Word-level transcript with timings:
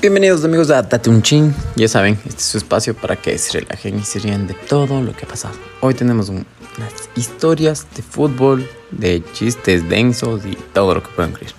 Bienvenidos 0.00 0.44
amigos 0.44 0.70
a 0.70 0.82
Date 0.82 1.10
un 1.10 1.22
Chin. 1.22 1.54
Ya 1.76 1.88
saben, 1.88 2.14
este 2.24 2.38
es 2.38 2.42
su 2.44 2.58
espacio 2.58 2.94
para 2.94 3.16
que 3.16 3.36
se 3.38 3.58
relajen 3.60 3.98
y 3.98 4.04
se 4.04 4.20
rían 4.20 4.46
de 4.46 4.54
todo 4.54 5.02
lo 5.02 5.12
que 5.14 5.24
ha 5.24 5.28
pasado. 5.28 5.54
Hoy 5.80 5.94
tenemos 5.94 6.28
un- 6.28 6.46
unas 6.76 6.92
historias 7.16 7.86
de 7.96 8.02
fútbol, 8.02 8.68
de 8.92 9.22
chistes 9.32 9.88
densos 9.88 10.42
y 10.46 10.54
todo 10.72 10.94
lo 10.94 11.02
que 11.02 11.08
puedan 11.10 11.32
creer. 11.32 11.52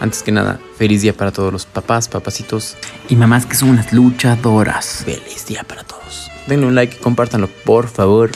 Antes 0.00 0.22
que 0.22 0.30
nada, 0.32 0.60
feliz 0.76 1.00
día 1.02 1.14
para 1.16 1.32
todos 1.32 1.50
los 1.52 1.64
papás, 1.66 2.08
papacitos 2.08 2.76
y 3.08 3.16
mamás 3.16 3.46
que 3.46 3.54
son 3.56 3.70
unas 3.70 3.92
luchadoras. 3.92 5.02
Feliz 5.04 5.46
día 5.46 5.64
para 5.64 5.82
todos. 5.82 6.30
Denle 6.46 6.66
un 6.66 6.74
like 6.74 6.96
y 6.96 7.00
compártanlo, 7.00 7.48
por 7.64 7.88
favor. 7.88 8.30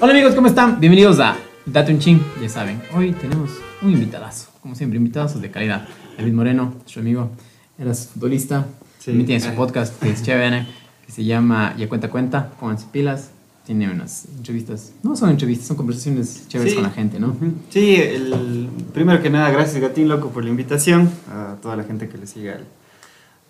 Hola 0.00 0.12
amigos, 0.12 0.34
¿cómo 0.34 0.46
están? 0.46 0.78
Bienvenidos 0.78 1.18
a 1.18 1.36
Date 1.66 1.92
un 1.92 1.98
Chin. 1.98 2.24
Ya 2.40 2.48
saben, 2.48 2.80
hoy 2.94 3.12
tenemos 3.12 3.50
un 3.82 3.92
invitadazo, 3.92 4.48
como 4.62 4.74
siempre, 4.74 4.96
invitadazos 4.98 5.40
de 5.40 5.50
calidad. 5.50 5.86
David 6.16 6.32
Moreno, 6.32 6.72
nuestro 6.76 7.00
amigo, 7.00 7.30
es 7.78 8.08
futbolista, 8.08 8.66
Sí. 8.98 9.06
también 9.12 9.26
tiene 9.26 9.40
su 9.40 9.52
podcast 9.54 9.98
que 10.02 10.10
es 10.10 10.22
chévere, 10.22 10.66
que 11.06 11.12
se 11.12 11.24
llama 11.24 11.74
Ya 11.78 11.88
Cuenta 11.88 12.10
Cuenta, 12.10 12.50
pónganse 12.58 12.86
pilas. 12.92 13.30
Tiene 13.64 13.90
unas 13.90 14.24
entrevistas, 14.34 14.92
no 15.02 15.14
son 15.14 15.28
entrevistas, 15.28 15.68
son 15.68 15.76
conversaciones 15.76 16.48
chéveres 16.48 16.72
Sí. 16.72 16.76
con 16.76 16.84
la 16.84 16.90
gente, 16.90 17.20
¿no? 17.20 17.36
Sí, 17.68 17.96
el, 17.96 18.66
primero 18.94 19.20
que 19.22 19.28
nada, 19.28 19.50
gracias 19.50 19.78
Gatín 19.82 20.08
Loco 20.08 20.30
por 20.30 20.42
la 20.42 20.48
invitación, 20.48 21.10
a 21.30 21.56
toda 21.60 21.76
la 21.76 21.84
gente 21.84 22.08
que 22.08 22.16
le 22.16 22.26
sigue 22.26 22.50
al, 22.52 22.64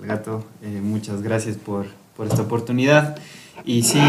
al 0.01 0.07
gato, 0.07 0.45
eh, 0.63 0.81
muchas 0.83 1.23
gracias 1.23 1.57
por, 1.57 1.87
por 2.17 2.27
esta 2.27 2.43
oportunidad. 2.43 3.17
Y 3.65 3.83
sí, 3.83 4.01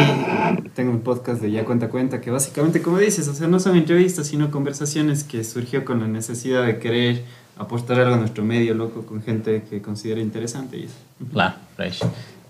tengo 0.75 0.91
un 0.91 1.01
podcast 1.01 1.41
de 1.41 1.51
Ya 1.51 1.65
Cuenta 1.65 1.89
Cuenta, 1.89 2.21
que 2.21 2.31
básicamente, 2.31 2.81
como 2.81 2.97
dices, 2.97 3.27
o 3.27 3.33
sea, 3.33 3.47
no 3.47 3.59
son 3.59 3.75
entrevistas, 3.75 4.27
sino 4.27 4.51
conversaciones 4.51 5.23
que 5.23 5.43
surgió 5.43 5.83
con 5.85 5.99
la 5.99 6.07
necesidad 6.07 6.65
de 6.65 6.79
querer 6.79 7.23
aportar 7.57 7.99
algo 7.99 8.15
a 8.15 8.17
nuestro 8.17 8.43
medio, 8.43 8.73
loco, 8.73 9.05
con 9.05 9.21
gente 9.21 9.63
que 9.69 9.81
considera 9.81 10.21
interesante. 10.21 10.77
Y 10.77 10.83
eso. 10.83 10.95
Claro, 11.31 11.55
fresh. 11.75 11.99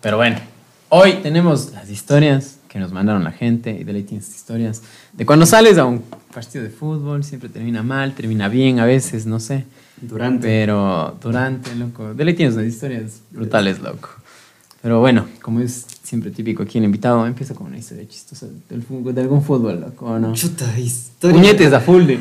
Pero 0.01 0.17
bueno, 0.17 0.37
hoy 0.89 1.13
tenemos 1.23 1.71
las 1.73 1.89
historias 1.89 2.59
que 2.67 2.79
nos 2.79 2.91
mandaron 2.91 3.23
la 3.23 3.31
gente 3.31 3.71
y 3.71 3.83
Dele 3.83 4.03
tiene 4.03 4.21
estas 4.23 4.35
historias 4.35 4.83
de 5.13 5.25
cuando 5.25 5.45
sales 5.47 5.77
a 5.79 5.85
un 5.85 6.03
partido 6.33 6.63
de 6.63 6.69
fútbol, 6.69 7.23
siempre 7.23 7.49
termina 7.49 7.81
mal, 7.81 8.13
termina 8.13 8.47
bien 8.47 8.79
a 8.79 8.85
veces, 8.85 9.25
no 9.25 9.39
sé. 9.39 9.65
Durante. 10.01 10.47
Pero 10.47 11.17
durante, 11.19 11.75
loco. 11.75 12.13
Dele 12.13 12.33
tienes 12.33 12.55
unas 12.55 12.67
historias 12.67 13.21
brutales, 13.31 13.79
loco. 13.79 14.09
Pero 14.81 14.99
bueno, 14.99 15.27
como 15.41 15.59
es 15.59 15.85
siempre 16.09 16.31
típico 16.31 16.63
aquí 16.63 16.79
el 16.79 16.85
invitado, 16.85 17.27
empieza 17.27 17.53
con 17.53 17.67
una 17.67 17.77
historia 17.77 18.07
chistosa 18.07 18.47
del 18.67 18.81
fútbol, 18.81 19.13
de 19.13 19.21
algún 19.21 19.43
fútbol, 19.43 19.79
loco, 19.79 20.07
¿o 20.07 20.17
no? 20.17 20.33
Chuta, 20.33 20.65
historia. 20.79 21.39
Puñetes 21.39 21.71
a 21.71 21.79
full 21.79 22.03
de. 22.05 22.19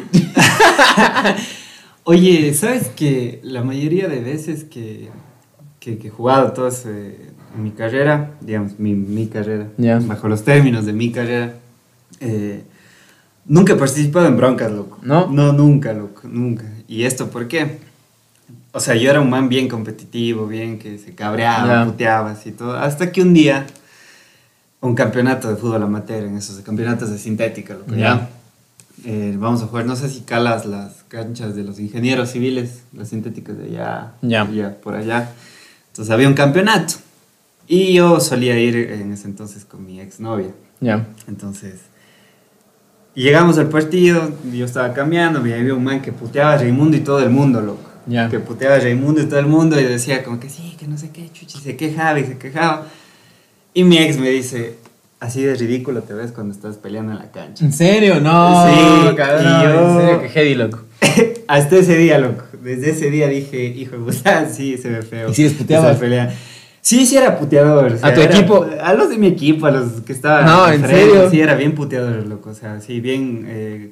Oye, 2.05 2.53
¿sabes 2.53 2.89
que 2.89 3.41
la 3.43 3.63
mayoría 3.65 4.09
de 4.09 4.21
veces 4.21 4.65
que, 4.65 5.09
que, 5.81 5.97
que 5.97 6.09
he 6.09 6.11
jugado 6.11 6.53
todas 6.53 6.85
eh, 6.85 7.31
en 7.57 7.63
mi 7.63 7.71
carrera, 7.71 8.35
digamos, 8.43 8.79
mi, 8.79 8.95
mi 8.95 9.27
carrera, 9.27 9.69
bajo 10.07 10.29
los 10.29 10.45
términos 10.45 10.85
de 10.85 10.93
mi 10.93 11.11
carrera, 11.11 11.55
eh, 12.21 12.65
nunca 13.47 13.73
he 13.73 13.77
participado 13.77 14.27
en 14.27 14.37
broncas, 14.37 14.71
loco. 14.71 14.99
¿No? 15.01 15.29
No, 15.29 15.55
nunca, 15.55 15.95
loco, 15.95 16.29
nunca. 16.29 16.65
¿Y 16.89 17.05
esto 17.05 17.31
por 17.31 17.49
qué? 17.49 17.79
O 18.73 18.81
sea, 18.81 18.95
yo 18.95 19.11
era 19.11 19.21
un 19.21 19.31
man 19.31 19.49
bien 19.49 19.69
competitivo, 19.69 20.47
bien 20.47 20.79
que 20.79 20.99
se 20.99 21.15
cabreaba, 21.15 21.67
Ya. 21.67 21.85
puteaba, 21.87 22.31
así 22.33 22.53
todo. 22.53 22.77
Hasta 22.77 23.11
que 23.13 23.23
un 23.23 23.33
día, 23.35 23.67
un 24.81 24.95
campeonato 24.95 25.49
de 25.49 25.57
fútbol 25.57 25.83
amateur, 25.83 26.25
en 26.25 26.37
esos 26.37 26.61
campeonatos 26.61 27.11
de 27.11 27.19
sintética, 27.19 27.75
loco, 27.75 27.93
Ya. 27.93 27.97
¿ya? 27.99 28.29
Eh, 29.05 29.37
vamos 29.39 29.63
a 29.63 29.67
jugar, 29.67 29.87
no 29.87 29.95
sé 29.97 30.09
si 30.11 30.21
calas 30.21 30.67
las 30.67 31.05
canchas 31.09 31.55
de 31.55 31.63
los 31.65 31.79
ingenieros 31.79 32.31
civiles, 32.31 32.83
las 32.93 33.09
sintéticas 33.09 33.57
de 33.57 33.65
allá, 33.67 34.13
Ya. 34.23 34.77
por 34.83 34.95
allá. 34.97 35.31
Entonces 35.93 36.13
había 36.13 36.29
un 36.29 36.35
campeonato. 36.35 36.95
Y 37.67 37.93
yo 37.95 38.19
solía 38.21 38.59
ir 38.59 38.77
en 38.77 39.13
ese 39.13 39.29
entonces 39.29 39.65
con 39.65 39.85
mi 39.87 40.01
exnovia. 40.01 40.51
Ya. 40.81 41.07
Entonces, 41.27 41.81
llegamos 43.15 43.59
al 43.59 43.69
partido, 43.69 44.31
yo 44.53 44.65
estaba 44.65 44.93
cambiando, 44.95 45.47
y 45.47 45.53
había 45.53 45.75
un 45.75 45.85
man 45.85 46.01
que 46.03 46.13
puteaba 46.13 46.53
a 46.55 46.59
Raimundo 46.59 46.97
y 46.97 47.01
todo 47.01 47.21
el 47.21 47.31
mundo, 47.31 47.61
loco. 47.61 47.88
Ya. 48.09 48.29
Que 48.29 48.39
puteaba 48.41 48.77
a 48.77 48.81
Raimundo 48.81 49.21
y 49.21 49.27
todo 49.27 49.39
el 49.39 49.47
mundo 49.47 49.79
y 49.79 49.85
decía 49.85 50.23
como 50.25 50.41
que 50.41 50.49
sí, 50.49 50.77
que 50.79 50.87
no 50.87 50.97
sé 50.97 51.11
qué, 51.11 51.29
chuchi, 51.33 51.59
se 51.59 51.77
quejaba 51.77 52.19
y 52.21 52.25
se 52.25 52.39
quejaba. 52.39 52.87
Y 53.75 53.85
mi 53.85 53.99
ex 53.99 54.19
me 54.19 54.31
dice, 54.31 54.75
así 55.21 55.43
de 55.43 55.55
ridículo 55.55 56.03
te 56.03 56.15
ves 56.15 56.33
cuando 56.33 56.55
estás 56.55 56.77
peleando 56.77 57.13
en 57.13 57.19
la 57.19 57.31
cancha. 57.31 57.65
¿En 57.65 57.73
serio? 57.73 58.21
No, 58.21 58.67
Sí, 58.67 59.15
cabrón. 59.17 59.43
y 59.43 59.65
yo- 59.65 59.89
En 59.91 60.01
serio, 60.01 60.23
que 60.23 60.29
heavy, 60.31 60.55
loco. 60.55 60.81
Hasta 61.49 61.77
ese 61.77 61.97
día, 61.97 62.19
loco. 62.19 62.45
Desde 62.63 62.91
ese 62.91 63.11
día 63.11 63.29
dije, 63.29 63.65
hijo 63.67 63.99
de 63.99 64.05
puta, 64.13 64.49
sí, 64.53 64.77
se 64.79 64.89
ve 64.91 65.03
feo. 65.03 65.31
¿Y 65.31 65.35
si 65.35 65.43
les 65.45 65.53
puteabas? 65.53 65.99
Sí, 66.81 67.05
sí 67.05 67.17
era 67.17 67.39
puteador. 67.39 67.93
o 67.93 67.99
sea, 67.99 68.09
¿A 68.09 68.15
tu 68.15 68.21
era- 68.23 68.35
equipo? 68.35 68.67
A 68.83 68.95
los 68.95 69.11
de 69.11 69.19
mi 69.19 69.27
equipo, 69.27 69.67
a 69.67 69.71
los 69.71 70.01
que 70.03 70.13
estaban. 70.13 70.47
No, 70.47 70.71
¿en 70.73 70.87
serio? 70.87 71.29
Sí, 71.31 71.41
era 71.41 71.55
bien 71.55 71.75
puteador, 71.75 72.27
loco. 72.27 72.51
O 72.51 72.55
sea, 72.55 72.81
sí, 72.81 73.01
bien. 73.01 73.45
eh, 73.47 73.91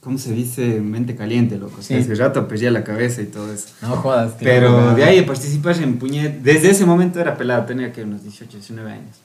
¿Cómo 0.00 0.16
se 0.18 0.32
dice? 0.32 0.80
Mente 0.80 1.16
caliente, 1.16 1.58
loco. 1.58 1.76
O 1.80 1.82
sea, 1.82 1.96
Sí. 1.98 2.04
hace 2.04 2.14
rato 2.14 2.46
perdía 2.48 2.70
la 2.70 2.84
cabeza 2.84 3.20
y 3.20 3.26
todo 3.26 3.52
eso. 3.52 3.68
No 3.82 3.96
jodas. 3.96 4.32
qué 4.34 4.44
Pero 4.44 4.70
loco, 4.70 4.94
de 4.94 5.04
ahí 5.04 5.22
participar 5.22 5.76
en 5.82 5.98
puñet. 5.98 6.40
Desde 6.40 6.70
ese 6.70 6.86
momento 6.86 7.20
era 7.20 7.36
pelado, 7.36 7.64
tenía 7.64 7.92
que 7.92 8.04
unos 8.04 8.22
18, 8.22 8.52
19 8.58 8.90
años. 8.92 9.16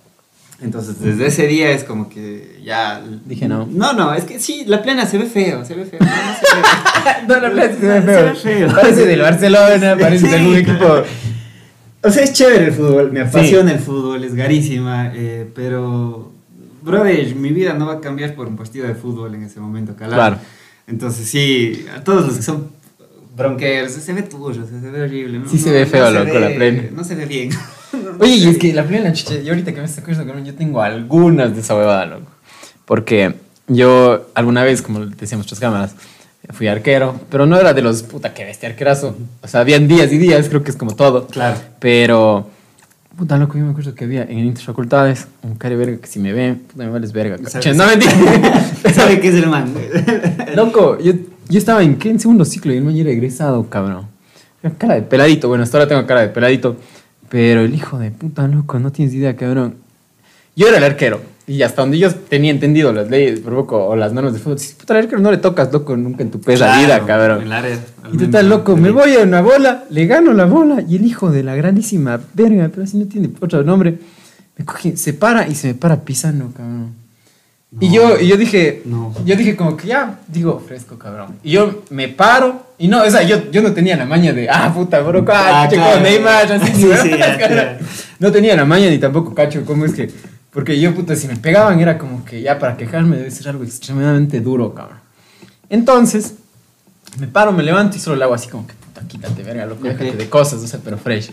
Entonces, 0.62 1.00
desde 1.00 1.28
ese 1.28 1.48
día 1.48 1.72
es 1.72 1.84
como 1.84 2.10
que 2.10 2.60
ya. 2.64 3.04
Dije 3.26 3.48
no. 3.48 3.68
No, 3.70 3.94
no, 3.94 4.14
es 4.14 4.24
que 4.24 4.40
sí, 4.40 4.64
la 4.66 4.82
plena 4.82 5.06
se 5.06 5.18
ve 5.18 5.26
feo, 5.26 5.64
se 5.66 5.76
ve 5.76 5.86
feo. 5.86 6.00
No, 6.00 6.06
no 6.08 6.14
se 6.14 7.28
No, 7.28 7.40
la 7.40 7.50
verdad 7.50 7.78
se 7.80 7.88
ve 7.88 8.02
Se 8.02 8.02
feo. 8.02 8.26
ve 8.26 8.36
feo. 8.36 8.76
Parece 8.76 9.06
del 9.06 9.22
Barcelona, 9.22 9.98
parece 10.00 10.26
de 10.28 10.32
Sí. 10.34 10.40
algún 10.40 10.56
equipo. 10.56 11.04
O 12.06 12.10
sea, 12.10 12.24
es 12.24 12.34
chévere 12.34 12.66
el 12.66 12.74
fútbol, 12.74 13.12
me 13.12 13.22
apasiona 13.22 13.72
el 13.72 13.80
fútbol, 13.80 14.24
es 14.24 14.36
garísima, 14.36 15.12
eh, 15.16 15.50
pero, 15.56 16.32
brother, 16.82 17.36
mi 17.36 17.50
vida 17.52 17.74
no 17.74 17.86
va 17.86 17.94
a 17.94 18.02
cambiar 18.02 18.36
por 18.36 18.48
un 18.48 18.56
partido 18.58 18.88
de 18.88 18.96
fútbol 18.96 19.36
en 19.36 19.44
ese 19.44 19.60
momento, 19.62 19.96
calado. 19.96 20.16
Claro. 20.16 20.38
Entonces, 20.88 21.28
sí, 21.28 21.86
a 21.96 22.04
todos 22.04 22.28
los 22.28 22.38
que 22.38 22.44
son 22.44 22.72
bronqueros, 23.36 23.92
se 23.92 24.14
ve 24.14 24.24
tuyo, 24.24 24.66
se 24.66 24.90
ve 24.90 25.02
horrible. 25.02 25.40
¿no? 25.40 25.50
Sí 25.50 25.58
se 25.58 25.72
ve 25.72 25.86
no 25.86 25.88
feo, 25.88 26.12
loco, 26.12 26.40
la 26.40 26.54
Premier. 26.54 26.92
No 26.92 27.04
se 27.04 27.16
ve 27.16 27.26
bien. 27.26 27.50
Oye, 28.20 28.36
y 28.36 28.48
es 28.48 28.58
que 28.58 28.74
la 28.74 28.86
plena 28.86 29.14
chucha, 29.14 29.40
yo 29.42 29.54
ahorita 29.54 29.74
que 29.74 29.80
me 29.80 29.86
estoy 29.86 30.02
acuerdo, 30.02 30.26
cabrón, 30.26 30.46
yo 30.46 30.56
tengo 30.56 30.82
algunas 30.82 31.54
de 31.54 31.62
esa 31.62 31.76
huevada, 31.76 32.06
loco. 32.06 32.32
Porque 32.86 33.36
yo 33.68 34.30
alguna 34.34 34.64
vez, 34.64 34.82
como 34.82 35.06
decíamos 35.06 35.46
nuestras 35.46 35.60
cámaras, 35.60 35.96
fui 36.52 36.68
arquero, 36.68 37.20
pero 37.30 37.46
no 37.46 37.58
era 37.58 37.74
de 37.74 37.82
los 37.82 38.04
puta 38.04 38.34
que 38.34 38.44
bestia 38.44 38.70
arquerazo. 38.70 39.16
O 39.42 39.48
sea, 39.48 39.62
habían 39.62 39.88
días 39.88 40.12
y 40.12 40.18
días, 40.18 40.50
creo 40.50 40.64
que 40.64 40.72
es 40.72 40.78
como 40.78 40.96
todo. 40.96 41.28
Claro. 41.28 41.58
Pero, 41.80 42.50
puta 43.18 43.38
loco, 43.38 43.58
yo 43.58 43.66
me 43.66 43.72
acuerdo 43.72 43.94
que 43.96 44.04
había 44.04 44.24
en 44.24 44.40
interfacultades 44.40 45.28
un 45.44 45.56
care 45.56 45.76
verga 45.76 45.98
que 45.98 46.08
si 46.08 46.20
me 46.20 46.34
ve, 46.34 46.56
puta 46.56 46.84
me 46.84 46.90
vales 46.90 47.12
verga. 47.12 47.38
Sabe-. 47.50 47.74
No 47.74 47.86
mentira. 47.86 48.12
¿Sabe 48.94 49.20
qué 49.20 49.30
es 49.30 49.36
el 49.36 49.48
man? 49.48 49.74
Loco, 50.56 51.00
yo, 51.00 51.14
yo 51.50 51.58
estaba 51.58 51.84
en, 51.84 51.98
¿qué? 51.98 52.10
en 52.10 52.20
segundo 52.20 52.46
ciclo 52.46 52.74
y 52.74 52.78
el 52.78 52.84
man 52.84 52.96
era 52.96 53.12
egresado, 53.12 53.70
cabrón. 53.70 54.08
Era 54.62 54.74
cara 54.76 54.96
de 54.96 55.02
peladito, 55.02 55.48
bueno, 55.48 55.64
hasta 55.64 55.78
ahora 55.78 55.88
tengo 55.88 56.06
cara 56.06 56.22
de 56.22 56.30
peladito. 56.30 56.78
Pero 57.30 57.62
el 57.62 57.74
hijo 57.74 57.98
de 57.98 58.12
puta, 58.12 58.48
loco, 58.48 58.78
no 58.80 58.92
tienes 58.92 59.14
idea, 59.14 59.36
cabrón. 59.36 59.76
Yo 60.56 60.68
era 60.68 60.78
el 60.78 60.84
arquero. 60.84 61.33
Y 61.46 61.62
hasta 61.62 61.82
donde 61.82 61.98
yo 61.98 62.10
tenía 62.14 62.52
entendido 62.52 62.94
las 62.94 63.10
leyes, 63.10 63.42
por 63.42 63.54
poco, 63.54 63.86
o 63.86 63.96
las 63.98 64.14
normas 64.14 64.34
de 64.34 64.40
fútbol, 64.40 64.58
dices, 64.58 64.76
puta, 64.76 64.94
al 64.94 65.02
arquero 65.02 65.20
no 65.20 65.30
le 65.30 65.38
tocas, 65.38 65.74
loco, 65.74 65.98
nunca 65.98 66.24
en 66.24 66.32
tu 66.32 66.40
Claro, 66.40 66.82
vida, 66.82 66.98
en 66.98 67.06
cabrón. 67.06 67.42
el 67.44 67.52
área, 67.52 67.72
al 68.04 68.10
Y 68.14 68.18
menos, 68.18 68.26
total, 68.32 68.50
loco, 68.50 68.78
me 68.78 68.92
voy 68.92 69.14
a 69.16 69.20
una 69.24 69.42
bola, 69.42 69.84
le 69.90 70.06
gano 70.06 70.32
la 70.32 70.46
bola, 70.46 70.82
y 70.88 70.96
el 70.96 71.06
hijo 71.06 71.32
de 71.32 71.44
la 71.44 71.56
grandísima 71.56 72.18
verga, 72.34 72.70
pero 72.70 72.84
así 72.84 72.96
no 72.98 73.08
tiene 73.08 73.30
otro 73.42 73.62
nombre, 73.64 73.98
me 74.58 74.64
coge, 74.64 74.96
se 74.96 75.12
para 75.14 75.46
y 75.48 75.56
se 75.56 75.68
me 75.68 75.74
para 75.74 76.00
pisando, 76.02 76.50
cabrón. 76.56 76.94
Y 77.80 77.92
yo, 77.92 78.20
y 78.22 78.28
yo 78.28 78.38
dije, 78.38 78.84
No. 78.86 79.14
yo 79.26 79.36
dije 79.36 79.56
como 79.58 79.76
que 79.76 79.88
ya, 79.88 80.20
digo, 80.28 80.60
fresco, 80.66 80.98
cabrón. 80.98 81.36
Y 81.44 81.52
yo 81.54 81.84
me 81.90 82.08
paro, 82.08 82.68
y 82.78 82.88
no, 82.88 83.02
o 83.04 83.10
sea, 83.10 83.24
yo, 83.24 83.52
yo 83.52 83.62
no 83.64 83.74
tenía 83.74 83.98
la 83.98 84.06
maña 84.06 84.32
de, 84.32 84.48
ah, 84.50 84.72
puta, 84.74 85.00
bro, 85.02 85.26
cacho, 85.26 85.42
Ah, 85.52 85.68
claro. 85.70 86.00
Neymar, 86.02 86.52
así, 86.54 86.72
Sí. 87.04 87.12
No 88.20 88.32
tenía 88.32 88.56
la 88.56 88.64
maña 88.64 88.90
ni 88.90 88.98
tampoco 89.00 89.34
cacho, 89.34 89.66
¿cómo 89.66 89.84
es 89.86 89.94
que? 89.94 90.10
Porque 90.54 90.80
yo, 90.80 90.94
puta, 90.94 91.16
si 91.16 91.28
me 91.28 91.36
pegaban 91.36 91.80
era 91.80 91.98
como 91.98 92.24
que 92.24 92.42
ya 92.42 92.60
para 92.60 92.78
quejarme 92.78 93.18
debe 93.18 93.32
ser 93.32 93.50
algo 93.50 93.64
extremadamente 93.64 94.40
duro, 94.40 94.74
cabrón. 94.74 95.00
Entonces, 95.70 96.36
me 97.18 97.28
paro, 97.28 97.52
me 97.52 97.64
levanto 97.64 97.98
y 97.98 98.00
solo 98.00 98.16
le 98.16 98.24
hago 98.24 98.36
así 98.36 98.50
como 98.50 98.68
que, 98.68 98.74
puta, 98.74 99.08
quítate, 99.08 99.42
verga, 99.44 99.66
loco, 99.66 99.84
déjate 99.84 100.14
de 100.14 100.30
cosas, 100.30 100.62
o 100.62 100.68
sea, 100.68 100.80
pero 100.84 100.98
fresh. 100.98 101.32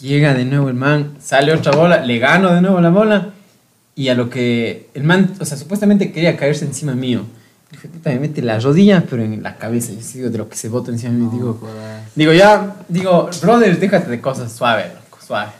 Llega 0.00 0.34
de 0.34 0.44
nuevo 0.44 0.68
el 0.68 0.74
man, 0.74 1.16
sale 1.20 1.52
otra 1.54 1.72
bola, 1.72 2.04
le 2.04 2.18
gano 2.18 2.52
de 2.52 2.60
nuevo 2.60 2.80
la 2.80 2.90
bola, 2.90 3.30
y 3.94 4.08
a 4.08 4.14
lo 4.14 4.28
que 4.28 4.90
el 4.94 5.04
man, 5.04 5.32
o 5.40 5.44
sea, 5.44 5.56
supuestamente 5.56 6.12
quería 6.12 6.36
caerse 6.36 6.64
encima 6.64 6.94
mío. 6.94 7.24
Dije, 7.70 7.88
puta, 7.88 8.10
me 8.10 8.18
mete 8.18 8.42
la 8.42 8.58
rodilla, 8.58 9.04
pero 9.08 9.22
en 9.22 9.42
la 9.42 9.56
cabeza, 9.56 9.92
yo 9.92 10.00
digo, 10.14 10.28
de 10.28 10.38
lo 10.38 10.48
que 10.50 10.56
se 10.56 10.68
bota 10.68 10.90
encima 10.90 11.12
de 11.12 11.18
mí, 11.18 11.28
digo, 11.32 11.54
jodas. 11.54 12.02
Digo, 12.14 12.32
ya, 12.34 12.76
digo, 12.88 13.30
brother, 13.40 13.78
déjate 13.78 14.10
de 14.10 14.20
cosas 14.20 14.52
suave, 14.52 14.92
loco, 14.94 15.24
suave. 15.24 15.52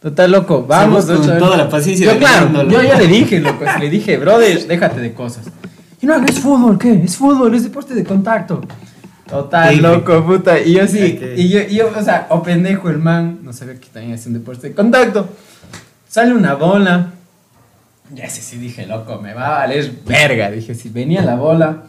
Total, 0.00 0.30
loco, 0.30 0.64
vamos. 0.66 1.04
con 1.04 1.22
toda 1.38 1.56
la 1.58 1.68
paciencia 1.68 2.12
Yo, 2.12 2.18
claro, 2.18 2.68
yo 2.68 2.82
ya 2.82 2.98
le 2.98 3.06
dije, 3.06 3.38
loco, 3.40 3.64
le 3.78 3.90
dije, 3.90 4.16
brother, 4.16 4.66
déjate 4.66 5.00
de 5.00 5.12
cosas. 5.12 5.44
Y 6.00 6.06
no, 6.06 6.16
es 6.24 6.40
fútbol, 6.40 6.78
¿qué? 6.78 6.92
Es 7.04 7.16
fútbol, 7.16 7.54
es 7.54 7.64
deporte 7.64 7.94
de 7.94 8.02
contacto. 8.04 8.62
Total, 9.28 9.74
Sí. 9.74 9.80
loco, 9.80 10.24
puta. 10.24 10.58
Y 10.58 10.72
yo 10.72 10.86
sí, 10.88 11.20
y, 11.36 11.48
yo, 11.50 11.60
y 11.60 11.76
yo, 11.76 11.92
o 11.94 12.02
sea, 12.02 12.26
o 12.30 12.42
pendejo 12.42 12.88
el 12.88 12.98
man, 12.98 13.40
no 13.42 13.52
sabía 13.52 13.74
que 13.78 13.88
también 13.88 14.14
hacía 14.14 14.28
un 14.28 14.38
deporte 14.38 14.68
de 14.68 14.74
contacto. 14.74 15.28
Sale 16.08 16.32
una 16.34 16.54
bola. 16.54 17.12
Ya 18.12 18.24
ese 18.24 18.40
sí 18.40 18.56
dije, 18.56 18.86
loco, 18.86 19.20
me 19.22 19.34
va 19.34 19.48
a 19.48 19.58
valer 19.60 19.92
verga. 20.06 20.50
Dije, 20.50 20.74
si 20.74 20.88
venía 20.88 21.22
la 21.22 21.36
bola 21.36 21.84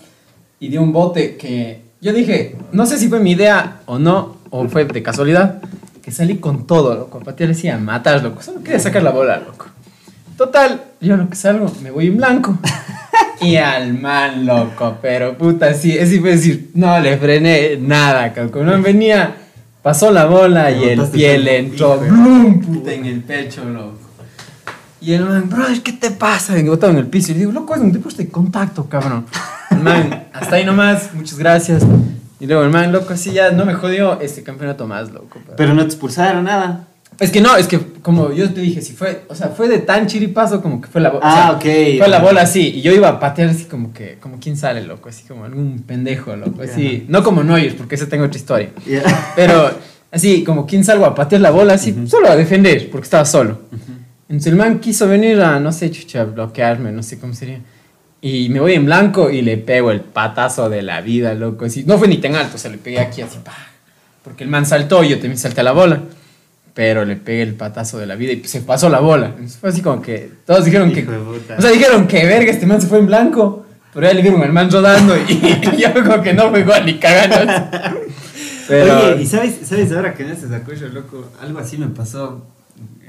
y 0.59 0.67
dio 0.67 0.81
un 0.83 0.91
bote 0.91 1.35
que. 1.37 1.81
Yo 2.01 2.13
dije, 2.13 2.57
no 2.73 2.85
sé 2.85 2.97
si 2.97 3.07
fue 3.07 3.19
mi 3.21 3.31
idea 3.31 3.79
o 3.85 3.97
no, 3.97 4.37
o 4.49 4.67
fue 4.67 4.85
de 4.85 5.01
casualidad, 5.01 5.61
que 6.01 6.11
salí 6.11 6.37
con 6.37 6.65
todo, 6.65 6.95
loco. 6.95 7.19
Patear 7.19 7.49
decía, 7.49 7.77
matas, 7.77 8.23
loco. 8.23 8.41
Solo 8.41 8.63
quería 8.63 8.79
sacar 8.79 9.03
la 9.03 9.11
bola, 9.11 9.37
loco. 9.39 9.67
Total, 10.37 10.81
yo 10.99 11.17
lo 11.17 11.29
que 11.29 11.35
salgo, 11.35 11.71
me 11.83 11.91
voy 11.91 12.07
en 12.07 12.17
blanco. 12.17 12.57
Y 13.41 13.55
al 13.55 13.95
man, 13.95 14.45
loco, 14.45 14.99
pero 15.01 15.35
puta, 15.35 15.73
sí, 15.73 15.97
es 15.97 16.09
fue 16.19 16.33
decir, 16.33 16.69
no 16.75 16.99
le 16.99 17.17
frené 17.17 17.75
nada. 17.75 18.31
Como 18.33 18.63
no 18.63 18.79
venía, 18.83 19.35
pasó 19.81 20.11
la 20.11 20.25
bola 20.25 20.69
y 20.69 20.83
el 20.83 21.01
pie 21.07 21.39
le 21.39 21.57
entró, 21.57 21.97
blum, 21.97 22.61
puta, 22.61 22.93
en 22.93 23.05
el 23.07 23.21
pecho, 23.21 23.65
loco. 23.65 23.97
Y 25.01 25.13
el 25.13 25.25
man, 25.25 25.49
brother, 25.49 25.81
¿qué 25.81 25.93
te 25.93 26.11
pasa? 26.11 26.55
Y 26.59 26.67
botado 26.67 26.91
en 26.91 26.99
el 26.99 27.07
piso. 27.07 27.31
Y 27.31 27.33
le 27.33 27.39
digo, 27.39 27.51
loco, 27.51 27.73
es 27.73 27.81
un 27.81 27.91
deporte 27.91 28.23
de 28.23 28.29
contacto, 28.29 28.87
cabrón. 28.87 29.25
El 29.71 29.79
man, 29.79 30.27
hasta 30.31 30.57
ahí 30.57 30.65
nomás, 30.65 31.11
muchas 31.15 31.39
gracias. 31.39 31.83
Y 32.41 32.47
luego 32.47 32.63
el 32.63 32.69
man, 32.71 32.91
loco, 32.91 33.13
así 33.13 33.31
ya 33.31 33.51
no 33.51 33.65
me 33.65 33.73
jodió 33.75 34.19
este 34.19 34.41
campeonato 34.43 34.87
más, 34.87 35.11
loco. 35.11 35.39
pero- 35.45 35.55
Pero 35.55 35.73
no 35.75 35.81
te 35.83 35.87
expulsaron 35.87 36.43
nada. 36.45 36.87
es 37.19 37.29
que 37.29 37.39
no, 37.39 37.55
es 37.55 37.67
que 37.67 37.79
como 38.01 38.31
yo 38.33 38.51
te 38.51 38.61
dije, 38.61 38.81
si 38.81 38.93
fue, 38.93 39.25
o 39.27 39.35
sea, 39.35 39.49
fue 39.49 39.67
de 39.67 39.77
tan 39.77 40.07
chiripazo 40.07 40.59
como 40.61 40.81
que 40.81 40.87
fue 40.87 41.01
la 41.01 41.09
bola. 41.11 41.21
Ah, 41.23 41.51
ok. 41.55 41.61
Fue 41.99 42.07
la 42.07 42.17
bola 42.19 42.41
así, 42.41 42.69
y 42.77 42.81
yo 42.81 42.91
iba 42.93 43.09
a 43.09 43.19
patear 43.19 43.49
así 43.49 43.65
como 43.65 43.93
que, 43.93 44.17
como 44.19 44.39
quién 44.39 44.57
sale, 44.57 44.83
loco, 44.83 45.07
así 45.09 45.23
como 45.27 45.45
algún 45.45 45.83
pendejo, 45.83 46.35
loco, 46.35 46.63
así. 46.63 47.05
No 47.09 47.21
como 47.23 47.43
Neuer, 47.43 47.77
porque 47.77 47.93
ese 47.95 48.07
tengo 48.07 48.25
otra 48.25 48.37
historia. 48.39 48.69
Ya. 48.87 49.03
Pero 49.35 49.69
así, 50.11 50.43
como 50.43 50.65
quién 50.65 50.83
salgo 50.83 51.05
a 51.05 51.13
patear 51.13 51.41
la 51.41 51.51
bola, 51.51 51.73
así, 51.75 51.95
solo 52.07 52.27
a 52.27 52.35
defender, 52.35 52.89
porque 52.89 53.05
estaba 53.05 53.25
solo. 53.25 53.59
Entonces 54.27 54.51
el 54.51 54.57
man 54.57 54.79
quiso 54.79 55.07
venir 55.07 55.39
a, 55.41 55.59
no 55.59 55.71
sé, 55.71 55.91
chucha, 55.91 56.21
a 56.21 56.25
bloquearme, 56.25 56.91
no 56.91 57.03
sé 57.03 57.19
cómo 57.19 57.35
sería. 57.35 57.59
Y 58.21 58.49
me 58.49 58.59
voy 58.59 58.73
en 58.73 58.85
blanco 58.85 59.29
y 59.31 59.41
le 59.41 59.57
pego 59.57 59.91
el 59.91 60.01
patazo 60.01 60.69
de 60.69 60.83
la 60.83 61.01
vida, 61.01 61.33
loco. 61.33 61.65
Así. 61.65 61.83
No 61.85 61.97
fue 61.97 62.07
ni 62.07 62.17
tan 62.17 62.35
alto, 62.35 62.55
o 62.55 62.57
sea, 62.59 62.69
le 62.69 62.77
pegué 62.77 62.99
aquí 62.99 63.21
así, 63.21 63.39
pa. 63.43 63.53
Porque 64.23 64.43
el 64.43 64.49
man 64.49 64.65
saltó 64.65 65.03
y 65.03 65.09
yo 65.09 65.15
también 65.15 65.37
salté 65.37 65.61
a 65.61 65.63
la 65.63 65.71
bola. 65.71 66.01
Pero 66.73 67.03
le 67.03 67.15
pegué 67.15 67.41
el 67.41 67.55
patazo 67.55 67.97
de 67.97 68.05
la 68.05 68.15
vida 68.15 68.31
y 68.31 68.43
se 68.43 68.61
pasó 68.61 68.89
la 68.89 68.99
bola. 68.99 69.35
Fue 69.59 69.69
así 69.69 69.81
como 69.81 70.01
que 70.01 70.29
todos 70.45 70.63
dijeron 70.63 70.93
que. 70.93 71.05
O 71.07 71.61
sea, 71.61 71.71
dijeron 71.71 72.07
que 72.07 72.25
verga, 72.25 72.51
este 72.51 72.65
man 72.65 72.79
se 72.79 72.87
fue 72.87 72.99
en 72.99 73.07
blanco. 73.07 73.65
Pero 73.93 74.07
ya 74.07 74.13
le 74.13 74.21
vieron 74.21 74.41
al 74.41 74.53
man 74.53 74.71
rodando 74.71 75.17
y, 75.17 75.77
yo 75.77 75.93
como 75.93 76.21
que 76.21 76.33
no 76.33 76.49
fue 76.49 76.61
igual 76.61 76.85
ni 76.85 76.97
cagando. 76.97 77.53
Pero. 78.67 79.13
Oye, 79.13 79.23
¿y 79.23 79.25
sabes, 79.25 79.55
sabes 79.63 79.91
ahora 79.91 80.13
que 80.13 80.23
en 80.23 80.29
este 80.29 80.47
sacucho, 80.47 80.87
loco? 80.87 81.29
Algo 81.41 81.59
así 81.59 81.77
me 81.77 81.87
pasó 81.87 82.45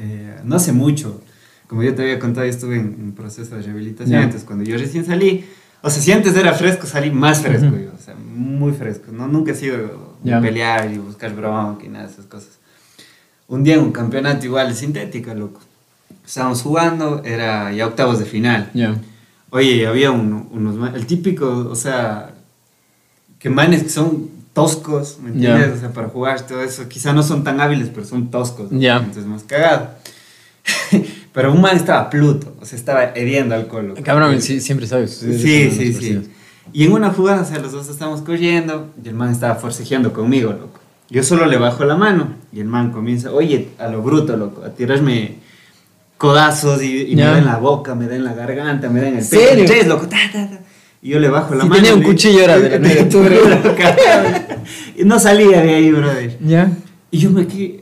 eh, 0.02 0.40
no 0.44 0.56
hace 0.56 0.72
mucho. 0.72 1.20
Como 1.72 1.82
yo 1.84 1.94
te 1.94 2.02
había 2.02 2.18
contado, 2.18 2.44
yo 2.44 2.50
estuve 2.52 2.76
en, 2.76 2.96
en 3.00 3.12
proceso 3.12 3.56
de 3.56 3.62
rehabilitación. 3.62 4.10
Ya. 4.10 4.22
Entonces, 4.24 4.44
cuando 4.46 4.62
yo 4.62 4.76
recién 4.76 5.06
salí, 5.06 5.46
o 5.80 5.88
sea, 5.88 6.02
si 6.02 6.12
antes 6.12 6.36
era 6.36 6.52
fresco, 6.52 6.86
salí 6.86 7.10
más 7.10 7.40
fresco 7.40 7.68
Ujú. 7.68 7.76
yo. 7.84 7.90
O 7.98 8.04
sea, 8.04 8.14
muy 8.14 8.72
fresco. 8.72 9.10
No, 9.10 9.26
nunca 9.26 9.52
he 9.52 9.54
sido 9.54 10.18
Ya. 10.22 10.38
pelear 10.38 10.92
y 10.92 10.98
buscar 10.98 11.34
bronca 11.34 11.82
y 11.82 11.88
nada 11.88 12.04
de 12.08 12.12
esas 12.12 12.26
cosas. 12.26 12.50
Un 13.48 13.64
día 13.64 13.76
en 13.76 13.80
un 13.80 13.90
campeonato 13.90 14.44
igual 14.44 14.74
sintética, 14.74 15.32
loco. 15.32 15.60
Estábamos 16.26 16.60
jugando, 16.60 17.22
era 17.24 17.72
ya 17.72 17.86
octavos 17.86 18.18
de 18.18 18.26
final. 18.26 18.68
Ya. 18.74 18.94
Oye, 19.48 19.86
había 19.86 20.10
uno- 20.10 20.46
unos 20.52 20.94
el 20.94 21.06
típico, 21.06 21.68
o 21.70 21.74
sea, 21.74 22.34
que 23.38 23.48
manes 23.48 23.82
que 23.82 23.88
son 23.88 24.28
toscos, 24.52 25.20
¿me 25.22 25.30
entiendes? 25.30 25.72
O 25.78 25.80
sea, 25.80 25.90
para 25.94 26.08
jugar 26.08 26.46
todo 26.46 26.60
eso, 26.60 26.86
quizá 26.86 27.14
no 27.14 27.22
son 27.22 27.44
tan 27.44 27.62
hábiles, 27.62 27.88
pero 27.88 28.04
son 28.04 28.30
toscos. 28.30 28.70
¿no? 28.70 28.78
Entonces 28.78 29.24
más 29.24 29.42
cagado. 29.44 29.88
pero 31.32 31.52
un 31.52 31.60
man 31.60 31.76
estaba 31.76 32.10
pluto, 32.10 32.54
o 32.60 32.64
sea, 32.66 32.78
estaba 32.78 33.04
hediendo 33.14 33.54
alcohol. 33.54 33.88
loco. 33.88 34.02
Cabrón, 34.02 34.40
sí, 34.42 34.60
siempre 34.60 34.86
sabes. 34.86 35.16
Sí, 35.18 35.70
sí, 35.70 35.92
sí. 35.94 36.20
Y 36.72 36.84
en 36.84 36.92
una 36.92 37.10
jugada, 37.10 37.42
o 37.42 37.44
sea, 37.44 37.58
los 37.58 37.72
dos 37.72 37.88
estábamos 37.88 38.22
corriendo 38.22 38.90
y 39.04 39.08
el 39.08 39.14
man 39.14 39.30
estaba 39.30 39.54
forcejeando 39.56 40.12
conmigo, 40.12 40.50
loco. 40.52 40.80
Yo 41.10 41.22
solo 41.22 41.44
le 41.46 41.58
bajo 41.58 41.84
la 41.84 41.96
mano 41.96 42.28
y 42.52 42.60
el 42.60 42.66
man 42.66 42.90
comienza, 42.92 43.32
oye, 43.32 43.68
a 43.78 43.88
lo 43.88 44.02
bruto, 44.02 44.36
loco, 44.36 44.64
a 44.64 44.70
tirarme 44.70 45.36
codazos 46.16 46.82
y, 46.82 47.02
y 47.12 47.16
me 47.16 47.22
da 47.22 47.36
en 47.38 47.44
la 47.46 47.56
boca, 47.56 47.94
me 47.94 48.06
da 48.06 48.14
en 48.16 48.24
la 48.24 48.32
garganta, 48.32 48.88
me 48.88 49.00
da 49.00 49.08
en 49.08 49.16
el 49.18 49.24
¿Serio? 49.24 49.64
pecho. 49.64 49.72
Tres, 49.72 49.86
loco, 49.88 50.06
ta, 50.08 50.16
ta, 50.32 50.48
ta. 50.48 50.60
Y 51.02 51.10
yo 51.10 51.18
le 51.18 51.28
bajo 51.28 51.54
la 51.54 51.64
mano. 51.64 51.74
tenía 51.74 51.94
un 51.94 52.02
cuchillo, 52.02 52.40
era 52.44 52.58
de 52.58 52.70
la 52.70 52.78
nueve 52.78 52.94
de 52.94 53.02
octubre. 53.02 53.36
y 54.96 55.04
no 55.04 55.18
salía 55.18 55.60
de 55.62 55.74
ahí, 55.74 55.90
brother. 55.90 56.38
Ya. 56.40 56.70
Y 57.10 57.18
yo 57.18 57.30
me 57.30 57.46
quedé, 57.46 57.81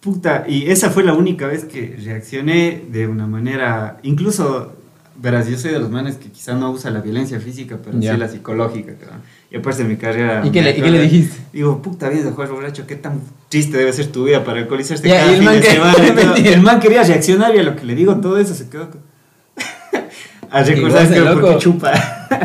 puta, 0.00 0.44
y 0.48 0.70
esa 0.70 0.90
fue 0.90 1.04
la 1.04 1.12
única 1.12 1.46
vez 1.46 1.64
que 1.64 1.96
reaccioné 2.04 2.82
de 2.90 3.06
una 3.06 3.26
manera, 3.26 3.98
incluso, 4.02 4.74
verás, 5.16 5.48
yo 5.48 5.58
soy 5.58 5.72
de 5.72 5.78
los 5.78 5.90
manes 5.90 6.16
que 6.16 6.30
quizá 6.30 6.54
no 6.54 6.70
usa 6.70 6.90
la 6.90 7.00
violencia 7.00 7.38
física, 7.40 7.78
pero 7.84 8.00
sí 8.00 8.06
la 8.16 8.28
psicológica, 8.28 8.94
cabrón. 8.98 9.20
Y 9.50 9.56
aparte 9.56 9.82
de 9.82 9.88
mi 9.88 9.96
carrera... 9.96 10.42
¿Y 10.46 10.50
qué 10.50 10.62
le- 10.62 10.70
y 10.78 10.80
qué 10.80 10.90
le 10.90 11.02
dijiste? 11.02 11.36
Digo, 11.52 11.82
puta 11.82 12.08
vida 12.08 12.22
de 12.24 12.30
jugar 12.30 12.50
borracho, 12.50 12.86
qué 12.86 12.94
tan 12.96 13.20
triste 13.48 13.76
debe 13.78 13.92
ser 13.92 14.06
tu 14.06 14.24
vida 14.24 14.44
para 14.44 14.60
alcoholizarte 14.60 15.08
Ya, 15.08 15.18
cada 15.20 15.26
y 15.26 15.34
el 15.34 15.36
fin 15.38 15.44
man 15.46 15.54
de 15.56 15.60
que- 15.60 15.72
semana 15.72 16.34
y. 16.38 16.48
El 16.48 16.60
man 16.62 16.80
quería 16.80 17.02
reaccionar 17.02 17.54
y 17.54 17.58
a 17.58 17.62
lo 17.64 17.74
que 17.76 17.84
le 17.84 17.94
digo 17.96 18.14
todo 18.16 18.38
eso 18.38 18.54
se 18.54 18.68
quedó... 18.68 18.90
con- 18.90 19.00
a 20.50 20.62
recordar 20.62 21.08
que 21.12 21.20
porque 21.20 21.58
chupa. 21.58 21.92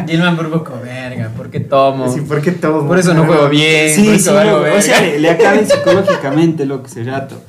Y 0.08 0.12
el 0.12 0.20
man 0.20 0.36
por 0.36 0.50
poco, 0.50 0.74
verga, 0.84 1.30
¿por 1.36 1.50
qué 1.50 1.60
tomo? 1.60 2.12
Sí, 2.14 2.22
¿por 2.22 2.42
qué 2.42 2.52
tomo? 2.52 2.88
Por 2.88 2.98
eso 3.00 3.14
no 3.14 3.26
juego 3.26 3.50
bien, 3.50 3.90
Sí, 3.94 4.04
por 4.04 4.14
sí, 4.14 4.20
eso 4.20 4.44
loco. 4.44 4.66
o 4.78 4.82
sea, 4.82 5.02
le, 5.02 5.20
le 5.20 5.30
acabé 5.30 5.66
psicológicamente, 5.70 6.66
loco, 6.66 6.88
ese 6.88 7.04
rato. 7.04 7.42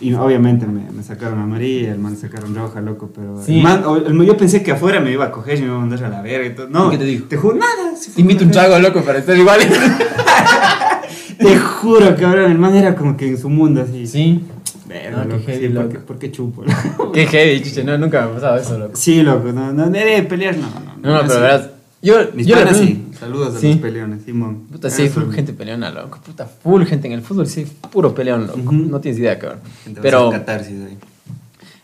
Y 0.00 0.14
obviamente 0.14 0.64
me, 0.66 0.90
me 0.92 1.02
sacaron 1.02 1.40
amarilla, 1.40 1.90
el 1.92 1.98
man 1.98 2.16
sacaron 2.16 2.54
roja, 2.54 2.80
loco, 2.80 3.10
pero... 3.14 3.42
Sí. 3.44 3.56
El 3.58 3.62
man, 3.64 3.82
el- 4.06 4.24
yo 4.26 4.36
pensé 4.36 4.62
que 4.62 4.70
afuera 4.72 5.00
me 5.00 5.10
iba 5.10 5.24
a 5.24 5.30
coger 5.32 5.58
y 5.58 5.62
me 5.62 5.66
iba 5.66 5.76
a 5.76 5.80
mandar 5.80 6.04
a 6.04 6.08
la 6.08 6.22
verga 6.22 6.46
y 6.46 6.54
todo. 6.54 6.68
No, 6.68 6.86
¿Y 6.88 6.90
qué 6.92 6.98
te 6.98 7.04
dijo? 7.04 7.24
Te 7.26 7.36
juro, 7.36 7.56
nada. 7.56 7.72
Te 8.00 8.10
fue 8.10 8.20
invito 8.22 8.44
un 8.44 8.50
trago, 8.52 8.78
loco, 8.78 9.02
para 9.02 9.18
estar 9.18 9.36
igual. 9.36 9.58
Te 11.38 11.56
juro, 11.56 12.16
cabrón, 12.16 12.50
el 12.50 12.58
man 12.58 12.74
era 12.74 12.94
como 12.96 13.16
que 13.16 13.28
en 13.28 13.38
su 13.38 13.48
mundo 13.48 13.82
así. 13.82 14.06
Sí. 14.06 14.44
Verga, 14.88 15.10
No, 15.18 15.22
qué 15.24 15.28
loco, 15.36 15.46
heavy, 15.46 15.66
sí, 15.66 15.72
¿por 15.74 15.88
qué, 15.88 15.98
por 15.98 16.18
qué 16.18 16.32
chupo? 16.32 16.64
loco? 16.64 17.12
Qué 17.12 17.26
heavy, 17.26 17.62
chuche, 17.62 17.84
no, 17.84 17.98
nunca 17.98 18.22
me 18.24 18.30
ha 18.30 18.34
pasado 18.34 18.56
eso, 18.56 18.78
loco. 18.78 18.96
Sí, 18.96 19.22
loco, 19.22 19.52
no, 19.52 19.72
no, 19.72 19.90
de 19.90 20.22
pelear, 20.22 20.56
no, 20.56 20.66
no. 20.68 20.96
No, 21.02 21.14
no, 21.14 21.20
pero 21.28 21.32
así. 21.34 21.40
verás, 21.40 21.70
yo, 22.00 22.14
Mis 22.34 22.46
yo 22.46 22.56
panas 22.56 22.76
sí, 22.78 23.06
saludos 23.18 23.56
a 23.56 23.60
Sí. 23.60 23.68
los 23.72 23.76
peleones, 23.78 24.22
Simón. 24.24 24.66
Puta, 24.70 24.88
sí, 24.90 25.08
full 25.08 25.32
gente 25.32 25.52
peleona, 25.52 25.90
loco. 25.90 26.18
Puta, 26.24 26.46
full 26.46 26.84
gente 26.84 27.06
en 27.08 27.12
el 27.14 27.22
fútbol, 27.22 27.46
sí, 27.46 27.66
puro 27.92 28.14
peleón, 28.14 28.46
loco. 28.46 28.72
No 28.72 29.00
tienes 29.00 29.18
idea, 29.20 29.38
cabrón. 29.38 29.60
a 29.96 30.00
Pero, 30.00 30.30
catarsis 30.30 30.74
ahí. 30.86 30.96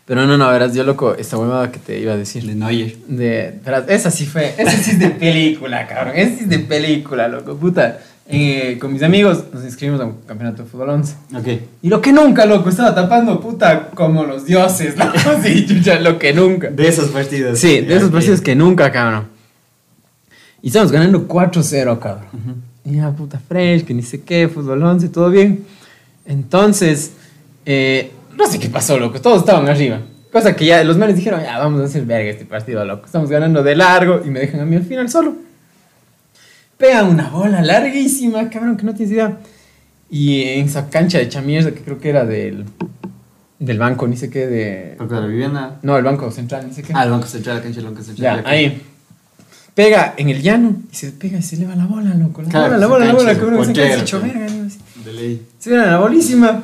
pero 0.05 0.25
no, 0.25 0.37
no, 0.37 0.49
verás, 0.49 0.73
yo, 0.73 0.83
loco, 0.83 1.15
esta 1.15 1.37
huevada 1.37 1.71
que 1.71 1.79
te 1.79 1.99
iba 1.99 2.13
a 2.13 2.17
decir. 2.17 2.45
De 2.45 2.55
Neuer. 2.55 2.95
De, 3.07 3.59
verás, 3.65 3.85
esa 3.89 4.09
sí 4.11 4.25
fue, 4.25 4.53
esa 4.57 4.71
sí 4.71 4.91
es 4.91 4.99
de 4.99 5.09
película, 5.09 5.85
cabrón. 5.87 6.13
Esa 6.15 6.35
sí 6.37 6.43
es 6.43 6.49
de 6.49 6.59
película, 6.59 7.27
loco. 7.27 7.55
Puta, 7.57 7.99
eh, 8.27 8.77
con 8.79 8.91
mis 8.91 9.03
amigos 9.03 9.43
nos 9.53 9.63
inscribimos 9.63 10.01
a 10.01 10.05
un 10.05 10.21
campeonato 10.25 10.63
de 10.63 10.69
fútbol 10.69 10.89
11. 10.89 11.15
Ok. 11.37 11.47
Y 11.83 11.89
lo 11.89 12.01
que 12.01 12.11
nunca, 12.11 12.45
loco, 12.45 12.69
estaba 12.69 12.95
tapando, 12.95 13.39
puta, 13.39 13.91
como 13.91 14.23
los 14.25 14.45
dioses, 14.45 14.97
loco. 14.97 15.13
Sí, 15.43 15.65
chucha, 15.67 15.99
lo 15.99 16.17
que 16.17 16.33
nunca. 16.33 16.69
De 16.69 16.87
esos 16.87 17.09
partidos. 17.09 17.59
Sí, 17.59 17.81
de 17.81 17.95
esos 17.95 18.09
partidos 18.09 18.41
que 18.41 18.55
nunca, 18.55 18.91
cabrón. 18.91 19.27
Y 20.63 20.67
estamos 20.69 20.91
ganando 20.91 21.27
4-0, 21.27 21.99
cabrón. 21.99 22.63
Y 22.83 22.95
ya, 22.95 23.11
puta, 23.11 23.39
fresh, 23.39 23.83
que 23.83 23.93
ni 23.93 24.01
sé 24.01 24.21
qué, 24.21 24.47
fútbol 24.47 24.81
11, 24.81 25.09
todo 25.09 25.29
bien. 25.29 25.63
Entonces, 26.25 27.11
eh, 27.65 28.11
no 28.35 28.47
sé 28.47 28.59
qué 28.59 28.69
pasó, 28.69 28.97
loco. 28.97 29.21
Todos 29.21 29.39
estaban 29.41 29.69
arriba. 29.69 29.99
Cosa 30.31 30.55
que 30.55 30.65
ya 30.65 30.83
los 30.83 30.97
manes 30.97 31.15
dijeron, 31.15 31.41
ya, 31.43 31.59
vamos 31.59 31.79
a 31.81 31.85
hacer 31.85 32.03
verga 32.05 32.31
este 32.31 32.45
partido, 32.45 32.83
loco. 32.83 33.05
Estamos 33.05 33.29
ganando 33.29 33.61
de 33.61 33.75
largo 33.75 34.21
y 34.25 34.29
me 34.31 34.39
dejan 34.39 34.61
a 34.61 34.65
mí 34.65 34.75
al 34.75 34.83
final 34.83 35.09
solo. 35.09 35.44
Pegan 36.77 37.07
una 37.07 37.29
bola 37.29 37.61
larguísima, 37.61 38.49
cabrón, 38.49 38.75
que 38.77 38.83
no 38.83 38.93
tienes 38.93 39.13
idea. 39.13 39.37
Y 40.09 40.43
en 40.43 40.65
esa 40.65 40.89
cancha 40.89 41.17
de 41.17 41.29
chamierda, 41.29 41.71
que 41.71 41.81
creo 41.81 41.99
que 41.99 42.09
era 42.09 42.25
del, 42.25 42.65
del 43.59 43.79
banco, 43.79 44.07
ni 44.07 44.17
sé 44.17 44.29
qué, 44.29 44.45
de... 44.47 44.95
Porque 44.97 45.15
la 45.15 45.25
vivienda. 45.25 45.79
No, 45.81 45.97
el 45.97 46.03
banco 46.03 46.29
central, 46.31 46.67
ni 46.67 46.73
sé 46.73 46.83
qué. 46.83 46.93
Ah, 46.95 47.03
el 47.03 47.11
Banco 47.11 47.27
Central, 47.27 47.57
la 47.57 47.63
cancha 47.63 47.77
del 47.77 47.89
Banco 47.89 48.03
Central. 48.03 48.43
Ya, 48.43 48.49
ahí. 48.49 48.81
Pega 49.73 50.13
en 50.15 50.29
el 50.29 50.41
llano 50.41 50.75
y 50.91 50.95
se 50.95 51.11
pega 51.11 51.37
y 51.37 51.41
se 51.41 51.57
eleva 51.57 51.75
la 51.75 51.85
bola, 51.85 52.13
loco. 52.13 52.41
La 52.41 52.49
Claro, 52.49 52.65
bola, 52.67 52.77
la 52.77 52.87
bola, 52.87 53.05
la 53.05 53.13
bola, 53.13 53.33
de 53.33 53.39
cabrón. 53.39 53.75
Se 53.75 53.93
hecho 53.93 54.21
verga. 54.21 54.47
De 55.03 55.13
ley. 55.13 55.45
Se 55.59 55.69
viene 55.69 55.85
la 55.85 55.99
bolísima. 55.99 56.63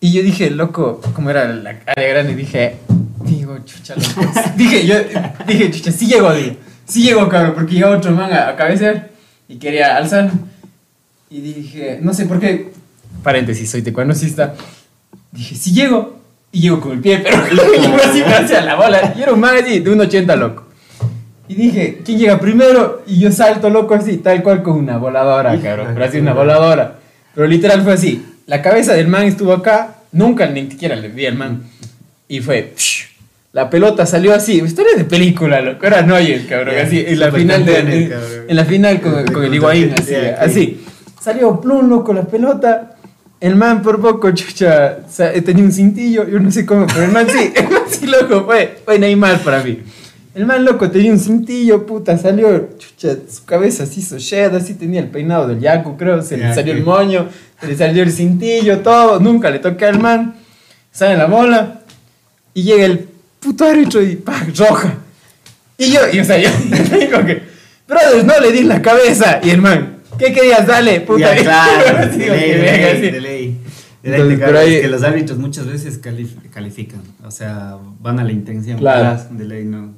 Y 0.00 0.12
yo 0.12 0.22
dije, 0.22 0.50
loco, 0.50 1.00
como 1.14 1.30
era 1.30 1.52
la 1.52 1.80
área 1.86 2.08
grande, 2.08 2.34
dije, 2.34 2.76
digo, 3.24 3.58
chucha, 3.64 3.96
loco. 3.96 4.32
dije, 4.56 4.86
yo, 4.86 4.96
dije, 5.46 5.70
chucha, 5.70 5.92
sí 5.92 6.06
llegó, 6.06 6.32
digo. 6.34 6.56
Sí 6.86 7.02
llegó, 7.02 7.28
cabrón, 7.28 7.54
porque 7.54 7.74
llegó 7.74 7.90
otro 7.90 8.12
man 8.12 8.32
a, 8.32 8.48
a 8.48 8.56
cabecear 8.56 9.10
y 9.48 9.56
quería 9.56 9.96
alzar. 9.96 10.30
Y 11.30 11.40
dije, 11.40 11.98
no 12.02 12.14
sé 12.14 12.26
por 12.26 12.38
qué, 12.38 12.72
paréntesis, 13.22 13.70
soy 13.70 13.82
tecuanosista. 13.82 14.54
Dije, 15.32 15.54
sí 15.54 15.72
llego. 15.72 16.20
Y 16.52 16.60
llego 16.60 16.80
con 16.80 16.92
el 16.92 17.00
pie, 17.00 17.18
pero 17.18 17.36
llego 17.80 17.96
así 17.96 18.22
hacia 18.22 18.60
la 18.60 18.76
bola. 18.76 19.12
Y 19.18 19.22
era 19.22 19.32
un 19.32 19.40
man 19.40 19.56
así 19.56 19.80
de 19.80 19.90
un 19.90 20.00
80, 20.00 20.36
loco. 20.36 20.68
Y 21.48 21.54
dije, 21.56 22.00
¿quién 22.04 22.18
llega 22.18 22.38
primero? 22.38 23.02
Y 23.06 23.18
yo 23.18 23.32
salto 23.32 23.68
loco 23.68 23.94
así, 23.94 24.18
tal 24.18 24.42
cual 24.42 24.62
con 24.62 24.78
una 24.78 24.96
voladora, 24.96 25.60
cabrón. 25.60 25.88
Pero 25.92 26.06
así 26.06 26.18
una 26.18 26.32
voladora. 26.32 27.00
Pero 27.34 27.48
literal 27.48 27.82
fue 27.82 27.94
así. 27.94 28.24
La 28.46 28.62
cabeza 28.62 28.94
del 28.94 29.08
man 29.08 29.24
estuvo 29.24 29.52
acá, 29.52 29.96
nunca 30.12 30.46
ni 30.46 30.70
siquiera 30.70 30.94
le 30.94 31.08
vi 31.08 31.26
al 31.26 31.34
man. 31.34 31.64
Y 32.28 32.40
fue, 32.40 32.72
psh, 32.76 33.13
la 33.54 33.70
pelota 33.70 34.04
salió 34.04 34.34
así, 34.34 34.60
historia 34.60 34.96
de 34.96 35.04
película, 35.04 35.60
loco, 35.60 35.86
era 35.86 36.02
Neuer, 36.02 36.44
cabrón, 36.48 36.74
Ya, 36.74 36.82
así, 36.82 37.04
en 37.06 37.20
la 37.20 37.30
final 37.30 37.64
de, 37.64 37.78
en, 37.78 38.12
en 38.48 38.56
la 38.56 38.64
final 38.64 39.00
con, 39.00 39.24
con 39.26 39.44
el 39.44 39.54
Higuaín, 39.54 39.94
así, 39.96 40.12
ok. 40.12 40.22
así. 40.40 40.84
Salió 41.22 41.60
plum, 41.60 41.88
loco, 41.88 42.12
la 42.12 42.24
pelota, 42.24 42.96
el 43.40 43.54
man 43.54 43.80
por 43.80 44.00
poco, 44.00 44.32
chucha, 44.32 44.98
tenía 45.44 45.62
un 45.62 45.70
cintillo, 45.70 46.28
yo 46.28 46.40
no 46.40 46.50
sé 46.50 46.66
cómo, 46.66 46.86
pero 46.88 47.04
el 47.04 47.12
man 47.12 47.28
sí, 47.30 47.52
el 47.56 47.68
man 47.70 47.82
sí, 47.88 48.06
loco, 48.08 48.44
fue, 48.44 48.78
fue 48.84 48.98
Neymar 48.98 49.38
para 49.44 49.62
mí. 49.62 49.78
El 50.34 50.46
man 50.46 50.64
loco 50.64 50.90
tenía 50.90 51.12
un 51.12 51.20
cintillo, 51.20 51.86
puta, 51.86 52.18
salió, 52.18 52.70
chucha, 52.76 53.16
su 53.30 53.44
cabeza 53.44 53.86
se 53.86 54.00
hizo 54.00 54.18
shed, 54.18 54.52
así 54.56 54.74
tenía 54.74 54.98
el 55.00 55.10
peinado 55.10 55.46
del 55.46 55.60
Yaku, 55.60 55.96
creo, 55.96 56.22
se 56.22 56.36
le 56.36 56.42
Ya, 56.42 56.54
salió 56.54 56.72
el 56.72 56.82
moño, 56.82 57.28
se 57.60 57.68
le 57.68 57.76
salió 57.76 58.02
el 58.02 58.10
cintillo, 58.10 58.80
todo, 58.80 59.20
nunca 59.20 59.48
le 59.48 59.60
toqué 59.60 59.84
al 59.84 60.00
man, 60.00 60.34
sale 60.90 61.16
la 61.16 61.26
bola, 61.26 61.82
y 62.52 62.64
llega 62.64 62.84
el 62.86 63.13
puto 63.44 63.64
árbitro 63.66 64.02
y 64.02 64.16
¡pah! 64.16 64.46
roja. 64.58 64.94
Y 65.78 65.90
yo, 65.92 66.00
y 66.12 66.20
o 66.20 66.24
sea, 66.24 66.38
yo 66.38 66.48
digo 66.98 67.24
que, 67.26 67.42
brothers, 67.86 68.24
no 68.24 68.40
le 68.40 68.52
di 68.52 68.58
en 68.60 68.68
la 68.68 68.80
cabeza, 68.82 69.40
y 69.42 69.50
el 69.50 69.60
man, 69.60 69.98
¿qué 70.18 70.32
querías? 70.32 70.66
Dale, 70.66 71.00
puta. 71.02 71.34
Ya, 71.36 71.42
claro, 71.42 72.08
de 72.16 72.16
ley, 72.28 72.50
de 72.50 73.10
ley, 73.12 73.20
ley. 73.20 73.60
Entonces, 74.02 74.38
pero 74.44 74.58
ahí- 74.58 74.74
es 74.76 74.80
que 74.82 74.88
los 74.88 75.02
árbitros 75.02 75.38
muchas 75.38 75.66
veces 75.66 76.00
calif- 76.02 76.36
califican, 76.52 77.00
o 77.24 77.30
sea, 77.30 77.76
van 78.00 78.18
a 78.20 78.24
la 78.24 78.32
intención. 78.32 78.78
Claro. 78.78 79.20
De 79.30 79.44
ley, 79.44 79.64
no. 79.64 79.94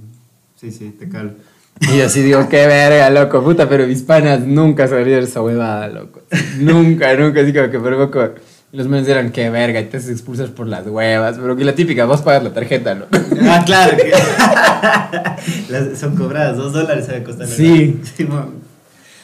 Sí, 0.61 0.71
sí, 0.71 0.95
te 0.99 1.09
calo. 1.09 1.33
Y 1.81 1.99
yo 1.99 2.07
así 2.07 2.23
digo, 2.23 2.49
qué 2.49 2.67
verga, 2.67 3.11
loco, 3.11 3.45
puta, 3.45 3.69
pero 3.69 3.87
mis 3.87 4.01
panas 4.03 4.41
nunca 4.41 4.89
salieron 4.89 5.25
esa 5.25 5.43
huevada, 5.43 5.89
loco. 5.89 6.23
Nunca, 6.59 7.15
nunca, 7.17 7.43
así 7.43 7.53
como 7.53 7.71
que 7.71 7.79
poco. 7.79 8.31
Los 8.77 8.89
menos 8.89 9.09
eran, 9.09 9.31
qué 9.33 9.49
verga, 9.49 9.81
y 9.81 9.85
te 9.87 9.97
haces 9.97 10.11
expulsas 10.11 10.51
por 10.51 10.67
las 10.67 10.87
huevas, 10.87 11.37
pero 11.41 11.57
que 11.57 11.65
la 11.65 11.75
típica, 11.75 12.05
vos 12.05 12.21
pagas 12.21 12.43
la 12.45 12.53
tarjeta, 12.53 12.95
loco. 12.95 13.09
Ah, 13.43 13.63
claro. 13.65 13.97
Que 13.97 14.13
Las- 15.73 15.99
son 15.99 16.15
cobradas, 16.17 16.57
dos 16.57 16.73
dólares 16.73 17.09
a 17.09 17.23
costar. 17.25 17.47
Sí. 17.47 18.01
Simón. 18.17 18.55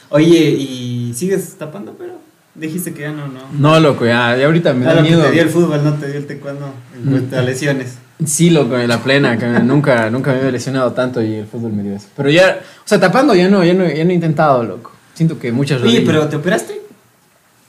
Oye, 0.08 0.38
¿y 0.50 1.12
sigues 1.14 1.54
tapando, 1.58 1.94
pero? 1.98 2.14
Dijiste 2.54 2.92
que 2.92 3.02
ya 3.02 3.12
no, 3.12 3.28
¿no? 3.28 3.40
No, 3.58 3.80
loco, 3.80 4.04
ya, 4.04 4.36
ya 4.36 4.46
ahorita 4.46 4.74
me 4.74 4.86
Ah, 4.86 4.94
da 4.94 5.02
que 5.02 5.08
miedo. 5.08 5.22
te 5.24 5.30
dio 5.32 5.42
el 5.42 5.48
fútbol, 5.48 5.82
no 5.84 5.94
te 5.94 6.06
dio 6.08 6.16
el 6.18 6.26
taekwondo 6.26 6.72
en 6.96 7.10
cuanto 7.10 7.38
a 7.38 7.42
lesiones. 7.42 7.96
Sí, 8.24 8.50
loco, 8.50 8.78
en 8.78 8.88
la 8.88 9.02
plena, 9.02 9.36
que 9.38 9.46
nunca, 9.46 10.08
nunca 10.10 10.32
me 10.32 10.38
había 10.38 10.50
lesionado 10.50 10.92
tanto 10.92 11.22
y 11.22 11.34
el 11.36 11.46
fútbol 11.46 11.72
me 11.72 11.82
dio 11.82 11.96
eso. 11.96 12.06
Pero 12.16 12.28
ya, 12.30 12.60
o 12.84 12.88
sea, 12.88 13.00
tapando 13.00 13.34
ya 13.34 13.48
no, 13.48 13.64
ya 13.64 13.72
no, 13.74 13.86
ya 13.88 14.04
no 14.04 14.10
he 14.10 14.14
intentado, 14.14 14.62
loco. 14.62 14.92
Siento 15.14 15.38
que 15.38 15.50
muchas 15.50 15.80
Oye, 15.82 16.00
rodillas- 16.00 16.06
pero 16.06 16.28
¿te 16.28 16.36
operaste? 16.36 16.80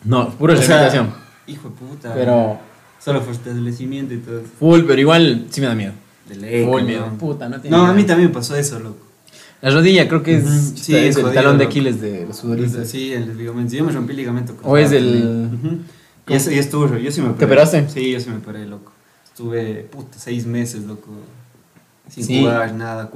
No, 0.03 0.29
pura 0.31 0.53
rehabilitación. 0.55 1.22
Hijo 1.47 1.69
de 1.69 1.75
puta. 1.75 2.13
Pero, 2.13 2.59
Solo 3.03 3.21
fortalecimiento 3.21 4.13
y 4.13 4.17
todo 4.17 4.39
eso. 4.39 4.47
full, 4.59 4.81
pero 4.87 4.99
igual 5.01 5.47
sí 5.49 5.59
me 5.61 5.67
da 5.67 5.75
miedo. 5.75 5.91
De 6.29 6.35
ley. 6.35 6.65
Full 6.65 6.83
miedo. 6.83 7.05
Puta, 7.19 7.49
no 7.49 7.59
tiene 7.59 7.75
No, 7.75 7.85
a 7.85 7.93
mí 7.93 8.03
también 8.05 8.29
me 8.29 8.33
pasó 8.33 8.55
eso, 8.55 8.79
loco. 8.79 8.97
La 9.61 9.69
rodilla 9.71 10.07
creo 10.07 10.23
que 10.23 10.37
es, 10.37 10.43
sí, 10.45 10.77
sí, 10.77 10.95
es 10.95 11.01
es 11.11 11.15
el 11.17 11.23
jodido, 11.23 11.41
talón 11.41 11.57
de. 11.57 11.65
Aquiles 11.65 11.99
de 12.01 12.25
los 12.25 12.41
futbolistas. 12.41 12.87
Sí, 12.89 13.13
el 13.13 13.37
ligamento. 13.37 13.73
Yo 13.75 13.83
me 13.85 13.91
rompí 13.91 14.11
el 14.11 14.17
ligamento. 14.17 14.55
O 14.63 14.77
es 14.77 14.91
el-. 14.91 15.49
Y 16.27 16.33
eso 16.33 16.51
y 16.51 16.57
estuvo, 16.59 16.97
yo 16.97 17.11
sí 17.11 17.21
me 17.21 17.29
operé. 17.29 17.45
operaste? 17.45 17.89
Sí, 17.89 18.11
yo 18.11 18.19
sí 18.19 18.29
me 18.29 18.37
operé, 18.37 18.65
loco. 18.65 18.91
Estuve, 19.25 19.87
puta, 19.91 20.17
seis 20.17 20.45
meses, 20.45 20.83
loco. 20.83 21.09
Sin 22.09 22.23
Sí. 22.25 22.39
jugar, 22.39 22.73
nada. 22.73 23.09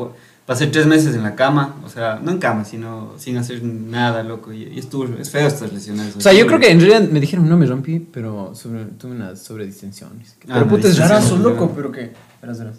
Pasé 0.47 0.67
tres 0.67 0.87
meses 0.87 1.13
en 1.13 1.23
la 1.23 1.35
cama, 1.35 1.75
o 1.83 1.89
sea, 1.89 2.19
no 2.23 2.31
en 2.31 2.37
cama, 2.39 2.63
sino 2.63 3.11
sin 3.17 3.35
hacer 3.37 3.61
nada, 3.63 4.23
loco. 4.23 4.53
Y, 4.53 4.63
y 4.63 4.79
estuvo, 4.79 5.03
es 5.19 5.29
feo 5.29 5.45
estas 5.45 5.73
lesiones. 5.73 6.15
O 6.15 6.21
sea, 6.21 6.31
yo 6.31 6.47
creo 6.47 6.57
que 6.57 6.71
en 6.71 6.79
realidad 6.79 7.01
me 7.11 7.19
dijeron 7.19 7.49
no 7.49 7.57
me 7.57 7.65
rompí, 7.65 7.99
pero 7.99 8.55
sobre, 8.55 8.85
tuve 8.85 9.11
unas 9.11 9.41
sobredistensiones. 9.43 10.37
Ah, 10.43 10.53
Pero 10.53 10.67
puta, 10.69 10.87
es 10.87 10.97
rarazo, 10.97 11.35
loco, 11.37 11.73
pero 11.75 11.91
que... 11.91 12.13
Verás, 12.41 12.59
verás. 12.59 12.77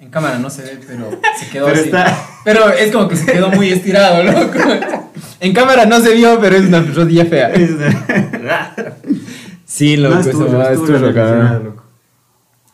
En 0.00 0.08
cámara 0.10 0.38
no 0.38 0.48
se 0.50 0.62
ve, 0.62 0.80
pero 0.86 1.10
se 1.38 1.48
quedó 1.50 1.66
Pero 1.66 1.76
así. 1.78 1.84
está- 1.88 2.18
Pero 2.44 2.68
es 2.70 2.90
como 2.90 3.06
que 3.08 3.16
se 3.16 3.26
quedó 3.26 3.50
muy 3.50 3.68
estirado, 3.68 4.22
loco. 4.24 4.58
En 5.40 5.52
cámara 5.52 5.84
no 5.86 6.00
se 6.00 6.14
vio, 6.14 6.38
pero 6.40 6.56
es 6.56 6.64
una 6.66 6.80
rodilla 6.80 7.26
fea. 7.26 7.52
Sí, 9.66 9.96
No, 9.96 10.08
loco, 10.08 10.20
estuvo, 10.20 10.46
eso 10.46 10.70
estuvo 10.72 10.96
estuvo 10.96 11.58
loco. 11.64 11.82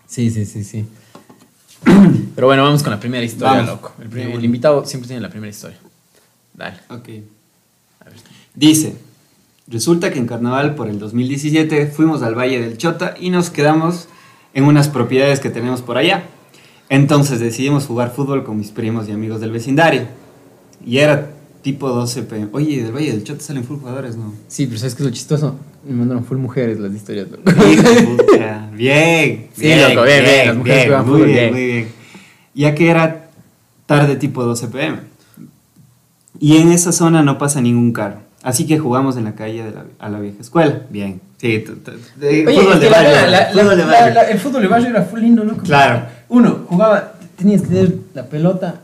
Sí, 0.07 0.31
sí, 0.31 0.45
sí, 0.45 0.65
sí. 0.65 0.87
Pero 2.35 2.47
bueno, 2.47 2.63
vamos 2.63 2.83
con 2.83 2.91
la 2.93 3.01
primera 3.01 3.25
historia, 3.25 3.53
Vamos. 3.63 3.67
loco. 3.71 3.93
El, 4.01 4.09
pri- 4.09 4.25
De 4.25 4.33
el 4.35 4.45
invitado 4.45 4.85
siempre 4.87 5.09
tiene 5.09 5.21
la 5.23 5.31
primera 5.31 5.51
historia. 5.51 5.77
Dale. 6.55 6.77
Ok. 6.89 7.09
Dice, 8.55 8.97
resulta 9.69 10.11
que 10.11 10.19
en 10.19 10.27
carnaval 10.27 10.75
por 10.75 10.89
el 10.89 10.99
2017 10.99 11.87
fuimos 11.87 12.23
al 12.23 12.35
Valle 12.37 12.61
del 12.61 12.77
Chota 12.79 13.15
y 13.19 13.31
nos 13.31 13.51
quedamos 13.51 14.09
en 14.55 14.65
unas 14.65 14.89
propiedades 14.89 15.41
que 15.41 15.51
tenemos 15.51 15.83
por 15.83 15.97
allá. 15.97 16.25
Entonces 16.89 17.39
decidimos 17.41 17.87
jugar 17.87 18.13
fútbol 18.13 18.43
con 18.45 18.59
mis 18.59 18.71
primos 18.71 19.09
y 19.09 19.13
amigos 19.13 19.41
del 19.41 19.53
vecindario. 19.53 20.03
Y 20.85 20.99
era 20.99 21.31
tipo 21.63 21.89
12 21.89 22.23
pm. 22.25 22.49
Oye, 22.53 22.83
del 22.83 22.93
Valle 22.93 23.13
del 23.13 23.23
Chota 23.25 23.43
salen 23.45 23.65
full 23.65 23.79
jugadores, 23.79 24.17
¿no? 24.17 24.35
Sí, 24.49 24.67
pero 24.67 24.79
¿sabes 24.79 24.95
qué 24.95 25.03
es 25.03 25.09
lo 25.09 25.15
chistoso? 25.15 25.57
Me 25.85 25.95
mandaron 25.95 26.25
full 26.25 26.39
mujeres 26.39 26.79
las 26.79 26.93
historias, 26.93 27.29
loco. 27.31 27.43
Puta. 27.45 28.71
Bien. 28.73 29.49
Sí, 29.55 29.75
loco, 29.75 30.03
bien, 30.05 30.25
bien, 30.25 30.47
las 30.47 30.57
mujeres 30.57 30.85
juegan 30.87 31.09
muy 31.09 31.23
bien, 31.23 31.35
bien. 31.35 31.53
muy 31.53 31.67
bien. 31.67 31.89
Ya 32.55 32.75
que 32.75 32.91
era 32.91 33.29
tarde 33.87 34.17
tipo 34.17 34.45
12 34.45 34.69
pm. 34.69 34.99
Y 36.39 36.59
en 36.59 36.73
esa 36.73 36.93
zona 36.93 37.23
no 37.23 37.39
pasa 37.39 37.61
ningún 37.61 37.93
carro. 37.93 38.21
Así 38.43 38.67
que 38.67 38.79
jugamos 38.79 39.17
en 39.17 39.25
la 39.25 39.35
calle 39.35 39.65
de 39.65 39.71
la, 39.73 39.85
a 39.99 40.09
la 40.09 40.19
vieja 40.21 40.41
escuela. 40.41 40.83
Bien. 40.89 41.21
Sí, 41.37 41.65
Oye, 42.21 42.45
fútbol 42.45 42.81
de 42.81 42.89
barrio, 42.91 44.21
el 44.31 44.39
fútbol 44.39 44.63
de 44.63 44.69
barrio 44.69 44.89
era 44.91 45.03
full 45.03 45.21
lindo, 45.21 45.43
loco. 45.45 45.63
Claro. 45.63 46.07
Uno, 46.29 46.65
jugaba, 46.69 47.15
tenías 47.37 47.63
que 47.63 47.69
tener 47.69 47.95
la 48.15 48.27
pelota, 48.27 48.81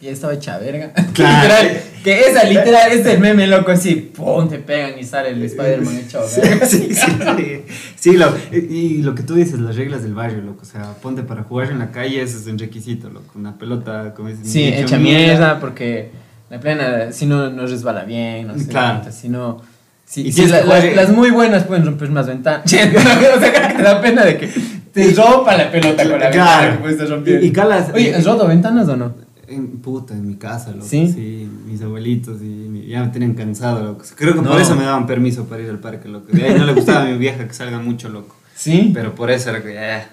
ya 0.00 0.10
estaba 0.10 0.34
hecha 0.34 0.58
verga. 0.58 0.92
Claro. 1.12 1.42
literal, 1.42 1.80
que 2.04 2.20
esa, 2.20 2.44
literal, 2.44 2.92
es 2.92 3.04
el 3.06 3.18
meme, 3.26 3.46
loco, 3.48 3.72
así, 3.72 3.94
pum, 3.96 4.48
te 4.48 4.58
pegan 4.58 4.98
y 4.98 5.02
sale 5.04 5.30
el 5.30 5.42
Spider-Man 5.42 5.96
hecho 5.96 6.20
verga. 6.42 6.66
Sí, 6.66 6.88
sí, 6.94 6.94
sí. 6.94 7.62
Sí, 7.96 8.16
lo, 8.16 8.32
y, 8.52 9.02
lo 9.02 9.14
que 9.14 9.22
tú 9.24 9.34
dices, 9.34 9.58
las 9.58 9.74
reglas 9.76 10.02
del 10.04 10.14
barrio, 10.14 10.40
loco. 10.42 10.60
O 10.62 10.64
sea, 10.64 10.94
ponte 11.02 11.22
para 11.24 11.42
jugar 11.42 11.70
en 11.72 11.80
la 11.80 11.90
calle, 11.90 12.22
ese 12.22 12.36
es 12.38 12.46
un 12.46 12.58
requisito, 12.58 13.10
loco. 13.10 13.32
Una 13.34 13.58
pelota, 13.58 14.14
como 14.14 14.28
dices, 14.28 14.48
Sí, 14.50 14.64
hecha 14.64 14.96
mierda, 14.98 15.58
porque 15.58 16.10
la 16.50 16.60
plena, 16.60 17.10
si 17.12 17.26
no, 17.26 17.50
no 17.50 17.66
resbala 17.66 18.04
bien, 18.04 18.46
no 18.46 18.58
sé, 18.58 18.68
Claro. 18.68 19.02
si 19.10 19.28
no... 19.28 19.60
Si, 20.06 20.22
Y 20.22 20.32
la- 20.46 20.62
las- 20.64 21.10
muy 21.10 21.30
buenas 21.30 21.64
pueden 21.64 21.84
romper 21.84 22.08
más 22.10 22.26
ventanas. 22.26 22.62
o 22.64 22.68
sea, 22.68 22.90
que 22.90 23.74
te 23.76 23.82
da 23.82 24.00
pena 24.00 24.24
de 24.24 24.38
que 24.38 24.48
te 24.90 25.12
rompa 25.12 25.54
la 25.54 25.70
pelota 25.70 26.08
con 26.08 26.18
la 26.18 26.30
Claro. 26.30 26.78
ventana 26.82 27.14
que 27.14 27.20
puedes. 27.20 27.42
Y- 27.42 27.46
y 27.48 27.52
calas- 27.52 27.90
Oye, 27.92 28.14
¿has 28.14 28.24
roto 28.24 28.46
ventanas 28.46 28.88
o 28.88 28.96
no? 28.96 29.12
En, 29.48 29.78
puta, 29.78 30.14
en 30.14 30.26
mi 30.26 30.36
casa, 30.36 30.72
loco. 30.72 30.86
¿Sí? 30.86 31.48
mis 31.66 31.80
abuelitos 31.82 32.40
y 32.42 32.44
mi- 32.44 32.86
ya 32.86 33.02
me 33.02 33.08
tenían 33.08 33.34
cansado, 33.34 33.82
loco. 33.82 34.04
Creo 34.14 34.34
que 34.34 34.42
por 34.42 34.60
eso 34.60 34.74
me 34.76 34.84
daban 34.84 35.06
permiso 35.06 35.46
para 35.46 35.62
ir 35.62 35.70
al 35.70 35.78
parque, 35.78 36.08
loco. 36.08 36.26
De 36.32 36.44
ahí 36.44 36.54
no 36.58 36.66
le 36.66 36.74
gustaba 36.74 37.02
a 37.02 37.04
mi 37.06 37.16
vieja 37.16 37.46
que 37.48 37.54
salga 37.54 37.78
mucho, 37.78 38.08
loco. 38.08 38.36
Sí. 38.54 38.90
Pero 38.92 39.14
por 39.14 39.30
eso 39.30 39.50
era 39.50 39.62
que 39.62 39.74
ya, 39.74 40.10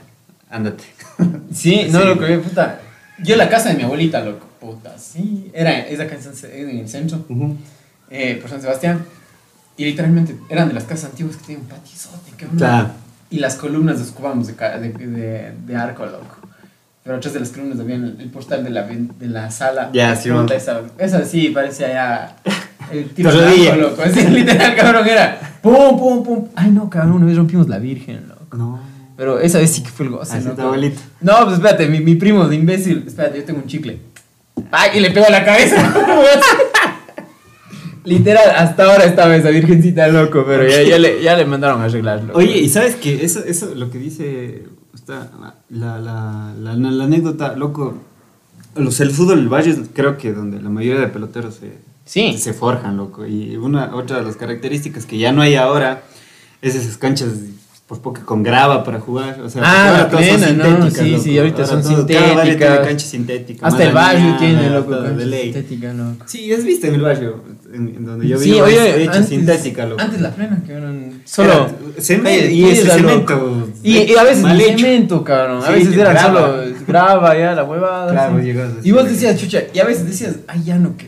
ándate. 0.50 0.84
Sí, 1.54 1.88
no, 1.92 2.00
Sí. 2.02 2.06
loco, 2.08 2.28
yo, 2.28 2.42
puta. 2.42 2.80
Yo 3.24 3.36
la 3.38 3.48
casa 3.50 3.70
de 3.70 3.76
mi 3.76 3.84
abuelita, 3.84 4.20
loco, 4.24 4.46
puta, 4.60 4.98
sí. 4.98 5.50
Era 5.54 5.80
esa 5.88 6.08
casa 6.08 6.32
en 6.54 6.70
el 6.80 6.88
centro, 6.90 7.26
eh, 8.10 8.38
por 8.42 8.50
San 8.50 8.62
Sebastián. 8.62 9.06
Y 9.78 9.84
literalmente 9.86 10.36
eran 10.50 10.68
de 10.70 10.74
las 10.74 10.86
casas 10.86 11.10
antiguas 11.12 11.36
que 11.38 11.44
tenían 11.48 11.62
un 11.64 11.68
patizote, 11.68 12.32
que 12.38 12.46
uno- 12.46 12.58
Claro. 12.58 12.90
Y 13.30 13.40
las 13.40 13.56
columnas 13.56 14.00
los 14.00 14.12
ocupábamos 14.12 14.48
de, 14.48 14.54
de, 14.54 14.90
de, 15.08 15.54
de 15.66 15.76
arco, 15.76 16.06
loco. 16.06 16.38
Pero 17.06 17.18
atrás 17.18 17.36
de 17.36 17.40
las 17.40 17.50
columnas 17.50 17.80
había 17.80 17.98
el, 17.98 18.18
el 18.20 18.30
postal 18.32 18.64
de 18.64 18.72
la, 18.72 18.82
de 18.88 19.28
la 19.28 19.52
sala. 19.52 19.92
Ya, 19.94 20.16
sí, 20.16 20.32
esa, 20.56 20.82
esa 20.98 21.24
sí 21.24 21.50
parecía 21.50 21.88
ya. 21.90 22.36
El 22.92 23.12
rodilla. 23.24 23.74
arco, 23.74 23.82
loco. 23.84 24.02
Así, 24.06 24.26
literal, 24.28 24.76
cabrón, 24.76 25.08
era. 25.08 25.60
Pum, 25.62 26.00
pum, 26.00 26.24
pum. 26.24 26.48
Ay, 26.56 26.72
no, 26.72 26.90
cabrón, 26.90 27.18
una 27.18 27.28
vez 27.28 27.38
rompimos 27.38 27.70
la 27.70 27.78
Virgen, 27.78 28.28
loco. 28.28 28.58
No. 28.58 28.80
Pero 29.16 29.40
esa 29.40 29.60
vez 29.60 29.70
sí 29.70 29.84
que 29.84 29.90
fue 29.90 30.08
el 30.08 30.14
goce, 30.14 30.42
loco. 30.42 30.56
tu 30.56 30.62
abuelita. 30.64 31.00
No, 31.22 31.44
pues 31.44 31.58
espérate, 31.58 31.88
mi, 31.88 32.00
mi 32.00 32.16
primo 32.16 32.48
de 32.48 32.56
imbécil. 32.56 33.04
Espérate, 33.06 33.38
yo 33.38 33.44
tengo 33.46 33.60
un 33.60 33.68
chicle. 33.68 34.00
¡Ay! 34.72 34.98
Y 34.98 35.00
le 35.02 35.12
pegó 35.12 35.28
a 35.28 35.30
la 35.30 35.46
cabeza. 35.46 35.76
Literal, 38.04 38.50
hasta 38.56 38.84
ahora 38.84 39.04
estaba 39.06 39.36
esa 39.36 39.50
virgencita 39.50 40.08
loco, 40.08 40.44
pero 40.48 40.68
ya, 40.68 40.82
ya, 40.82 40.98
le, 40.98 41.22
ya 41.22 41.36
le 41.36 41.46
mandaron 41.46 41.82
a 41.82 41.86
arreglarlo. 41.86 42.34
Oye, 42.36 42.58
¿y 42.58 42.70
sabes 42.70 42.96
que 42.96 43.24
Eso, 43.24 43.44
eso 43.46 43.74
lo 43.76 43.92
que 43.92 44.00
dice 44.00 44.64
está, 44.96 45.30
la, 45.70 46.00
la, 46.00 46.54
la, 46.58 46.74
la 46.76 47.04
anécdota, 47.04 47.56
loco. 47.56 47.96
Los, 48.76 49.00
el 49.00 49.12
fútbol 49.12 49.38
del 49.38 49.50
Valle 49.50 49.72
es, 49.72 49.80
creo 49.94 50.18
que 50.18 50.34
donde 50.34 50.62
la 50.62 50.70
mayoría 50.70 51.00
de 51.02 51.08
peloteros 51.08 51.56
se, 51.56 51.78
Sí. 52.06 52.38
se 52.38 52.54
forjan, 52.54 52.98
loco. 52.98 53.26
Y 53.26 53.56
una, 53.58 53.96
otra 53.96 54.18
de 54.18 54.24
las 54.24 54.36
características 54.36 55.06
que 55.06 55.18
ya 55.18 55.32
no 55.32 55.42
hay 55.42 55.56
ahora 55.56 56.04
es 56.62 56.76
esas 56.76 56.98
canchas 56.98 57.30
por 57.88 58.02
poco 58.02 58.22
con 58.26 58.42
grava 58.42 58.84
para 58.84 59.00
jugar. 59.00 59.40
O 59.42 59.50
sea, 59.50 59.62
Ah, 59.64 59.90
ahora 59.90 60.00
la 60.04 60.10
plena, 60.10 60.38
¿no? 60.54 60.64
sintéticas, 60.66 60.94
Sí, 61.06 61.12
loco. 61.12 61.24
sí, 61.24 61.38
ahorita 61.38 61.66
son 61.68 61.84
todo- 61.84 62.08
cada 62.08 62.20
barrio 62.34 62.34
tiene 62.36 62.52
sintéticas. 62.52 62.88
cancha 62.88 63.06
sintética. 63.06 63.68
Hasta 63.68 63.84
el 63.84 63.94
barrio 63.94 64.22
mierda, 64.22 64.40
tiene, 64.40 64.70
loco, 64.72 64.92
cancha 64.92 65.12
de 65.12 65.26
ley. 65.28 65.48
estética, 65.50 65.94
loco. 65.94 66.26
Sí, 66.26 66.52
has 66.52 66.64
visto 66.64 66.88
en 66.88 66.96
el 66.96 67.02
barrio 67.02 67.44
en, 67.72 67.88
en 67.90 68.06
donde 68.06 68.28
yo 68.28 68.40
Sí, 68.40 68.52
vivo, 68.54 68.66
oye, 68.66 68.90
es 68.90 69.08
hecha 69.10 69.22
sintética, 69.24 69.86
loco. 69.86 70.02
Antes 70.02 70.20
la 70.22 70.32
plena, 70.32 70.64
cabrón. 70.68 71.22
Solo. 71.26 71.52
Era 71.54 71.70
cemento, 72.02 72.50
y 72.50 72.64
ese 72.66 72.90
cemento. 72.90 73.68
Y, 73.84 73.98
y 73.98 74.16
a 74.16 74.24
veces 74.24 74.44
cemento, 74.78 75.24
cabrón. 75.24 75.62
A 75.64 75.68
Sí, 75.68 75.74
veces 75.74 75.90
que 75.94 76.02
era 76.02 76.12
grava. 76.14 76.40
solo 76.58 76.64
grava 76.88 77.38
ya, 77.38 77.54
la 77.54 77.64
huevada. 77.66 78.12
Claro, 78.12 78.38
así. 78.38 78.90
Y 78.90 78.92
vos 78.94 79.06
decías, 79.06 79.38
chucha, 79.40 79.62
y 79.72 79.78
a 79.78 79.84
veces 79.86 80.08
decías, 80.08 80.38
ay, 80.48 80.64
ya 80.64 80.78
no, 80.80 80.98
qué 80.98 81.08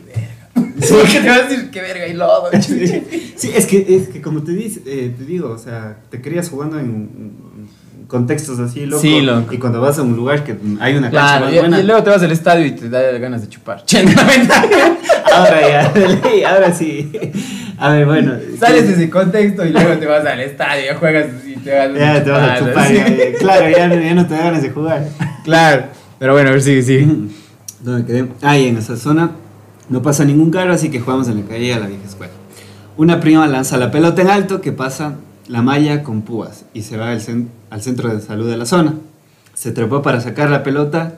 verga. 0.62 0.88
Porque 0.90 1.20
te 1.20 1.30
vas 1.30 1.40
a 1.40 1.44
decir, 1.48 1.70
qué 1.72 1.82
verga 1.82 2.08
y 2.08 2.14
lodo, 2.14 2.50
chucha. 2.54 3.02
Sí, 3.38 3.52
es 3.54 3.68
que, 3.68 3.86
es 3.88 4.10
que 4.10 4.20
como 4.22 4.42
te, 4.42 4.52
dice, 4.52 4.82
eh, 4.88 5.14
te 5.16 5.24
digo, 5.24 5.52
o 5.52 5.58
sea, 5.60 5.98
te 6.10 6.22
querías 6.22 6.50
jugando 6.50 6.80
en, 6.80 7.36
contextos 8.08 8.58
así, 8.60 8.86
loco. 8.86 9.02
Sí, 9.02 9.22
loco. 9.22 9.54
Y 9.54 9.58
cuando 9.58 9.82
vas 9.82 10.00
a 10.00 10.02
un 10.02 10.16
lugar 10.16 10.44
que 10.44 10.56
hay 10.80 10.96
una 10.96 11.12
cancha 11.12 11.28
Claro, 11.28 11.46
más 11.46 11.54
y, 11.54 11.60
buena. 11.60 11.80
y 11.80 11.84
luego 11.84 12.04
te 12.04 12.10
vas 12.10 12.24
al 12.24 12.32
estadio 12.32 12.66
y 12.66 12.72
te 12.72 12.90
da 12.90 13.02
ganas 13.20 13.42
de 13.42 13.50
chupar. 13.50 13.84
Ahora 15.34 15.70
ya, 15.70 15.94
ahora 16.50 16.74
sí. 16.74 17.12
A 17.78 17.92
ver, 17.92 18.06
bueno. 18.06 18.34
Sales 18.60 18.88
de 18.88 18.94
ese 18.94 19.10
contexto 19.10 19.66
y 19.66 19.70
luego 19.72 19.98
te 19.98 20.06
vas 20.08 20.26
al 20.26 20.40
estadio, 20.40 20.96
juegas 20.98 21.28
y 21.46 21.58
te 21.58 21.76
vas 21.78 21.94
Ya 21.94 22.24
te 22.24 22.32
vas 22.32 22.50
a 22.50 22.60
chupar. 22.60 22.92
ya. 22.94 23.06
Claro, 23.38 23.70
ya, 23.70 23.88
no- 23.88 24.02
ya 24.02 24.14
no 24.16 24.26
te 24.26 24.34
da 24.34 24.44
ganas 24.46 24.62
de 24.64 24.70
jugar. 24.72 25.06
Claro, 25.44 25.84
pero 26.18 26.34
bueno, 26.34 26.50
a 26.50 26.54
ver, 26.54 26.62
sigue, 26.64 26.82
sigue. 26.82 27.08
¿Dónde 27.82 28.06
quedé? 28.06 28.28
Ah, 28.42 28.58
y 28.58 28.68
en 28.70 28.78
esa 28.78 28.98
zona 28.98 29.32
no 29.90 30.02
pasa 30.02 30.26
ningún 30.26 30.52
carro, 30.52 30.74
así 30.74 30.90
que 30.90 31.00
jugamos 31.00 31.28
en 31.28 31.42
la 31.42 31.48
calle 31.48 31.74
a 31.74 31.80
la 31.80 31.88
vieja 31.88 32.04
escuela. 32.06 32.34
Una 32.98 33.20
prima 33.20 33.48
lanza 33.48 33.78
la 33.78 33.92
pelota 33.92 34.22
en 34.22 34.30
alto 34.30 34.60
que 34.62 34.72
pasa 34.72 35.16
la 35.48 35.62
malla 35.62 36.04
con 36.04 36.24
púas 36.24 36.66
y 36.74 36.82
se 36.82 36.98
va 36.98 37.12
al, 37.12 37.22
cen- 37.22 37.48
al 37.70 37.82
centro 37.82 38.14
de 38.14 38.20
salud 38.22 38.50
de 38.50 38.58
la 38.58 38.66
zona. 38.66 38.96
Se 39.54 39.72
trepó 39.72 40.02
para 40.02 40.20
sacar 40.22 40.50
la 40.50 40.64
pelota 40.64 41.16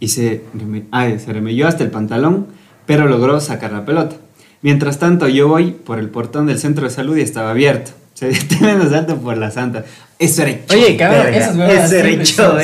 y 0.00 0.08
se, 0.08 0.42
reme- 0.56 0.84
ay, 0.90 1.18
se 1.18 1.32
remelló 1.32 1.66
hasta 1.68 1.84
el 1.84 1.90
pantalón, 1.90 2.46
pero 2.86 3.06
logró 3.08 3.40
sacar 3.40 3.72
la 3.72 3.84
pelota. 3.84 4.16
Mientras 4.62 4.98
tanto, 4.98 5.28
yo 5.28 5.48
voy 5.48 5.72
por 5.72 5.98
el 5.98 6.08
portón 6.08 6.46
del 6.46 6.58
centro 6.58 6.84
de 6.84 6.90
salud 6.90 7.16
y 7.16 7.20
estaba 7.20 7.50
abierto. 7.50 7.90
Se 8.14 8.26
detiene 8.28 8.72
en 8.72 8.80
alto 8.94 9.16
por 9.16 9.36
la 9.36 9.50
santa. 9.50 9.84
Eso 10.18 10.42
era 10.42 10.50
hecho. 10.52 10.74
Oye, 10.74 10.96
cabrón, 10.96 11.26
esas 11.32 11.54
Eso 11.54 11.94
era 11.94 12.08
hecho. 12.08 12.58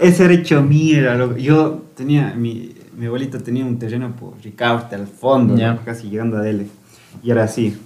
Eso 0.00 0.24
era 0.24 0.34
hecho 0.34 0.62
mierda, 0.62 1.14
loco. 1.16 1.36
Yo 1.36 1.82
tenía, 1.96 2.34
mi, 2.36 2.71
mi 2.96 3.06
abuelito 3.06 3.38
tenía 3.40 3.64
un 3.64 3.78
terreno 3.78 4.12
por 4.12 4.34
Ricaurte 4.42 4.94
al 4.94 5.06
fondo, 5.06 5.56
Ya. 5.56 5.72
loco, 5.72 5.82
casi 5.84 6.08
llegando 6.10 6.36
a 6.36 6.40
Dele. 6.42 6.66
Y 7.22 7.30
era 7.30 7.44
así, 7.44 7.76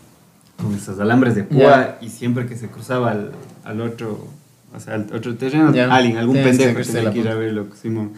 con 0.56 0.74
esos 0.74 0.98
alambres 1.00 1.34
de 1.34 1.44
púa, 1.44 1.58
Ya. 1.60 1.98
y 2.00 2.08
siempre 2.10 2.46
que 2.46 2.56
se 2.56 2.68
cruzaba 2.68 3.10
al, 3.12 3.32
al 3.64 3.80
otro, 3.80 4.26
o 4.74 4.80
sea, 4.80 4.94
al 4.94 5.06
otro 5.14 5.34
terreno, 5.36 5.72
Ya. 5.74 5.94
alguien, 5.94 6.16
algún 6.16 6.34
Tienes 6.36 6.52
que 6.52 6.64
pendejo 6.64 6.74
cruzar 6.76 6.94
tenía 6.94 7.08
la 7.08 7.14
que 7.14 7.18
ir 7.20 7.28
a 7.28 7.34
verlo, 7.34 7.66
Simón. 7.80 8.12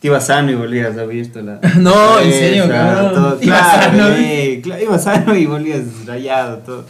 Te 0.00 0.06
ibas 0.08 0.26
sano 0.26 0.50
y 0.50 0.54
volvías 0.54 0.96
abierto 0.96 1.42
la. 1.42 1.60
No, 1.78 2.16
la 2.16 2.22
en 2.22 2.32
serio, 2.32 2.68
cabeza, 2.68 2.94
cabrón. 2.94 3.14
todo. 3.14 3.38
Ibas 3.42 3.60
claro, 3.74 3.90
sano. 3.98 4.08
eh, 4.16 4.60
claro, 4.62 4.82
ibas 4.82 5.04
sano 5.04 5.36
y 5.36 5.46
volvías 5.46 5.82
rayado, 6.06 6.58
todo. 6.58 6.86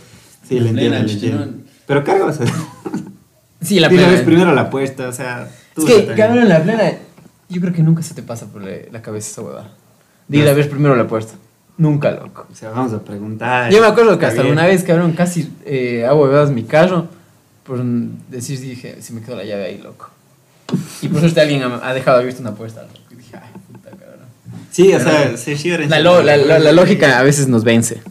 Sí, 0.49 0.61
le 0.61 0.71
entiendo, 0.71 0.99
le 0.99 1.13
entiendo. 1.13 1.45
chingón. 1.45 1.65
Pero 1.87 2.05
cargas. 2.05 2.39
Sí, 3.61 3.79
la 3.81 3.89
plena. 3.89 4.23
primero 4.25 4.55
la 4.55 4.63
apuesta, 4.63 5.09
o 5.09 5.13
sea. 5.13 5.49
tú 5.75 5.87
Es 5.87 5.93
que, 6.07 6.15
cabrón, 6.15 6.49
la 6.49 6.63
plena, 6.63 6.85
yo 7.51 7.61
creo 7.61 7.73
que 7.75 7.83
nunca 7.83 8.03
se 8.03 8.15
te 8.15 8.23
pasa 8.23 8.47
por 8.47 8.63
la, 8.63 9.03
cabeza 9.03 9.31
esa 9.31 9.43
huevada. 9.43 9.71
De 10.29 10.39
ir 10.39 10.49
a 10.49 10.55
ver 10.55 10.71
primero 10.71 10.97
la 10.97 11.03
apuesta. 11.03 11.35
Nunca, 11.77 12.11
loco. 12.11 12.47
O 12.51 12.55
sea, 12.55 12.71
vamos 12.71 12.93
a 12.93 13.03
preguntar. 13.03 13.71
Yo 13.73 13.81
me 13.81 13.87
acuerdo 13.87 14.19
que 14.19 14.27
hasta 14.27 14.43
bien. 14.43 14.53
alguna 14.53 14.67
vez, 14.67 14.83
cabrón, 14.85 15.13
casi 15.13 15.51
eh, 15.65 16.07
hago 16.07 16.23
huevadas 16.25 16.51
mi 16.51 16.63
carro 16.65 17.09
por 17.71 17.85
decir, 17.85 18.59
dije, 18.59 18.97
si 19.01 19.13
me 19.13 19.21
quedo 19.23 19.37
la 19.37 19.45
llave 19.45 19.65
ahí, 19.65 19.79
loco. 19.79 20.11
Y 21.03 21.09
por 21.09 21.21
suerte 21.21 21.41
alguien 21.41 21.63
ha, 21.63 21.89
ha 21.89 21.95
dejado 21.95 22.19
abierta 22.19 22.41
una 22.41 22.53
puerta, 22.55 22.83
loco. 22.83 22.95
Y 23.13 23.15
dije, 23.15 23.37
ay, 23.37 23.53
puta, 23.71 23.91
cabrón. 23.91 24.27
Sí, 24.73 24.93
o 24.93 24.99
sea, 24.99 25.37
se 25.37 25.53
en 25.53 25.89
La, 25.89 26.01
lo- 26.01 26.21
la, 26.21 26.37
la- 26.37 26.59
la 26.59 26.73
lógica 26.73 27.21
a 27.21 27.23
veces 27.23 27.47
nos 27.47 27.63
vence. 27.63 28.03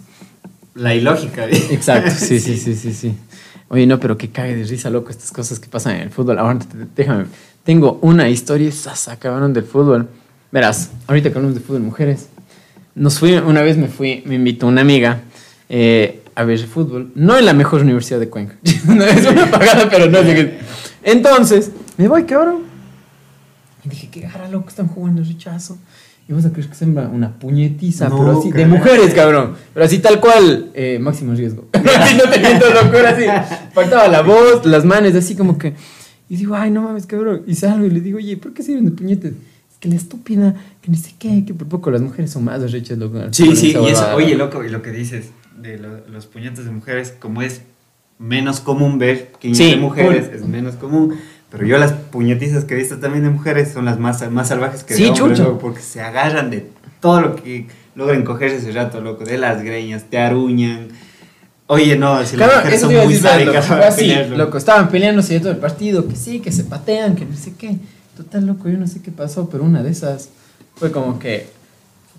La 0.75 0.95
ilógica. 0.95 1.45
¿eh? 1.45 1.67
Exacto, 1.71 2.11
sí, 2.11 2.39
sí, 2.39 2.57
sí, 2.57 2.73
sí, 2.73 2.93
sí. 2.93 3.17
Oye, 3.67 3.85
no, 3.85 3.99
pero 3.99 4.17
que 4.17 4.29
cague 4.29 4.55
de 4.55 4.63
risa, 4.63 4.89
loco, 4.89 5.09
estas 5.09 5.31
cosas 5.31 5.59
que 5.59 5.67
pasan 5.67 5.95
en 5.97 6.01
el 6.03 6.09
fútbol. 6.09 6.39
Ahora, 6.39 6.57
déjame, 6.95 7.25
tengo 7.69 7.99
una 8.01 8.27
historia 8.29 8.71
sasa, 8.71 9.19
cabrón, 9.19 9.53
del 9.53 9.63
fútbol. 9.63 10.09
Verás, 10.51 10.89
ahorita 11.05 11.29
que 11.29 11.37
hablamos 11.37 11.53
de 11.53 11.61
fútbol, 11.61 11.83
mujeres, 11.83 12.27
nos 12.95 13.19
fui, 13.19 13.33
una 13.33 13.61
vez 13.61 13.77
me 13.77 13.87
fui, 13.87 14.23
me 14.25 14.33
invitó 14.33 14.65
una 14.65 14.81
amiga 14.81 15.21
eh, 15.69 16.23
a 16.33 16.45
ver 16.45 16.57
fútbol, 16.65 17.11
no 17.13 17.37
en 17.37 17.45
la 17.45 17.53
mejor 17.53 17.81
universidad 17.81 18.19
de 18.19 18.27
Cuenca, 18.27 18.55
no 18.87 19.03
es 19.03 19.23
una 19.31 19.51
pagada, 19.51 19.87
pero 19.87 20.09
no 20.09 20.19
qué. 20.21 20.57
Entonces, 21.03 21.69
me 21.95 22.07
voy, 22.07 22.23
cabrón. 22.23 22.63
Y 23.85 23.89
dije, 23.89 24.09
qué 24.11 24.21
gara, 24.21 24.49
loco, 24.49 24.69
están 24.69 24.87
jugando 24.87 25.21
rechazo. 25.23 25.77
Y 26.27 26.33
vas 26.33 26.45
a 26.45 26.51
creer 26.51 26.69
que 26.69 26.75
sembra 26.75 27.07
una 27.07 27.37
puñetiza, 27.37 28.09
No, 28.09 28.17
pero 28.17 28.39
así, 28.39 28.51
de 28.51 28.65
mujeres, 28.65 29.13
cabrón. 29.13 29.53
Pero 29.75 29.85
así 29.85 29.99
tal 29.99 30.19
cual, 30.19 30.71
eh, 30.73 30.97
máximo 30.99 31.35
riesgo. 31.35 31.67
así 31.73 32.15
no 32.15 32.23
te 32.31 32.39
miento, 32.39 32.65
locura, 32.73 33.11
así. 33.11 33.25
Faltaba 33.75 34.07
la 34.07 34.23
voz, 34.23 34.65
las 34.65 34.85
manos, 34.85 35.13
así 35.13 35.35
como 35.35 35.59
que. 35.59 35.75
Y 36.29 36.35
digo, 36.37 36.55
ay, 36.55 36.69
no 36.71 36.83
mames, 36.83 37.05
cabrón. 37.05 37.41
Y 37.47 37.55
salgo 37.55 37.85
y 37.85 37.89
le 37.89 38.01
digo, 38.01 38.17
oye, 38.17 38.37
¿por 38.37 38.53
qué 38.53 38.61
sirven 38.63 38.85
de 38.85 38.91
puñetes? 38.91 39.31
Es 39.33 39.77
que 39.79 39.89
la 39.89 39.95
estúpida, 39.95 40.55
que 40.81 40.91
no 40.91 40.97
sé 40.97 41.13
qué, 41.17 41.43
que 41.45 41.53
por 41.53 41.67
poco 41.67 41.89
las 41.91 42.01
mujeres 42.01 42.31
son 42.31 42.43
más 42.45 42.71
rechas, 42.71 42.97
loco. 42.97 43.19
Sí, 43.31 43.55
sí, 43.55 43.67
y 43.75 43.87
eso, 43.87 44.15
oye, 44.15 44.35
loco, 44.35 44.63
y 44.63 44.69
lo 44.69 44.81
que 44.81 44.91
dices 44.91 45.31
de 45.59 45.77
lo- 45.79 46.07
los 46.07 46.27
puñetes 46.27 46.65
de 46.65 46.71
mujeres, 46.71 47.13
como 47.19 47.41
es 47.41 47.61
menos 48.19 48.59
común 48.59 48.99
ver 48.99 49.31
que 49.39 49.53
Sí, 49.55 49.71
de 49.71 49.77
mujeres, 49.77 50.27
full. 50.27 50.35
es 50.35 50.45
menos 50.47 50.75
común. 50.75 51.15
Pero 51.51 51.65
yo 51.65 51.77
las 51.79 51.93
puñetizas 51.93 52.63
que 52.65 52.75
he 52.75 52.77
visto 52.77 52.97
también 52.99 53.23
de 53.23 53.31
mujeres 53.31 53.71
son 53.71 53.85
las 53.85 53.97
más, 53.99 54.29
más 54.31 54.49
salvajes 54.49 54.83
que 54.83 54.93
Sí, 54.93 55.03
de 55.05 55.09
hombres, 55.21 55.39
loco, 55.39 55.57
porque 55.57 55.81
se 55.81 55.99
agarran 56.01 56.51
de 56.51 56.69
todo 56.99 57.21
lo 57.21 57.35
que 57.37 57.65
logran 57.95 58.23
cogerse 58.23 58.57
ese 58.57 58.71
rato, 58.71 59.01
loco, 59.01 59.23
de 59.23 59.37
las 59.39 59.63
greñas, 59.63 60.03
te 60.11 60.19
aruñan. 60.19 60.89
Oye, 61.71 61.95
no, 61.95 62.25
si 62.25 62.35
las 62.35 62.49
Claro, 62.49 62.67
eso 62.69 62.87
son 62.87 62.95
a 62.97 63.03
muy 63.03 63.13
loco, 63.13 63.27
sádicas 63.27 63.65
para 63.67 63.87
así, 63.89 64.07
loco. 64.15 64.35
loco, 64.37 64.57
estaban 64.57 64.89
peleándose 64.89 65.35
de 65.35 65.39
todo 65.39 65.51
el 65.51 65.57
partido, 65.59 66.07
que 66.07 66.15
sí, 66.15 66.39
que 66.39 66.51
se 66.51 66.63
patean, 66.63 67.15
que 67.15 67.25
no 67.25 67.35
sé 67.37 67.53
qué. 67.55 67.77
Total, 68.17 68.45
loco, 68.47 68.67
yo 68.69 68.77
no 68.79 68.87
sé 68.87 69.01
qué 69.03 69.11
pasó, 69.11 69.47
pero 69.49 69.63
una 69.63 69.83
de 69.83 69.91
esas 69.91 70.29
fue 70.75 70.91
como 70.91 71.19
que 71.19 71.47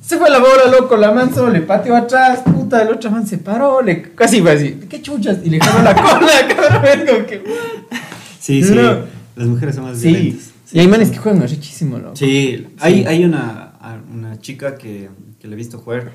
se 0.00 0.18
fue 0.18 0.30
la 0.30 0.38
bola, 0.38 0.66
loco, 0.70 0.96
la 0.96 1.10
man 1.10 1.34
solo 1.34 1.50
le 1.52 1.62
pateó 1.62 1.96
atrás, 1.96 2.40
puta, 2.44 2.80
el 2.82 2.88
otro 2.90 3.10
man 3.10 3.26
se 3.26 3.38
paró, 3.38 3.82
le, 3.82 4.00
casi 4.14 4.40
fue 4.40 4.52
así, 4.52 4.80
qué 4.88 5.02
chuchas, 5.02 5.38
y 5.44 5.50
le 5.50 5.58
jaló 5.60 5.82
la 5.82 5.94
cola, 6.00 6.32
cabrón, 6.56 6.84
es 7.00 7.10
como 7.10 7.26
que... 7.26 7.42
Sí, 8.38 8.62
sí, 8.62 8.72
No. 8.74 9.00
las 9.36 9.48
mujeres 9.48 9.74
son 9.74 9.84
más 9.84 9.98
Sí, 9.98 10.08
violentas. 10.08 10.44
y 10.72 10.78
hay 10.78 10.86
manes 10.88 11.10
que 11.10 11.18
juegan 11.18 11.42
richísimo, 11.42 11.98
loco. 11.98 12.14
Sí, 12.16 12.68
hay, 12.78 13.04
hay 13.04 13.24
una, 13.24 13.72
una 14.14 14.38
chica 14.38 14.76
que, 14.76 15.10
que 15.40 15.48
le 15.48 15.54
he 15.54 15.56
visto 15.56 15.78
jugar. 15.78 16.12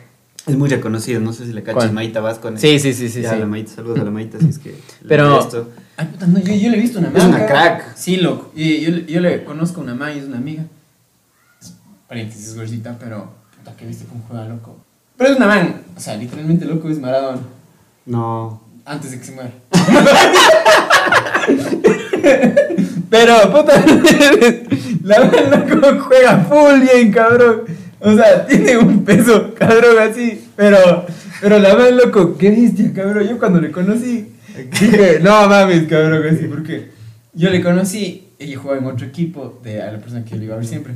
Es 0.48 0.56
muy 0.56 0.70
reconocida, 0.70 1.20
no 1.20 1.34
sé 1.34 1.46
si 1.48 1.54
le 1.54 1.64
cachas. 1.64 1.92
Maita 1.92 2.22
Vasco. 2.22 2.52
Sí, 2.58 2.80
sí, 2.80 2.94
sí, 2.94 3.10
sí, 3.10 3.22
Ya, 3.22 3.34
sí. 3.34 3.40
la 3.40 3.46
Maita, 3.48 3.72
saludos 3.74 4.00
a 4.00 4.04
la 4.04 4.12
Maita, 4.12 4.38
si 4.40 4.50
es 4.50 4.60
que... 4.60 4.76
Pero- 5.08 5.40
esto. 5.40 5.70
Ay, 5.98 6.08
puta, 6.08 6.28
no, 6.28 6.40
yo, 6.40 6.54
yo 6.54 6.70
le 6.70 6.78
he 6.78 6.82
visto 6.82 7.00
una 7.00 7.08
Es 7.08 7.14
man. 7.16 7.28
una 7.30 7.46
crack. 7.46 7.96
Sí, 7.96 8.18
loco. 8.18 8.52
Y 8.54 8.82
yo, 8.82 8.92
yo 9.08 9.22
le 9.22 9.44
conozco 9.46 9.80
a 9.80 9.84
una 9.86 9.96
man 9.96 10.14
y 10.16 10.20
es 10.20 10.26
una 10.26 10.38
amiga. 10.38 10.64
Es 11.62 11.74
paréntesis, 12.08 12.54
gordita, 12.56 12.98
pero 13.00 13.32
puta, 13.58 13.76
que 13.78 13.86
viste 13.86 14.06
cómo 14.06 14.24
juega, 14.28 14.46
loco. 14.48 14.78
Pero 15.18 15.32
es 15.32 15.38
una 15.38 15.48
man. 15.48 15.82
O 15.96 16.00
sea, 16.00 16.18
literalmente, 16.18 16.66
loco, 16.66 16.90
es 16.90 17.00
Maradona. 17.00 17.40
No. 18.06 18.62
Antes 18.84 19.12
de 19.12 19.20
que 19.20 19.26
se 19.26 19.32
muera. 19.32 19.52
pero, 23.10 23.52
puta, 23.52 23.74
la 25.04 25.20
man, 25.20 25.70
loco, 25.80 26.04
juega 26.08 26.38
full 26.50 26.82
bien, 26.82 27.12
cabrón. 27.12 27.62
O 28.00 28.14
sea, 28.16 28.46
tiene 28.46 28.78
un 28.78 29.04
peso, 29.04 29.54
cabrón, 29.58 29.98
así. 30.00 30.48
Pero, 30.56 30.78
pero 31.42 31.60
la 31.60 31.76
man, 31.76 31.98
loco, 31.98 32.38
qué 32.38 32.50
bestia, 32.52 32.92
cabrón. 32.94 33.28
Yo 33.28 33.40
cuando 33.40 33.62
le 33.62 33.72
conocí, 33.72 34.32
dije, 34.80 35.20
no 35.22 35.48
mames, 35.48 35.84
cabrón, 35.88 36.24
así, 36.34 36.46
porque 36.46 36.90
yo 37.34 37.50
le 37.50 37.62
conocí, 37.64 38.28
ella 38.40 38.58
jugaba 38.58 38.80
en 38.80 38.86
otro 38.88 39.06
equipo 39.08 39.60
de 39.64 39.82
a 39.82 39.92
la 39.92 40.00
persona 40.00 40.24
que 40.24 40.32
yo 40.32 40.38
le 40.38 40.46
iba 40.46 40.56
a 40.56 40.58
ver 40.58 40.68
siempre. 40.68 40.94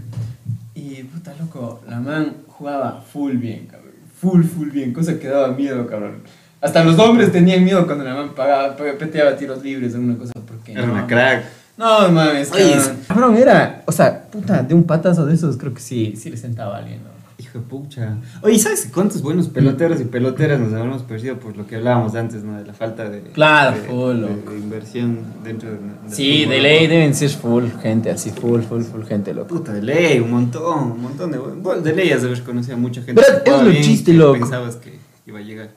Y 0.75 1.03
puta 1.03 1.33
loco, 1.39 1.81
la 1.87 1.99
man 1.99 2.33
jugaba 2.47 3.01
full 3.01 3.37
bien, 3.37 3.67
cabrón. 3.67 3.89
Full, 4.19 4.43
full 4.43 4.69
bien, 4.69 4.91
cosa 4.93 5.17
que 5.19 5.27
daba 5.27 5.49
miedo, 5.55 5.87
cabrón. 5.87 6.21
Hasta 6.61 6.83
los 6.83 6.99
hombres 6.99 7.31
tenían 7.31 7.63
miedo 7.63 7.85
cuando 7.85 8.03
la 8.03 8.13
man 8.13 8.35
pagaba, 8.35 8.75
pe- 8.75 8.93
peteaba 8.93 9.37
tiros 9.37 9.63
libres 9.63 9.95
o 9.95 9.99
una 9.99 10.17
cosa, 10.17 10.33
porque. 10.45 10.73
Era 10.73 10.85
no, 10.85 10.91
una 10.93 11.07
crack. 11.07 11.43
No 11.79 12.11
mames, 12.11 12.51
Oye, 12.51 12.71
cabrón. 12.73 12.97
Cabrón, 13.07 13.37
era, 13.37 13.83
o 13.85 13.91
sea, 13.93 14.23
puta, 14.29 14.61
de 14.63 14.73
un 14.73 14.83
patazo 14.83 15.25
de 15.25 15.33
esos, 15.33 15.55
creo 15.55 15.73
que 15.73 15.79
sí, 15.79 16.13
sí 16.17 16.29
le 16.29 16.35
sentaba 16.35 16.75
a 16.75 16.79
alguien, 16.79 16.99
¿no? 17.03 17.09
Hijo 17.41 17.57
de 17.59 17.63
pucha. 17.63 18.17
Oye, 18.41 18.59
¿sabes 18.59 18.89
cuántos 18.93 19.21
buenos 19.21 19.47
peloteros 19.47 20.01
y 20.01 20.03
peloteras 20.03 20.59
nos 20.59 20.73
habremos 20.73 21.03
perdido 21.03 21.37
por 21.39 21.55
lo 21.55 21.65
que 21.65 21.77
hablábamos 21.77 22.13
antes, 22.15 22.43
¿no? 22.43 22.57
De 22.59 22.65
la 22.65 22.73
falta 22.73 23.09
de, 23.09 23.21
Claro, 23.31 23.77
de, 23.77 23.83
full, 23.87 24.15
de- 24.17 24.51
de 24.51 24.59
inversión 24.59 25.19
dentro 25.41 25.69
de, 25.71 25.77
Sí, 26.13 26.39
fútbol, 26.43 26.49
de 26.55 26.61
ley 26.61 26.87
deben 26.87 27.15
ser 27.15 27.29
full 27.29 27.63
gente, 27.81 28.11
así, 28.11 28.31
full, 28.31 28.59
full, 28.63 28.81
full 28.83 29.03
gente, 29.05 29.33
loco. 29.33 29.47
Puta, 29.47 29.71
de 29.71 29.81
ley, 29.81 30.19
un 30.19 30.31
montón, 30.31 30.91
un 30.91 31.01
montón 31.01 31.31
de... 31.31 31.37
Bueno, 31.37 31.81
de 31.81 31.93
ley 31.95 32.11
has 32.11 32.23
de 32.23 32.27
haber 32.27 32.43
conocido 32.43 32.75
a 32.75 32.77
mucha 32.77 33.01
gente. 33.03 33.21
Pero 33.25 33.41
que 33.41 33.49
es 33.51 33.63
lo 33.63 33.69
bien, 33.69 33.83
chiste, 33.83 34.11
que 34.11 34.17
loco. 34.17 34.39
Pensabas 34.39 34.75
que 34.75 34.99
iba 35.25 35.39
a 35.39 35.41
llegar. 35.41 35.69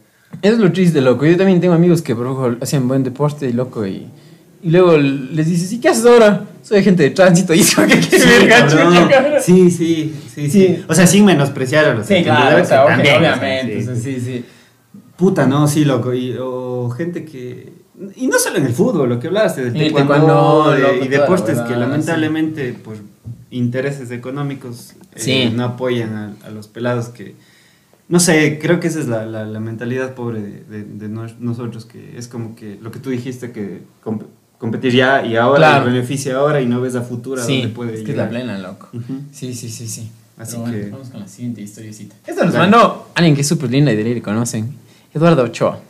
Es 0.43 0.59
lo 0.59 0.73
triste, 0.73 1.01
loco. 1.01 1.25
Yo 1.27 1.37
también 1.37 1.61
tengo 1.61 1.75
amigos 1.75 2.03
que, 2.03 2.13
bro, 2.15 2.57
hacían 2.61 2.89
buen 2.89 3.05
deporte 3.05 3.49
y 3.49 3.53
loco 3.53 3.87
y... 3.87 4.09
Y 4.63 4.71
luego 4.71 4.97
les 4.97 5.47
dices, 5.49 5.73
¿y 5.73 5.81
qué 5.81 5.89
haces 5.89 6.07
ahora? 6.07 6.45
Soy 6.63 6.79
agente 6.79 7.03
de 7.03 7.11
tránsito 7.11 7.53
y 7.53 7.61
eso 7.61 7.83
que 7.83 7.99
quiere 7.99 8.19
Sí, 8.21 8.29
chucha, 8.69 9.09
cabrón. 9.11 9.41
sí, 9.43 9.71
sí, 9.71 10.15
sí, 10.33 10.49
sí. 10.51 10.85
O 10.89 10.95
sea, 10.95 11.07
sin 11.09 11.25
menospreciar 11.25 11.87
a 11.87 11.95
los 11.95 12.07
Sí, 12.07 12.23
claro, 12.23 12.63
o 12.63 12.65
sea, 12.65 12.87
también, 12.87 13.17
obviamente. 13.17 13.83
sí, 13.83 13.89
o 13.89 13.95
sea, 13.97 14.21
sí. 14.21 14.45
Puta, 15.17 15.47
no, 15.47 15.67
sí, 15.67 15.85
loco. 15.85 16.15
Y, 16.15 16.37
o 16.41 16.91
gente 16.91 17.25
que. 17.25 17.73
Y 18.17 18.29
no 18.29 18.39
solo 18.39 18.59
en 18.59 18.67
el 18.67 18.73
fútbol, 18.73 19.09
lo 19.09 19.19
que 19.21 19.27
hablaste 19.27 19.69
del 19.71 19.93
taekwondo, 19.95 20.75
y 21.03 21.09
deportes 21.09 21.59
que 21.61 21.77
lamentablemente 21.77 22.73
por 22.73 22.97
intereses 23.51 24.11
económicos 24.11 24.93
eh, 25.15 25.19
Sí. 25.21 25.51
no 25.55 25.65
apoyan 25.65 26.15
a, 26.15 26.47
a 26.47 26.51
los 26.51 26.69
pelados 26.69 27.09
que. 27.09 27.35
No 28.09 28.21
sé, 28.21 28.59
creo 28.61 28.79
que 28.81 28.89
esa 28.89 29.01
es 29.01 29.09
la, 29.09 29.25
la- 29.27 29.45
la 29.47 29.61
mentalidad 29.61 30.15
pobre 30.15 30.41
de, 30.43 30.65
de- 30.65 30.85
de 30.85 31.09
nos- 31.09 31.39
nosotros, 31.41 31.85
que 31.85 32.17
es 32.19 32.29
como 32.29 32.55
que 32.57 32.79
lo 32.81 32.91
que 32.91 32.99
tú 32.99 33.11
dijiste, 33.11 33.53
que 33.53 33.83
competir 34.63 34.93
ya 34.95 35.27
y 35.27 35.35
ahora, 35.37 35.59
Claro. 35.59 35.87
el 35.89 35.93
beneficio 35.93 36.39
ahora 36.39 36.61
y 36.61 36.67
no 36.67 36.81
ves 36.81 36.95
a 36.95 37.03
futuro 37.03 37.43
a 37.43 37.45
Sí, 37.45 37.59
dónde 37.63 37.75
puede 37.75 37.95
es 37.95 38.03
que 38.05 38.13
es 38.13 38.17
la 38.17 38.29
llegar. 38.29 38.45
plena, 38.45 38.59
loco. 38.59 38.89
Ujú. 38.95 39.23
Sí, 39.33 39.53
sí, 39.55 39.69
sí, 39.69 39.89
sí. 39.89 40.09
Así 40.39 40.53
Pero 40.53 40.63
bueno, 40.63 40.79
que- 40.85 40.91
vamos 40.91 41.09
con 41.09 41.21
la 41.21 41.27
siguiente 41.29 41.61
historiecita. 41.63 42.15
Esto 42.27 42.45
nos 42.45 42.55
mandó 42.55 43.09
alguien 43.17 43.35
que 43.35 43.41
es 43.41 43.49
súper 43.49 43.71
linda 43.71 43.93
y 43.93 43.97
de 43.97 44.05
ley 44.05 44.15
le 44.15 44.23
conocen. 44.23 44.73
Eduardo 45.13 45.43
Ochoa. 45.43 45.81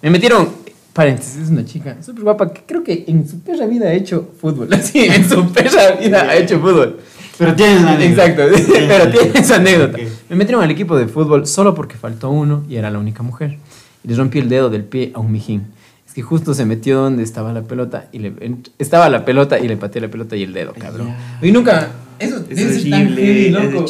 Me 0.00 0.08
metieron, 0.08 0.48
paréntesis, 0.94 1.36
es 1.36 1.50
una 1.50 1.64
chica 1.66 1.98
súper 2.02 2.24
guapa 2.24 2.52
que 2.54 2.62
creo 2.66 2.82
que 2.82 3.04
en 3.06 3.28
su 3.28 3.38
perra 3.40 3.66
vida 3.66 3.86
ha 3.88 3.92
hecho 3.92 4.30
fútbol. 4.40 4.68
Sí, 4.82 5.00
en 5.04 5.28
su 5.28 5.46
perra 5.52 5.92
vida 6.00 6.22
ha 6.22 6.34
hecho 6.34 6.58
fútbol. 6.58 6.98
Pero 7.38 7.54
tienes 7.54 7.80
una 7.82 7.92
anécdota. 7.92 8.24
Exacto, 8.26 8.74
pero 8.88 9.10
tiene 9.10 9.38
esa 9.38 9.56
anécdota. 9.56 9.98
Ok. 9.98 10.04
Me 10.30 10.36
metieron 10.36 10.64
al 10.64 10.70
equipo 10.70 10.96
de 10.96 11.06
fútbol 11.06 11.46
solo 11.46 11.74
porque 11.74 11.96
faltó 11.96 12.30
uno 12.30 12.64
y 12.68 12.76
era 12.76 12.90
la 12.90 12.98
única 12.98 13.22
mujer. 13.22 13.58
Y 14.04 14.08
le 14.08 14.16
rompí 14.16 14.38
el 14.38 14.48
dedo 14.48 14.68
del 14.70 14.84
pie 14.84 15.12
a 15.14 15.20
un 15.20 15.30
mijín. 15.30 15.66
Es 16.12 16.16
que 16.16 16.20
justo 16.20 16.52
se 16.52 16.66
metió 16.66 17.00
donde 17.00 17.22
estaba 17.22 17.54
la 17.54 17.62
pelota 17.62 18.10
y 18.12 18.18
le 18.18 18.34
estaba 18.78 19.08
la 19.08 19.24
pelota 19.24 19.58
y 19.58 19.66
le 19.66 19.78
pateé 19.78 20.02
la 20.02 20.08
pelota 20.08 20.36
y 20.36 20.42
el 20.42 20.52
dedo, 20.52 20.74
cabrón. 20.74 21.14
Y 21.40 21.50
nunca 21.52 21.88
eso 22.18 22.36
Es 22.36 22.54
debe 22.54 22.78
ser 22.78 22.90
tan 22.90 23.06
horrible, 23.06 23.24
heavy, 23.24 23.48
loco. 23.48 23.86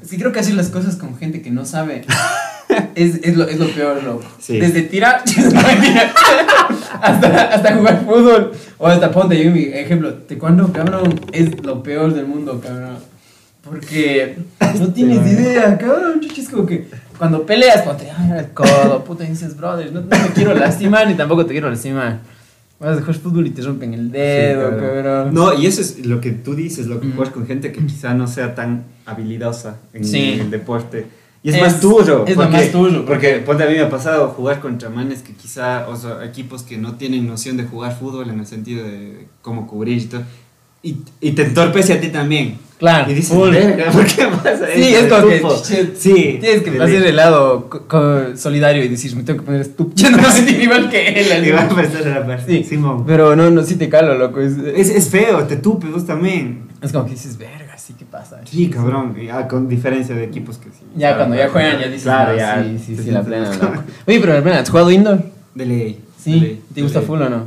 Es 0.00 0.08
que 0.08 0.16
creo 0.16 0.30
que 0.30 0.38
hacer 0.38 0.54
las 0.54 0.68
cosas 0.68 0.94
con 0.94 1.18
gente 1.18 1.42
que 1.42 1.50
no 1.50 1.64
sabe 1.64 2.04
es, 2.94 3.16
es, 3.16 3.36
lo, 3.36 3.48
es 3.48 3.58
lo 3.58 3.66
peor, 3.66 4.00
loco. 4.04 4.22
Sí. 4.38 4.58
Desde 4.60 4.82
tirar, 4.82 5.24
hasta, 7.02 7.42
hasta 7.48 7.74
jugar 7.74 8.04
fútbol. 8.04 8.52
O 8.78 8.86
hasta 8.86 9.10
ponte 9.10 9.42
yo 9.42 9.50
mi 9.50 9.64
ejemplo. 9.64 10.14
Taekwondo, 10.14 10.72
cabrón, 10.72 11.20
es 11.32 11.64
lo 11.64 11.82
peor 11.82 12.14
del 12.14 12.28
mundo, 12.28 12.60
cabrón. 12.64 12.98
Porque 13.64 14.36
no 14.78 14.92
tienes 14.92 15.26
idea, 15.26 15.76
cabrón. 15.76 16.20
chucha, 16.20 16.42
Es 16.42 16.48
como 16.48 16.64
que 16.64 16.86
cuando 17.18 17.44
peleas, 17.46 17.82
ponte, 17.82 18.10
ay, 18.10 18.30
el 18.38 18.50
codo, 18.52 19.04
puta, 19.04 19.24
y 19.24 19.28
dices, 19.28 19.56
brother, 19.56 19.92
no, 19.92 20.00
no 20.02 20.06
me 20.08 20.28
quiero 20.34 20.54
lastimar 20.54 21.06
ni 21.08 21.14
tampoco 21.14 21.44
te 21.46 21.52
quiero 21.52 21.70
lastimar. 21.70 22.20
Vas 22.78 22.98
a 22.98 23.00
jugar 23.00 23.14
fútbol 23.16 23.46
y 23.46 23.50
te 23.50 23.62
rompen 23.62 23.94
el 23.94 24.10
dedo, 24.10 24.68
Sí, 24.70 24.76
cabrón. 24.78 25.32
No, 25.34 25.54
y 25.54 25.66
eso 25.66 25.80
es 25.80 26.04
lo 26.04 26.20
que 26.20 26.32
tú 26.32 26.54
dices, 26.54 26.86
lo 26.86 27.00
que 27.00 27.06
Mm. 27.06 27.16
juegas 27.16 27.32
con 27.32 27.46
gente 27.46 27.72
que 27.72 27.84
quizá 27.86 28.12
no 28.14 28.26
sea 28.26 28.54
tan 28.54 28.84
habilidosa 29.06 29.78
en 29.94 30.04
Sí. 30.04 30.38
el 30.40 30.50
deporte. 30.50 31.06
Y 31.42 31.50
es, 31.50 31.54
Es- 31.56 31.60
más 31.62 31.80
tuyo. 31.80 32.24
es 32.26 32.36
lo 32.36 32.42
porque, 32.42 32.56
más 32.58 32.70
tuyo, 32.72 33.04
Porque, 33.06 33.28
porque- 33.28 33.38
ponte, 33.46 33.62
a 33.64 33.66
mí 33.68 33.74
me 33.74 33.80
ha 33.80 33.88
pasado 33.88 34.28
jugar 34.28 34.60
contra 34.60 34.90
manes 34.90 35.22
que 35.22 35.32
quizá, 35.32 35.88
o 35.88 35.96
sea, 35.96 36.24
equipos 36.24 36.64
que 36.64 36.76
no 36.76 36.96
tienen 36.96 37.26
noción 37.26 37.56
de 37.56 37.64
jugar 37.64 37.96
fútbol 37.96 38.28
en 38.30 38.40
el 38.40 38.46
sentido 38.46 38.84
de 38.84 39.26
cómo 39.42 39.66
cubrir 39.66 39.98
y 39.98 40.04
todo. 40.06 40.22
Y, 40.86 40.96
y 41.20 41.32
te 41.32 41.42
entorpece 41.42 41.94
a 41.94 42.00
ti 42.00 42.08
también. 42.08 42.58
Claro, 42.78 43.10
Y 43.10 43.14
dices, 43.14 43.32
full. 43.34 43.50
"Verga, 43.50 43.90
¿por 43.90 44.04
qué 44.06 44.26
pasa 44.42 44.66
Sí, 44.74 44.82
es 44.94 45.06
como 45.10 45.26
que 45.28 45.36
Estúpido". 45.36 45.62
shit, 45.64 45.96
Sí. 45.96 46.38
tienes 46.40 46.62
que 46.62 46.70
ley. 46.72 46.94
el 46.96 47.16
lado 47.16 47.70
solidario 48.36 48.84
y 48.84 48.88
decir, 48.88 49.16
me 49.16 49.22
tengo 49.22 49.40
que 49.40 49.46
poner 49.46 49.62
estúpido. 49.62 49.94
Yo 50.10 50.16
no 50.16 50.30
sentir 50.30 50.60
igual 50.62 50.90
que 50.90 51.08
él. 51.08 51.46
Y 51.46 51.50
va 51.52 51.62
a 51.62 51.68
prestar 51.68 52.06
a 52.06 52.20
la 52.20 52.26
parte. 52.26 52.52
Sí, 52.58 52.64
Simón. 52.64 53.04
pero 53.06 53.34
no, 53.34 53.50
no, 53.50 53.62
sí 53.62 53.76
te 53.76 53.88
calo, 53.88 54.14
loco. 54.18 54.40
Es, 54.40 54.52
Es, 54.58 54.90
es 54.90 55.08
feo, 55.08 55.44
te 55.44 55.56
tupe 55.56 55.86
vos 55.88 56.04
también. 56.06 56.68
es 56.82 56.92
como 56.92 57.06
que 57.06 57.12
dices, 57.12 57.38
verga, 57.38 57.78
sí, 57.78 57.94
¿qué 57.98 58.04
pasa? 58.04 58.40
Sí, 58.44 58.68
cabrón. 58.68 59.16
ah, 59.32 59.48
con 59.48 59.68
diferencia 59.68 60.14
de 60.14 60.24
equipos 60.24 60.58
que 60.58 60.68
sí. 60.68 60.84
Ya 60.96 61.14
Claro, 61.14 61.16
cuando 61.16 61.36
ya 61.36 61.48
juegan 61.48 61.80
ya 61.80 61.86
dices, 61.86 62.02
Claro, 62.02 62.32
no, 62.32 62.38
ya. 62.38 62.62
sí, 62.62 62.78
sí, 62.94 63.02
sí, 63.02 63.10
la 63.10 63.22
plena, 63.22 63.52
loco. 63.54 63.82
Oye, 64.06 64.20
pero 64.20 64.34
la 64.34 64.42
plena, 64.42 64.58
¿has 64.60 64.68
jugado 64.70 64.90
indoor? 64.90 65.20
De 65.54 65.64
ley. 65.66 66.00
Sí, 66.22 66.60
¿te 66.74 66.82
gusta 66.82 67.00
full 67.00 67.22
o 67.22 67.28
no? 67.30 67.44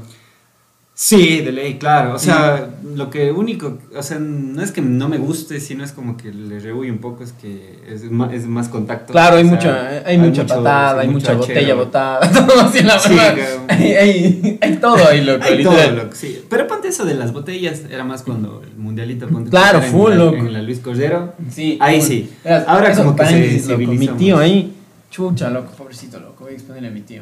Sí, 1.01 1.39
de 1.39 1.53
ley, 1.53 1.75
claro. 1.77 2.15
O 2.15 2.19
sea, 2.19 2.71
lo 2.93 3.09
que 3.09 3.31
único, 3.31 3.77
o 3.95 4.03
sea, 4.03 4.19
no 4.19 4.61
es 4.61 4.73
que 4.73 4.81
no 4.81 5.07
me 5.07 5.17
guste, 5.17 5.61
sino 5.61 5.81
es 5.85 5.93
como 5.93 6.17
que 6.17 6.33
le 6.33 6.59
rehuye 6.59 6.91
un 6.91 6.97
poco, 6.97 7.23
es 7.23 7.31
que 7.31 7.79
es 7.87 8.11
más, 8.11 8.33
es 8.33 8.45
más 8.47 8.67
contacto. 8.67 9.13
Claro, 9.13 9.37
hay 9.37 9.45
sea, 9.45 9.53
mucha, 9.53 9.87
hay 10.05 10.17
mucha 10.17 10.43
mucho- 10.43 10.55
patada, 10.57 10.99
hay 11.01 11.07
mucha 11.07 11.33
botella 11.35 11.73
botada, 11.75 12.29
todo 12.45 12.59
así 12.59 12.83
la 12.83 12.99
Sí, 12.99 13.13
verdad. 13.15 13.27
cabrón. 13.37 13.65
hay, 13.69 13.93
hay, 13.93 14.57
hay 14.59 14.75
todo 14.75 15.07
ahí, 15.07 15.23
loco, 15.23 15.45
Hay 15.45 15.63
todo, 15.63 15.91
loco, 15.91 16.09
sí. 16.15 16.43
Pero 16.49 16.67
ponte 16.67 16.89
eso 16.89 17.05
de 17.05 17.13
las 17.13 17.31
botellas, 17.31 17.83
era 17.89 18.03
más 18.03 18.23
cuando 18.23 18.61
el 18.61 18.75
mundialito, 18.75 19.25
ponte 19.29 19.51
Claro, 19.51 19.77
era 19.77 19.87
en 19.87 19.93
full, 19.93 20.09
la- 20.09 20.15
loco. 20.17 20.35
En 20.35 20.51
la 20.51 20.61
Luis 20.61 20.79
Cordero. 20.79 21.33
Sí, 21.49 21.77
Ahí 21.79 22.01
full. 22.01 22.09
sí. 22.09 22.29
Verás, 22.43 22.65
Ahora 22.67 22.93
como 22.93 23.15
que 23.15 23.25
se 23.61 23.69
loco, 23.77 23.91
Mi 23.93 24.07
tío 24.09 24.37
ahí, 24.37 24.73
chucha, 25.09 25.49
loco, 25.49 25.71
pobrecito, 25.77 26.19
loco, 26.19 26.43
voy 26.43 26.51
a 26.51 26.55
exponerle 26.55 26.89
a 26.89 26.91
mi 26.91 26.99
tío. 27.03 27.21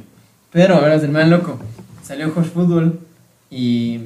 Pero, 0.51 0.81
verás, 0.81 1.03
el 1.03 1.11
man, 1.11 1.29
loco, 1.29 1.59
salió 2.03 2.31
jugar 2.31 2.45
fútbol 2.49 3.01
y 3.49 4.01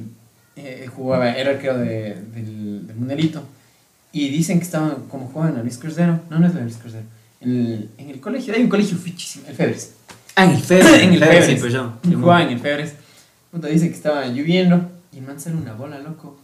eh, 0.56 0.88
jugaba, 0.94 1.30
era 1.32 1.50
arquero 1.52 1.78
de, 1.78 2.16
del, 2.34 2.86
del 2.86 2.96
Mundialito. 2.96 3.42
Y 4.12 4.28
dicen 4.28 4.58
que 4.58 4.64
estaban, 4.64 5.06
como 5.08 5.26
jugaban 5.28 5.56
a 5.56 5.62
Luis 5.62 5.78
Crucero, 5.78 6.20
no, 6.30 6.38
no 6.38 6.46
es 6.46 6.54
la 6.54 6.60
Luis 6.60 6.76
Crucero, 6.76 7.04
en 7.40 7.50
el, 7.50 7.88
en 7.98 8.10
el 8.10 8.20
colegio, 8.20 8.54
hay 8.54 8.62
un 8.62 8.68
colegio 8.68 8.96
fichísimo, 8.98 9.46
el 9.48 9.54
Febres. 9.54 9.94
Ah, 10.36 10.44
en 10.44 10.50
el 10.52 10.58
Febres. 10.62 11.02
en 11.02 11.12
el 11.14 11.18
sí, 11.18 11.24
Febres. 11.24 11.60
pues 11.60 11.72
yo. 11.72 11.92
Y 12.08 12.14
jugaba 12.14 12.42
en 12.42 12.50
el 12.50 12.58
Febres. 12.58 12.94
Puta, 13.50 13.68
dice 13.68 13.88
que 13.88 13.94
estaba 13.94 14.26
lloviendo 14.26 14.90
y 15.12 15.18
el 15.18 15.24
man 15.24 15.38
sale 15.40 15.56
una 15.56 15.72
bola, 15.74 15.98
loco. 15.98 16.38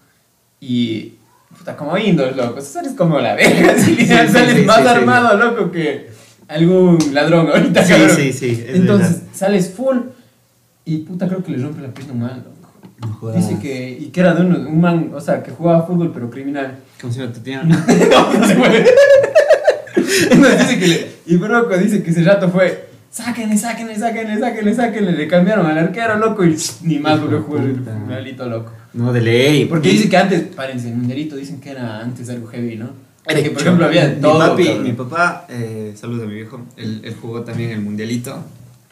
Y. 0.60 1.14
Puta, 1.56 1.76
como 1.76 1.96
indoor, 1.96 2.36
loco. 2.36 2.60
Sales 2.60 2.92
como 2.92 3.18
la 3.20 3.34
verga. 3.34 3.78
sí, 3.82 4.04
sales 4.06 4.32
sí, 4.56 4.64
más 4.66 4.76
sí, 4.78 4.82
sí. 4.82 4.88
armado, 4.88 5.36
loco, 5.38 5.70
que 5.72 6.10
algún 6.48 6.98
ladrón 7.12 7.48
ahorita, 7.48 7.82
Sí, 7.84 7.92
cabrón. 7.92 8.16
sí, 8.16 8.32
sí, 8.32 8.64
es 8.66 8.76
Entonces 8.76 9.10
verdad. 9.20 9.26
sales 9.34 9.70
full 9.74 9.96
y 10.84 10.98
puta, 10.98 11.26
creo 11.28 11.42
que 11.42 11.52
le 11.52 11.62
rompe 11.62 11.80
la 11.80 11.88
pierna 11.88 12.12
man, 12.14 12.38
loco. 12.44 12.57
No. 13.00 13.30
Dice 13.32 13.58
que. 13.60 13.90
Y 14.00 14.06
que 14.06 14.20
era 14.20 14.34
de 14.34 14.42
uno, 14.42 14.68
un 14.68 14.80
man, 14.80 15.10
o 15.14 15.20
sea, 15.20 15.42
que 15.42 15.50
jugaba 15.50 15.86
fútbol, 15.86 16.10
pero 16.12 16.30
criminal. 16.30 16.78
Como 17.00 17.12
si 17.12 17.20
no 17.20 17.28
te 17.28 17.56
no, 17.56 17.64
no 17.64 18.46
se 18.46 18.54
puede. 18.54 18.84
Entonces 20.30 20.58
dice 20.58 20.78
que 20.78 20.86
le, 20.86 21.10
y 21.26 21.36
Broco 21.36 21.76
dice 21.76 22.02
que 22.02 22.10
ese 22.10 22.22
rato 22.22 22.48
fue, 22.48 22.88
sáquenle, 23.10 23.56
sáquenle, 23.56 23.96
sáquenle, 23.96 24.38
sáquenle, 24.38 24.74
sáquenle, 24.74 25.12
le 25.12 25.28
cambiaron 25.28 25.66
al 25.66 25.78
arquero, 25.78 26.16
loco, 26.16 26.44
y 26.44 26.56
ni 26.82 26.98
más 26.98 27.20
volvió 27.20 27.38
a 27.38 27.42
jugar 27.42 27.64
el 27.64 27.84
finalito, 27.84 28.48
loco. 28.48 28.72
No, 28.94 29.12
de 29.12 29.20
ley. 29.20 29.64
Porque 29.66 29.90
dice 29.90 30.08
que 30.08 30.16
antes, 30.16 30.42
párense, 30.54 30.88
el 30.88 30.96
mundialito 30.96 31.36
dicen 31.36 31.60
que 31.60 31.70
era 31.70 32.00
antes 32.00 32.28
algo 32.30 32.46
heavy, 32.48 32.76
¿no? 32.76 32.90
Era 33.26 33.42
que 33.42 33.50
por 33.50 33.60
ejemplo 33.60 33.84
había 33.84 34.08
mi 34.08 34.20
todo. 34.20 34.38
Papi, 34.38 34.64
cabrón. 34.64 34.82
mi 34.84 34.92
papá, 34.92 35.46
eh, 35.50 35.92
saludos 35.94 36.24
a 36.24 36.26
mi 36.26 36.34
viejo, 36.34 36.60
él, 36.76 37.02
él 37.04 37.14
jugó 37.20 37.42
también 37.42 37.70
el 37.70 37.80
mundialito. 37.82 38.42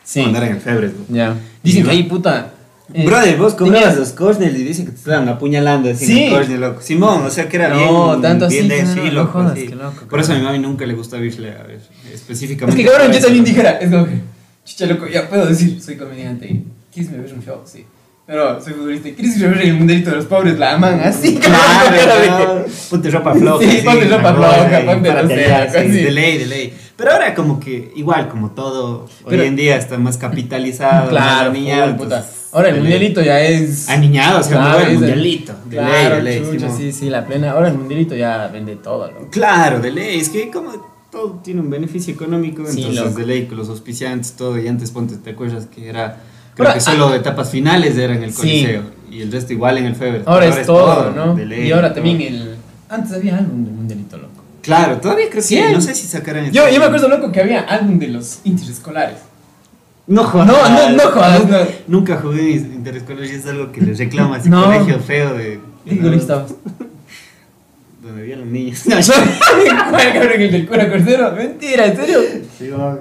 Sí. 0.04 0.20
Cuando 0.20 0.38
era 0.38 0.48
en 0.48 0.56
el 0.56 0.60
Febres, 0.60 0.92
bro. 0.94 1.04
Ya. 1.08 1.34
Dicen 1.62 1.84
que 1.84 1.90
ahí, 1.90 2.02
puta. 2.02 2.52
Eh, 2.94 3.04
Brother, 3.04 3.36
vos 3.36 3.56
tenías- 3.56 3.96
los 3.96 4.10
corners 4.12 4.56
y 4.58 4.62
dicen 4.62 4.86
que 4.86 4.92
te 4.92 4.98
estaban 4.98 5.28
apuñalando 5.28 5.90
así 5.90 6.06
Sí. 6.06 6.30
corner, 6.30 6.58
loco. 6.58 6.80
Simón, 6.80 7.22
o 7.26 7.30
sea 7.30 7.48
que 7.48 7.56
era 7.56 7.68
No, 7.70 8.10
bien. 8.10 8.22
tanto 8.22 8.48
bien 8.48 8.66
así, 8.66 8.74
de 8.76 8.82
no, 8.84 8.92
sí, 8.92 8.98
no, 8.98 9.04
no 9.06 9.12
loco, 9.12 9.32
jodas, 9.32 9.58
qué 9.58 9.74
loco, 9.74 10.06
Por 10.08 10.20
eso 10.20 10.32
a 10.32 10.36
mi 10.36 10.42
mami 10.42 10.58
nunca 10.60 10.86
le 10.86 10.94
gusta 10.94 11.16
irle 11.18 11.52
a 11.52 11.62
ver, 11.64 11.80
Es 12.06 12.14
específicamente. 12.14 12.82
que 12.82 12.88
cabrón, 12.88 13.12
yo 13.12 13.20
también 13.20 13.44
dijera, 13.44 13.70
es 13.78 13.90
como 13.90 14.04
que, 14.06 14.20
chicha 14.64 14.86
loco, 14.86 15.06
ya 15.06 15.28
puedo 15.28 15.46
decir, 15.46 15.80
soy 15.82 15.96
comediante 15.96 16.46
y 16.46 16.64
¿quieres 16.92 17.10
me 17.12 17.18
ver 17.18 17.32
un 17.34 17.42
show? 17.42 17.60
Sí. 17.64 17.84
Pero 18.28 18.60
soy 18.60 18.72
futbolista. 18.72 19.08
¿Quieres 19.14 19.40
ver 19.40 19.60
el 19.60 19.74
mundialito 19.74 20.10
de 20.10 20.16
los 20.16 20.24
pobres? 20.26 20.58
La 20.58 20.74
aman 20.74 20.98
así, 20.98 21.36
Claro. 21.36 22.64
Ponte 22.90 23.08
ropa 23.10 23.32
floja. 23.34 23.64
Sí, 23.70 23.82
ponte 23.84 24.08
ropa 24.08 24.34
floja, 24.34 24.82
ponte, 24.84 25.12
no. 25.12 25.22
De 25.28 26.10
ley, 26.10 26.38
de 26.38 26.46
ley. 26.46 26.74
Pero 26.96 27.12
ahora 27.12 27.34
como 27.36 27.60
que, 27.60 27.92
igual, 27.94 28.28
como 28.28 28.50
todo, 28.50 29.06
hoy 29.24 29.40
en 29.42 29.54
día 29.54 29.76
está 29.76 29.96
más 29.98 30.16
capitalizado. 30.18 31.10
Claro, 31.10 31.52
full, 31.54 31.94
puta. 31.96 32.24
Ahora 32.52 32.68
el 32.68 32.74
ley. 32.74 32.82
mundialito 32.82 33.22
ya 33.22 33.40
es. 33.40 33.88
Aniñado, 33.88 34.40
o 34.40 34.42
sea, 34.42 34.56
Claro, 34.58 34.86
el 34.86 34.94
mundialito. 34.98 35.52
De 35.66 35.76
ley, 35.76 35.84
Claro, 35.86 36.16
de 36.16 36.22
ley. 36.22 36.42
chucha, 36.50 36.70
sí, 36.70 36.92
sí, 36.92 37.10
la 37.10 37.26
plena. 37.26 37.50
Ahora 37.52 37.68
el 37.68 37.74
mundialito 37.74 38.14
ya 38.14 38.48
vende 38.48 38.76
todo, 38.76 39.10
loco. 39.10 39.28
Claro, 39.30 39.80
de 39.80 39.90
ley. 39.90 40.18
Es 40.20 40.28
que 40.30 40.50
como 40.50 40.72
todo 41.10 41.40
tiene 41.44 41.60
un 41.60 41.70
beneficio 41.70 42.14
económico, 42.14 42.64
Sí, 42.66 42.78
entonces 42.82 43.04
loco. 43.04 43.18
de 43.18 43.26
ley 43.26 43.46
con 43.46 43.58
los 43.58 43.68
auspiciantes, 43.68 44.32
todo. 44.32 44.58
Y 44.58 44.68
antes, 44.68 44.90
ponte, 44.90 45.16
¿te 45.16 45.30
acuerdas 45.30 45.66
que 45.66 45.88
era... 45.88 46.18
Creo 46.54 46.68
Ahora, 46.68 46.74
que 46.78 46.80
solo 46.80 47.14
etapas 47.14 47.50
finales 47.50 47.98
eran 47.98 48.16
en 48.18 48.22
el 48.24 48.30
Sí. 48.32 48.38
Coliseo. 48.38 48.82
Y 49.10 49.20
el 49.20 49.30
resto 49.30 49.52
igual 49.52 49.76
en 49.78 49.86
el 49.86 49.94
Feber. 49.94 50.22
Ahora 50.24 50.46
Pero 50.48 50.60
es 50.62 50.66
todo, 50.66 51.10
¿no? 51.10 51.34
de 51.34 51.44
ley, 51.46 51.68
y 51.68 51.72
ahora 51.72 51.88
todo. 51.92 52.02
también 52.02 52.20
el. 52.22 52.56
Antes 52.88 53.12
había 53.12 53.36
álbum 53.36 53.64
del 53.64 53.74
mundialito, 53.74 54.16
loco. 54.16 54.30
Claro, 54.62 54.96
todavía 54.98 55.26
creo 55.28 55.42
que 55.42 55.46
Sí, 55.46 55.56
sí. 55.58 55.62
No 55.72 55.80
sé 55.80 55.94
si 55.94 56.06
sacarán 56.08 56.50
Yo, 56.50 56.68
yo 56.68 56.80
me 56.80 56.86
acuerdo, 56.86 57.08
loco, 57.08 57.30
que 57.30 57.40
había 57.40 57.60
álbum 57.60 57.98
de 57.98 58.08
los 58.08 58.38
interescolares. 58.44 59.18
No 60.08 60.22
jodas. 60.24 60.46
No, 60.46 60.54
no, 60.90 60.96
no 60.96 61.10
jodas, 61.10 61.40
Nunca, 61.42 61.58
no. 61.60 61.66
nunca 61.88 62.16
jugué 62.18 62.56
en 62.56 62.74
interescolar 62.74 63.24
y 63.24 63.30
es 63.30 63.46
algo 63.46 63.72
que 63.72 63.80
les 63.80 63.98
reclama 63.98 64.38
ese 64.38 64.48
No. 64.48 64.64
colegio 64.64 65.00
feo 65.00 65.34
de. 65.34 65.44
¿De 65.44 65.58
qué 65.84 65.96
colegio 65.98 66.20
estabas? 66.20 66.54
Donde 68.02 68.22
había 68.22 68.36
los 68.36 68.46
niños. 68.46 68.82
¿Cuál 68.84 69.02
cabrón? 70.12 70.40
¿El 70.42 70.52
del 70.52 70.68
cura 70.68 70.88
Cordero? 70.88 71.32
Mentira, 71.32 71.86
¿en 71.86 71.96
serio? 71.96 72.18
Sí, 72.56 72.68
no. 72.70 72.98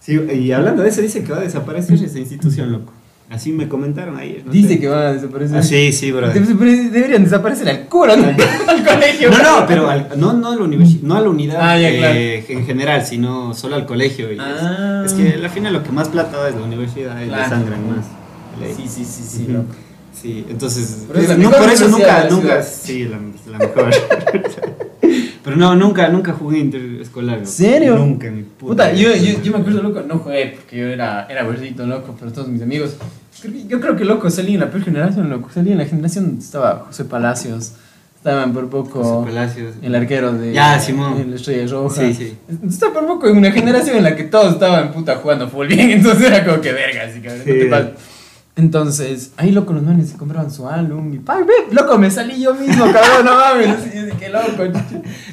Sí, 0.00 0.18
y 0.34 0.50
hablando 0.50 0.82
de 0.82 0.88
eso, 0.88 1.00
dice 1.00 1.22
que 1.22 1.30
va 1.30 1.38
a 1.38 1.42
desaparecer 1.42 1.94
esa 2.02 2.18
institución, 2.18 2.72
loco. 2.72 2.92
Así 3.32 3.50
me 3.50 3.66
comentaron 3.66 4.18
ayer. 4.18 4.42
no 4.44 4.52
Dice 4.52 4.68
sé. 4.74 4.80
que 4.80 4.88
van 4.88 4.98
a 5.06 5.12
desaparecer. 5.14 5.56
Ah, 5.56 5.62
sí, 5.62 5.90
sí, 5.92 6.12
bro. 6.12 6.28
Debe- 6.32 6.90
Deberían 6.90 7.24
desaparecer 7.24 7.66
al 7.68 7.86
cura, 7.88 8.14
¿no? 8.14 8.26
al 8.68 8.84
colegio. 8.84 9.30
No, 9.30 9.38
no, 9.60 9.66
pero 9.66 9.88
al- 9.88 10.08
no, 10.16 10.34
no, 10.34 10.48
a 10.52 10.56
la 10.56 10.66
no 11.02 11.14
a 11.16 11.20
la 11.20 11.30
unidad 11.30 11.56
Ah, 11.58 11.78
ya, 11.78 11.88
eh, 11.88 12.44
en 12.48 12.66
general, 12.66 13.06
sino 13.06 13.54
solo 13.54 13.76
al 13.76 13.86
colegio. 13.86 14.30
y 14.30 14.34
es- 14.36 14.40
Ah. 14.42 15.02
es, 15.06 15.14
que 15.14 15.32
al 15.42 15.48
final 15.50 15.72
lo 15.72 15.82
que 15.82 15.90
más 15.92 16.08
plata 16.08 16.36
da 16.36 16.48
es 16.50 16.54
la 16.56 16.62
universidad, 16.62 17.18
y 17.22 17.28
Claro. 17.28 17.42
le 17.42 17.48
sangran 17.48 17.88
más. 17.88 18.04
Sí, 18.76 18.84
sí, 18.86 19.04
sí, 19.04 19.22
sí. 19.24 19.46
Sí, 20.12 20.44
entonces, 20.48 21.04
Pero 21.08 21.20
es 21.20 21.28
la 21.30 21.36
no, 21.36 21.50
por 21.50 21.70
eso 21.70 21.88
nunca, 21.88 22.26
nunca, 22.28 22.62
sí, 22.62 23.06
la, 23.06 23.18
la 23.50 23.58
mejor. 23.58 23.90
Pero 25.44 25.56
no, 25.56 25.74
nunca, 25.74 26.08
nunca 26.08 26.32
jugué 26.32 26.58
interescolar. 26.58 27.38
loco. 27.38 27.50
¿Serio? 27.50 27.96
Nunca, 27.98 28.28
en 28.28 28.36
mi 28.36 28.42
puta. 28.42 28.68
Puta, 28.88 28.92
yo, 28.92 29.08
yo, 29.14 29.42
yo 29.42 29.52
me 29.52 29.58
acuerdo, 29.58 29.82
loco, 29.82 30.02
no 30.06 30.18
jugué 30.18 30.54
porque 30.56 30.76
yo 30.78 30.86
era, 30.86 31.26
era 31.28 31.42
gordito, 31.44 31.84
loco, 31.86 32.14
pero 32.18 32.32
todos 32.32 32.48
mis 32.48 32.62
amigos. 32.62 32.96
Yo 33.68 33.80
creo 33.80 33.96
que, 33.96 34.04
loco, 34.04 34.30
salí 34.30 34.54
en 34.54 34.60
la 34.60 34.70
peor 34.70 34.84
generación, 34.84 35.28
loco. 35.28 35.50
Salí 35.52 35.72
en 35.72 35.78
la 35.78 35.84
generación 35.86 36.26
donde 36.26 36.44
estaba 36.44 36.84
José 36.86 37.04
Palacios, 37.06 37.72
estaban 38.16 38.52
por 38.52 38.68
poco 38.70 39.02
José 39.02 39.26
Palacios. 39.30 39.74
el 39.82 39.94
arquero 39.96 40.32
de 40.32 40.52
Ya, 40.52 40.78
Simón. 40.78 41.32
Estrella 41.34 41.66
Roja. 41.66 42.02
Sí, 42.02 42.14
sí. 42.14 42.36
Estaba 42.68 42.92
por 42.92 43.06
poco 43.08 43.26
en 43.28 43.36
una 43.38 43.50
generación 43.50 43.96
en 43.96 44.04
la 44.04 44.14
que 44.14 44.24
todos 44.24 44.52
estaban 44.54 44.92
puta 44.92 45.16
jugando 45.16 45.48
full 45.48 45.66
bien, 45.66 45.90
entonces 45.90 46.26
era 46.30 46.44
como 46.44 46.60
que 46.60 46.70
verga, 46.72 47.02
así 47.08 47.20
cabrón, 47.20 47.38
no 47.40 47.44
Sí. 47.52 47.58
te 47.58 47.66
pases. 47.66 47.90
Entonces, 48.54 49.32
ahí 49.38 49.50
loco 49.50 49.72
los 49.72 49.82
manes 49.82 50.10
se 50.10 50.18
compraban 50.18 50.50
su 50.50 50.68
álbum 50.68 51.12
y 51.14 51.18
pa, 51.18 51.38
ve, 51.38 51.52
loco, 51.70 51.96
me 51.96 52.10
salí 52.10 52.38
yo 52.42 52.54
mismo, 52.54 52.84
cabrón, 52.92 53.24
no 53.24 53.34
mames, 53.36 53.84
dije, 53.84 54.12
qué 54.18 54.28
loco. 54.28 54.62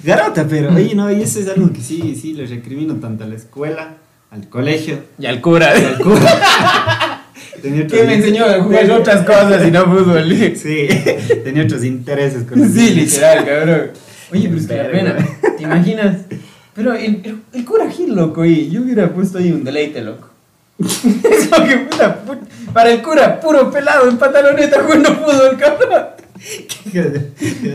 Garota, 0.03 0.45
pero 0.49 0.73
oye, 0.73 0.95
no, 0.95 1.11
y 1.11 1.21
eso 1.21 1.39
es 1.39 1.49
algo 1.49 1.71
que 1.73 1.81
sí, 1.81 2.15
sí, 2.19 2.33
les 2.33 2.49
recrimino 2.49 2.95
tanto 2.95 3.25
a 3.25 3.27
la 3.27 3.35
escuela, 3.35 3.95
al 4.31 4.47
colegio 4.47 4.99
Y 5.17 5.25
al 5.25 5.41
cura, 5.41 5.77
y 5.77 5.83
al 5.83 5.97
cura. 5.99 7.25
Tenía 7.61 7.87
que 7.87 8.03
me 8.03 8.15
enseñó 8.15 8.45
a 8.45 8.63
jugar 8.63 8.89
otras 8.91 9.25
cosas 9.25 9.67
y 9.67 9.71
no 9.71 9.83
fútbol. 9.85 10.33
Sí, 10.55 10.87
tenía 11.43 11.63
otros 11.63 11.83
intereses 11.83 12.43
con 12.43 12.59
los 12.59 12.71
Sí, 12.71 12.91
literal, 12.91 13.45
cabrón. 13.45 13.81
Oye, 14.31 14.47
pero 14.47 14.61
es 14.61 14.67
que 14.67 14.75
la 14.77 14.91
pena, 14.91 15.15
¿te 15.57 15.63
imaginas? 15.63 16.17
Pero 16.73 16.93
el, 16.93 17.21
el, 17.25 17.41
el 17.51 17.65
cura 17.65 17.89
Gil, 17.91 18.15
loco, 18.15 18.45
y 18.45 18.69
yo 18.69 18.81
hubiera 18.81 19.09
puesto 19.13 19.39
ahí 19.39 19.51
un 19.51 19.65
deleite, 19.65 20.01
loco. 20.01 20.29
Es 20.79 21.47
como 21.49 21.67
que 21.67 21.77
puta, 21.79 22.23
pu- 22.25 22.37
para 22.73 22.91
el 22.91 23.01
cura, 23.01 23.39
puro 23.39 23.69
pelado 23.71 24.09
en 24.09 24.17
pantaloneta 24.17 24.81
jugando 24.83 25.09
fútbol, 25.15 25.57
cabrón. 25.57 26.05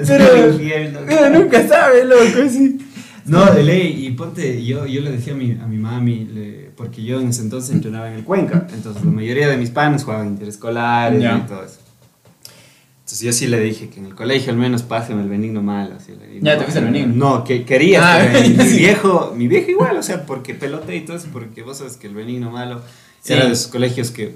Pero, 0.07 1.31
nunca 1.31 1.67
sabe, 1.67 2.05
loco, 2.05 2.49
sí. 2.51 2.79
No, 3.27 3.47
de 3.53 3.63
ley, 3.63 4.07
y 4.07 4.11
ponte, 4.11 4.63
yo, 4.65 4.85
yo 4.87 5.01
le 5.01 5.11
decía 5.13 5.33
a 5.33 5.37
mi, 5.37 5.53
a 5.53 5.67
mi 5.67 5.79
mami, 5.79 6.27
le- 6.27 6.71
porque 6.77 7.03
yo 7.03 7.21
en 7.21 7.29
ese 7.29 7.41
entonces 7.43 7.75
entrenaba 7.75 8.09
en 8.09 8.15
el 8.19 8.25
Cuenca, 8.25 8.67
entonces 8.75 9.03
la 9.03 9.11
mayoría 9.11 9.49
de 9.49 9.57
mis 9.57 9.71
panes 9.71 10.05
jugaban 10.05 10.27
interescolares 10.29 11.23
y 11.23 11.47
todo 11.49 11.65
eso. 11.65 11.79
Entonces 12.99 13.21
yo 13.21 13.33
sí 13.33 13.47
le 13.47 13.61
dije 13.61 13.89
que 13.89 14.01
en 14.01 14.07
el 14.07 14.15
colegio 14.15 14.53
al 14.53 14.59
menos 14.59 14.83
páseme 14.83 15.23
el 15.23 15.29
benigno 15.29 15.63
malo. 15.63 15.95
Así, 15.97 16.13
le 16.13 16.27
digo, 16.27 16.45
Ya, 16.45 16.57
te 16.59 16.65
fuiste 16.65 16.81
al 16.81 16.87
benigno. 16.87 17.15
No, 17.15 17.45
que 17.45 17.65
quería, 17.65 18.01
Ah, 18.17 18.29
mi 18.43 18.49
viejo, 18.79 19.33
mi 19.37 19.49
viejo 19.49 19.71
igual, 19.71 19.97
o 19.97 20.03
sea, 20.03 20.27
porque 20.27 20.55
pelote 20.55 20.95
y 20.97 21.01
todo 21.03 21.17
eso, 21.17 21.29
porque 21.33 21.63
vos 21.63 21.79
sabes 21.79 21.97
que 21.97 22.07
el 22.07 22.15
benigno 22.15 22.51
malo 22.51 22.83
Sí. 23.23 23.33
era 23.33 23.47
de 23.47 23.53
esos 23.53 23.69
colegios 23.69 24.11
que 24.11 24.35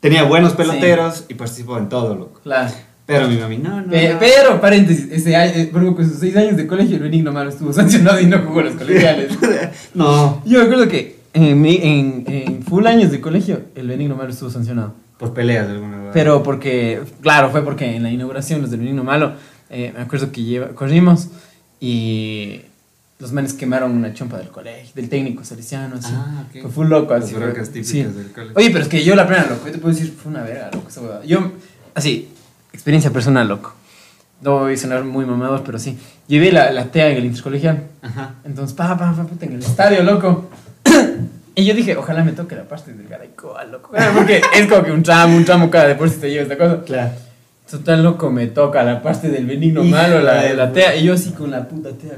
tenía 0.00 0.24
buenos 0.24 0.52
peloteros 0.54 1.24
y 1.28 1.34
participó 1.34 1.78
en 1.78 1.88
todo, 1.88 2.14
loco. 2.14 2.40
Claro. 2.42 2.72
Pero 3.06 3.26
mi 3.26 3.36
mami, 3.38 3.56
no, 3.58 3.80
no. 3.80 3.88
Pe- 3.90 4.12
no. 4.12 4.18
Pero, 4.18 4.60
paréntesis, 4.60 5.08
ese 5.10 5.34
año, 5.34 5.52
eh, 5.54 5.70
por 5.72 5.82
con 5.96 6.06
sus 6.08 6.18
seis 6.18 6.36
años 6.36 6.56
de 6.58 6.66
colegio, 6.66 6.96
el 6.96 7.02
benigno 7.04 7.32
malo 7.32 7.48
estuvo 7.50 7.72
sancionado 7.80 8.20
y 8.20 8.26
no 8.26 8.38
jugó 8.40 8.60
los 8.62 8.74
colegiales. 8.74 9.32
no, 9.94 10.42
Yo 10.44 10.58
me 10.58 10.64
acuerdo 10.64 10.88
que 10.88 11.16
en, 11.32 11.64
en, 11.64 12.24
en 12.26 12.62
full 12.62 12.86
años 12.86 13.10
de 13.10 13.20
colegio, 13.20 13.62
el 13.74 13.88
benigno 13.88 14.14
malo 14.14 14.30
estuvo 14.30 14.50
sancionado. 14.50 14.94
por 15.18 15.32
peleas 15.32 15.66
de 15.66 15.72
alguna 15.74 15.92
manera. 15.96 16.12
Pero 16.12 16.42
porque, 16.42 17.00
claro, 17.22 17.50
fue 17.50 17.64
porque 17.64 17.96
en 17.96 18.02
la 18.02 18.10
inauguración, 18.10 18.60
los 18.60 18.70
del 18.70 18.80
Benigno 18.80 19.04
Malo, 19.04 19.32
eh, 19.70 19.90
me 19.96 20.02
acuerdo 20.02 20.30
que 20.30 20.42
lleva, 20.42 20.68
corrimos 20.68 21.28
y 21.80 22.60
los 23.18 23.32
manes 23.32 23.52
quemaron 23.54 23.92
una 23.92 24.12
chompa 24.14 24.38
del 24.38 24.48
colegio, 24.48 24.92
del 24.94 25.08
técnico 25.08 25.44
salesiano, 25.44 25.96
así. 25.96 26.12
Ah, 26.14 26.44
ok. 26.48 26.62
Fue 26.62 26.70
full 26.70 26.86
loco, 26.88 27.14
Las 27.14 27.24
así. 27.24 27.34
fue- 27.34 27.44
broncas 27.44 27.68
típicas 27.70 27.90
sí. 27.90 28.02
del 28.02 28.30
colegio. 28.32 28.54
Oye, 28.56 28.70
pero 28.70 28.82
es 28.84 28.88
que 28.88 29.02
yo 29.04 29.14
la 29.16 29.26
plena, 29.26 29.46
loco, 29.50 29.66
yo 29.66 29.72
te 29.72 29.78
puedo 29.78 29.94
decir, 29.94 30.14
fue 30.22 30.30
una 30.30 30.42
verga, 30.42 30.70
loco, 30.72 30.88
esa 30.88 31.00
huevada. 31.00 31.24
Yo, 31.24 31.52
así, 31.94 32.28
experiencia 32.72 33.10
personal, 33.10 33.48
loco. 33.48 33.74
No 34.40 34.60
voy 34.60 34.74
a 34.74 34.76
sonar 34.76 35.02
muy 35.02 35.24
mamador, 35.24 35.64
pero 35.64 35.80
sí. 35.80 35.98
Llevé 36.28 36.52
la, 36.52 36.70
la 36.70 36.84
TEA 36.84 37.08
en 37.10 37.16
el 37.16 37.24
intercolegial. 37.24 37.82
Ajá. 38.02 38.34
Entonces, 38.44 38.76
pa, 38.76 38.96
pa, 38.96 39.12
pa, 39.12 39.24
puta, 39.24 39.46
en 39.46 39.54
el 39.54 39.62
estadio, 39.64 40.04
loco. 40.04 40.48
y 41.56 41.64
yo 41.64 41.74
dije, 41.74 41.96
ojalá 41.96 42.22
me 42.22 42.30
toque 42.30 42.54
la 42.54 42.62
parte 42.68 42.92
del 42.92 43.08
Garaycoa, 43.08 43.64
loco. 43.64 43.90
Porque 44.14 44.40
es 44.54 44.66
como 44.68 44.84
que 44.84 44.92
un 44.92 45.02
tramo, 45.02 45.36
un 45.36 45.44
tramo 45.44 45.68
cada 45.70 45.88
deporte 45.88 46.16
te 46.18 46.30
lleva 46.30 46.42
esta 46.44 46.56
cosa. 46.56 46.84
Claro. 46.84 47.10
Total, 47.68 48.00
loco, 48.02 48.30
me 48.30 48.46
toca 48.46 48.82
la 48.84 49.02
parte 49.02 49.28
del 49.28 49.44
benigno 49.44 49.82
malo, 49.82 50.20
la 50.22 50.42
de 50.42 50.54
la 50.54 50.72
tea. 50.72 50.94
Y 50.94 51.04
yo 51.04 51.14
así 51.14 51.32
con 51.32 51.50
la 51.50 51.66
puta 51.68 51.90
tea. 51.90 52.16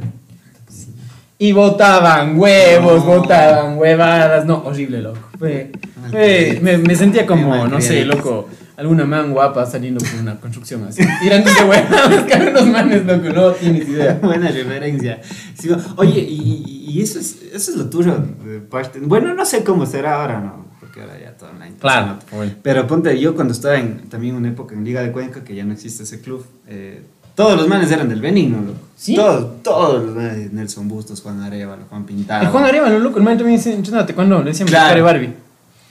Y 1.42 1.52
botaban 1.52 2.38
huevos, 2.38 3.02
No. 3.04 3.16
botaban 3.16 3.78
huevadas. 3.78 4.44
No, 4.44 4.58
horrible, 4.58 5.00
loco. 5.00 5.18
Fue- 5.38 5.72
fue- 6.10 6.58
me, 6.62 6.76
me 6.76 6.94
sentía 6.94 7.24
como, 7.26 7.66
no 7.66 7.80
sé, 7.80 8.04
loco, 8.04 8.46
alguna 8.76 9.06
man 9.06 9.32
guapa 9.32 9.64
saliendo 9.64 10.04
por 10.04 10.20
una 10.20 10.38
construcción 10.38 10.84
así. 10.86 11.02
Tirándose 11.22 11.64
huevadas, 11.64 12.24
que 12.24 12.36
unos 12.46 12.66
manes, 12.66 13.06
loco, 13.06 13.28
no 13.30 13.50
tienes 13.52 13.88
idea. 13.88 14.14
Buena 14.22 14.50
referencia. 14.50 15.20
Sí, 15.58 15.70
oye, 15.96 16.20
y, 16.20 16.62
y- 16.86 16.90
y 16.90 17.02
eso, 17.02 17.18
es, 17.18 17.38
eso 17.54 17.70
es 17.70 17.76
lo 17.78 17.88
tuyo 17.88 18.16
de 18.44 18.58
parte. 18.60 19.00
Bueno, 19.00 19.32
no 19.34 19.46
sé 19.46 19.64
cómo 19.64 19.86
será 19.86 20.20
ahora, 20.20 20.40
¿no? 20.40 20.66
Porque 20.78 21.00
ahora 21.00 21.18
ya 21.18 21.32
todo 21.38 21.48
online. 21.50 21.76
Claro. 21.80 22.18
Pero 22.62 22.86
ponte, 22.86 23.18
yo 23.18 23.34
cuando 23.34 23.54
estaba 23.54 23.78
en, 23.78 24.10
también 24.10 24.34
una 24.34 24.48
época 24.48 24.74
en 24.74 24.84
Liga 24.84 25.00
de 25.02 25.10
Cuenca, 25.10 25.42
que 25.42 25.54
ya 25.54 25.64
no 25.64 25.72
existe 25.72 26.02
ese 26.02 26.20
club, 26.20 26.44
eh, 26.66 27.02
todos 27.40 27.56
los 27.58 27.68
manes 27.68 27.90
eran 27.90 28.08
del 28.08 28.20
Benigno, 28.20 28.58
loco. 28.60 28.78
¿Sí? 28.96 29.14
Todos, 29.14 29.62
todos 29.62 30.04
los 30.04 30.14
manes, 30.16 30.52
Nelson 30.52 30.88
Bustos, 30.88 31.22
Juan 31.22 31.40
Arevalo, 31.40 31.84
Juan 31.88 32.04
Pintado. 32.04 32.42
El 32.42 32.48
Juan 32.48 32.64
Arevalo, 32.64 32.98
loco, 32.98 33.18
el 33.18 33.24
man 33.24 33.36
también 33.38 33.56
dice, 33.58 33.72
entrenate 33.72 34.14
cuando 34.14 34.38
le 34.40 34.50
decíamos 34.50 34.70
Claro. 34.70 35.02
Barbie. 35.04 35.32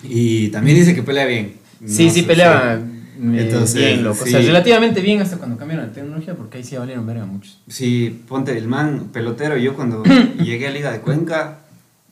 Y 0.03 0.49
también 0.49 0.77
dice 0.77 0.93
que 0.95 1.03
pelea 1.03 1.25
bien. 1.25 1.53
Sí, 1.85 2.05
No 2.05 2.11
sí, 2.11 2.21
sí. 2.21 2.25
eh, 2.29 2.79
Entonces, 3.19 3.75
bien, 3.75 4.03
loco. 4.03 4.23
O 4.23 4.27
sea, 4.27 4.39
relativamente 4.39 5.01
bien 5.01 5.21
hasta 5.21 5.37
cuando 5.37 5.57
cambiaron 5.57 5.87
la 5.87 5.91
tecnología, 5.93 6.35
porque 6.35 6.59
ahí 6.59 6.63
sí 6.63 6.77
valieron 6.77 7.05
verga 7.05 7.25
muchos. 7.25 7.59
Sí, 7.67 8.21
ponte 8.27 8.57
el 8.57 8.67
man 8.67 9.09
pelotero. 9.11 9.57
Yo 9.57 9.73
cuando 9.75 10.03
llegué 10.43 10.67
a 10.67 10.71
Liga 10.71 10.91
de 10.91 10.99
Cuenca, 11.01 11.59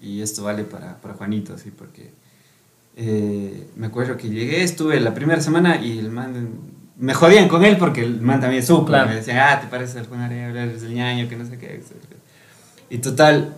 y 0.01 0.21
esto 0.21 0.43
vale 0.43 0.63
para, 0.63 0.97
para 0.97 1.13
Juanito, 1.13 1.53
así, 1.53 1.69
porque 1.71 2.11
eh, 2.95 3.67
me 3.75 3.87
acuerdo 3.87 4.17
que 4.17 4.29
llegué, 4.29 4.63
estuve 4.63 4.99
la 4.99 5.13
primera 5.13 5.39
semana 5.41 5.79
y 5.81 5.99
el 5.99 6.09
man 6.09 6.49
me 6.99 7.13
jodían 7.13 7.47
con 7.47 7.63
él 7.63 7.77
porque 7.77 8.01
el 8.01 8.21
man 8.21 8.39
también 8.41 8.63
supo. 8.65 8.85
Claro. 8.87 9.09
Me 9.09 9.15
decía, 9.15 9.51
ah, 9.53 9.61
te 9.61 9.67
pareces 9.67 9.97
al 9.97 10.07
Juan 10.07 10.21
Arevalo, 10.21 10.59
eres 10.59 10.83
el 10.83 10.93
ñaño, 10.93 11.27
que 11.29 11.35
no 11.35 11.45
sé 11.45 11.57
qué. 11.57 11.81
Y 12.89 12.97
total, 12.99 13.53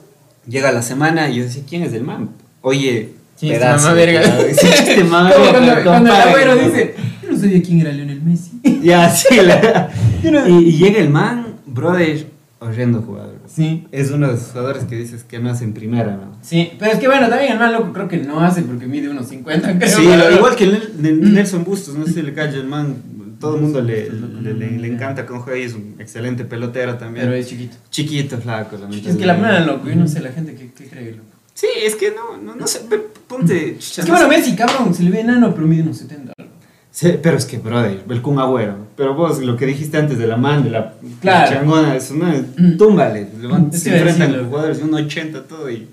llega 0.48 0.72
la 0.72 0.82
semana 0.82 1.30
y 1.30 1.36
yo 1.38 1.44
decía, 1.44 1.64
¿quién 1.68 1.84
es 1.84 1.94
el 1.94 2.04
man? 2.04 2.30
Oye, 2.62 3.12
Sí, 3.36 3.50
este 3.52 3.60
pedazo. 3.66 3.96
Sí, 4.60 4.68
este 4.68 5.04
mamá 5.06 5.30
verga, 5.30 5.52
cuando, 5.54 5.84
cuando 5.84 6.14
el 6.14 6.22
abuelo 6.22 6.56
dice, 6.58 6.96
yo 7.24 7.32
no 7.32 7.38
sabía 7.38 7.62
quién 7.64 7.80
era 7.82 7.92
Lionel 7.92 8.22
Messi. 8.22 8.60
Ya, 8.84 9.10
sí. 9.10 9.36
la- 9.42 9.90
y, 10.48 10.50
y 10.52 10.72
llega 10.78 11.00
el 11.00 11.10
man, 11.10 11.46
brother, 11.66 12.28
horrendo 12.60 13.02
jugador. 13.02 13.38
Sí. 13.48 13.88
Es 13.94 14.12
uno 14.12 14.28
de 14.28 14.36
esos 14.36 14.50
jugadores 14.50 14.84
que 14.84 14.96
dices 14.98 15.24
que 15.24 15.40
no 15.40 15.50
hace 15.50 15.64
en 15.64 15.74
primera, 15.74 16.12
¿no? 16.18 16.38
Sí, 16.42 16.74
pero 16.78 16.92
es 16.92 17.00
que 17.00 17.08
bueno, 17.08 17.30
también 17.30 17.54
el 17.54 17.60
man 17.60 17.72
loco 17.72 17.94
creo 17.94 18.08
que 18.10 18.18
no 18.18 18.42
hace 18.42 18.62
porque 18.64 18.86
mide 18.88 19.08
unos 19.10 19.28
50, 19.30 19.78
creo. 19.80 19.90
Sí, 19.98 20.04
igual 20.36 20.56
que 20.58 20.68
Nel- 20.68 21.20
Nelson 21.22 21.64
Bustos, 21.64 21.96
no 21.96 22.06
sé 22.06 22.14
si 22.14 22.22
le 22.22 22.34
cae 22.34 22.50
el 22.50 22.66
man, 22.68 22.96
todo 23.40 23.56
el 23.56 23.62
mundo 23.62 23.82
le, 23.82 24.10
le, 24.10 24.54
le- 24.54 24.78
le 24.78 24.88
encanta 24.88 25.26
cómo 25.26 25.42
juega 25.42 25.60
y 25.60 25.64
es 25.64 25.74
un 25.74 25.96
excelente 26.00 26.44
pelotero 26.46 26.98
también. 26.98 27.26
Pero 27.26 27.38
es 27.38 27.48
chiquito. 27.48 27.78
Chiquito, 27.90 28.38
flaco, 28.40 28.78
la 28.78 28.90
Es 28.96 29.16
que 29.18 29.26
la 29.26 29.38
plena, 29.38 29.60
loco, 29.62 29.88
yo 29.88 29.96
no 29.96 30.08
sé 30.08 30.20
la 30.22 30.32
gente 30.32 30.56
que, 30.56 30.72
que 30.72 30.86
cree, 30.90 31.12
loco. 31.12 31.24
Sí, 31.54 31.68
es 31.84 31.96
que 31.96 32.12
no, 32.12 32.38
no, 32.38 32.56
no 32.56 32.68
sé, 32.68 32.82
ponte... 33.28 33.76
Es 33.80 34.02
que 34.06 34.12
bueno, 34.12 34.28
Messi, 34.30 34.56
cabrón, 34.56 34.94
se 34.94 35.04
le 35.04 35.10
ve 35.12 35.22
enano, 35.22 35.54
pero 35.54 35.68
mide 35.68 35.82
unos 35.84 35.98
70. 35.98 36.34
loco. 36.38 36.52
Sí, 36.92 37.14
pero 37.22 37.38
es 37.38 37.46
que, 37.46 37.58
brother, 37.58 38.02
el 38.10 38.22
Kun 38.22 38.40
Agüero. 38.40 38.88
Pero 38.98 39.14
vos, 39.14 39.40
lo 39.40 39.56
que 39.56 39.66
dijiste 39.66 39.98
antes 39.98 40.18
de 40.18 40.26
la 40.28 40.38
man, 40.38 40.64
de 40.64 40.70
la 40.72 40.94
Claro. 41.22 41.52
changona, 41.52 41.96
eso 41.96 42.14
no, 42.16 42.26
Mm. 42.58 42.78
túmbale. 42.78 43.28
Es 43.72 43.82
se 43.82 43.94
enfrentan 43.96 44.30
decirlo. 44.32 44.50
jugadores 44.50 44.78
de 44.80 44.84
un 44.86 44.94
80 44.96 45.44
todo 45.44 45.70
y 45.70 45.88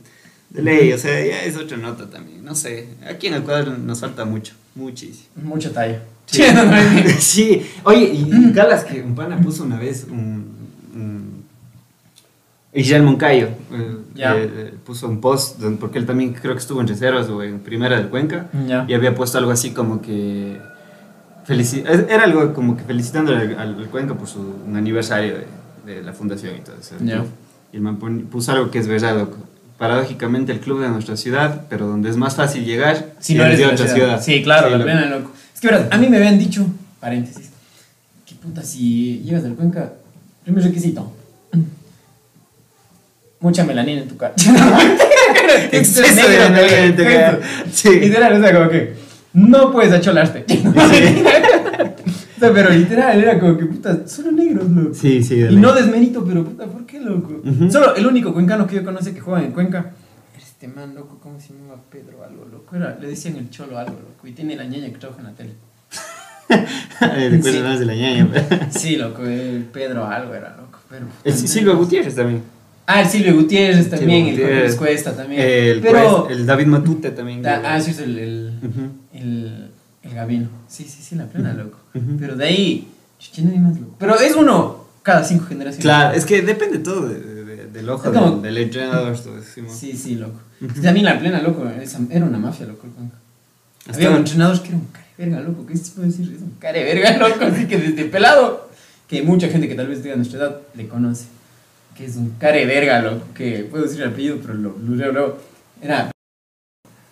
de 0.50 0.62
ley, 0.62 0.92
o 0.92 0.98
sea, 0.98 1.12
ya 1.24 1.42
es 1.44 1.56
otra 1.56 1.76
nota 1.76 2.08
también. 2.08 2.44
No 2.44 2.54
sé, 2.54 2.88
aquí 3.08 3.26
en 3.26 3.34
el 3.34 3.42
cuadro 3.42 3.76
nos 3.76 4.00
falta 4.00 4.24
mucho, 4.24 4.54
muchísimo. 4.76 5.26
Mucha 5.42 5.72
talla. 5.72 6.02
Sí. 6.26 6.42
Sí, 7.18 7.66
oye, 7.84 8.04
y, 8.12 8.52
Galas 8.52 8.84
que 8.84 9.02
un 9.02 9.14
pana 9.14 9.38
puso 9.40 9.64
una 9.64 9.78
vez 9.78 10.06
un. 10.10 10.46
un 10.94 11.44
Israel 12.72 13.04
Moncayo 13.04 13.46
eh, 13.72 13.96
Ya. 14.14 14.36
eh, 14.36 14.50
eh, 14.54 14.74
puso 14.84 15.08
un 15.08 15.20
post, 15.20 15.62
porque 15.80 15.98
él 15.98 16.04
también 16.04 16.34
creo 16.34 16.52
que 16.52 16.58
estuvo 16.60 16.80
en 16.80 16.86
reservas 16.88 17.28
o 17.30 17.42
en 17.42 17.60
primera 17.60 17.96
del 17.96 18.08
Cuenca, 18.08 18.48
Ya. 18.66 18.84
y 18.86 18.92
había 18.94 19.14
puesto 19.14 19.38
algo 19.38 19.50
así 19.50 19.70
como 19.72 20.00
que. 20.02 20.58
Era 22.08 22.24
algo 22.24 22.52
como 22.52 22.76
que 22.76 22.82
felicitándole 22.82 23.54
al, 23.56 23.76
Cuenca 23.90 24.14
por 24.14 24.26
su 24.28 24.40
un 24.66 24.76
aniversario 24.76 25.36
de, 25.86 25.94
de 25.94 26.02
la 26.02 26.12
fundación 26.12 26.56
y 26.56 26.60
todo 26.60 26.76
eso. 26.80 26.96
Y 27.72 27.76
el 27.76 27.82
man 27.82 27.96
puso 27.98 28.52
algo 28.52 28.70
que 28.70 28.78
es 28.80 28.88
verdad, 28.88 29.16
loco. 29.16 29.36
Paradójicamente 29.78 30.52
el 30.52 30.60
club 30.60 30.80
de 30.80 30.88
nuestra 30.88 31.16
ciudad, 31.16 31.62
pero 31.68 31.86
donde 31.86 32.08
es 32.10 32.16
más 32.16 32.34
fácil 32.36 32.64
llegar 32.64 33.12
Si 33.18 33.34
no 33.34 33.44
eres 33.44 33.58
de 33.58 33.66
la 33.66 33.72
otra 33.72 33.86
ciudad. 33.86 34.06
ciudad. 34.06 34.22
Sí, 34.22 34.42
claro, 34.42 34.70
la 34.70 34.78
loco. 34.78 34.84
plena, 34.84 35.06
loco. 35.06 35.32
Es 35.54 35.60
que, 35.60 35.68
a 35.68 35.98
mí 35.98 36.08
me 36.08 36.16
habían 36.16 36.38
dicho, 36.38 36.66
paréntesis, 37.00 37.50
que 38.26 38.34
puta, 38.34 38.62
si 38.62 39.20
llegas 39.20 39.42
del 39.42 39.54
Cuenca, 39.54 39.92
primer 40.44 40.64
requisito, 40.64 41.12
mucha 43.40 43.64
melanina 43.64 44.02
en 44.02 44.08
tu 44.08 44.16
cara. 44.16 44.34
Exceso 45.72 46.28
de 46.28 46.38
melanina 46.50 46.78
en 46.78 46.96
tu 46.96 47.02
cara. 47.04 47.40
Sí. 47.72 48.00
Literal, 48.00 48.32
o 48.34 48.40
sea, 48.40 48.54
como 48.54 48.70
que 48.70 48.94
no 49.34 49.72
puedes 49.72 49.92
acholarte. 49.92 50.44
O 52.36 52.38
sea, 52.40 52.52
pero 52.52 52.70
literal, 52.70 53.18
era 53.18 53.38
como 53.40 53.56
que, 53.56 53.64
puta, 53.66 54.06
solo 54.06 54.30
negros, 54.32 54.68
loco. 54.70 54.94
Sí, 54.94 55.22
sí, 55.22 55.36
de 55.36 55.46
Y 55.46 55.54
ley. 55.54 55.56
no 55.56 55.72
desmerito, 55.72 56.24
pero 56.24 56.44
puta, 56.44 56.66
¿por 56.66 56.84
qué, 56.84 57.00
loco? 57.00 57.40
Solo 57.70 57.94
el 57.96 58.06
único 58.06 58.32
cuencano 58.34 58.66
que 58.66 58.76
yo 58.76 58.84
conoce 58.84 59.14
que 59.14 59.20
juega 59.20 59.44
en 59.44 59.52
Cuenca 59.52 59.78
era 60.34 60.44
este 60.44 60.68
man, 60.68 60.94
loco, 60.94 61.18
¿cómo 61.22 61.40
se 61.40 61.54
llama? 61.54 61.74
Pedro 61.90 62.22
algo, 62.24 62.44
loco. 62.50 62.76
Era, 62.76 62.98
le 63.00 63.08
decían 63.08 63.36
el 63.36 63.48
cholo 63.50 63.78
algo, 63.78 63.92
loco. 63.92 64.26
Y 64.26 64.32
tiene 64.32 64.54
la 64.56 64.64
ñaña 64.64 64.88
que 64.90 64.98
trabaja 64.98 65.20
en 65.20 65.26
la 65.26 65.32
tele. 65.34 65.52
Eh, 66.48 67.28
Recuerdo 67.30 67.58
Sí. 67.58 67.62
más 67.64 67.78
de 67.80 67.86
la 67.86 67.94
ñaña. 67.94 68.28
Sí, 68.70 68.96
loco, 68.96 69.24
el 69.24 69.64
Pedro 69.72 70.06
algo 70.06 70.32
era, 70.34 70.56
loco. 70.56 70.78
Pero, 70.88 71.06
El 71.24 71.32
Silvio 71.34 71.76
Gutiérrez 71.76 72.14
también. 72.14 72.42
Ah, 72.86 73.02
el 73.02 73.08
Silvio 73.08 73.34
Gutiérrez 73.34 73.90
también, 73.90 74.26
el 74.26 74.30
Gutiérrez. 74.32 74.62
Les 74.62 74.74
Cuesta 74.76 75.14
también. 75.16 75.42
El, 75.42 75.80
pero, 75.80 76.28
el 76.30 76.46
David 76.46 76.66
Matute 76.66 77.10
también. 77.10 77.42
da- 77.42 77.60
ah, 77.64 77.80
sí, 77.80 77.90
es 77.90 77.98
el, 77.98 78.18
el, 78.18 78.52
el, 79.12 79.70
el 80.04 80.14
Gabino. 80.14 80.48
Sí, 80.68 80.84
sí, 80.84 81.02
sí, 81.02 81.16
la 81.16 81.26
plena, 81.26 81.52
loco. 81.52 81.78
Pero 82.18 82.36
de 82.36 82.44
ahí, 82.46 82.88
más, 83.60 83.78
loco. 83.80 83.94
Pero 83.98 84.18
es 84.20 84.34
uno 84.36 84.84
cada 85.02 85.22
cinco 85.24 85.46
generaciones. 85.46 85.82
Claro, 85.84 86.16
es 86.16 86.24
que 86.26 86.42
depende 86.42 86.78
todo 86.78 87.08
de- 87.08 87.20
de- 87.44 87.66
del 87.68 87.88
ojo 87.90 88.12
como- 88.12 88.30
del, 88.32 88.42
del 88.54 88.58
entrenador. 88.64 89.18
todo. 89.18 89.34
Sí, 89.68 89.92
sí, 89.96 90.14
loco. 90.16 90.40
Sea, 90.80 90.90
a 90.90 90.94
mí 90.94 91.00
la 91.02 91.18
plena, 91.18 91.40
loco, 91.42 91.64
era 92.10 92.24
una 92.24 92.38
mafia, 92.38 92.66
loco, 92.66 92.86
el 92.86 93.94
Había 93.94 94.16
entrenadores 94.16 94.60
que 94.60 94.68
eran 94.68 94.80
un 94.80 94.86
care 94.88 95.06
verga, 95.18 95.40
loco. 95.40 95.66
¿Qué 95.66 95.76
se 95.76 95.92
puede 95.92 96.08
decir? 96.08 96.32
Es 96.34 96.42
un 96.42 96.54
care 96.58 96.82
verga, 96.84 97.16
loco. 97.28 97.44
Así 97.44 97.66
que 97.66 97.78
desde 97.78 98.04
pelado, 98.06 98.68
que 99.08 99.22
mucha 99.22 99.48
gente 99.48 99.68
que 99.68 99.74
tal 99.74 99.86
vez 99.88 100.02
tenga 100.02 100.16
nuestra 100.16 100.40
edad 100.40 100.60
le 100.74 100.88
conoce. 100.88 101.26
Que 101.96 102.06
es 102.06 102.16
un 102.16 102.30
care 102.38 102.66
verga, 102.66 103.00
loco. 103.00 103.26
Que 103.34 103.66
puedo 103.70 103.84
decir 103.84 104.02
el 104.02 104.08
apellido, 104.08 104.38
pero 104.42 104.54
lo 104.54 104.76
luego. 105.12 105.38
Era. 105.80 106.10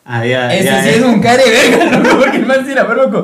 Ah, 0.06 0.26
ya, 0.26 0.54
Ese 0.54 0.64
ya, 0.64 0.82
sí 0.82 0.88
es 0.90 1.02
un 1.02 1.20
care 1.20 1.42
verga, 1.48 1.98
loco, 1.98 2.18
porque 2.20 2.36
el 2.38 2.46
man 2.46 2.64
sí 2.66 2.72
era, 2.72 2.84
loco. 2.92 3.22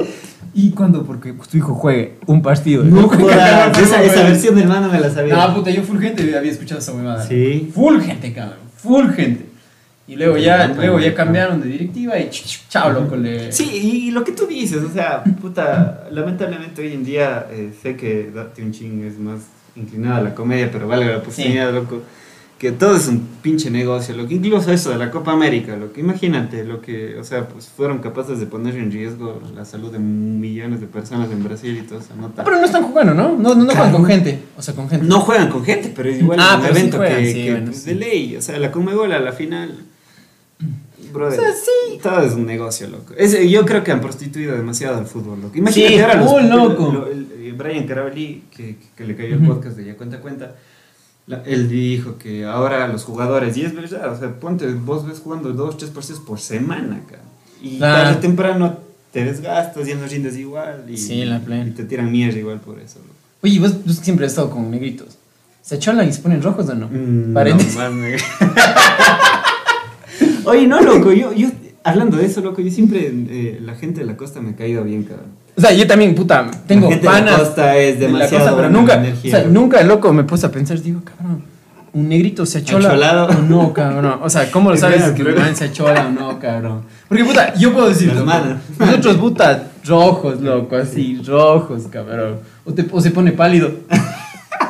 ¿Y 0.52 0.70
cuándo? 0.70 1.04
Porque 1.04 1.32
tu 1.32 1.56
hijo 1.56 1.74
juegue 1.74 2.18
un 2.26 2.42
partido. 2.42 2.82
No 2.84 3.08
jodas, 3.08 3.78
esa, 3.78 4.02
esa 4.02 4.22
versión 4.24 4.54
del 4.56 4.66
mano 4.68 4.88
me 4.90 4.98
la 5.00 5.10
sabía. 5.10 5.34
No, 5.36 5.54
puta, 5.54 5.70
yo 5.70 5.82
full 5.82 5.98
gente 6.00 6.36
había 6.36 6.50
escuchado 6.50 6.80
esa 6.80 6.92
huevada. 6.92 7.24
Sí. 7.26 7.70
Full 7.74 8.00
gente, 8.00 8.32
cabrón. 8.32 8.58
Full 8.76 9.10
gente. 9.10 9.46
Y 10.08 10.16
luego 10.16 10.36
ya, 10.38 10.66
luego 10.66 10.98
ya 10.98 11.14
cambiaron 11.14 11.60
de 11.60 11.68
directiva 11.68 12.18
y 12.18 12.24
ch- 12.24 12.44
ch- 12.44 12.60
chao, 12.68 12.92
loco. 12.92 13.14
Le... 13.16 13.52
Sí, 13.52 13.70
y, 14.06 14.10
lo 14.10 14.24
que 14.24 14.32
tú 14.32 14.44
dices, 14.46 14.82
o 14.82 14.92
sea, 14.92 15.22
puta, 15.22 16.08
lamentablemente 16.10 16.82
hoy 16.82 16.94
en 16.94 17.04
día 17.04 17.46
eh, 17.52 17.70
sé 17.80 17.94
que 17.94 18.28
Date 18.34 18.60
un 18.62 18.72
ching 18.72 19.04
es 19.04 19.20
más 19.20 19.38
inclinada 19.76 20.16
a 20.16 20.22
la 20.22 20.34
comedia, 20.34 20.68
pero 20.72 20.88
vale 20.88 21.06
la 21.06 21.18
oportunidad, 21.18 21.72
loco. 21.72 22.02
Que 22.60 22.72
todo 22.72 22.94
es 22.94 23.08
un 23.08 23.26
pinche 23.40 23.70
negocio, 23.70 24.14
lo 24.14 24.28
que 24.28 24.34
incluso 24.34 24.70
eso 24.70 24.90
de 24.90 24.98
la 24.98 25.10
Copa 25.10 25.32
América, 25.32 25.76
lo 25.78 25.94
que 25.94 26.00
imagínate, 26.02 26.62
lo 26.62 26.82
que, 26.82 27.16
o 27.18 27.24
sea, 27.24 27.48
pues 27.48 27.68
fueron 27.74 28.00
capaces 28.00 28.38
de 28.38 28.44
poner 28.44 28.76
en 28.76 28.92
riesgo 28.92 29.40
la 29.56 29.64
salud 29.64 29.90
de 29.90 29.98
millones 29.98 30.78
de 30.82 30.86
personas 30.86 31.30
en 31.32 31.42
Brasil 31.42 31.74
y 31.82 31.86
toda 31.86 32.02
esa 32.02 32.14
nota. 32.16 32.42
Ah, 32.42 32.44
pero 32.44 32.58
no 32.58 32.66
están 32.66 32.82
jugando, 32.82 33.14
¿no? 33.14 33.30
No, 33.34 33.54
no, 33.54 33.64
no 33.64 33.70
juegan 33.72 33.92
con 33.92 34.04
gente. 34.04 34.40
O 34.58 34.60
sea, 34.62 34.74
con 34.74 34.90
gente. 34.90 35.06
No 35.06 35.20
juegan 35.20 35.48
con 35.48 35.64
gente, 35.64 35.90
pero 35.96 36.10
es 36.10 36.20
igual 36.20 36.38
Ah, 36.38 36.56
un 36.58 36.64
sí 36.66 36.70
evento 36.70 36.96
juegan, 36.98 37.16
que, 37.22 37.32
sí, 37.32 37.42
que, 37.44 37.50
bueno, 37.50 37.66
pues, 37.68 37.78
sí. 37.78 37.84
de 37.88 37.94
ley. 37.94 38.36
O 38.36 38.42
sea, 38.42 38.58
la 38.58 38.70
Conmebol 38.70 39.10
a 39.12 39.20
la 39.20 39.32
final. 39.32 39.78
Brother, 41.14 41.40
O 41.40 41.42
sea, 41.42 41.52
sí. 41.54 41.98
todo 42.02 42.20
es 42.22 42.34
un 42.34 42.44
negocio, 42.46 42.88
loco. 42.88 43.14
Es- 43.16 43.48
yo 43.50 43.64
creo 43.64 43.82
que 43.82 43.90
han 43.90 44.00
prostituido 44.02 44.54
demasiado 44.54 44.98
al 44.98 45.06
fútbol, 45.06 45.40
loco. 45.40 45.56
Imagínate 45.56 45.94
Sí, 45.94 46.00
ahora 46.00 46.14
los- 46.16 46.44
loco. 46.44 46.92
lo- 46.92 47.06
el- 47.10 47.26
el 47.42 47.52
Brian 47.54 47.86
Caravelli, 47.86 48.44
que, 48.54 48.76
que 48.94 49.04
le 49.04 49.16
cayó 49.16 49.34
el 49.36 49.46
podcast 49.46 49.76
de 49.78 49.86
Ya 49.86 49.96
Cuenta 49.96 50.20
Cuenta, 50.20 50.54
la- 51.26 51.42
él 51.44 51.68
dijo 51.68 52.18
que 52.18 52.44
ahora 52.44 52.88
los 52.88 53.04
jugadores, 53.04 53.56
y 53.56 53.64
es 53.64 53.74
verdad, 53.74 54.12
o 54.12 54.18
sea, 54.18 54.38
ponte, 54.40 54.72
vos 54.72 55.06
ves 55.06 55.20
jugando 55.20 55.52
dos, 55.52 55.76
tres 55.78 55.90
partidos 55.90 56.20
por 56.20 56.40
semana, 56.40 56.96
acá. 57.06 57.18
Y 57.62 57.78
Claro. 57.78 58.02
tarde 58.04 58.18
o 58.18 58.20
temprano 58.20 58.78
te 59.12 59.24
desgastas, 59.24 59.86
ya 59.86 59.96
no 59.96 60.06
rindes 60.06 60.36
igual. 60.36 60.84
Y, 60.88 60.96
Sí, 60.96 61.24
la 61.24 61.40
plena. 61.40 61.66
y 61.66 61.70
te 61.72 61.84
tiran 61.84 62.10
mierda 62.10 62.38
igual 62.38 62.60
por 62.60 62.78
eso, 62.78 62.98
loco. 63.00 63.14
Oye, 63.42 63.58
vos, 63.58 63.84
vos 63.84 63.96
siempre 63.96 64.26
has 64.26 64.32
estado 64.32 64.50
con 64.50 64.70
negritos. 64.70 65.16
¿Se 65.62 65.78
cholan 65.78 66.08
y 66.08 66.12
se 66.12 66.20
ponen 66.22 66.42
rojos 66.42 66.68
o 66.68 66.74
no? 66.74 66.88
Mm, 66.88 67.34
Paréntesis. 67.34 67.76
no, 67.76 67.90
más 67.90 67.92
Oye, 70.44 70.66
no, 70.66 70.80
loco, 70.80 71.12
yo, 71.12 71.32
yo, 71.32 71.48
hablando 71.84 72.16
de 72.16 72.26
eso, 72.26 72.40
loco, 72.40 72.60
yo 72.60 72.70
siempre, 72.70 73.10
eh, 73.12 73.58
la 73.62 73.74
gente 73.74 74.00
de 74.00 74.06
la 74.06 74.16
costa 74.16 74.40
me 74.40 74.50
ha 74.50 74.56
caído 74.56 74.82
bien, 74.84 75.04
cabrón. 75.04 75.26
O 75.56 75.60
sea, 75.60 75.72
yo 75.72 75.86
también, 75.86 76.14
puta, 76.14 76.50
tengo 76.66 76.88
la 76.88 76.94
gente 76.94 77.06
de 77.06 77.12
panas. 77.12 77.38
costa 77.38 77.76
es 77.76 77.98
de 78.00 78.08
la 78.08 78.28
costa, 78.28 78.56
pero 78.56 78.70
nunca, 78.70 78.94
energía, 78.94 79.30
o 79.30 79.30
sea, 79.30 79.40
loco. 79.40 79.52
nunca, 79.52 79.82
loco, 79.82 80.12
me 80.12 80.24
puse 80.24 80.46
a 80.46 80.50
pensar, 80.50 80.80
digo, 80.80 81.02
cabrón, 81.04 81.42
un 81.92 82.08
negrito 82.08 82.46
se 82.46 82.58
achola 82.58 83.26
o 83.26 83.42
no, 83.42 83.72
cabrón. 83.72 84.20
O 84.22 84.30
sea, 84.30 84.50
¿cómo 84.50 84.70
lo 84.70 84.74
Es 84.76 84.80
sabes 84.80 85.10
que 85.10 85.22
el 85.22 85.34
man 85.34 85.54
se 85.54 85.64
achola 85.64 86.06
o 86.06 86.10
no, 86.10 86.38
cabrón? 86.38 86.82
Porque, 87.08 87.24
puta, 87.24 87.54
yo 87.54 87.72
puedo 87.72 87.88
decir, 87.88 88.14
loco, 88.14 88.32
nosotros, 88.78 89.16
puta, 89.16 89.70
rojos, 89.84 90.40
loco, 90.40 90.76
así, 90.76 91.20
rojos, 91.26 91.82
cabrón. 91.90 92.38
O, 92.64 92.72
te, 92.72 92.86
o 92.90 93.00
se 93.00 93.10
pone 93.10 93.32
pálido. 93.32 93.70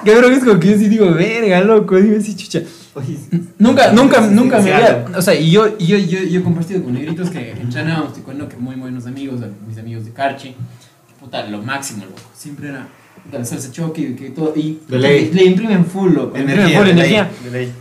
Cabrón, 0.04 0.32
es 0.32 0.44
como 0.44 0.58
que 0.60 0.68
yo 0.70 0.78
sí 0.78 0.88
digo, 0.88 1.12
verga, 1.12 1.60
loco, 1.62 1.96
digo 1.96 2.18
así, 2.18 2.34
chucha. 2.36 2.60
Oye, 2.94 3.18
Nunca, 3.58 3.92
nunca, 3.92 4.20
nunca 4.26 4.60
me 4.60 4.72
había. 4.72 5.06
O 5.16 5.22
sea, 5.22 5.34
y 5.34 5.50
yo, 5.50 5.76
y 5.78 5.86
yo, 5.86 5.96
yo, 5.98 6.20
yo 6.24 6.40
he 6.40 6.42
compartido 6.42 6.82
con 6.82 6.92
negritos 6.94 7.30
que 7.30 7.52
entrenábamos, 7.52 8.14
te 8.14 8.20
cuento 8.22 8.48
que 8.48 8.56
muy 8.56 8.74
buenos 8.76 9.06
amigos, 9.06 9.40
mis 9.68 9.78
amigos 9.78 10.04
de 10.04 10.10
Carchi. 10.12 10.54
Puta, 11.20 11.46
lo 11.46 11.62
máximo, 11.62 12.04
loco. 12.04 12.16
Siempre 12.34 12.68
era 12.70 12.88
de 13.30 13.38
hacerse 13.38 13.70
choque, 13.70 14.16
que 14.16 14.30
todo. 14.30 14.52
Y 14.56 14.80
De 14.88 14.98
ley. 14.98 15.30
le 15.32 15.44
imprimen 15.44 15.84
full, 15.84 16.12
loco. 16.14 16.36
le 16.36 16.40
imprimen 16.42 16.64
Energía, 16.66 16.78
full 16.78 16.86
de 16.88 16.94
ley, 16.94 17.14
energía. 17.14 17.30
de 17.44 17.50
ley. 17.50 17.72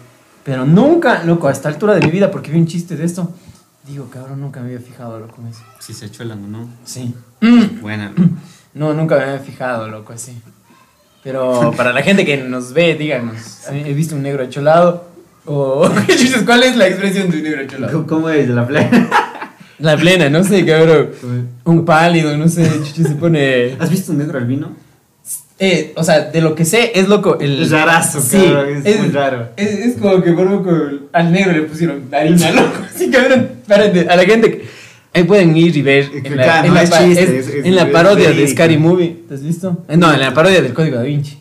Pero 0.44 0.66
nunca, 0.66 1.24
loco, 1.24 1.48
a 1.48 1.52
esta 1.52 1.70
altura 1.70 1.96
de 1.96 2.06
mi 2.06 2.12
vida, 2.12 2.30
porque 2.30 2.52
vi 2.52 2.60
un 2.60 2.68
chiste 2.68 2.96
de 2.96 3.06
esto, 3.06 3.34
digo, 3.88 4.10
cabrón, 4.10 4.42
nunca 4.42 4.60
me 4.60 4.68
había 4.68 4.80
fijado, 4.80 5.20
loco, 5.20 5.38
en 5.42 5.48
eso. 5.48 5.62
Si 5.80 5.94
se 5.94 6.12
chuelan 6.12 6.44
o 6.44 6.48
no. 6.48 6.70
Sí. 6.84 7.14
Buena. 7.82 8.14
No, 8.72 8.94
nunca 8.94 9.16
me 9.18 9.24
había 9.24 9.40
fijado, 9.40 9.88
loco, 9.88 10.14
así. 10.14 10.32
Pero 11.24 11.74
para 11.76 11.92
la 11.94 12.02
gente 12.02 12.26
que 12.26 12.38
nos 12.38 12.74
ve, 12.74 12.96
díganos, 12.96 13.68
¿he 13.72 13.94
visto 13.94 14.16
un 14.16 14.24
negro 14.24 14.44
acholado? 14.44 15.10
O, 15.46 15.90
¿cuál 16.46 16.64
es 16.64 16.76
la 16.76 16.88
expresión 16.88 17.30
de 17.30 17.38
un 17.38 17.44
negro 17.44 17.62
acholado? 17.64 17.94
¿Cómo- 17.94 18.08
¿Cómo 18.08 18.30
es 18.30 18.48
la 18.50 18.66
playa? 18.68 18.90
La 19.80 19.96
plena, 19.96 20.30
no 20.30 20.44
sé, 20.44 20.66
cabrón. 20.66 21.12
Un 21.64 21.86
pálido, 21.86 22.36
no 22.36 22.50
sé, 22.50 22.70
chuchi 22.86 23.02
se 23.02 23.16
pone. 23.16 23.78
¿Has 23.80 23.90
visto 23.90 24.12
un 24.12 24.18
negro 24.18 24.38
albino? 24.38 24.76
Eh, 25.58 25.94
o 25.96 26.04
sea, 26.04 26.20
de 26.20 26.42
lo 26.42 26.54
que 26.54 26.66
sé, 26.66 26.92
es 27.00 27.08
loco. 27.08 27.38
El... 27.40 27.62
Es 27.64 27.72
rarazo, 27.72 28.20
Sí, 28.20 28.38
cabrón, 28.44 28.82
es 28.84 29.00
muy 29.00 29.08
raro. 29.08 29.48
Es, 29.56 29.70
es 29.70 29.96
como 29.98 30.22
que 30.22 30.34
por 30.34 30.48
loco 30.50 30.70
al 31.14 31.32
negro 31.32 31.54
le 31.54 31.62
pusieron 31.62 32.10
harina, 32.12 32.52
loco. 32.56 32.74
Sí, 32.94 33.10
cabrón. 33.10 33.52
Espérate, 33.62 34.10
a 34.10 34.18
la 34.18 34.24
gente. 34.26 34.66
Ahí 35.14 35.24
pueden 35.24 35.56
ir 35.58 35.76
y 35.76 35.82
ver. 35.82 36.10
En 36.14 36.36
la, 36.38 36.44
Claro, 36.44 36.62
en 36.64 36.68
no 36.70 36.74
la 36.76 36.84
es 36.84 36.90
pa- 36.90 37.00
chiste, 37.04 37.24
es- 37.24 37.30
es- 37.30 37.48
es- 37.48 37.66
en 37.66 37.76
la 37.76 37.82
es 37.84 37.90
parodia 37.90 38.32
de. 38.32 38.48
Scary 38.48 38.78
Movie. 38.78 39.24
¿Te 39.28 39.34
has 39.34 39.44
visto? 39.44 39.84
Eh, 39.88 39.98
No, 39.98 40.14
en 40.14 40.20
la 40.20 40.34
parodia 40.34 40.62
del 40.62 40.74
Código 40.74 40.98
Da 40.98 41.04
Vinci. 41.04 41.38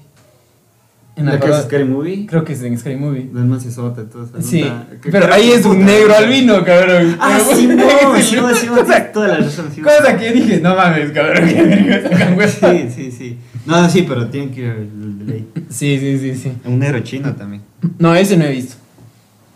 En 1.17 1.27
la 1.27 1.33
¿La 1.33 1.41
que 1.41 1.51
es 1.51 1.63
Scary 1.65 1.85
Movie? 1.85 2.27
Creo 2.27 2.45
que 2.45 2.53
es 2.53 2.63
en 2.63 2.79
Scary 2.79 2.95
Movie. 2.95 3.29
Del 3.33 3.45
man 3.45 3.61
se 3.61 3.73
sota, 3.73 4.05
todo 4.05 4.23
eso. 4.25 4.35
Sí, 4.41 4.65
pero 5.11 5.35
ahí 5.35 5.51
es 5.51 5.67
un 5.67 5.85
negro 5.85 6.15
albino, 6.17 6.65
cabrón. 6.65 7.17
Ah, 7.21 7.41
sí, 7.41 7.67
no, 7.67 7.83
sí, 8.17 8.23
Sí, 8.23 8.37
no, 8.37 8.55
sí, 8.55 8.67
toda 9.13 9.27
la 9.29 9.37
razón. 9.39 9.67
Cosa 9.83 10.17
que 10.17 10.31
dije, 10.33 10.61
no 10.61 10.77
mames, 10.77 11.11
cabrón, 11.11 11.49
que. 11.49 12.49
Sí, 12.49 12.89
sí, 12.95 13.11
sí. 13.11 13.39
No, 13.67 13.91
sí, 13.91 14.03
pero 14.09 14.29
tienen 14.29 14.51
que 14.53 14.61
ir. 14.61 15.45
Sí, 15.69 15.99
sí, 15.99 16.19
sí, 16.21 16.35
sí. 16.37 16.53
Un 16.65 16.79
negro 16.79 17.01
chino 17.01 17.35
también. 17.35 17.63
No, 17.99 18.15
ese 18.15 18.37
no 18.37 18.45
he 18.45 18.53
visto. 18.53 18.77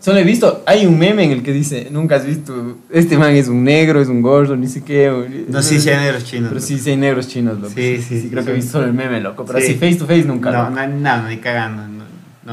Solo 0.03 0.19
he 0.19 0.23
visto, 0.25 0.63
hay 0.65 0.85
un 0.85 0.99
meme 0.99 1.23
en 1.23 1.31
el 1.31 1.43
que 1.43 1.53
dice, 1.53 1.87
nunca 1.89 2.17
has 2.17 2.25
visto, 2.25 2.77
este 2.89 3.17
man 3.17 3.33
es 3.35 3.47
un 3.47 3.63
negro, 3.63 4.01
es 4.01 4.09
un 4.09 4.21
gordo, 4.21 4.57
ni 4.57 4.67
sé 4.67 4.83
qué. 4.83 5.09
o- 5.09 5.25
No, 5.47 5.61
sí, 5.63 5.79
sí 5.79 5.89
hay 5.89 5.97
negros 5.97 6.25
chinos. 6.25 6.49
Pero 6.49 6.55
loco. 6.59 6.67
sí, 6.67 6.77
sí 6.77 6.89
hay 6.89 6.97
negros 6.97 7.27
chinos, 7.29 7.55
loco. 7.59 7.73
Sí, 7.73 8.01
sí, 8.01 8.19
Sí, 8.21 8.29
creo 8.29 8.43
que 8.43 8.51
he 8.51 8.55
visto 8.55 8.73
solo 8.73 8.85
el 8.87 8.93
meme, 8.93 9.21
loco. 9.21 9.45
Pero 9.45 9.59
Sí. 9.59 9.65
así 9.65 9.73
face 9.75 9.95
to 9.95 10.05
face 10.05 10.25
nunca, 10.25 10.51
No, 10.51 10.69
no, 10.69 10.87
no, 10.87 11.29
ni 11.29 11.37
cagando. 11.37 11.83
No, 11.87 12.03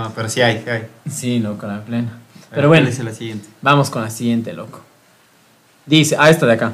no, 0.05 0.13
pero 0.15 0.29
sí 0.29 0.41
hay, 0.43 0.63
sí 0.65 0.71
hay. 0.71 0.83
Sí, 1.11 1.39
loco, 1.41 1.67
la 1.67 1.85
plena. 1.85 2.19
Pero 2.55 2.69
bueno, 2.69 2.85
¿cuál 2.87 2.93
es 2.99 3.05
la 3.05 3.13
siguiente? 3.13 3.49
vamos 3.63 3.91
con 3.91 4.03
la 4.03 4.11
siguiente, 4.11 4.53
loco. 4.53 4.81
Dice, 5.87 6.15
ah, 6.21 6.31
esta 6.31 6.47
de 6.47 6.53
acá. 6.53 6.73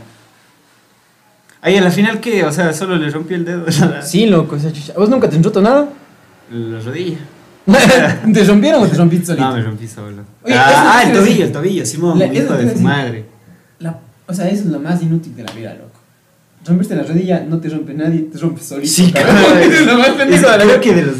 Ahí, 1.62 1.76
a 1.76 1.80
la 1.80 1.90
final, 1.90 2.20
¿qué? 2.20 2.44
O 2.44 2.52
sea, 2.52 2.72
solo 2.74 2.96
le 2.96 3.08
rompió 3.10 3.36
el 3.36 3.44
dedo. 3.46 3.64
Sí, 4.02 4.26
loco, 4.26 4.56
esa 4.56 4.70
chucha. 4.72 4.92
¿Vos 4.96 5.08
nunca 5.08 5.28
te 5.30 5.36
han 5.36 5.42
roto 5.42 5.62
nada? 5.62 5.88
la 6.50 6.80
rodilla. 6.80 7.18
¿Te 8.32 8.44
rompieron 8.44 8.82
o 8.84 8.86
te 8.86 8.96
rompiste 8.96 9.26
solito? 9.26 9.44
No, 9.48 9.54
me 9.56 9.62
rompí 9.62 9.88
solo. 9.88 10.22
Oye, 10.44 10.54
ah, 10.54 10.98
ah, 10.98 11.02
el 11.04 11.12
tobillo, 11.12 11.44
el 11.46 11.52
tobillo, 11.52 11.84
Simón, 11.86 12.18
La- 12.18 12.26
hijo 12.26 12.54
de 12.54 12.72
su 12.72 12.78
madre. 12.80 13.24
La- 13.80 13.98
o 14.26 14.32
sea, 14.34 14.48
eso 14.48 14.62
es 14.64 14.66
lo 14.70 14.78
más 14.80 15.02
inútil 15.02 15.34
de 15.34 15.42
la 15.44 15.52
vida, 15.52 15.74
loco. 15.74 15.90
Rompiste 16.64 16.94
la 16.96 17.02
rodilla, 17.02 17.44
no 17.48 17.58
te 17.58 17.68
rompe 17.68 17.94
nadie, 17.94 18.22
te 18.22 18.38
rompes 18.38 18.64
solito. 18.66 18.88
Sí. 18.92 19.12
Eso 19.14 19.58
es 19.80 19.86
lo 19.86 19.98
más 19.98 20.08
pendejo 20.10 20.50
de 20.50 20.58
la 20.58 20.64
creo 20.64 20.80
que 20.80 20.94
de 20.94 21.02
los 21.02 21.16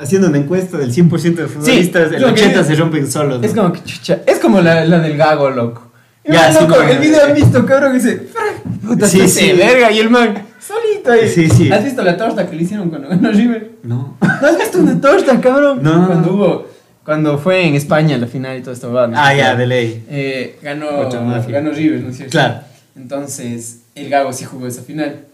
haciendo 0.00 0.28
una 0.28 0.38
encuesta 0.38 0.78
del 0.78 0.92
100% 0.94 1.34
de 1.34 1.46
futbolistas, 1.46 2.10
el 2.12 2.22
lo 2.22 2.28
que 2.28 2.40
80 2.40 2.60
es- 2.60 2.66
se 2.66 2.74
rompen 2.76 3.10
solos. 3.10 3.40
¿no? 3.40 3.46
Es 3.46 3.52
como 3.54 3.72
que 3.72 3.84
chucha. 3.84 4.20
Es 4.26 4.38
como 4.38 4.60
la, 4.62 4.84
la 4.86 4.98
del 4.98 5.16
gago, 5.18 5.50
loco. 5.50 5.89
El 6.24 6.34
Ya, 6.34 6.52
sí, 6.52 6.60
loco, 6.60 6.74
como- 6.76 6.88
el 6.88 6.98
video 6.98 7.24
han 7.26 7.34
visto, 7.34 7.64
cabrón, 7.66 7.92
que 7.92 7.98
dice. 7.98 8.16
"Fra, 8.32 8.42
Puta, 8.86 9.06
Sí, 9.06 9.20
sí, 9.20 9.28
sí. 9.28 9.40
sí. 9.46 9.52
verga. 9.52 9.90
Y 9.90 9.98
el 10.00 10.10
man, 10.10 10.34
solito 10.60 11.12
ahí. 11.12 11.28
Sí, 11.28 11.48
sí. 11.48 11.70
¿Has 11.72 11.84
visto 11.84 12.02
la 12.02 12.16
torta 12.16 12.48
que 12.48 12.56
le 12.56 12.62
hicieron 12.62 12.88
cuando 12.90 13.08
ganó 13.08 13.30
River? 13.30 13.70
No. 13.82 14.16
¿No 14.20 14.46
has 14.46 14.58
visto 14.58 14.78
una 14.78 15.00
torta, 15.00 15.40
cabrón? 15.40 15.80
No. 15.82 16.06
Cuando 16.06 16.32
hubo. 16.34 16.66
Cuando 17.04 17.38
fue 17.38 17.66
en 17.66 17.74
España 17.74 18.16
la 18.18 18.26
final 18.26 18.58
y 18.58 18.62
todo 18.62 18.72
esto. 18.74 18.90
¿no? 18.90 19.12
Ah, 19.18 19.34
ya, 19.34 19.54
de 19.56 19.66
ley. 19.66 20.04
Eh, 20.08 20.58
ganó, 20.62 21.08
ganó 21.48 21.70
River, 21.72 22.00
¿no 22.02 22.10
es 22.10 22.16
cierto? 22.16 22.32
Claro. 22.32 22.60
Entonces, 22.96 23.80
el 23.94 24.08
Gago 24.10 24.32
sí 24.32 24.44
jugó 24.44 24.66
esa 24.66 24.82
final. 24.82 25.24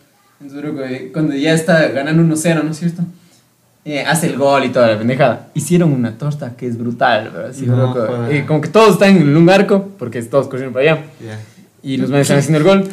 Entonces, 0.41 1.11
cuando 1.13 1.35
ya 1.35 1.53
está 1.55 1.89
ganando 1.89 2.23
1-0, 2.23 2.63
¿no 2.63 2.71
es 2.71 2.79
cierto? 2.79 3.03
Eh, 3.89 4.05
hace 4.05 4.27
el 4.27 4.37
gol 4.37 4.65
y 4.65 4.71
toda 4.71 4.89
la 4.89 4.99
pendejada. 4.99 5.47
Hicieron 5.55 5.93
una 5.93 6.19
torta 6.19 6.55
que 6.57 6.67
es 6.67 6.77
brutal, 6.77 7.31
¿verdad? 7.31 7.53
Sí, 7.55 7.67
No, 7.67 7.77
loco. 7.77 8.05
Eh, 8.29 8.45
como 8.45 8.61
que 8.61 8.67
todos 8.69 8.95
están 8.95 9.17
en 9.17 9.37
un 9.37 9.49
arco, 9.49 9.91
porque 9.97 10.21
todos 10.23 10.49
corrieron 10.49 10.73
para 10.75 10.91
allá. 10.91 11.05
Ya. 11.25 11.39
Y 11.85 11.97
los 11.97 12.11
manes 12.11 12.23
están 12.23 12.39
haciendo 12.39 12.59
el 12.59 12.65
gol. 12.65 12.89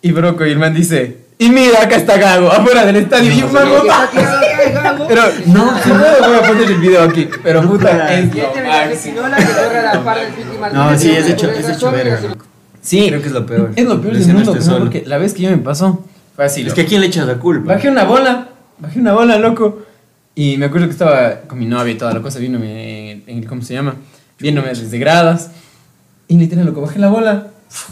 Y 0.00 0.12
Broco 0.12 0.46
y 0.46 0.52
el 0.52 0.58
man 0.60 0.72
dice: 0.72 1.24
Y 1.38 1.48
mira, 1.50 1.82
acá 1.82 1.96
está 1.96 2.18
Gago, 2.18 2.52
afuera 2.52 2.86
del 2.86 2.94
estadio. 2.94 3.32
y 3.32 3.42
un 3.42 3.52
man 3.52 3.66
Pero, 5.08 5.22
no, 5.46 5.76
si 5.82 5.88
no, 5.88 5.98
voy 5.98 6.36
a 6.36 6.42
poner 6.46 6.70
el 6.70 6.78
video 6.78 7.02
aquí. 7.02 7.28
Pero 7.42 7.62
puta, 7.62 8.14
es 8.14 8.32
lo 8.32 8.62
máximo. 8.62 9.20
No, 10.72 10.96
sí, 10.96 11.10
es 11.10 11.30
hecho, 11.30 11.50
es 11.50 11.68
hecho. 11.68 11.92
Sí, 12.80 13.08
Creo 13.08 13.20
que 13.20 13.26
es 13.26 13.34
lo 13.34 13.44
peor. 13.44 13.72
Es 13.74 13.84
lo 13.86 14.00
peor 14.00 14.16
del 14.16 14.34
mundo, 14.34 14.62
solo. 14.62 14.78
porque 14.84 15.02
la 15.04 15.18
vez 15.18 15.34
que 15.34 15.42
yo 15.42 15.50
me 15.50 15.58
pasó 15.58 16.04
fue 16.36 16.44
así. 16.44 16.60
Es 16.60 16.66
loco. 16.68 16.76
que 16.76 16.82
a 16.82 16.86
quién 16.86 17.00
le 17.00 17.08
echas 17.08 17.26
la 17.26 17.34
culpa. 17.34 17.74
Bajé 17.74 17.90
una 17.90 18.04
bola, 18.04 18.50
bajé 18.78 19.00
una 19.00 19.14
bola, 19.14 19.36
loco. 19.36 19.82
Y 20.40 20.56
me 20.56 20.66
acuerdo 20.66 20.86
que 20.86 20.92
estaba 20.92 21.40
con 21.48 21.58
mi 21.58 21.66
novia 21.66 21.92
y 21.92 21.96
toda 21.98 22.14
la 22.14 22.22
cosa, 22.22 22.38
viéndome 22.38 23.10
en, 23.10 23.22
en- 23.26 23.42
¿cómo 23.44 23.60
se 23.60 23.74
llama? 23.74 23.96
Viéndome 24.38 24.68
desde 24.68 24.96
gradas. 24.96 25.50
Y 26.28 26.38
literal, 26.38 26.64
loco, 26.64 26.80
bajé 26.80 27.00
la 27.00 27.08
bola. 27.08 27.48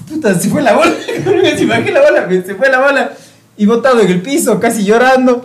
Puta, 0.09 0.32
se 0.38 0.49
fue 0.49 0.62
la 0.62 0.74
bola. 0.76 0.92
si 1.59 1.66
bajé 1.66 1.90
la 1.90 2.01
bola, 2.03 2.28
se 2.30 2.55
fue 2.55 2.70
la 2.70 2.78
bola. 2.80 3.12
Y 3.57 3.66
botado 3.66 4.01
en 4.01 4.09
el 4.09 4.22
piso, 4.22 4.61
casi 4.61 4.84
llorando. 4.84 5.44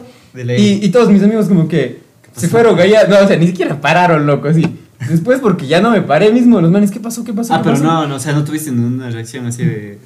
Y, 0.60 0.86
y 0.86 0.90
todos 0.90 1.10
mis 1.10 1.24
amigos 1.24 1.48
como 1.48 1.68
que 1.68 2.02
se 2.36 2.48
fueron 2.48 2.76
gallar. 2.78 3.10
No, 3.10 3.18
o 3.18 3.28
sea, 3.28 3.36
ni 3.36 3.48
siquiera 3.48 3.82
pararon, 3.82 4.28
loco, 4.28 4.50
así. 4.50 4.64
Después, 5.10 5.40
porque 5.40 5.66
ya 5.66 5.82
no 5.82 5.90
me 5.90 6.04
paré 6.04 6.32
mismo, 6.32 6.62
los 6.62 6.70
manes, 6.70 6.92
¿qué 6.92 7.00
pasó? 7.00 7.24
¿Qué 7.24 7.34
pasó? 7.34 7.56
Ah, 7.56 7.58
¿Qué 7.58 7.64
pero 7.64 7.74
pasó? 7.78 7.84
no, 7.84 8.06
no, 8.08 8.16
o 8.18 8.20
sea, 8.20 8.34
no 8.34 8.44
tuviste 8.44 8.70
una 8.70 9.10
reacción 9.10 9.48
así 9.48 9.66
de 9.66 9.98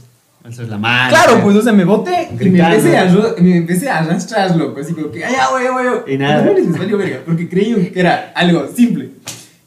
alzar 0.46 0.68
la 0.68 0.78
mano. 0.78 1.10
Claro, 1.10 1.42
pues, 1.44 1.56
o 1.58 1.62
sea, 1.62 1.74
me 1.74 1.84
boté 1.84 2.30
y 2.40 2.50
me 2.50 2.60
empecé, 2.60 2.98
a, 2.98 3.36
me 3.40 3.58
empecé 3.58 3.90
a 3.90 3.98
arrastrar, 4.00 4.56
loco, 4.56 4.80
así 4.80 4.94
como 4.94 5.12
que, 5.12 5.26
ay, 5.26 5.34
ya, 5.34 5.50
güey, 5.50 5.68
güey. 5.68 6.14
Y 6.14 6.18
nada. 6.18 6.46
Los 6.46 6.56
les 6.56 6.78
valió 6.78 6.98
verga, 6.98 7.20
porque 7.26 7.50
creían 7.50 7.86
que 7.88 8.00
era 8.00 8.32
algo 8.36 8.68
simple. 8.74 9.12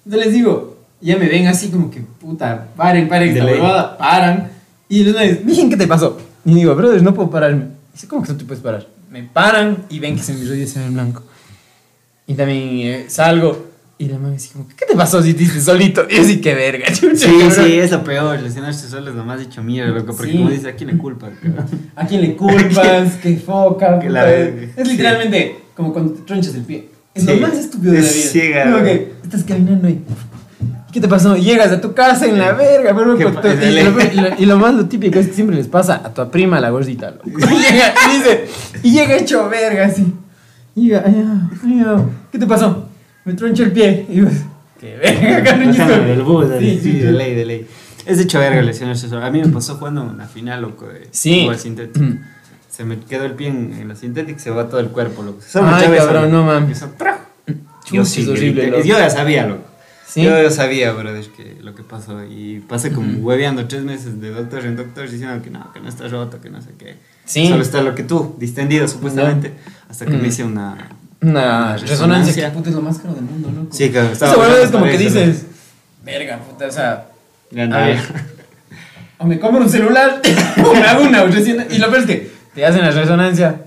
Entonces 0.05 0.27
les 0.27 0.35
digo, 0.35 0.79
ya 1.01 1.17
me 1.17 1.29
ven 1.29 1.49
así 1.49 1.69
como 1.69 1.91
que, 1.91 2.01
puta, 2.01 2.69
paren, 2.77 3.09
paren 3.09 3.35
De 3.35 3.41
esta 3.41 3.53
huevada, 3.53 3.99
paran. 3.99 4.51
Y 4.89 5.05
los 5.05 5.15
manes, 5.15 5.45
miren, 5.45 5.69
¿qué 5.69 5.77
te 5.77 5.87
pasó? 5.87 6.19
Y 6.45 6.55
digo, 6.55 6.75
brothers, 6.75 7.03
no 7.03 7.13
puedo 7.13 7.29
pararme. 7.29 7.67
Dice, 7.93 8.07
¿cómo 8.07 8.23
que 8.23 8.33
no 8.33 8.39
te 8.39 8.45
puedes 8.45 8.63
parar? 8.63 8.87
Me 9.11 9.25
paran 9.25 9.85
y 9.89 9.99
ven 9.99 10.17
que 10.17 10.23
se 10.23 10.33
me 10.33 10.67
se 10.67 10.79
ven 10.79 10.95
blanco. 10.95 11.23
Y 12.27 12.35
también 12.35 12.69
eh, 12.87 13.05
salgo 13.09 13.68
y 13.99 14.07
la 14.07 14.19
mano 14.19 14.35
así 14.37 14.51
como, 14.51 14.67
¿qué 14.69 14.87
te 14.87 14.95
pasó 14.95 15.21
si 15.23 15.35
te 15.35 15.43
hiciste 15.43 15.61
solito? 15.61 16.07
Y 16.09 16.17
así, 16.19 16.41
qué 16.41 16.55
verga, 16.55 16.87
chucha. 16.93 17.17
Sí, 17.17 17.33
cabrón. 17.39 17.53
sí, 17.67 17.79
es 17.79 17.91
lo 17.91 18.05
peor. 18.05 18.41
Lesionarse 18.41 18.89
solo 18.89 19.11
es 19.11 19.17
lo 19.17 19.25
más 19.25 19.41
hecho 19.41 19.63
mierda, 19.63 19.91
loco. 19.93 20.15
Porque 20.17 20.33
Sí. 20.33 20.39
como 20.39 20.51
dice, 20.51 20.69
¿a 20.69 20.77
quién 20.77 20.91
le 20.91 20.99
culpa? 20.99 21.29
cabrón? 21.43 21.67
¿A 21.97 22.07
quién 22.07 22.21
le 22.21 22.37
culpas? 22.37 23.13
¿Qué 23.23 23.37
foca? 23.37 23.99
Que 23.99 24.09
la- 24.11 24.33
es 24.33 24.71
sí. 24.77 24.85
literalmente 24.85 25.57
como 25.77 25.93
cuando 25.93 26.13
te 26.13 26.23
tronchas 26.23 26.55
el 26.55 26.63
pie. 26.63 26.89
Es 27.15 27.25
lo 27.25 27.35
Sí. 27.35 27.41
más 27.41 27.55
estúpido 27.55 27.93
de 27.93 28.03
la 28.03 28.05
vida. 28.09 28.13
ciega, 28.13 28.65
Como 28.71 28.85
que 28.85 29.13
estás 29.25 29.43
caminando 29.45 29.89
y. 29.89 30.01
¿Qué 30.93 31.01
te 31.03 31.09
pasó? 31.09 31.37
Llegas 31.37 31.71
a 31.71 31.81
tu 31.81 31.93
casa 31.93 32.25
en 32.27 32.39
la 32.39 32.53
verga, 32.53 32.95
pero 32.97 33.17
¿Qué 33.17 33.25
con 33.25 33.35
pa- 33.35 33.43
tu- 33.43 33.49
y, 33.49 33.83
lo, 33.83 34.41
y 34.41 34.47
lo- 34.47 34.55
lo 34.55 34.59
más 34.59 34.75
lo 34.75 34.87
típico 34.87 35.19
es 35.19 35.29
que 35.29 35.35
siempre 35.35 35.55
les 35.55 35.67
pasa 35.69 35.97
a 36.03 36.15
tu 36.15 36.31
prima 36.31 36.59
la 36.61 36.71
gordita, 36.71 37.11
loco. 37.11 37.29
Y 37.29 37.33
llega, 37.35 37.95
y 38.09 38.17
dice, 38.17 38.47
y 38.83 38.91
llega 38.93 39.17
hecho 39.17 39.49
verga 39.51 39.85
así. 39.87 40.07
Y 40.75 40.87
llega, 40.87 41.03
ay, 41.05 41.15
ay, 41.63 41.83
ay, 41.85 42.03
¿qué 42.33 42.39
te 42.39 42.47
pasó? 42.47 42.88
Me 43.29 43.35
tronché 43.35 43.65
el 43.65 43.73
pie. 43.73 44.07
Y 44.09 44.15
yo, 44.17 44.25
qué 44.81 44.97
verga. 44.97 45.53
Bajándome 45.67 46.09
del 46.09 46.23
bus, 46.23 46.49
dale, 46.49 46.61
Sí, 46.61 46.81
sí, 46.83 46.93
sí, 46.93 46.99
de 47.01 47.13
ley, 47.13 47.35
de 47.35 47.45
ley. 47.45 47.67
Es 48.07 48.19
hecho 48.19 48.39
verga 48.39 48.63
lesionarse 48.63 49.07
solo. 49.07 49.23
A 49.23 49.31
mí 49.31 49.43
me 49.43 49.49
pasó 49.49 49.75
jugando 49.77 50.03
una 50.03 50.27
final, 50.27 50.63
loco, 50.63 50.87
de 50.87 51.09
Sí. 51.11 51.43
fútbol 51.43 51.59
sintético. 51.59 52.07
Mm. 52.07 52.21
Se 52.71 52.85
me 52.85 52.99
quedó 53.01 53.27
el 53.27 53.33
pie 53.33 53.49
en, 53.49 53.75
en 53.75 53.89
la 53.89 53.97
sintética 53.97 54.39
y 54.39 54.41
se 54.41 54.49
va 54.51 54.67
todo 54.71 54.81
el 54.81 54.89
cuerpo, 54.89 55.23
loco. 55.23 55.43
Solo 55.47 55.67
Ay, 55.69 55.89
cabrón, 55.95 56.25
eso, 56.25 56.33
no 56.33 56.43
mames. 56.45 56.79
eso, 56.79 56.91
Yo 57.93 58.01
es 58.03 58.09
sí, 58.09 58.23
horrible, 58.27 58.63
grité. 58.63 58.71
loco. 58.71 58.83
Yo 58.85 58.99
ya 58.99 59.11
sabía, 59.11 59.47
loco. 59.47 59.65
Sí. 60.07 60.23
Yo 60.23 60.43
ya 60.43 60.51
sabía, 60.51 60.93
brother, 60.93 61.27
que 61.37 61.59
lo 61.61 61.75
que 61.75 61.83
pasó. 61.83 62.25
Y 62.25 62.61
pasé 62.67 62.91
como 62.93 63.19
hueveando 63.19 63.67
tres 63.69 63.83
meses 63.83 64.19
de 64.23 64.31
doctor 64.31 64.65
en 64.65 64.77
doctor 64.77 65.11
diciendo 65.11 65.43
que 65.43 65.51
no, 65.51 65.71
que 65.75 65.81
no 65.81 65.89
está 65.91 66.09
roto, 66.09 66.41
que 66.41 66.49
no 66.49 66.63
sé 66.63 66.71
qué. 66.79 66.97
Sí. 67.27 67.47
Solo 67.49 67.61
está 67.61 67.83
lo 67.83 67.95
que 67.95 68.05
tú, 68.05 68.35
distendido 68.39 68.89
supuestamente. 68.89 69.53
Hasta 69.91 70.07
que 70.07 70.13
Mm. 70.17 70.23
me 70.23 70.29
hice 70.29 70.45
una. 70.45 70.89
Una 71.21 71.73
resonancia, 71.77 71.89
resonancia. 71.89 72.51
que 72.51 72.57
puta 72.57 72.69
es 72.71 72.75
lo 72.77 72.83
más 72.83 72.99
caro 72.99 73.15
del 73.15 73.25
mundo, 73.25 73.51
loco. 73.55 73.69
Sí, 73.75 73.91
claro, 73.91 74.11
Esa 74.13 74.37
huevada 74.37 74.63
es 74.63 74.71
como 74.71 74.85
que 74.85 74.99
dices, 74.99 75.47
verga, 76.05 76.39
puta, 76.39 76.67
o 76.67 76.71
sea, 76.71 77.07
no. 77.51 77.77
o 79.19 79.27
me 79.27 79.39
compro 79.41 79.63
un 79.63 79.69
celular 79.71 80.21
o 80.65 80.73
me 80.75 80.83
hago 80.85 81.03
una 81.03 81.25
recién. 81.25 81.67
Y 81.71 81.79
lo 81.79 81.89
peor 81.89 82.01
es 82.01 82.07
que 82.07 82.31
te 82.55 82.65
hacen 82.65 82.83
la 82.83 82.91
resonancia. 82.93 83.63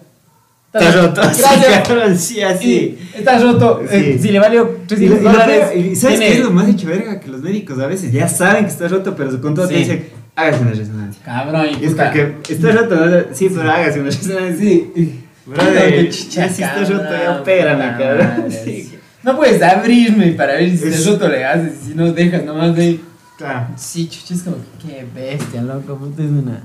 Está 0.74 0.89
roto. 0.91 1.22
Sí, 1.34 1.41
Gracias. 1.41 1.88
cabrón, 1.88 2.18
sí, 2.18 2.41
así. 2.41 2.97
Y 3.14 3.18
está 3.18 3.38
roto. 3.39 3.82
eh, 3.89 4.14
Sí. 4.16 4.20
si 4.24 4.32
le 4.32 4.39
valió 4.39 4.78
Y, 4.84 4.88
300 4.88 5.18
lo- 5.18 5.22
y 5.22 5.24
lo 5.26 5.32
dólares. 5.32 5.64
y 5.76 5.95
¿Sabes 5.97 6.20
tiene- 6.20 6.34
qué 6.34 6.39
es 6.39 6.45
lo 6.45 6.52
más 6.52 6.70
hecho 6.70 6.88
verga? 6.88 7.20
Que 7.20 7.28
los 7.28 7.41
médicos 7.41 7.78
a 7.80 7.88
veces 7.88 8.14
ya 8.14 8.30
saben 8.30 8.64
que 8.64 8.72
está 8.72 8.88
roto, 8.88 9.14
pero 9.14 9.41
con 9.41 9.54
todo 9.54 9.68
te 9.68 9.74
Sí. 9.74 9.80
dicen, 9.82 10.10
hágase 10.38 10.62
una 10.62 10.72
resonancia. 10.72 11.22
Cabrón, 11.26 11.68
y 11.82 11.84
es 11.86 11.91
puta. 11.91 12.14
está 12.47 12.72
roto, 12.72 12.95
¿no? 12.95 13.18
sí, 13.34 13.49
pero 13.54 13.70
hágase 13.70 13.99
una 13.99 14.10
resonancia. 14.12 14.58
Sí. 14.58 15.20
Brother, 15.46 15.89
Qué 16.06 16.10
chicha, 16.10 16.48
ya 16.48 16.54
si 16.54 16.64
está 16.64 16.76
roto, 16.84 17.04
ya 17.04 17.20
cabrón, 17.26 17.42
opérame, 17.42 17.98
cabrón. 17.98 18.52
Sí. 18.52 18.98
No 19.24 19.36
puedes 19.38 19.62
abrirme 19.62 20.32
para 20.34 20.54
ver 20.54 20.70
si 20.70 20.76
Es- 20.88 20.96
está 21.00 21.12
roto 21.12 21.28
le 21.28 21.46
haces. 21.46 21.74
y 21.84 21.88
Si 21.89 21.96
no, 21.96 22.12
dejas 22.12 22.44
nomás 22.44 22.76
de 22.76 22.82
ahí. 22.84 23.06
Claro. 23.38 23.68
Sí, 23.76 24.08
chucha, 24.08 24.34
es 24.36 24.44
como 24.44 24.58
que 24.82 24.88
qué 24.88 25.08
bestia, 25.14 25.62
loco. 25.64 25.98
Puta, 25.98 26.22
es 26.24 26.30
una. 26.30 26.62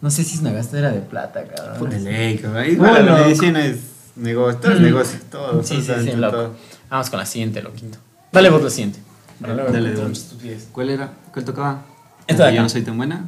No 0.00 0.10
sé 0.10 0.22
si 0.24 0.34
es 0.34 0.40
una 0.42 0.52
gastadera 0.52 0.90
de 0.92 1.00
plata, 1.00 1.42
cabrón. 1.44 1.78
Puta 1.78 1.96
ley, 1.98 2.36
cabrón. 2.38 2.66
Igual 2.70 2.94
la 3.06 3.12
Bueno. 3.12 3.24
medicina 3.26 3.64
es 3.64 3.78
negocio, 4.16 4.58
todo 4.60 4.72
es 4.72 4.80
Mm. 4.80 4.84
negocio, 4.84 5.18
todo. 5.30 5.62
Sí, 5.62 5.80
sí, 5.82 5.92
sí, 6.04 6.12
loco. 6.16 6.36
todo. 6.36 6.54
Vamos 6.90 7.10
con 7.10 7.18
la 7.18 7.26
siguiente, 7.26 7.62
loquito. 7.62 7.98
Dale 8.32 8.50
vos 8.50 8.62
la 8.62 8.70
siguiente. 8.70 8.98
Dale, 9.40 9.62
dale. 9.70 10.12
estupidez. 10.12 10.68
¿Cuál 10.72 10.90
era? 10.90 11.10
¿Cuál 11.32 11.44
tocaba? 11.44 11.82
Esta 12.26 12.46
de 12.46 12.52
Yo 12.52 12.58
acá. 12.58 12.62
no 12.62 12.68
soy 12.68 12.82
tan 12.82 12.96
buena. 12.96 13.24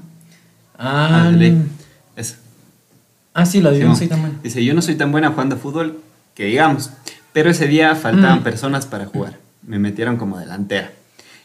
Ah, 0.78 1.24
Ah, 1.26 1.30
de 1.30 1.36
ley. 1.36 1.62
Esa. 2.16 2.36
Ah, 3.34 3.46
sí, 3.46 3.60
la 3.60 3.70
de 3.70 3.76
yo 3.78 3.82
Simón. 3.82 3.92
no 3.92 3.98
soy 3.98 4.06
tan 4.08 4.20
buena. 4.20 4.36
Dice, 4.42 4.64
yo 4.64 4.74
no 4.74 4.82
soy 4.82 4.94
tan 4.96 5.12
buena 5.12 5.30
jugando 5.30 5.56
fútbol 5.56 5.98
que 6.34 6.44
digamos, 6.46 6.90
pero 7.32 7.50
ese 7.50 7.66
día 7.66 7.94
faltaban 7.96 8.40
Mm. 8.40 8.42
personas 8.42 8.86
para 8.86 9.06
jugar. 9.06 9.36
Me 9.66 9.78
metieron 9.78 10.16
como 10.16 10.38
delantera. 10.38 10.90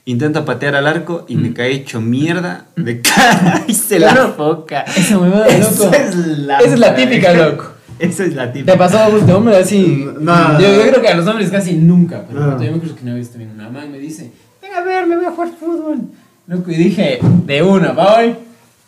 Intento 0.05 0.45
patear 0.45 0.75
al 0.75 0.85
arco 0.87 1.25
y 1.27 1.35
me 1.35 1.49
Mm. 1.49 1.53
cae 1.53 1.71
hecho 1.71 1.99
mierda 2.01 2.65
de 2.75 3.01
cara 3.01 3.63
y 3.67 3.73
se 3.73 3.99
la 3.99 4.11
Claro. 4.13 4.33
foca. 4.35 4.81
Esa 4.81 5.17
huevada, 5.19 5.47
loco. 5.57 5.87
Esa 5.91 5.95
es 6.05 6.15
la, 6.15 6.57
Esa 6.59 6.73
es 6.73 6.79
la 6.79 6.95
típica, 6.95 7.33
loco. 7.33 7.71
Esa 7.97 8.23
es 8.25 8.35
la 8.35 8.51
típica. 8.51 8.73
¿Te 8.73 8.75
ha 8.75 8.77
pasado 8.77 9.17
de 9.19 9.33
hombre 9.33 9.55
así? 9.57 10.05
No. 10.19 10.59
Yo, 10.59 10.75
yo 10.75 10.81
creo 10.89 11.01
que 11.01 11.07
a 11.07 11.15
los 11.15 11.25
hombres 11.27 11.49
casi 11.49 11.73
nunca. 11.73 12.23
Pero 12.27 12.39
No. 12.39 12.51
yo 12.63 12.71
me 12.71 12.77
acuerdo 12.77 12.95
que 12.95 13.03
una 13.03 13.13
vez 13.15 13.29
también 13.29 13.51
una 13.51 13.69
mamá 13.69 13.85
me 13.87 13.97
dice: 13.99 14.31
Venga 14.61 14.79
a 14.79 14.83
ver, 14.83 15.07
me 15.07 15.15
voy 15.15 15.25
a 15.25 15.31
jugar 15.31 15.49
fútbol. 15.59 15.99
Loco, 16.47 16.71
y 16.71 16.75
dije: 16.75 17.19
De 17.45 17.63
una, 17.63 17.91
voy. 17.93 18.35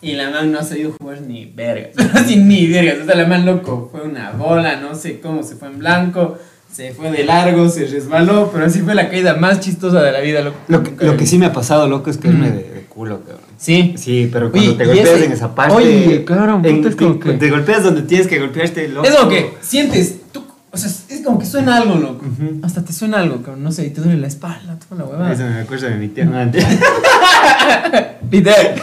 Y 0.01 0.13
la 0.13 0.29
man 0.29 0.51
no 0.51 0.59
ha 0.59 0.63
sabido 0.63 0.93
jugar 0.99 1.21
ni 1.21 1.45
vergas. 1.45 1.93
Así 2.13 2.35
ni 2.35 2.67
vergas. 2.67 2.99
O 3.01 3.05
sea, 3.05 3.15
la 3.15 3.25
man 3.25 3.45
loco 3.45 3.89
fue 3.91 4.01
una 4.03 4.31
bola, 4.31 4.79
no 4.79 4.93
sé 4.95 5.19
cómo, 5.19 5.41
se 5.43 5.55
fue 5.55 5.69
en 5.69 5.79
blanco, 5.79 6.37
se 6.71 6.93
fue 6.93 7.09
de 7.11 7.23
largo, 7.23 7.67
se 7.69 7.85
resbaló, 7.87 8.51
pero 8.53 8.65
así 8.65 8.81
fue 8.81 8.93
la 8.93 9.09
caída 9.09 9.35
más 9.35 9.59
chistosa 9.61 10.03
de 10.03 10.11
la 10.11 10.19
vida, 10.19 10.41
loco. 10.41 10.57
Lo 10.67 10.83
que, 10.83 11.05
lo 11.05 11.17
que 11.17 11.25
sí 11.25 11.39
me 11.39 11.47
ha 11.47 11.53
pasado, 11.53 11.87
loco, 11.87 12.11
es 12.11 12.17
caerme 12.19 12.49
Mm. 12.49 12.53
de, 12.57 12.63
de 12.63 12.81
culo, 12.87 13.21
cabrón. 13.21 13.41
Sí. 13.57 13.95
Sí, 13.97 14.29
pero 14.31 14.51
cuando 14.51 14.69
Oye, 14.71 14.77
te 14.77 14.85
golpeas 14.85 15.09
ese- 15.09 15.25
en 15.25 15.31
esa 15.31 15.55
parte. 15.55 15.73
Oye, 15.73 16.23
claro, 16.25 16.61
en- 16.63 16.75
puta, 16.77 16.89
es 16.89 16.95
como 16.95 17.15
te, 17.15 17.19
que- 17.31 17.33
te 17.37 17.49
golpeas 17.49 17.83
donde 17.83 18.01
tienes 18.03 18.27
que 18.27 18.37
golpearte, 18.39 18.87
loco. 18.89 19.07
Es 19.07 19.15
como 19.15 19.29
que 19.29 19.53
sientes, 19.61 20.17
tú, 20.31 20.43
o 20.71 20.77
sea, 20.77 20.89
como 21.28 21.39
que 21.39 21.45
suena 21.45 21.78
algo, 21.78 21.95
loco. 21.95 22.25
Hasta 22.63 22.84
te 22.84 22.93
suena 22.93 23.19
algo, 23.19 23.41
cabrón, 23.41 23.61
no 23.61 23.71
sé, 23.73 23.86
y 23.86 23.89
te 23.89 23.99
duele 23.99 24.17
la 24.17 24.28
espalda, 24.28 24.80
toda 24.80 25.03
la 25.03 25.09
huevada. 25.09 25.34
Eso 25.34 25.43
me 25.43 25.59
acuerdo 25.59 25.89
de 25.89 25.97
mi 25.97 26.07
tía 26.07 26.23
antes. 26.23 26.65
Literal. 28.32 28.75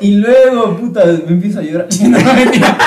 Y, 0.00 0.14
luego, 0.16 0.78
puta, 0.78 1.04
me 1.04 1.32
empiezo 1.32 1.58
a 1.58 1.62
llorar. 1.62 1.88
No, 2.02 2.34
mentira. 2.34 2.78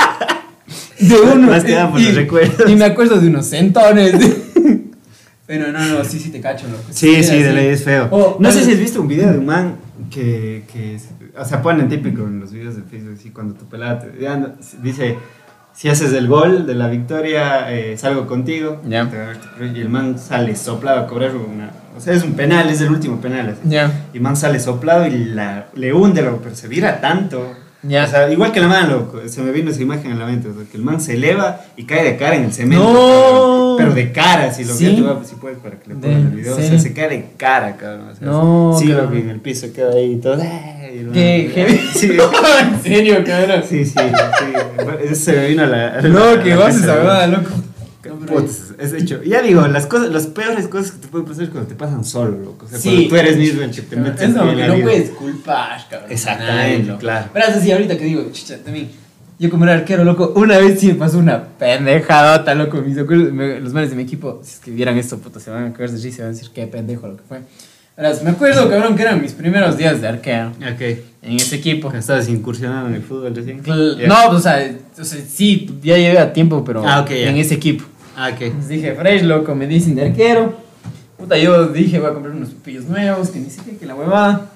De 0.98 1.14
uno. 1.14 1.46
Más 1.48 1.62
que 1.62 1.72
nada 1.72 1.90
por 1.90 2.00
y, 2.00 2.06
los 2.06 2.14
recuerdos. 2.14 2.70
Y 2.70 2.74
me 2.74 2.86
acuerdo 2.86 3.20
de 3.20 3.28
unos 3.28 3.46
centones. 3.46 4.14
Pero 5.46 5.70
no, 5.70 5.84
no, 5.84 6.04
sí, 6.04 6.18
sí 6.18 6.30
te 6.30 6.40
cacho, 6.40 6.66
loco. 6.66 6.84
Sí, 6.88 7.22
sí, 7.22 7.42
de 7.42 7.52
ley 7.52 7.66
es 7.66 7.84
feo. 7.84 8.08
O- 8.10 8.38
no 8.40 8.50
sé 8.50 8.64
si 8.64 8.72
has 8.72 8.78
visto 8.78 9.02
un 9.02 9.08
video 9.08 9.30
de 9.30 9.38
un 9.38 9.44
man 9.44 9.76
que, 10.10 10.64
que 10.72 10.98
o 11.36 11.44
sea, 11.44 11.60
ponen 11.60 11.90
típico 11.90 12.22
en 12.22 12.40
los 12.40 12.50
videos 12.50 12.76
de 12.76 12.82
Facebook, 12.82 13.16
así, 13.18 13.28
cuando 13.28 13.54
tu 13.54 13.66
pelada 13.66 13.98
te 13.98 14.10
dice, 14.82 15.18
si 15.74 15.88
haces 15.88 16.12
el 16.12 16.28
gol 16.28 16.66
de 16.66 16.74
la 16.74 16.88
victoria, 16.88 17.72
eh, 17.72 17.96
salgo 17.98 18.26
contigo. 18.26 18.80
Ya. 18.88 19.10
Y 19.60 19.80
el 19.80 19.88
man 19.88 20.18
sale 20.18 20.54
soplado 20.56 21.00
a 21.00 21.06
cobrar 21.06 21.32
una. 21.36 21.70
O 21.96 22.00
sea, 22.00 22.14
es 22.14 22.22
un 22.24 22.32
penal, 22.32 22.68
es 22.70 22.80
el 22.80 22.90
último 22.90 23.20
penal. 23.20 23.56
Ya. 23.64 24.06
Y 24.12 24.20
man 24.20 24.36
sale 24.36 24.60
soplado 24.60 25.06
y 25.06 25.10
la, 25.10 25.66
le 25.74 25.92
hunde, 25.92 26.22
loco, 26.22 26.40
pero 26.42 26.54
se 26.54 26.68
vira 26.68 27.00
tanto. 27.00 27.54
Ya. 27.82 28.04
O 28.04 28.06
sea, 28.06 28.32
igual 28.32 28.50
que 28.50 28.60
la 28.60 28.68
man, 28.68 28.88
loco, 28.88 29.20
se 29.26 29.42
me 29.42 29.50
vino 29.52 29.70
esa 29.70 29.82
imagen 29.82 30.12
en 30.12 30.18
la 30.18 30.26
mente. 30.26 30.48
O 30.48 30.54
sea, 30.54 30.64
que 30.70 30.76
el 30.76 30.82
man 30.82 31.00
se 31.00 31.14
eleva 31.14 31.60
y 31.76 31.84
cae 31.84 32.04
de 32.04 32.16
cara 32.16 32.36
en 32.36 32.44
el 32.44 32.52
cemento. 32.52 32.92
No. 32.92 33.76
Pero 33.76 33.92
de 33.92 34.12
cara, 34.12 34.52
si 34.52 34.64
lo 34.64 34.74
¿Sí? 34.74 35.00
va, 35.02 35.22
si 35.24 35.34
puedes 35.34 35.58
para 35.58 35.76
que 35.76 35.88
le 35.88 35.94
¿De 35.96 36.00
pongas 36.00 36.22
el 36.22 36.28
video. 36.36 36.56
O 36.56 36.60
sea, 36.60 36.78
se 36.78 36.92
cae 36.94 37.08
de 37.08 37.26
cara, 37.36 37.76
cabrón. 37.76 38.08
O 38.08 38.14
sea, 38.14 38.26
No, 38.26 38.76
Sí, 38.78 38.88
y 38.88 39.20
en 39.20 39.28
el 39.28 39.40
piso 39.40 39.66
queda 39.74 39.92
ahí 39.92 40.12
y 40.12 40.16
todo. 40.16 40.36
Qué 41.12 41.50
heavy. 41.54 41.80
Sí, 41.94 42.10
en 42.62 42.82
serio, 42.82 43.24
cabrón. 43.24 43.62
sí, 43.68 43.84
sí. 43.84 43.92
sí. 43.94 45.04
Eso 45.04 45.14
se 45.14 45.32
me 45.32 45.48
vino 45.48 45.62
a 45.62 45.66
la. 45.66 45.88
a 45.88 46.02
la- 46.02 46.08
No, 46.08 46.24
a 46.24 46.42
que 46.42 46.50
la 46.50 46.56
vas 46.56 46.74
cabeza, 46.80 47.24
esa 47.24 47.26
loco. 47.28 47.50
Putz, 48.26 48.72
es 48.78 48.92
hecho. 48.92 49.22
Ya 49.22 49.40
digo, 49.42 49.66
las 49.66 49.86
cosas, 49.86 50.10
las 50.10 50.26
peores 50.26 50.68
cosas 50.68 50.92
que 50.92 50.98
te 50.98 51.08
pueden 51.08 51.26
pasar 51.26 51.44
es 51.44 51.50
cuando 51.50 51.68
te 51.68 51.74
pasan 51.74 52.04
solo, 52.04 52.38
loco. 52.38 52.66
O 52.66 52.68
sea, 52.68 52.78
Sí. 52.78 52.90
cuando 52.90 53.08
tú 53.08 53.16
eres 53.16 53.36
mismo 53.38 53.62
el 53.62 53.70
que 53.70 53.82
te 53.82 53.96
metes 53.96 54.30
Eso 54.30 54.42
en 54.50 54.56
que 54.56 54.60
la 54.62 54.68
no 54.68 54.82
puedes 54.82 55.10
culpar, 55.10 55.80
cabrón. 55.90 56.10
Exactamente, 56.12 56.94
claro. 56.98 57.28
Verás, 57.34 57.56
así 57.56 57.72
ahorita 57.72 57.96
que 57.98 58.04
digo, 58.04 58.26
chicha, 58.32 58.58
también. 58.64 58.90
Yo 59.38 59.50
como 59.50 59.64
era 59.64 59.74
arquero, 59.74 60.04
loco, 60.04 60.32
una 60.36 60.58
vez 60.58 60.78
sí 60.80 60.88
me 60.88 60.94
pasó 60.94 61.18
una 61.18 61.42
pendejadota, 61.42 62.54
loco. 62.54 62.78
Mis 62.82 62.96
los 62.96 63.72
manes 63.72 63.90
de 63.90 63.96
mi 63.96 64.02
equipo, 64.02 64.40
si 64.44 64.52
es 64.54 64.58
que 64.60 64.70
vieran 64.70 64.96
esto, 64.96 65.18
puta, 65.18 65.40
se 65.40 65.50
van 65.50 65.66
a 65.66 65.72
caer 65.72 65.90
de 65.90 65.96
risa 66.00 66.16
se 66.16 66.22
van 66.22 66.30
a 66.30 66.34
decir 66.34 66.50
qué 66.54 66.66
pendejo 66.66 67.08
lo 67.08 67.16
que 67.16 67.22
fue. 67.28 67.40
Verás, 67.96 68.22
me 68.24 68.30
acuerdo, 68.30 68.68
cabrón, 68.68 68.96
que 68.96 69.02
eran 69.02 69.22
mis 69.22 69.32
primeros 69.32 69.76
días 69.76 70.00
de 70.00 70.08
arquero 70.08 70.48
Ok. 70.50 70.80
en 71.22 71.36
ese 71.36 71.56
equipo. 71.56 71.92
Estabas 71.92 72.28
incursionando 72.28 72.88
en 72.88 72.96
el 72.96 73.02
fútbol 73.02 73.34
recién. 73.34 73.62
Cl-. 73.62 74.06
No, 74.08 74.16
pues, 74.26 74.38
o 74.38 74.40
sea, 74.40 74.74
o 74.98 75.04
sea, 75.04 75.20
sí, 75.28 75.78
ya 75.82 75.96
llevé 75.96 76.18
a 76.18 76.32
tiempo, 76.32 76.64
pero 76.64 76.86
Ah, 76.86 77.00
ok, 77.02 77.10
ya. 77.10 77.30
en 77.30 77.36
ese 77.36 77.54
equipo. 77.54 77.84
Ah, 78.16 78.30
ok. 78.34 78.40
Entonces 78.42 78.68
dije, 78.68 78.94
fresh, 78.94 79.22
loco, 79.22 79.54
me 79.54 79.66
dicen 79.68 79.94
de 79.94 80.06
arquero. 80.06 80.56
Puta, 81.16 81.38
yo 81.38 81.68
dije, 81.68 82.00
voy 82.00 82.10
a 82.10 82.12
comprar 82.14 82.34
unos 82.34 82.48
pupillos 82.50 82.84
nuevos, 82.86 83.30
que 83.30 83.38
ni 83.38 83.48
sé 83.48 83.60
qué, 83.64 83.76
que 83.76 83.86
la 83.86 83.94
huevada. 83.94 84.50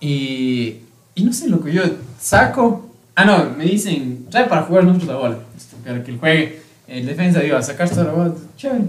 Y, 0.00 0.76
y 1.14 1.22
no 1.24 1.32
sé, 1.32 1.48
loco, 1.48 1.68
yo 1.68 1.82
saco. 2.20 2.90
Ah, 3.14 3.24
no, 3.24 3.50
me 3.56 3.64
dicen, 3.64 4.26
trae 4.30 4.46
para 4.46 4.62
jugar 4.62 4.84
nosotros 4.84 5.08
la 5.08 5.16
bola. 5.16 5.36
Esto, 5.56 5.76
Para 5.84 6.02
que 6.02 6.10
el 6.10 6.18
juegue. 6.18 6.60
El 6.88 7.06
defensa 7.06 7.44
iba 7.44 7.56
a 7.56 7.62
sacar 7.62 7.88
toda 7.88 8.04
la 8.04 8.12
bola, 8.12 8.34
chévere. 8.56 8.82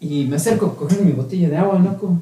Y 0.00 0.24
me 0.24 0.36
acerco 0.36 0.66
a 0.66 0.76
coger 0.76 1.00
mi 1.02 1.12
botella 1.12 1.48
de 1.48 1.56
agua, 1.56 1.78
loco. 1.78 2.18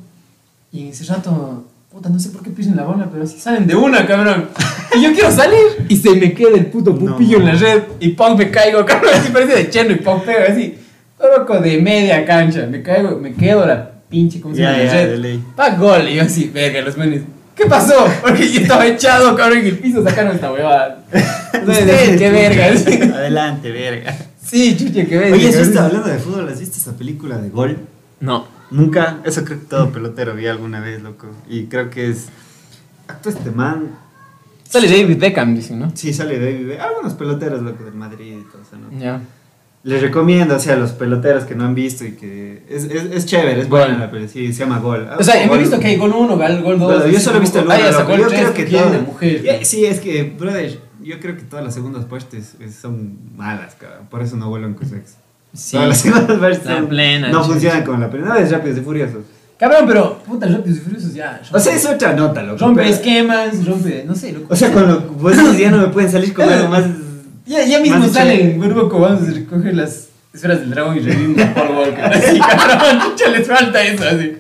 Y 0.73 0.83
en 0.83 0.89
ese 0.89 1.05
rato, 1.05 1.65
puta, 1.91 2.09
no 2.09 2.19
sé 2.19 2.31
por 2.31 2.43
qué 2.43 2.51
pisen 2.51 2.77
la 2.77 2.85
bola, 2.85 3.09
pero 3.11 3.27
salen 3.27 3.67
de 3.67 3.75
una, 3.75 4.07
cabrón. 4.07 4.49
Y 4.97 5.03
yo 5.03 5.13
quiero 5.13 5.31
salir. 5.31 5.87
Y 5.89 5.97
se 5.97 6.11
me 6.15 6.33
queda 6.33 6.57
el 6.57 6.67
puto 6.67 6.97
pupillo 6.97 7.39
en 7.39 7.47
la 7.47 7.55
red. 7.55 7.83
Y 8.01 8.11
pum, 8.11 8.37
me 8.37 8.51
caigo, 8.51 8.85
cabrón. 8.87 9.13
Así 9.15 9.31
parece 9.31 9.55
de 9.57 9.71
cheno 9.71 9.93
y 9.93 9.97
pum, 9.97 10.21
pego 10.21 10.45
así. 10.49 10.79
Loco 11.19 11.59
de 11.59 11.81
media 11.81 12.25
cancha. 12.25 12.67
Me 12.67 12.83
caigo, 12.83 13.19
me 13.19 13.35
quedo 13.35 13.67
la 13.67 13.91
pinche, 14.09 14.41
¿cómo 14.41 14.55
se 14.55 14.63
llama? 14.63 14.79
la 14.79 14.93
red. 14.93 15.39
Pa' 15.57 15.71
gol. 15.71 16.09
Y 16.09 16.15
yo 16.17 16.23
así, 16.23 16.51
verga, 16.53 16.81
los 16.83 16.97
menes. 16.97 17.23
¿Qué 17.55 17.67
pasó? 17.67 18.07
Porque 18.21 18.51
yo 18.51 18.61
estaba 18.61 18.87
echado, 18.87 19.37
cabrón, 19.37 19.59
en 19.59 19.67
el 19.67 19.79
piso 19.79 20.03
sacaron 20.03 20.35
esta 20.35 20.53
huevada. 20.53 21.05
Ustedes, 21.55 22.19
qué 22.19 22.31
verga. 22.31 22.67
Adelante, 23.17 23.71
verga. 23.71 24.15
Sí, 24.45 24.77
chuche, 24.77 25.07
qué 25.07 25.17
verga. 25.19 25.35
Oye, 25.37 25.47
cabrón. 25.51 25.69
está 25.69 25.87
hablando 25.87 26.09
de 26.09 26.19
fútbol, 26.19 26.49
¿has 26.49 26.61
visto 26.61 26.77
esa 26.79 26.97
película 26.97 27.39
de 27.39 27.49
Gol? 27.51 27.79
No. 28.21 28.47
Nunca. 28.71 29.19
Eso 29.25 29.45
creo 29.45 29.61
que 29.61 29.67
todo 29.67 29.91
pelotero 29.91 30.35
vi 30.35 30.47
alguna 30.47 30.81
vez, 30.81 31.03
loco. 31.03 31.29
Y 31.49 31.65
creo 31.67 31.91
que 31.91 32.11
es. 32.11 32.27
Actúa 33.09 33.33
este 33.33 33.51
man. 33.51 33.91
Sale 34.69 34.89
David 34.89 35.19
Beckham, 35.19 35.55
dicen, 35.55 35.79
¿no? 35.79 35.93
Sí, 35.95 36.13
sale 36.13 36.39
David. 36.39 36.67
Be- 36.69 36.81
Algunos 36.81 37.15
peloteros, 37.15 37.63
loco, 37.63 37.85
del 37.85 37.95
Madrid 37.95 38.39
y 38.41 38.51
todo 38.51 38.63
eso, 38.63 38.77
¿no? 38.77 38.99
Ya. 38.99 39.21
Les 39.85 40.01
recomiendo, 40.01 40.57
o 40.57 40.59
sea, 40.59 40.75
a 40.75 40.77
los 40.79 40.93
peloteros 40.93 41.45
que 41.45 41.55
no 41.55 41.65
han 41.65 41.75
visto 41.75 42.05
y 42.07 42.13
que. 42.13 42.65
Es, 42.69 42.85
es, 42.85 43.05
es 43.13 43.27
chévere, 43.27 43.61
es 43.61 43.69
Gol. 43.69 43.81
buena 43.81 43.99
la 43.99 44.11
peli, 44.11 44.29
sí, 44.29 44.53
se 44.53 44.61
llama 44.61 44.79
Gol. 44.79 45.07
O 45.19 45.23
sea, 45.23 45.47
Gol- 45.47 45.59
he 45.59 45.61
visto 45.61 45.79
que 45.79 45.89
hay 45.89 45.97
gol 45.97 46.11
1, 46.17 46.37
gol 46.37 46.79
2. 46.79 46.79
Bueno, 46.79 47.07
yo 47.07 47.21
solo 47.21 47.37
he 47.37 47.41
visto 47.41 47.59
el 47.59 47.67
uno, 47.67 47.75
Ay, 47.75 47.83
hasta 47.83 47.99
loco. 48.01 48.13
gol 48.13 48.21
Yo 48.23 48.29
3 48.29 48.41
creo 48.41 48.55
que 48.55 48.65
todo- 48.65 48.91
de 48.91 48.99
mujer. 49.01 49.43
Yeah, 49.43 49.65
Sí, 49.65 49.85
es 49.85 50.01
que, 50.01 50.23
brother, 50.25 50.81
yo 51.05 51.21
creo 51.21 51.37
que 51.37 51.43
todas 51.43 51.65
las 51.65 51.75
segundas 51.75 52.05
partes 52.05 52.55
eh, 52.61 52.71
son 52.71 53.19
malas, 53.37 53.75
cabrón. 53.75 54.07
Por 54.11 54.23
eso 54.23 54.37
no 54.37 54.49
vuelven 54.49 54.75
con 54.75 54.89
sexo. 54.89 55.15
Sí. 55.53 55.73
Todas 55.73 55.89
las 55.89 55.99
segundas 56.01 56.39
partes 56.39 56.65
La 56.65 56.77
son- 56.77 56.89
plena, 56.89 57.29
no 57.29 57.45
funcionan 57.45 57.85
como 57.85 57.99
la 57.99 58.11
primera 58.11 58.35
vez 58.35 58.51
Rápidos 58.51 58.79
y 58.79 58.81
Furiosos. 58.81 59.25
Cabrón, 59.59 59.85
pero, 59.87 60.19
puta, 60.27 60.47
Rápidos 60.49 60.79
y 60.79 60.81
Furiosos 60.81 61.15
ya. 61.15 61.41
O 61.53 61.59
sea, 61.61 61.75
es 61.75 61.87
otra 61.87 62.13
nota, 62.15 62.43
loco. 62.43 62.59
Rompe 62.59 62.83
pero- 62.83 62.95
esquemas, 62.95 63.65
rompe, 63.67 64.05
no 64.07 64.15
sé, 64.15 64.33
loco. 64.33 64.47
O 64.53 64.57
sea, 64.57 64.73
con 64.73 64.89
lo 64.89 65.31
dices, 65.31 65.59
ya 65.59 65.71
no 65.71 65.79
me 65.79 65.89
pueden 65.89 66.11
salir 66.11 66.33
con 66.35 66.49
algo 66.49 66.69
más. 66.69 66.85
Ya, 67.47 67.63
ya 67.65 67.79
mismo 67.81 67.99
Más 67.99 68.13
sale 68.13 68.37
chévere. 68.37 68.55
en 68.55 68.61
grupo 68.61 68.89
como 68.89 69.03
vamos 69.05 69.29
a 69.29 69.33
recoger 69.33 69.75
las 69.77 70.09
esferas 70.33 70.61
del 70.61 70.71
dragón 70.71 70.97
y 70.97 71.01
revivimos 71.01 71.43
a 71.43 71.55
Paul 71.55 71.77
Walker. 71.77 72.05
Así, 72.13 72.39
cabrón, 72.41 72.99
chucha, 73.11 73.31
les 73.31 73.47
falta 73.47 73.83
eso, 73.85 74.03
así. 74.09 74.37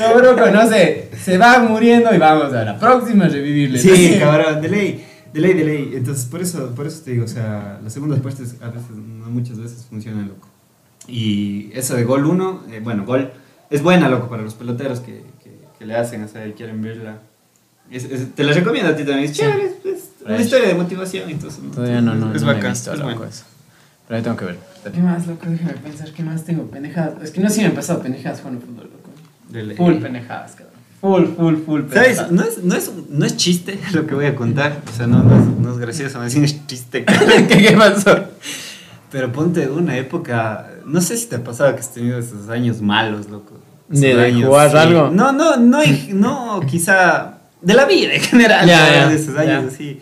No, 0.00 0.14
bro, 0.14 0.50
no 0.50 0.68
sé, 0.68 1.10
se 1.22 1.38
va 1.38 1.58
muriendo 1.60 2.12
y 2.14 2.18
vamos 2.18 2.52
a 2.52 2.64
la 2.64 2.78
próxima 2.78 3.26
a 3.26 3.28
revivirle. 3.28 3.78
Sí, 3.78 4.16
cabrón, 4.18 4.60
de 4.60 4.68
ley, 4.68 5.05
de 5.32 5.40
ley, 5.40 5.52
de 5.54 5.64
ley. 5.64 5.92
Entonces, 5.94 6.24
por 6.26 6.40
eso, 6.40 6.74
por 6.74 6.86
eso 6.86 7.02
te 7.04 7.12
digo, 7.12 7.24
o 7.24 7.28
sea, 7.28 7.80
las 7.82 7.92
segundas 7.92 8.20
partes 8.20 8.56
a 8.60 8.68
veces, 8.68 8.90
no 8.90 9.26
muchas 9.30 9.58
veces 9.58 9.84
funcionan, 9.88 10.28
loco. 10.28 10.48
Y 11.08 11.70
eso 11.74 11.94
de 11.94 12.04
gol 12.04 12.24
1, 12.26 12.62
bueno, 12.82 13.04
gol, 13.04 13.30
es 13.70 13.82
buena, 13.82 14.08
loco, 14.08 14.28
para 14.28 14.42
los 14.42 14.54
peloteros 14.54 15.00
que, 15.00 15.22
que, 15.42 15.58
que 15.78 15.84
le 15.86 15.94
hacen, 15.96 16.22
o 16.24 16.28
sea, 16.28 16.46
y 16.46 16.52
quieren 16.52 16.80
verla. 16.82 17.18
Es- 17.90 18.04
es- 18.04 18.34
te 18.34 18.42
la 18.42 18.52
recomiendo 18.52 18.90
a 18.90 18.96
ti 18.96 19.04
también, 19.04 19.30
es 19.30 19.36
chévere, 19.36 19.66
es, 19.66 19.84
es 19.84 20.04
una 20.24 20.34
Fresh. 20.34 20.40
historia 20.46 20.68
de 20.68 20.74
motivación 20.74 21.30
y 21.30 21.34
todo 21.34 21.48
eso. 21.50 21.60
Todavía 21.72 22.00
no, 22.00 22.14
no, 22.14 22.34
es 22.34 22.40
no 22.42 22.46
me 22.48 22.52
he 22.52 22.56
bacán, 22.56 22.72
visto, 22.72 22.92
es 22.92 22.98
loco, 22.98 23.10
bueno. 23.12 23.24
eso. 23.30 23.44
Pero 24.08 24.16
ahí 24.18 24.22
tengo 24.24 24.36
que 24.36 24.44
ver. 24.46 24.58
¿Qué 24.92 25.00
más, 25.00 25.26
loco? 25.26 25.46
Déjame 25.48 25.72
pensar, 25.74 26.12
¿qué 26.12 26.22
más 26.22 26.44
tengo? 26.44 26.64
Pendejadas. 26.70 27.22
Es 27.22 27.30
que 27.30 27.40
no 27.40 27.48
sé 27.48 27.56
si 27.56 27.60
me 27.62 27.66
han 27.68 27.74
pasado 27.74 28.02
pendejadas 28.02 28.40
jugando 28.40 28.60
fútbol, 28.64 28.84
loco. 28.92 29.10
De 29.48 29.62
ley. 29.64 29.76
Full 29.76 29.94
pendejadas, 29.94 30.52
cabrón. 30.52 30.75
Full, 31.00 31.24
full, 31.36 31.56
full 31.64 31.82
¿Sabes? 31.92 32.30
No 32.30 32.42
es, 32.42 32.62
no, 32.64 32.74
es, 32.74 32.90
no 33.10 33.26
es 33.26 33.36
chiste 33.36 33.78
lo 33.92 34.06
que 34.06 34.14
voy 34.14 34.26
a 34.26 34.34
contar, 34.34 34.80
o 34.92 34.96
sea, 34.96 35.06
no, 35.06 35.22
no, 35.22 35.38
es, 35.38 35.46
no 35.46 35.72
es 35.72 35.78
gracioso, 35.78 36.18
más 36.18 36.32
bien 36.32 36.44
es 36.44 36.66
chiste. 36.66 37.04
¿Qué, 37.48 37.58
¿Qué 37.58 37.72
pasó? 37.76 38.16
Pero 39.12 39.30
ponte 39.32 39.68
una 39.68 39.96
época, 39.96 40.70
no 40.84 41.00
sé 41.00 41.16
si 41.16 41.26
te 41.26 41.36
ha 41.36 41.44
pasado 41.44 41.72
que 41.74 41.80
has 41.80 41.92
tenido 41.92 42.18
esos 42.18 42.48
años 42.48 42.80
malos, 42.80 43.28
loco. 43.28 43.54
¿De- 43.88 44.16
de 44.16 44.32
jugar 44.42 44.76
algo? 44.76 45.10
No, 45.10 45.30
no, 45.32 45.56
no, 45.56 45.78
no, 46.12 46.60
quizá 46.66 47.38
de 47.62 47.74
la 47.74 47.84
vida 47.84 48.14
en 48.14 48.20
general, 48.20 48.66
Ya, 48.66 48.92
ya, 48.92 49.08
de 49.08 49.14
esos 49.16 49.36
años 49.36 49.62
ya. 49.62 49.68
así. 49.68 50.00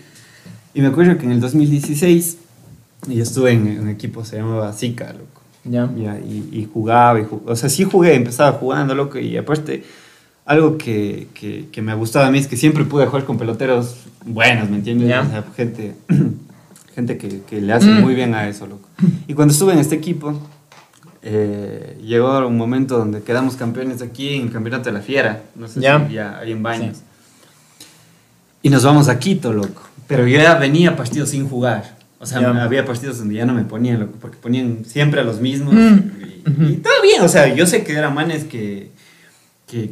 Y 0.73 0.81
me 0.81 0.89
acuerdo 0.89 1.19
que 1.19 1.27
en 1.27 1.33
el 1.33 1.41
2016 1.41 2.39
yo 3.09 3.23
estuve 3.23 3.51
en 3.53 3.81
un 3.81 3.89
equipo 3.91 4.25
se 4.25 4.37
llamaba 4.39 4.73
Zika, 4.73 5.13
loco. 5.13 5.43
Ya. 5.65 5.91
Ya, 5.97 6.19
y, 6.19 6.49
y 6.53 6.69
jugaba, 6.73 7.21
y 7.21 7.25
ju- 7.25 7.43
o 7.47 7.57
sea, 7.57 7.69
sí 7.69 7.85
jugué, 7.85 8.15
empezaba 8.15 8.53
jugando, 8.53 8.95
loco, 8.95 9.19
y 9.19 9.37
aparte, 9.37 9.85
algo 10.47 10.77
que, 10.79 11.29
que, 11.35 11.69
que 11.73 11.83
me 11.83 11.93
ha 11.93 11.95
gustado 11.95 12.27
a 12.27 12.31
mí 12.31 12.39
es 12.39 12.47
que 12.47 12.57
siempre 12.57 12.85
pude 12.85 13.07
jugar 13.07 13.25
con 13.25 13.39
peloteros 13.39 13.97
buenos, 14.27 14.69
¿me 14.71 14.77
entiendes? 14.77 15.09
Ya. 15.09 15.23
O 15.23 15.27
sea, 15.31 15.45
gente, 15.57 15.95
gente 16.95 17.17
que, 17.19 17.41
que 17.49 17.61
le 17.61 17.73
hace 17.73 17.87
Mm. 17.89 18.01
muy 18.03 18.15
bien 18.15 18.35
a 18.35 18.49
eso, 18.49 18.67
loco. 18.67 18.89
Y 19.27 19.35
cuando 19.35 19.53
estuve 19.53 19.73
en 19.73 19.79
este 19.79 19.95
equipo, 19.95 20.39
eh, 21.23 21.99
llegó 22.05 22.47
un 22.47 22.57
momento 22.59 22.99
donde 22.99 23.23
quedamos 23.23 23.57
campeones 23.57 24.03
aquí 24.03 24.35
en 24.35 24.43
el 24.49 24.53
Campeonato 24.53 24.85
de 24.91 24.93
la 24.93 25.01
Fiera, 25.01 25.43
no 25.55 25.67
sé 25.69 25.81
Ya. 25.81 26.07
si 26.07 26.15
ya 26.15 26.39
ahí 26.39 26.53
en 26.53 26.63
Baños. 26.63 26.99
Sí. 26.99 27.03
Y 28.63 28.71
nos 28.71 28.85
vamos 28.85 29.09
a 29.09 29.19
Quito, 29.19 29.53
loco. 29.53 29.83
Pero 30.07 30.27
yo 30.27 30.39
ya 30.39 30.55
venía 30.57 30.91
a 30.91 30.97
partidos 30.97 31.31
sin 31.31 31.49
jugar. 31.49 31.97
O 32.19 32.27
sea, 32.27 32.41
Ya. 32.41 32.63
había 32.65 32.85
partidos 32.85 33.19
donde 33.19 33.35
ya 33.35 33.47
no 33.47 33.55
me 33.55 33.65
ponían, 33.65 34.01
loco, 34.01 34.15
porque 34.21 34.37
ponían 34.39 34.85
siempre 34.85 35.21
a 35.21 35.25
los 35.25 35.41
mismos. 35.41 35.75
Mm. 35.75 35.99
Y, 36.61 36.73
y 36.73 36.77
todo 36.77 36.93
bien, 37.03 37.23
o 37.23 37.29
sea, 37.29 37.55
yo 37.55 37.67
sé 37.67 37.85
que 37.85 37.93
eran 37.93 38.15
manes 38.15 38.45
que, 38.45 38.91
que, 39.67 39.91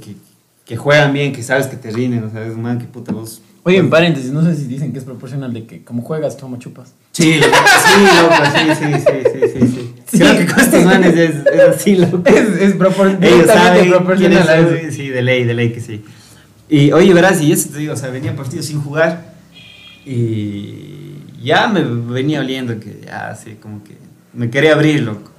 que, 0.72 0.76
juegan 0.78 1.12
bien, 1.12 1.32
que 1.34 1.42
sabes 1.42 1.66
que 1.66 1.76
te 1.76 1.90
rinden, 1.90 2.24
o 2.24 2.30
sea, 2.30 2.46
es 2.46 2.54
un 2.54 2.62
man 2.62 2.78
que 2.78 2.86
puta 2.86 3.12
vos. 3.12 3.42
Oye, 3.62 3.76
en 3.76 3.90
paréntesis, 3.90 4.32
no 4.32 4.42
sé 4.42 4.56
si 4.56 4.64
dicen 4.64 4.90
que 4.90 4.98
es 4.98 5.04
proporcional 5.04 5.52
de 5.52 5.66
que 5.66 5.84
como 5.84 6.00
juegas, 6.02 6.36
toma 6.38 6.58
chupas. 6.58 6.94
Sí, 7.12 7.34
loco, 7.34 7.54
sí, 7.84 8.00
loco, 8.22 8.34
sí, 8.54 8.74
sí, 8.74 8.92
sí, 8.94 9.22
sí, 9.32 9.40
sí, 9.52 9.68
sí. 9.68 9.94
Sí. 10.06 10.18
Creo 10.18 10.36
que 10.38 10.46
con 10.46 10.60
estos 10.60 10.84
manes 10.84 11.14
es, 11.14 11.34
es 11.46 11.60
así, 11.60 11.96
loco. 11.96 12.22
Es, 12.26 12.60
es 12.60 12.78
propor- 12.78 13.18
Ellos 13.20 13.46
saben 13.46 13.90
proporcional 13.90 14.48
a 14.48 14.58
eso. 14.58 14.90
Sí, 14.96 15.08
de 15.08 15.20
ley, 15.22 15.44
de 15.44 15.54
ley 15.54 15.72
que 15.72 15.80
sí. 15.80 16.02
Y 16.70 16.90
oye, 16.92 17.12
verás, 17.12 17.40
y 17.42 17.52
eso 17.52 17.68
te 17.70 17.78
digo, 17.78 17.92
o 17.92 17.96
sea, 17.96 18.08
venía 18.08 18.34
partidos 18.34 18.64
sin 18.66 18.80
jugar 18.80 19.34
y 20.06 21.16
ya 21.42 21.68
me 21.68 21.82
venía 21.82 22.40
oliendo 22.40 22.80
que 22.80 23.02
ya, 23.04 23.34
sí, 23.34 23.56
como 23.60 23.84
que 23.84 23.92
me 24.32 24.48
quería 24.48 24.72
abrir, 24.72 25.02
loco. 25.02 25.31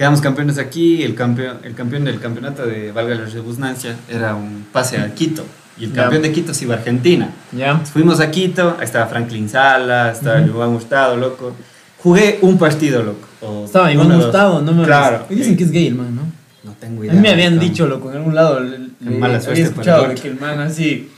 Quedamos 0.00 0.22
campeones 0.22 0.56
aquí, 0.56 1.02
el 1.02 1.14
campeón, 1.14 1.58
el 1.62 1.74
campeón 1.74 2.04
del 2.04 2.18
campeonato 2.20 2.64
de 2.64 2.90
Valga 2.90 3.16
la 3.16 3.26
Redundancia 3.26 3.96
era 4.08 4.34
un 4.34 4.64
pase 4.72 4.96
a 4.96 5.12
Quito 5.14 5.44
y 5.76 5.84
el 5.84 5.92
campeón 5.92 6.22
de 6.22 6.32
Quito 6.32 6.54
se 6.54 6.64
iba 6.64 6.74
a 6.74 6.78
Argentina. 6.78 7.28
Ya. 7.52 7.76
Fuimos 7.80 8.18
a 8.20 8.30
Quito, 8.30 8.76
ahí 8.78 8.84
estaba 8.86 9.08
Franklin 9.08 9.46
Sala, 9.50 10.12
estaba 10.12 10.40
Ujú. 10.40 10.48
Iván 10.56 10.70
Hurtado, 10.70 11.18
loco. 11.18 11.52
Jugué 11.98 12.38
un 12.40 12.56
partido, 12.56 13.02
loco. 13.02 13.28
o 13.42 13.66
Estaba 13.66 13.92
Iván. 13.92 14.10
Gustavo, 14.18 14.62
no 14.62 14.72
me 14.72 14.84
Claro. 14.84 15.26
Y 15.28 15.34
dicen 15.34 15.54
que 15.54 15.64
es 15.64 15.70
gay 15.70 15.88
el 15.88 15.96
man, 15.96 16.16
¿no? 16.16 16.22
No 16.64 16.74
tengo 16.80 17.02
A 17.02 17.04
idea. 17.04 17.14
mí 17.16 17.20
me 17.20 17.28
habían 17.32 17.56
loco. 17.56 17.66
dicho, 17.66 17.86
loco, 17.86 18.10
en 18.10 18.16
algún 18.16 18.34
lado. 18.34 18.58
le- 18.60 18.78
le- 19.00 19.18
mala 19.18 19.38
suerte 19.38 19.60
había 19.60 19.64
escuchado 19.70 20.00
para 20.00 20.12
el 20.12 20.16
de 20.16 20.22
que 20.22 20.28
el 20.28 20.40
man 20.40 20.60
así. 20.60 21.10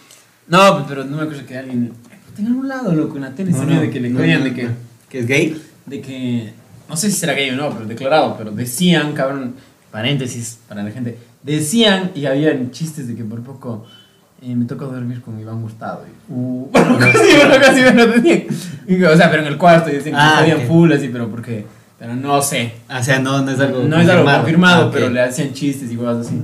No, 0.49 0.85
pero 0.89 1.05
no 1.05 1.19
me 1.19 1.23
acuerdo 1.23 1.47
que 1.47 1.57
alguien. 1.57 1.93
En 2.37 2.47
algún 2.49 2.67
lado, 2.67 2.93
loco, 2.93 3.15
en 3.15 3.23
la 3.23 3.31
tele 3.31 3.53
No, 3.53 3.63
no, 3.65 3.81
de 3.81 3.91
que 3.91 4.01
le 4.01 4.09
no, 4.11 4.19
de 4.19 4.53
que. 4.53 4.69
¿Que 5.09 5.19
es 5.21 5.27
gay? 5.29 5.63
de 5.87 6.01
que, 6.01 6.53
no 6.93 6.97
sé 6.99 7.11
si 7.11 7.17
será 7.17 7.33
gay 7.33 7.49
o 7.49 7.57
no, 7.57 7.71
pero 7.71 7.87
declarado, 7.87 8.37
pero 8.37 8.51
decían, 8.51 9.15
cabrón, 9.15 9.55
paréntesis 9.91 10.59
para 10.69 10.83
la 10.83 10.91
gente, 10.91 11.17
decían 11.43 12.11
y 12.15 12.27
habían 12.27 12.71
chistes 12.71 13.09
de 13.09 13.15
que 13.15 13.25
por 13.25 13.41
poco 13.43 13.87
eh, 14.43 14.55
me 14.55 14.67
toca 14.67 14.85
dormir 14.85 15.23
con 15.23 15.41
Iván 15.41 15.65
Hurtado. 15.65 16.05
Y, 16.07 16.33
uh, 16.33 16.69
bueno, 16.71 16.99
casi, 16.99 17.35
bueno, 17.35 17.55
casi 17.63 19.05
O 19.05 19.17
sea, 19.17 19.31
pero 19.31 19.43
en 19.43 19.49
el 19.49 19.57
cuarto 19.57 19.87
decían 19.89 20.15
que 20.15 20.21
Ah, 20.21 20.35
sabían 20.41 20.59
ok. 20.59 20.67
full 20.67 20.93
así, 20.93 21.09
pero 21.09 21.29
porque, 21.31 21.65
pero 21.99 22.15
no 22.15 22.43
sé. 22.43 22.75
O 22.95 23.03
sea, 23.03 23.19
no, 23.21 23.41
no 23.41 23.51
es 23.51 23.59
algo 23.59 23.85
No 23.85 23.99
es 23.99 24.09
algo 24.11 24.31
confirmado, 24.31 24.89
Ah, 24.89 24.91
pero 24.93 25.09
le 25.09 25.23
hacían 25.23 25.55
chistes 25.55 25.91
y 25.91 25.97
cosas 25.97 26.27
así. 26.27 26.43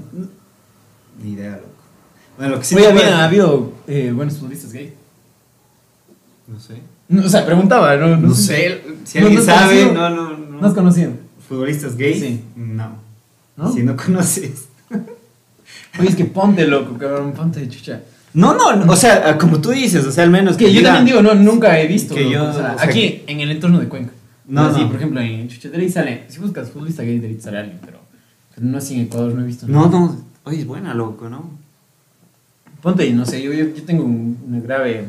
Ni 1.22 1.32
idea, 1.32 1.50
loco. 1.56 1.68
Bueno, 2.38 2.54
lo 2.54 2.58
que 2.60 2.64
sí 2.64 2.74
Oye, 2.74 2.86
había 2.86 3.00
acuerdo- 3.02 3.22
habido 3.22 3.72
eh, 3.86 4.12
buenos 4.16 4.38
futbolistas 4.38 4.72
gay. 4.72 4.94
No 6.46 6.58
sé. 6.58 6.80
No, 7.08 7.24
o 7.24 7.28
sea, 7.28 7.44
preguntaba, 7.44 7.96
no, 7.96 8.16
No 8.16 8.34
sé, 8.34 8.82
si 9.04 9.18
No, 9.18 9.26
alguien 9.26 9.40
no 9.46 9.52
sabe, 9.52 9.84
no, 9.92 10.10
no, 10.10 10.37
no. 10.58 10.62
¿No 10.62 10.68
has 10.68 10.74
conocido? 10.74 11.12
¿Futbolistas 11.48 11.96
gays? 11.96 12.20
Sí. 12.20 12.40
No. 12.56 12.90
¿No? 13.56 13.72
Si 13.72 13.82
no 13.82 13.96
conoces. 13.96 14.68
Oye, 15.98 16.08
es 16.08 16.16
que 16.16 16.24
ponte 16.26 16.66
loco, 16.66 16.96
cabrón, 16.98 17.32
ponte 17.32 17.60
de 17.60 17.68
chucha. 17.68 18.00
No, 18.34 18.54
no, 18.54 18.92
o 18.92 18.96
sea, 18.96 19.36
como 19.38 19.60
tú 19.60 19.70
dices, 19.70 20.04
o 20.04 20.12
sea, 20.12 20.22
al 20.24 20.30
menos 20.30 20.56
que 20.56 20.72
yo 20.72 20.80
diga- 20.80 20.94
también 20.94 21.06
digo, 21.06 21.22
no, 21.22 21.34
nunca 21.34 21.80
he 21.80 21.86
visto. 21.88 22.14
que 22.14 22.30
yo, 22.30 22.44
o 22.48 22.52
sea, 22.52 22.74
o 22.74 22.78
sea, 22.78 22.86
aquí, 22.88 23.22
en 23.26 23.40
el 23.40 23.50
entorno 23.50 23.80
de 23.80 23.88
Cuenca. 23.88 24.12
No, 24.46 24.70
no. 24.70 24.86
por 24.86 24.96
ejemplo, 24.96 25.20
en 25.20 25.48
Chucha, 25.48 25.68
de 25.70 25.78
ahí 25.78 25.90
sale. 25.90 26.24
Si 26.28 26.38
buscas 26.38 26.70
futbolista 26.70 27.02
gay, 27.02 27.18
de 27.18 27.40
sale 27.40 27.58
alguien, 27.58 27.78
pero, 27.84 27.98
pero 28.54 28.66
no 28.66 28.78
así 28.78 28.94
en 28.94 29.00
Ecuador, 29.02 29.32
no 29.34 29.42
he 29.42 29.46
visto. 29.46 29.66
No, 29.66 29.88
no, 29.88 30.16
oye, 30.44 30.60
es 30.60 30.66
buena, 30.66 30.94
loco, 30.94 31.28
¿no? 31.28 31.50
Ponte 32.82 33.06
y 33.06 33.12
no 33.12 33.26
sé, 33.26 33.42
yo, 33.42 33.52
yo, 33.52 33.66
yo 33.74 33.82
tengo 33.82 34.04
un- 34.04 34.38
una 34.46 34.60
grave, 34.60 35.04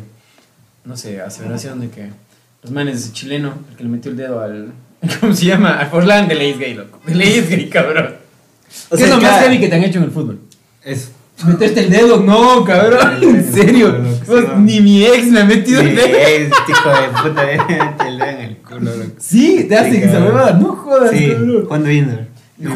no 0.85 0.97
sé, 0.97 1.21
aseveración 1.21 1.79
de 1.81 1.89
que 1.89 2.09
los 2.63 2.71
manes 2.71 2.95
de 2.95 2.99
ese 3.01 3.13
chileno, 3.13 3.53
el 3.69 3.75
que 3.77 3.83
le 3.83 3.89
metió 3.89 4.11
el 4.11 4.17
dedo 4.17 4.39
al. 4.41 4.71
¿Cómo 5.19 5.33
se 5.33 5.45
llama? 5.45 5.79
Al 5.79 5.87
Forlán 5.89 6.27
de 6.27 6.35
ley 6.35 6.51
es 6.51 6.59
gay, 6.59 6.73
loco. 6.73 6.99
De 7.05 7.15
ley 7.15 7.37
es 7.39 7.49
gay, 7.49 7.69
cabrón. 7.69 8.15
O 8.89 8.95
¿Qué 8.95 8.97
sea, 8.97 9.05
es 9.07 9.13
lo 9.15 9.21
cada- 9.21 9.33
más 9.33 9.43
heavy 9.43 9.59
que 9.59 9.67
te 9.67 9.75
han 9.75 9.83
hecho 9.83 9.97
en 9.99 10.05
el 10.05 10.11
fútbol? 10.11 10.39
Es. 10.83 11.11
¿Meterte 11.45 11.79
el 11.79 11.89
dedo? 11.89 12.19
No, 12.19 12.65
cabrón. 12.65 13.17
En 13.23 13.53
serio. 13.53 13.89
Loco, 13.93 14.09
Vos. 14.27 14.57
Ni 14.59 14.81
mi 14.81 15.05
ex 15.05 15.27
me 15.27 15.39
ha 15.39 15.45
metido 15.45 15.79
el 15.79 15.95
dedo. 15.95 16.05
Es, 16.17 16.49
hijo 16.67 16.89
de 16.89 17.29
puta, 17.29 17.45
te 17.97 18.11
le 18.11 18.17
dan 18.17 18.37
el 18.41 18.57
culo, 18.57 18.93
loco. 18.95 19.11
Sí, 19.19 19.65
te 19.69 19.77
hace 19.77 19.91
Sí, 19.91 19.99
que 20.01 20.07
se 20.07 20.11
cabrón. 20.13 20.33
huevada. 20.35 20.51
No 20.59 20.75
jodas, 20.75 21.11
Sí, 21.11 21.29
cabrón. 21.31 21.65
cuando 21.67 21.89
Inder. 21.91 22.27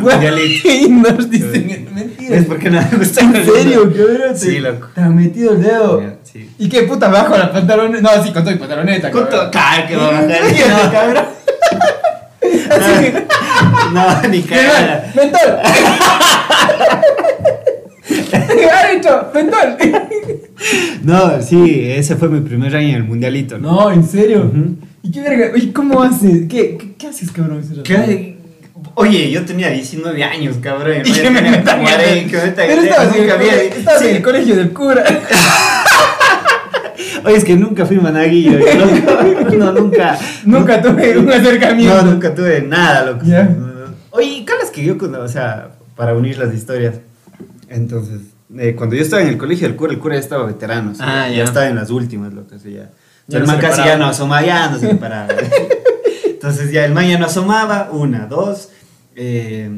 Juega 0.01 0.32
y 0.41 0.88
nos 0.89 1.30
dicen 1.30 1.89
mentira. 1.93 2.38
Es 2.38 2.45
porque 2.45 2.69
no 2.69 2.80
me 2.89 2.97
gusta 2.99 3.19
¿En 3.19 3.34
serio, 3.45 3.82
cabrón? 3.93 4.38
Sí, 4.38 4.59
loco. 4.59 4.88
Te 4.95 5.01
han 5.01 5.13
metido 5.13 5.51
el 5.55 5.61
dedo. 5.61 6.01
Ya, 6.01 6.15
Sí. 6.24 6.49
¿Y 6.57 6.69
qué 6.69 6.84
puta 6.84 7.09
bajo 7.09 7.38
la 7.38 7.51
pantaloneta? 7.51 8.15
No, 8.15 8.24
sí, 8.24 8.32
con 8.32 8.43
todo 8.45 8.53
y 8.53 8.57
pantaloneta. 8.57 9.11
Con 9.11 9.24
cabrón. 9.26 9.39
todo- 9.41 9.51
Claro 9.51 9.88
que 9.89 9.95
va 9.97 10.07
a 10.07 10.11
bajar. 10.21 10.91
Cabrón. 10.93 11.26
No, 13.93 14.21
ni 14.30 14.41
cara. 14.41 15.11
¡Mentol! 15.15 15.59
No, 21.03 21.41
sí, 21.41 21.86
ese 21.89 22.15
fue 22.15 22.30
mi 22.30 22.39
primer 22.39 22.76
año 22.76 22.89
en 22.89 22.95
el 22.95 23.03
mundialito. 23.03 23.57
¿no? 23.57 23.71
No, 23.71 23.91
en 23.91 24.07
serio. 24.07 24.45
Ujú. 24.45 24.76
¿Y 25.01 25.11
qué 25.11 25.21
verga? 25.21 25.51
Oye, 25.53 25.74
¿cómo 25.74 26.01
haces? 26.01 26.47
¿Qué, 26.49 26.78
qué, 26.78 26.93
qué 26.97 27.07
haces, 27.07 27.32
cabrón? 27.32 27.61
¿Qué? 27.84 28.38
Oye, 28.95 29.32
yo 29.32 29.43
tenía 29.43 29.69
19 29.69 30.24
años, 30.24 30.57
cabrón. 30.61 31.01
Y 31.05 31.11
que 31.11 31.30
me 31.30 31.41
metan 31.41 31.82
en 31.82 31.88
el- 31.88 32.30
que 32.32 32.38
me 32.38 32.43
metan 32.45 32.67
Pero 32.67 32.82
estabas, 32.84 33.15
en 33.15 33.78
estabas 33.78 34.01
en 34.03 34.15
el 34.15 34.21
colegio 34.21 34.55
del 34.55 34.71
cura. 34.71 35.03
Oye, 37.26 37.36
es 37.38 37.43
que 37.43 37.55
nunca 37.55 37.86
fui 37.86 37.97
managuillo, 37.97 38.59
loco. 38.59 39.55
No, 39.57 39.71
nunca. 39.80 40.17
Nunca 40.45 40.82
tuve 40.82 41.17
un 41.17 41.32
acercamiento. 41.32 42.03
No, 42.03 42.11
nunca 42.11 42.34
tuve 42.36 42.61
nada, 42.61 43.05
loco. 43.05 43.26
No. 43.26 43.74
Oye, 44.11 44.43
¿cuál 44.45 44.59
es 44.63 44.69
que 44.71 44.84
yo, 44.84 44.97
cuando- 44.97 45.21
o 45.21 45.28
sea, 45.28 45.71
para 45.95 46.15
unir 46.15 46.38
las 46.38 46.53
historias? 46.53 46.95
Entonces, 47.69 48.19
eh, 48.57 48.76
cuando 48.76 48.95
yo 48.95 49.01
estaba 49.01 49.21
en 49.24 49.30
el 49.30 49.38
colegio 49.38 49.67
del 49.67 49.76
cura, 49.76 49.93
el 49.93 49.99
cura 49.99 50.15
ya 50.15 50.21
estaba 50.21 50.45
veterano. 50.45 50.91
o 50.91 50.95
sea, 50.95 51.24
Ah, 51.24 51.30
ya. 51.30 51.38
ya. 51.38 51.43
estaba 51.45 51.67
en 51.67 51.76
las 51.76 51.89
últimas, 51.89 52.34
loco. 52.34 52.55
así 52.55 52.74
ya. 52.74 52.89
Ya 53.28 53.38
el 53.39 53.45
no 53.45 53.51
man 53.53 53.59
casi 53.59 53.82
ya 53.84 53.97
no 53.97 54.05
asomaba, 54.05 54.45
ya 54.45 54.69
no 54.69 54.78
se 54.80 54.89
reparaba. 54.89 55.34
Entonces, 56.26 56.71
ya 56.71 56.86
el 56.86 56.93
man 56.93 57.07
ya 57.07 57.17
no 57.17 57.26
asomaba, 57.26 57.89
una, 57.91 58.28
dos. 58.28 58.69
eh, 59.15 59.69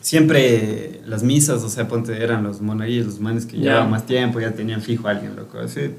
siempre 0.00 1.00
las 1.06 1.22
misas, 1.22 1.62
o 1.62 1.68
sea, 1.68 1.86
ponte, 1.88 2.22
eran 2.22 2.42
los 2.42 2.60
monaguillos, 2.60 3.06
los 3.06 3.20
manes 3.20 3.46
que 3.46 3.56
Ya. 3.58 3.62
llevaban 3.64 3.90
más 3.90 4.06
tiempo, 4.06 4.40
ya 4.40 4.52
tenían 4.52 4.80
fijo 4.80 5.08
a 5.08 5.12
alguien, 5.12 5.36
loco. 5.36 5.58
Así, 5.58 5.90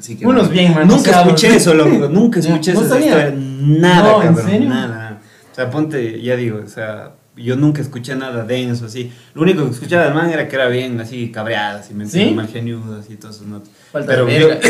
así 0.00 0.16
que 0.16 0.26
Unos 0.26 0.44
no. 0.44 0.48
bien 0.50 0.74
Nunca 0.86 1.22
escuché 1.22 1.54
eso, 1.56 1.72
loco. 1.74 2.08
Nunca 2.08 2.40
escuché 2.40 2.72
historia. 2.72 3.32
Nada, 3.36 4.02
No, 4.12 4.22
¿en 4.22 4.28
cabrón. 4.34 4.50
serio? 4.50 4.68
Nada. 4.68 5.20
O 5.50 5.54
sea, 5.54 5.70
ponte, 5.70 6.20
ya 6.20 6.34
digo, 6.36 6.60
o 6.64 6.68
sea, 6.68 7.12
yo 7.36 7.54
nunca 7.56 7.80
escuché 7.80 8.16
nada 8.16 8.44
denso, 8.44 8.86
así. 8.86 9.12
Lo 9.34 9.42
único 9.42 9.64
que 9.64 9.70
escuchaba 9.70 10.04
del 10.04 10.14
man 10.14 10.30
era 10.30 10.48
que 10.48 10.56
era 10.56 10.66
bien, 10.68 11.00
así, 11.00 11.30
cabreado, 11.30 11.78
así, 11.80 11.94
me 11.94 12.06
¿Sí? 12.06 12.32
mal 12.34 12.48
geniudo, 12.48 12.98
así, 12.98 13.16
todos 13.16 13.36
esos 13.36 13.46
notas. 13.46 13.68
Falta 13.92 14.12
Pero 14.12 14.28
yo-. 14.28 14.48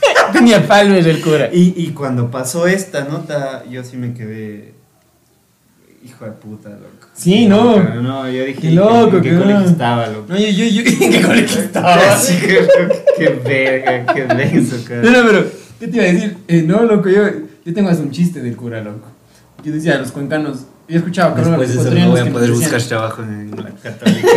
Tenía 0.32 0.66
palmes 0.66 1.06
el 1.06 1.20
cura. 1.20 1.48
y, 1.52 1.74
y 1.76 1.88
cuando 1.90 2.30
pasó 2.30 2.66
esta 2.68 3.04
nota, 3.04 3.64
yo 3.70 3.82
sí 3.84 3.96
me 3.96 4.14
quedé. 4.14 4.74
Hijo 6.02 6.24
de 6.24 6.30
puta, 6.32 6.70
loco. 6.70 7.08
Sí, 7.14 7.46
no. 7.46 7.74
Pero 7.74 8.00
no, 8.02 8.28
yo 8.30 8.44
dije. 8.46 8.60
Qué 8.60 8.70
loco, 8.70 9.16
¿en 9.18 9.22
qué 9.22 9.30
qué 9.30 9.36
colegio 9.36 9.58
loco. 9.60 9.70
estaba, 9.70 10.06
loco? 10.06 10.26
No, 10.28 10.38
yo, 10.38 10.46
yo, 10.48 10.64
yo, 10.64 10.82
¿en 11.04 11.12
qué 11.12 11.22
colegio 11.22 11.60
estaba? 11.60 12.16
Sí, 12.16 12.38
qué, 12.40 12.68
qué 13.18 13.28
verga, 13.44 14.14
qué 14.14 14.24
denso, 14.34 14.76
No, 14.76 14.84
cabrón. 14.84 15.12
no, 15.12 15.18
pero, 15.26 15.46
¿qué 15.78 15.88
te 15.88 15.96
iba 15.96 16.04
a 16.06 16.12
decir? 16.12 16.36
Eh, 16.48 16.62
no, 16.66 16.82
loco, 16.84 17.08
yo, 17.10 17.22
yo 17.66 17.74
tengo 17.74 17.90
hasta 17.90 18.02
un 18.02 18.10
chiste 18.10 18.40
del 18.40 18.56
cura, 18.56 18.80
loco. 18.82 19.08
Yo 19.62 19.72
decía, 19.72 19.98
los 19.98 20.10
cuencanos, 20.12 20.60
yo 20.88 20.94
he 20.94 20.96
escuchado 20.96 21.34
cabrón, 21.34 21.54
a 21.54 21.56
los 21.58 21.68
Después 21.68 21.84
de 21.90 21.98
eso 21.98 22.06
no 22.06 22.10
voy 22.12 22.20
a 22.20 22.24
que 22.24 22.30
poder 22.30 22.50
buscar 22.52 22.82
trabajo 22.82 23.22
en 23.22 23.50
la 23.50 23.70
católica. 23.82 24.28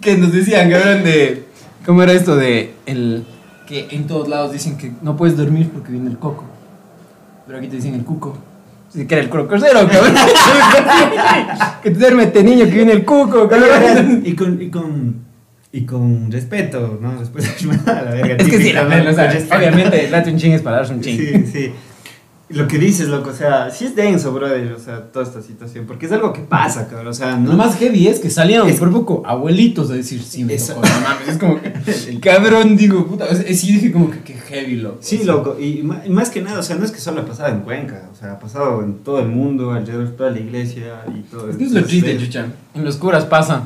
que 0.00 0.16
nos 0.16 0.32
decían, 0.32 0.70
cabrón, 0.70 1.02
de. 1.04 1.44
¿Cómo 1.84 2.02
era 2.04 2.12
esto 2.12 2.36
de. 2.36 2.74
El, 2.86 3.24
que 3.66 3.88
en 3.90 4.06
todos 4.06 4.28
lados 4.28 4.52
dicen 4.52 4.76
que 4.76 4.92
no 5.02 5.16
puedes 5.16 5.36
dormir 5.36 5.68
porque 5.72 5.90
viene 5.90 6.10
el 6.10 6.18
coco. 6.18 6.44
Pero 7.46 7.58
aquí 7.58 7.66
te 7.66 7.76
dicen 7.76 7.94
el 7.94 8.04
cuco. 8.04 8.38
Sí, 8.92 9.06
que 9.06 9.14
era 9.14 9.22
el 9.22 9.30
crocosero, 9.30 9.88
cabrón. 9.88 10.14
que 11.82 11.90
te 11.90 11.98
duerme 11.98 12.24
este 12.24 12.42
niño 12.42 12.64
que 12.64 12.72
viene 12.72 12.92
el 12.92 13.04
cuco, 13.04 13.48
cabrón. 13.48 14.22
y 14.24 14.34
con, 14.34 14.60
y 14.60 14.68
con, 14.68 15.24
y 15.72 15.86
con 15.86 16.30
respeto, 16.32 16.98
¿no? 17.00 17.20
Después 17.20 17.48
a 17.86 17.92
la 18.02 18.10
verga. 18.10 18.34
Es 18.36 18.48
que 18.48 18.58
sí, 18.58 18.72
la 18.72 18.82
¿no? 18.82 19.10
o 19.10 19.14
sea, 19.14 19.32
obviamente, 19.56 20.08
date 20.10 20.30
un 20.30 20.38
ching 20.38 20.52
es 20.52 20.62
para 20.62 20.78
darse 20.78 20.94
un 20.94 21.00
ching. 21.00 21.18
Sí, 21.18 21.46
sí. 21.46 21.72
Lo 22.52 22.66
que 22.66 22.78
dices, 22.78 23.06
loco, 23.08 23.30
o 23.30 23.32
sea, 23.32 23.70
sí 23.70 23.84
es 23.84 23.94
denso, 23.94 24.32
brother, 24.32 24.72
o 24.72 24.78
sea, 24.80 25.02
toda 25.12 25.24
esta 25.24 25.40
situación, 25.40 25.86
porque 25.86 26.06
es 26.06 26.12
algo 26.12 26.32
que 26.32 26.40
pasa, 26.40 26.88
cabrón, 26.88 27.06
o 27.06 27.14
sea, 27.14 27.36
no 27.36 27.50
Lo 27.52 27.56
más 27.56 27.76
heavy 27.76 28.08
es 28.08 28.18
que 28.18 28.28
salieron 28.28 28.68
Es- 28.68 28.80
por 28.80 28.90
poco 28.90 29.22
abuelitos 29.24 29.88
a 29.90 29.94
decir, 29.94 30.20
sí, 30.20 30.42
me 30.42 30.54
Eso. 30.54 30.74
tocó, 30.74 30.88
no 30.88 31.00
mames. 31.00 31.28
Es 31.28 31.38
como 31.38 31.60
que, 31.60 31.72
el 32.10 32.20
cabrón, 32.20 32.76
digo, 32.76 33.06
puta, 33.06 33.26
o 33.30 33.34
sea, 33.36 33.54
sí 33.54 33.72
dije 33.72 33.92
como 33.92 34.10
que, 34.10 34.18
que 34.22 34.34
heavy, 34.34 34.76
loco. 34.76 34.98
Sí, 35.00 35.16
O 35.16 35.18
sea, 35.18 35.26
loco, 35.32 35.56
y 35.60 35.82
más 36.08 36.30
que 36.30 36.42
nada, 36.42 36.58
o 36.58 36.62
sea, 36.64 36.74
no 36.74 36.84
es 36.84 36.90
que 36.90 36.98
solo 36.98 37.20
ha 37.20 37.24
pasado 37.24 37.50
en 37.54 37.60
Cuenca, 37.60 38.08
o 38.12 38.16
sea, 38.16 38.32
ha 38.32 38.38
pasado 38.40 38.82
en 38.82 38.94
todo 38.98 39.20
el 39.20 39.28
mundo, 39.28 39.70
alrededor 39.70 40.08
de 40.10 40.16
toda 40.16 40.30
la 40.32 40.40
iglesia 40.40 41.04
y 41.16 41.20
todo 41.30 41.48
Es 41.50 41.56
que 41.56 41.64
es 41.64 41.70
lo 41.72 41.84
triste, 41.84 42.18
chucha. 42.18 42.46
En 42.74 42.84
los 42.84 42.96
curas 42.96 43.26
pasa. 43.26 43.62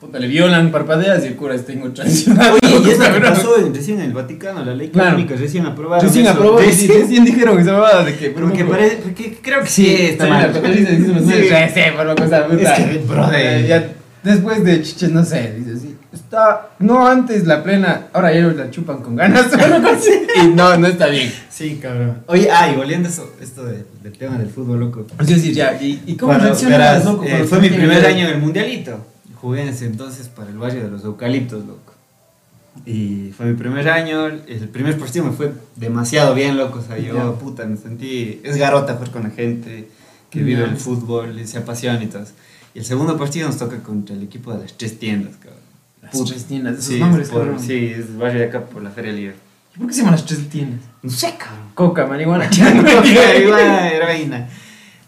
Puta, 0.00 0.18
le 0.18 0.28
violan, 0.28 0.70
parpadeas 0.70 1.24
y 1.24 1.28
el 1.28 1.36
cura 1.36 1.54
está 1.54 1.72
transicionado. 1.92 2.56
Oye, 2.62 2.65
y 2.86 2.90
es 2.90 2.98
lo 2.98 3.12
que 3.12 3.20
pasó 3.20 3.58
en- 3.58 3.74
recién 3.74 3.98
en 4.00 4.06
el 4.06 4.12
Vaticano, 4.12 4.64
la 4.64 4.74
ley 4.74 4.88
Claro. 4.90 5.10
canónica 5.10 5.34
recién 5.36 5.66
aprobada. 5.66 6.02
Recién 6.02 6.26
sí, 6.72 6.86
recién 6.88 7.24
dijeron 7.24 7.58
esa 7.58 7.72
babada 7.72 8.04
de 8.04 8.16
que. 8.16 8.30
Porque 8.30 8.64
por 8.64 8.76
parece, 8.76 8.96
porque 8.96 9.38
creo 9.42 9.62
que 9.62 9.68
Sí, 9.68 9.94
está 9.96 10.26
mal. 10.26 10.42
la 10.48 10.52
católica 10.52 10.90
dice 10.90 11.10
unos 11.10 11.22
Sí. 11.22 11.28
meses, 11.28 11.50
"Ya 11.50 11.68
sé, 11.68 11.92
por 11.96 12.06
lo 12.06 12.14
que 12.14 12.28
sea, 12.28 12.46
puta". 12.46 12.74
Es 12.76 12.84
que, 12.84 12.98
brother. 12.98 13.66
Ya 13.66 13.92
después 14.22 14.64
de 14.64 14.82
chiches, 14.82 15.10
no 15.10 15.24
sé, 15.24 15.54
dice 15.58 15.72
así. 15.76 15.92
Está, 16.12 16.70
no 16.78 17.06
antes 17.06 17.46
la 17.46 17.62
plena, 17.62 18.06
ahora 18.14 18.32
ya 18.32 18.40
la 18.40 18.70
chupan 18.70 19.02
con 19.02 19.16
ganas. 19.16 19.46
y 20.42 20.46
no, 20.48 20.76
no 20.78 20.86
está 20.86 21.08
bien. 21.08 21.30
Sí, 21.50 21.78
cabrón. 21.80 22.22
Oye, 22.26 22.48
ah, 22.50 22.70
y 22.72 22.76
volviendo 22.76 23.08
eso, 23.08 23.32
esto 23.40 23.64
de- 23.66 23.84
del 24.02 24.16
tema 24.16 24.38
del 24.38 24.48
fútbol, 24.48 24.80
loco. 24.80 25.06
Es 25.20 25.26
decir, 25.28 25.52
ya, 25.54 25.78
¿y, 25.80 26.02
y 26.06 26.16
cómo 26.16 26.30
Cuando, 26.32 26.46
reaccionas, 26.46 27.04
loco? 27.04 27.24
eh, 27.24 27.44
fue 27.48 27.60
mi 27.60 27.68
primer 27.68 28.04
año 28.06 28.26
en 28.28 28.34
el 28.34 28.38
mundialito. 28.40 28.98
Jugué 29.40 29.62
en 29.62 29.68
ese 29.68 29.84
entonces 29.86 30.28
para 30.28 30.48
el 30.48 30.56
barrio 30.56 30.84
de 30.84 30.90
los 30.90 31.04
eucaliptos, 31.04 31.64
loco. 31.66 31.92
Y 32.84 33.32
fue 33.36 33.46
mi 33.46 33.54
primer 33.54 33.88
año. 33.88 34.26
El 34.26 34.68
primer 34.68 34.98
partido 34.98 35.24
me 35.24 35.32
fue 35.32 35.52
demasiado 35.76 36.34
bien, 36.34 36.56
loco. 36.56 36.78
O 36.80 36.82
sea, 36.82 36.98
yo, 36.98 37.14
Ya. 37.14 37.32
puta, 37.38 37.64
me 37.66 37.76
sentí. 37.76 38.40
Es 38.44 38.56
garota 38.56 38.94
jugar 38.94 39.10
con 39.10 39.22
la 39.24 39.30
gente 39.30 39.88
que 40.30 40.42
vive 40.42 40.60
Ya. 40.62 40.66
el 40.70 40.76
fútbol 40.76 41.38
y 41.38 41.46
se 41.46 41.58
apasiona 41.58 42.02
y 42.02 42.06
todo. 42.06 42.24
Y 42.74 42.80
el 42.80 42.84
segundo 42.84 43.16
partido 43.16 43.46
nos 43.48 43.56
toca 43.56 43.78
contra 43.78 44.14
el 44.14 44.22
equipo 44.22 44.52
de 44.52 44.60
las 44.62 44.72
tres 44.76 44.98
tiendas, 44.98 45.34
cabrón. 45.36 45.60
Las 46.02 46.12
Puta. 46.12 46.32
tres 46.32 46.44
tiendas, 46.44 46.74
esos 46.74 46.84
Sí, 46.86 47.00
nombres, 47.00 47.30
por- 47.30 47.40
cabrón. 47.42 47.58
Sí, 47.60 47.86
es 47.86 48.06
el 48.10 48.16
barrio 48.18 48.40
de 48.40 48.46
acá 48.46 48.60
por 48.66 48.82
la 48.82 48.90
Feria 48.90 49.12
Libre. 49.12 49.34
¿Y 49.74 49.78
¿Por 49.78 49.88
qué 49.88 49.92
se 49.94 49.98
llaman 50.00 50.12
las 50.12 50.26
tres 50.26 50.48
tiendas? 50.48 50.80
No 51.02 51.10
sé, 51.10 51.34
cabrón. 51.38 51.70
Coca, 51.74 52.06
marihuana. 52.06 52.48
Iba 53.42 53.88
heroína. 53.90 54.48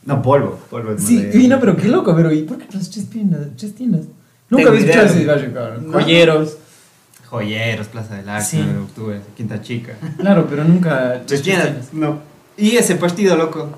No, 0.05 0.23
polvo. 0.23 0.59
Polvo 0.71 0.93
es 0.93 1.03
Sí, 1.05 1.23
y 1.35 1.49
no, 1.49 1.61
pero 1.61 1.77
qué 1.77 1.89
loco, 1.89 2.17
pero 2.17 2.33
¿y 2.33 2.43
por 2.43 2.59
qué 2.59 2.67
las 2.73 2.91
tres 2.91 3.09
tiendas? 3.11 3.49
Tres 3.57 3.75
tiendas? 3.75 4.07
Nunca 4.51 4.69
había 4.69 4.81
escuchado 4.81 5.07
ese 5.07 5.27
barrio, 5.27 5.53
cabrón. 5.53 5.87
No. 5.87 5.93
Joyeros. 5.93 6.57
Joyeros, 7.31 7.89
Plaza 7.89 8.17
del 8.17 8.29
Arte, 8.29 8.45
Sí. 8.47 8.57
9 8.59 8.73
de 8.73 8.79
octubre, 8.79 9.21
Quinta 9.37 9.61
Chica. 9.61 9.93
Claro, 10.19 10.47
pero 10.49 10.65
nunca. 10.65 11.21
Tiendas. 11.27 11.93
No. 11.93 12.19
Y 12.57 12.77
ese 12.77 12.97
partido, 12.97 13.37
loco, 13.37 13.71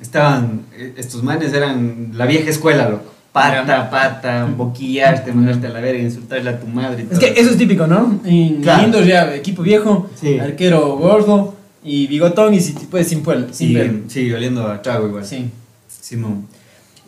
estaban, 0.00 0.62
eh, 0.76 0.94
estos 0.96 1.22
manes 1.22 1.52
eran 1.52 2.10
la 2.14 2.26
vieja 2.26 2.50
escuela, 2.50 2.88
loco. 2.88 3.12
Pata, 3.32 3.90
pata, 3.90 4.44
boquillarte, 4.56 5.32
mandarte 5.32 5.66
a 5.66 5.70
la 5.70 5.80
verga, 5.80 6.00
insultarle 6.02 6.50
a 6.50 6.60
tu 6.60 6.66
madre. 6.68 7.00
y 7.02 7.02
Es 7.04 7.08
todo 7.10 7.20
que 7.20 7.40
eso 7.40 7.50
es 7.50 7.58
típico, 7.58 7.86
¿no? 7.86 8.20
En 8.24 8.62
Claro. 8.62 8.84
Indoors 8.84 9.06
ya 9.06 9.34
equipo 9.34 9.62
viejo, 9.62 10.08
Sí. 10.20 10.38
arquero 10.38 10.96
gordo 10.96 11.54
y 11.82 12.06
bigotón 12.06 12.54
y 12.54 12.60
si 12.60 12.72
puedes 12.72 13.08
sin 13.08 13.22
pelo. 13.22 13.48
Sin 13.52 13.70
Y, 13.70 13.74
pelo. 13.74 13.98
sí, 14.08 14.32
oliendo 14.32 14.66
a 14.68 14.80
trago 14.82 15.08
igual. 15.08 15.24
Sí. 15.24 15.50
Simón. 15.88 16.46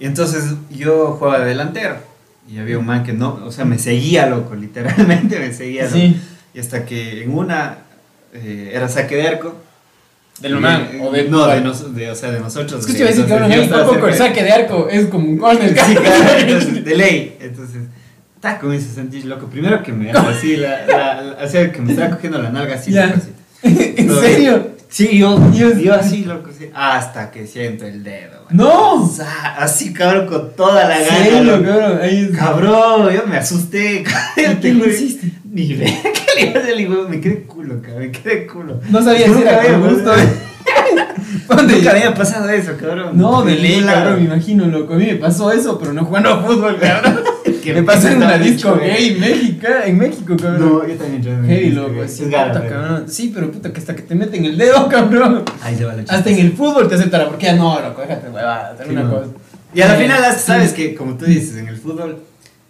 Y 0.00 0.06
entonces 0.06 0.44
yo 0.70 1.12
jugaba 1.18 1.38
de 1.40 1.46
delantero. 1.50 1.96
Y 2.48 2.58
había 2.58 2.78
un 2.78 2.86
man 2.86 3.02
que 3.02 3.12
no, 3.12 3.40
o 3.44 3.50
sea, 3.50 3.64
me 3.64 3.78
seguía, 3.78 4.26
loco, 4.26 4.54
literalmente 4.54 5.38
me 5.38 5.52
seguía. 5.52 5.84
loco. 5.84 5.96
Sí. 5.96 6.16
Y 6.54 6.60
hasta 6.60 6.84
que 6.86 7.22
en 7.22 7.34
una 7.34 7.78
eh, 8.32 8.70
era 8.72 8.88
saque 8.88 9.16
de 9.16 9.26
arco. 9.28 9.56
Del 10.40 10.52
eh, 10.62 11.00
o 11.02 11.10
de 11.10 11.28
No, 11.30 11.46
de, 11.46 11.60
nos- 11.62 11.94
de, 11.94 12.10
o 12.10 12.14
sea, 12.14 12.30
de 12.30 12.40
nosotros. 12.40 12.80
Es 12.80 12.86
que 12.86 12.92
te 12.92 12.98
iba 13.00 13.08
a 13.08 13.12
decir, 13.48 13.70
tampoco 13.70 14.06
el 14.08 14.14
saque 14.14 14.42
de 14.42 14.52
arco 14.52 14.88
es 14.90 15.06
como 15.06 15.28
un 15.28 15.38
corner. 15.38 15.70
Sí, 15.70 15.94
claro, 15.94 16.24
entonces, 16.38 16.84
de 16.84 16.94
ley. 16.94 17.36
Entonces, 17.40 17.82
ta, 18.40 18.58
comienzo 18.58 18.90
a 18.92 18.94
sentir 18.94 19.24
loco. 19.24 19.46
Primero 19.46 19.82
que 19.82 19.92
me 19.92 20.10
hace 20.12 20.28
así, 20.28 20.56
la, 20.56 20.86
la, 20.86 21.22
la- 21.22 21.44
o 21.44 21.48
sea, 21.48 21.72
que 21.72 21.80
me 21.80 21.92
estaba 21.92 22.10
cogiendo 22.14 22.40
la 22.42 22.50
nalga 22.50 22.74
así. 22.74 22.94
¿En 23.62 24.10
serio? 24.20 24.75
Sí, 24.88 25.18
yo, 25.18 25.38
yo 25.52 25.94
así, 25.94 26.24
loco, 26.24 26.50
sí. 26.56 26.70
Hasta 26.74 27.30
que 27.30 27.46
siento 27.46 27.84
el 27.86 28.02
dedo. 28.04 28.46
¡No! 28.50 29.06
Sa- 29.08 29.56
Así, 29.58 29.92
cabrón, 29.92 30.26
con 30.26 30.54
toda 30.54 30.88
la 30.88 30.98
gana. 31.00 31.40
loco. 31.42 31.64
cabrón? 31.64 31.98
Ahí 32.02 32.28
es- 32.30 32.36
Cabrón, 32.38 33.12
yo 33.12 33.26
me 33.26 33.36
asusté. 33.36 34.04
cabrón, 34.36 34.60
¿Qué 34.60 34.72
le 34.74 34.88
hiciste? 34.88 35.32
Ni 35.50 35.74
ve, 35.74 35.84
¿qué 36.02 36.40
le 36.40 36.50
iba 36.50 36.60
a 36.60 36.62
hacer? 37.02 37.08
Me 37.10 37.20
quedé 37.20 37.42
culo, 37.42 37.80
cabrón, 37.82 38.00
me 38.00 38.10
quedé 38.12 38.46
culo. 38.46 38.80
No 38.90 39.02
sabía 39.02 39.26
si 39.26 39.42
era 39.42 39.62
con 39.62 39.88
gusto. 39.94 40.12
¿Dónde? 41.48 41.76
Nunca 41.76 41.90
había 41.90 42.14
pasado 42.14 42.48
eso, 42.50 42.72
cabrón. 42.80 43.10
No, 43.18 43.42
de 43.42 43.56
ley, 43.56 43.82
cabrón, 43.82 44.18
me 44.20 44.24
imagino, 44.26 44.66
loco. 44.66 44.94
A 44.94 44.96
mí 44.96 45.06
me 45.06 45.16
pasó 45.16 45.50
eso, 45.52 45.78
pero 45.78 45.92
no 45.92 46.04
jugando 46.04 46.30
a 46.32 46.42
fútbol, 46.42 46.78
cabrón. 46.78 47.20
Que 47.74 47.80
me 47.80 47.82
pasó 47.82 48.08
en 48.08 48.16
una 48.18 48.38
disco 48.38 48.76
gay 48.76 49.08
en 49.12 49.20
México, 49.20 49.66
en 49.84 49.98
México, 49.98 50.36
cabrón. 50.40 50.60
No, 50.60 50.86
yo 50.86 50.94
también 50.94 51.22
Heavy, 51.46 51.64
disco 51.70 51.80
loco, 51.82 51.94
gay. 51.94 52.04
así, 52.04 52.22
Es 52.24 52.28
puta, 52.28 52.68
cabrón. 52.68 53.04
Sí, 53.08 53.32
pero 53.34 53.50
puta, 53.52 53.72
que 53.72 53.80
hasta 53.80 53.96
que 53.96 54.02
te 54.02 54.14
meten 54.14 54.44
el 54.44 54.56
dedo, 54.56 54.88
cabrón. 54.90 55.42
Ahí 55.62 55.76
se 55.76 55.84
va 55.84 55.94
la 55.94 56.02
Hasta 56.08 56.30
en 56.30 56.38
el 56.38 56.52
fútbol 56.52 56.88
te 56.88 56.94
aceptará, 56.94 57.28
porque 57.28 57.46
ya 57.46 57.54
no, 57.56 57.80
loco, 57.80 58.00
déjate 58.02 58.28
huevada, 58.30 58.70
hacer 58.72 58.88
una 58.88 59.02
no. 59.02 59.10
cosa. 59.10 59.26
Y 59.74 59.80
a 59.82 59.88
la 59.88 59.98
Eh, 59.98 60.02
final, 60.02 60.34
sabes 60.36 60.72
que, 60.72 60.94
como 60.94 61.14
tú 61.16 61.24
dices, 61.26 61.56
en 61.56 61.68
el 61.68 61.76
fútbol 61.76 62.18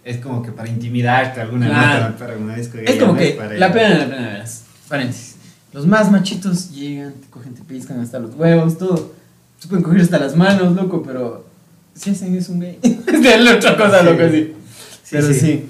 es 0.03 0.17
como 0.17 0.41
que 0.41 0.51
para 0.51 0.69
intimidarte 0.69 1.41
alguna 1.41 1.67
Claro. 1.67 2.05
nota 2.09 2.17
para 2.17 2.37
una 2.37 2.55
disco 2.55 2.77
gay, 2.77 2.85
Es 2.87 2.95
como 2.95 3.15
que, 3.15 3.31
para 3.31 3.53
la 3.55 3.71
pena, 3.71 3.89
la 3.99 4.05
pena, 4.05 4.27
verás. 4.31 4.63
Paréntesis. 4.87 5.35
Los 5.73 5.85
más 5.85 6.09
machitos 6.11 6.71
llegan, 6.71 7.13
te 7.13 7.27
cogen, 7.29 7.53
te 7.53 7.61
piscan 7.61 7.99
hasta 7.99 8.19
los 8.19 8.33
huevos, 8.35 8.77
todo. 8.77 9.13
Se 9.59 9.67
pueden 9.67 9.83
coger 9.83 10.01
hasta 10.01 10.17
las 10.17 10.35
manos, 10.35 10.75
loco, 10.75 11.03
pero 11.05 11.45
si 11.93 12.11
hacen 12.11 12.35
es 12.35 12.47
un 12.49 12.59
gay. 12.61 12.79
es 12.83 13.21
de 13.23 13.37
la 13.37 13.55
otra 13.55 13.75
cosa, 13.77 13.99
Sí. 13.99 14.05
loco, 14.05 14.23
sí. 14.31 14.53
Sí, 15.07 15.15
pero 15.15 15.27
sí. 15.27 15.33
sí. 15.33 15.65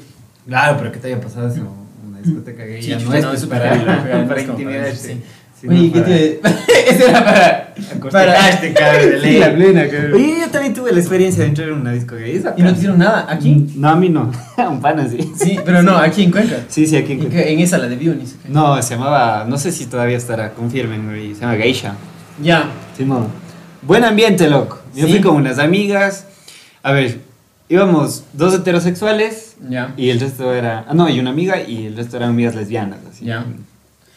Claro, 0.48 0.78
pero 0.80 0.92
que 0.92 1.00
te 1.00 1.08
haya 1.08 1.22
pasado 1.22 1.48
eso, 1.48 1.62
una 2.08 2.20
discoteca 2.20 2.64
gay, 2.64 2.82
Sí, 2.82 2.90
ya 2.90 3.00
no 3.00 3.14
es 3.14 3.24
no, 3.24 3.34
es 3.34 3.46
para, 3.46 3.76
no 3.76 3.86
para 3.86 4.02
es 4.02 4.16
como 4.16 4.28
para 4.28 4.42
intimidarte. 4.42 4.96
sí. 4.96 5.22
Oye, 5.68 5.92
¿qué 5.92 6.00
para 6.02 6.06
te.? 6.06 6.40
Ese 6.92 7.10
era 7.10 7.26
para. 7.26 7.74
acostarte, 7.96 8.74
cabrón, 8.74 9.10
de 9.10 9.18
Sí, 9.22 9.26
ley. 9.26 9.40
la 9.40 9.54
plena, 9.56 9.88
cabrón. 9.90 10.14
Oye, 10.14 10.38
yo 10.42 10.50
también 10.50 10.74
tuve 10.74 10.92
la 10.92 11.00
experiencia 11.00 11.44
de 11.44 11.50
entrar 11.50 11.68
en 11.70 11.74
una 11.76 11.92
disco 11.92 12.16
gay. 12.16 12.42
¿Y 12.58 12.62
no 12.64 12.70
te 12.72 12.76
hicieron 12.78 13.00
nada? 13.00 13.26
¿Aquí? 13.30 13.68
No, 13.76 13.90
a 13.90 13.96
mí 13.96 14.10
no. 14.10 14.32
Un 14.70 14.80
pana 14.82 15.08
sí. 15.10 15.32
Sí, 15.38 15.60
pero 15.66 15.82
no, 15.84 15.98
aquí 15.98 16.24
en 16.24 16.32
Cuenca. 16.32 16.58
Sí, 16.70 16.86
sí, 16.88 16.96
aquí 16.96 17.14
en 17.14 17.22
¿En, 17.22 17.26
Cuenca. 17.30 17.42
en 17.50 17.60
esa, 17.60 17.78
la 17.80 17.88
de 17.88 17.96
Bionis. 17.96 18.36
No, 18.50 18.82
se 18.82 18.96
llamaba, 18.96 19.46
no 19.48 19.58
sé 19.58 19.72
si 19.72 19.86
todavía 19.88 20.18
estará, 20.18 20.52
confirmen, 20.54 21.06
güey, 21.08 21.34
se 21.36 21.42
llama 21.42 21.56
Geisha. 21.56 21.96
Ya. 22.42 22.66
Simón. 22.96 23.28
Buen 23.82 24.04
ambiente, 24.04 24.48
loco. 24.50 24.80
Yo 24.96 25.06
Sí. 25.08 25.14
fui 25.14 25.22
con 25.22 25.36
unas 25.36 25.58
amigas. 25.60 26.26
A 26.84 26.92
ver, 26.92 27.20
íbamos 27.70 28.24
dos 28.34 28.53
heterosexuales 28.55 29.55
Ya. 29.70 29.93
y 29.97 30.09
el 30.09 30.20
resto 30.20 30.53
era. 30.53 30.86
Ah, 30.88 30.93
no, 30.93 31.09
y 31.09 31.20
una 31.20 31.30
amiga 31.32 31.61
y 31.61 31.88
el 31.88 31.95
resto 31.95 32.18
eran 32.18 32.30
amigas 32.30 32.55
lesbianas. 32.55 32.99
Así. 33.09 33.26
Ya. 33.26 33.45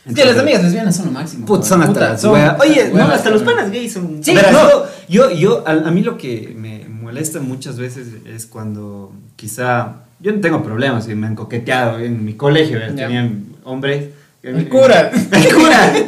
Entonces, 0.07 0.24
Sí, 0.24 0.30
las 0.34 0.38
amigas 0.42 0.62
lesbianas 0.62 0.96
son 0.96 1.07
lo 1.07 1.12
máximo. 1.12 1.44
Puta, 1.46 1.64
son 1.66 1.82
hasta 1.82 2.01
las. 2.01 2.24
Oye, 2.24 2.90
no, 2.94 3.03
hasta 3.05 3.28
los 3.30 3.42
panas 3.42 3.70
gays 3.70 3.92
son. 3.92 4.24
Sí, 4.24 4.34
Verás, 4.34 4.53
no. 4.53 4.68
yo, 5.09 5.30
yo, 5.30 5.62
a, 5.66 5.72
a 5.72 5.90
mí 5.90 6.03
lo 6.03 6.16
que 6.16 6.55
me 6.57 6.88
molesta 6.88 7.40
muchas 7.40 7.78
veces 7.78 8.09
es 8.26 8.46
cuando 8.46 9.12
quizá. 9.36 9.96
Yo 10.20 10.32
no 10.32 10.40
tengo 10.40 10.62
problemas, 10.62 11.07
y 11.09 11.14
me 11.14 11.26
han 11.26 11.34
coqueteado 11.34 11.98
en 11.98 12.24
mi 12.24 12.34
colegio. 12.34 12.78
Ya. 12.78 12.94
tenían 12.94 13.44
hombres. 13.64 14.09
El 14.42 14.68
cura. 14.68 15.11
El 15.32 15.55
cura. 15.55 15.92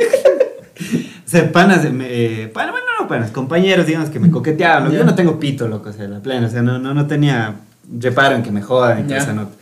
O 1.26 1.34
sea, 1.34 1.51
panas, 1.51 1.82
de- 1.82 1.90
me- 1.90 2.09
eh, 2.11 2.49
pana- 2.49 2.72
bueno, 3.13 3.33
compañeros, 3.33 3.87
digamos, 3.87 4.11
que 4.11 4.19
me 4.19 4.31
coqueteaban. 4.31 4.91
Yeah. 4.91 5.01
Yo 5.01 5.05
no 5.05 5.15
tengo 5.15 5.39
pito, 5.39 5.69
loco, 5.69 5.91
o 5.91 5.93
sea, 5.93 6.09
la 6.09 6.21
plena. 6.21 6.47
O 6.47 6.51
sea, 6.51 6.63
no, 6.63 6.79
no, 6.79 6.95
no 6.95 7.07
tenía 7.07 7.55
reparo 7.99 8.37
en 8.37 8.43
que 8.43 8.51
me 8.51 8.63
jodan, 8.63 8.99
en 8.99 9.09
yeah. 9.09 9.17
que 9.17 9.23
esa 9.23 9.33
nota. 9.33 9.53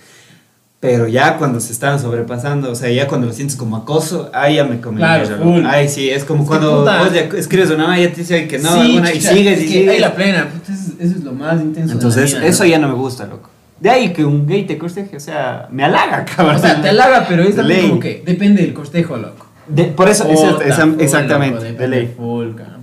Pero 0.80 1.06
ya 1.06 1.36
cuando 1.36 1.60
se 1.60 1.72
estaban 1.72 2.00
sobrepasando, 2.00 2.70
o 2.70 2.74
sea, 2.74 2.90
ya 2.90 3.06
cuando 3.06 3.26
lo 3.26 3.34
sientes 3.34 3.54
como 3.54 3.76
acoso, 3.76 4.30
ahí 4.32 4.56
ya 4.56 4.64
me 4.64 4.80
comí. 4.80 4.96
Claro, 4.96 5.36
cool. 5.42 5.66
Ay, 5.66 5.90
sí, 5.90 6.08
es 6.08 6.24
como 6.24 6.44
es 6.44 6.48
cuando 6.48 6.84
vos 6.84 7.12
ya 7.12 7.22
escribes 7.36 7.70
una 7.70 8.00
y 8.00 8.04
ya 8.04 8.10
te 8.12 8.20
dicen 8.20 8.48
que 8.48 8.58
no, 8.58 8.82
sí, 8.82 8.96
y 8.96 9.18
chica, 9.18 9.30
sigues 9.30 9.62
y 9.62 9.68
sigues. 9.68 9.90
Ahí 9.90 9.98
la 9.98 10.14
plena, 10.14 10.48
eso, 10.64 10.92
eso 10.98 11.16
es 11.18 11.22
lo 11.22 11.32
más 11.32 11.60
intenso. 11.60 11.92
Entonces, 11.92 12.30
de 12.30 12.32
la 12.32 12.40
vida, 12.40 12.50
eso 12.50 12.64
¿no? 12.64 12.70
ya 12.70 12.78
no 12.78 12.88
me 12.88 12.94
gusta, 12.94 13.26
loco. 13.26 13.50
De 13.78 13.90
ahí 13.90 14.12
que 14.14 14.24
un 14.24 14.46
gay 14.46 14.64
te 14.64 14.78
corteje, 14.78 15.18
o 15.18 15.20
sea, 15.20 15.68
me 15.70 15.84
halaga, 15.84 16.24
cabrón. 16.36 16.56
O 16.56 16.58
sea, 16.58 16.80
te 16.80 16.88
halaga, 16.88 17.26
pero 17.28 17.42
es 17.42 17.56
también 17.56 17.88
como 17.88 18.00
que 18.00 18.22
depende 18.24 18.62
del 18.62 18.72
cortejo, 18.72 19.18
loco. 19.18 19.46
De, 19.68 19.84
por 19.84 20.08
eso, 20.08 20.24
full, 20.24 20.62
exactamente, 20.98 21.56
loco, 21.62 21.78
de 21.78 21.88
ley. 21.88 22.14
Full, 22.16 22.54
cabrón. 22.54 22.79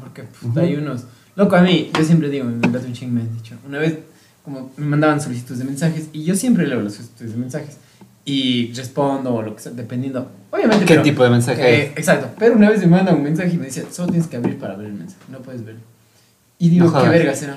61. 0.53 0.95
Loco, 1.35 1.55
a 1.55 1.61
mí, 1.61 1.91
yo 1.97 2.03
siempre 2.03 2.29
digo, 2.29 2.45
me 2.45 2.55
mandaste 2.55 2.87
un 2.87 2.93
ching, 2.93 3.13
me 3.13 3.21
han 3.21 3.33
dicho. 3.33 3.55
Una 3.67 3.79
vez, 3.79 3.99
como 4.43 4.71
me 4.77 4.85
mandaban 4.85 5.21
solicitudes 5.21 5.59
de 5.59 5.65
mensajes, 5.65 6.09
y 6.13 6.23
yo 6.23 6.35
siempre 6.35 6.65
leo 6.65 6.81
las 6.81 6.93
solicitudes 6.93 7.33
de 7.33 7.37
mensajes. 7.37 7.77
Y 8.25 8.73
respondo, 8.73 9.35
o 9.35 9.41
lo 9.41 9.55
que 9.55 9.61
sea, 9.61 9.71
dependiendo. 9.71 10.29
Obviamente. 10.51 10.85
¿Qué 10.85 10.97
tipo 10.97 11.23
de 11.23 11.29
mensaje 11.29 11.83
eh, 11.83 11.93
Exacto. 11.95 12.29
Pero 12.37 12.55
una 12.55 12.69
vez 12.69 12.81
me 12.81 12.87
manda 12.87 13.13
un 13.13 13.23
mensaje 13.23 13.53
y 13.53 13.57
me 13.57 13.65
dice, 13.67 13.85
solo 13.91 14.09
tienes 14.09 14.27
que 14.27 14.35
abrir 14.35 14.57
para 14.57 14.75
ver 14.75 14.87
el 14.87 14.93
mensaje, 14.93 15.21
no 15.29 15.39
puedes 15.39 15.63
verlo. 15.63 15.81
Y 16.59 16.69
digo, 16.69 16.91
qué 16.91 17.07
verga 17.07 17.35
será. 17.35 17.55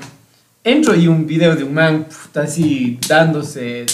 Entro 0.63 0.95
y 0.95 1.09
un 1.09 1.27
video 1.27 1.57
de 1.57 1.65
un 1.65 1.73
man, 1.73 2.05
puta, 2.05 2.43
así, 2.43 2.99
dándose. 3.09 3.87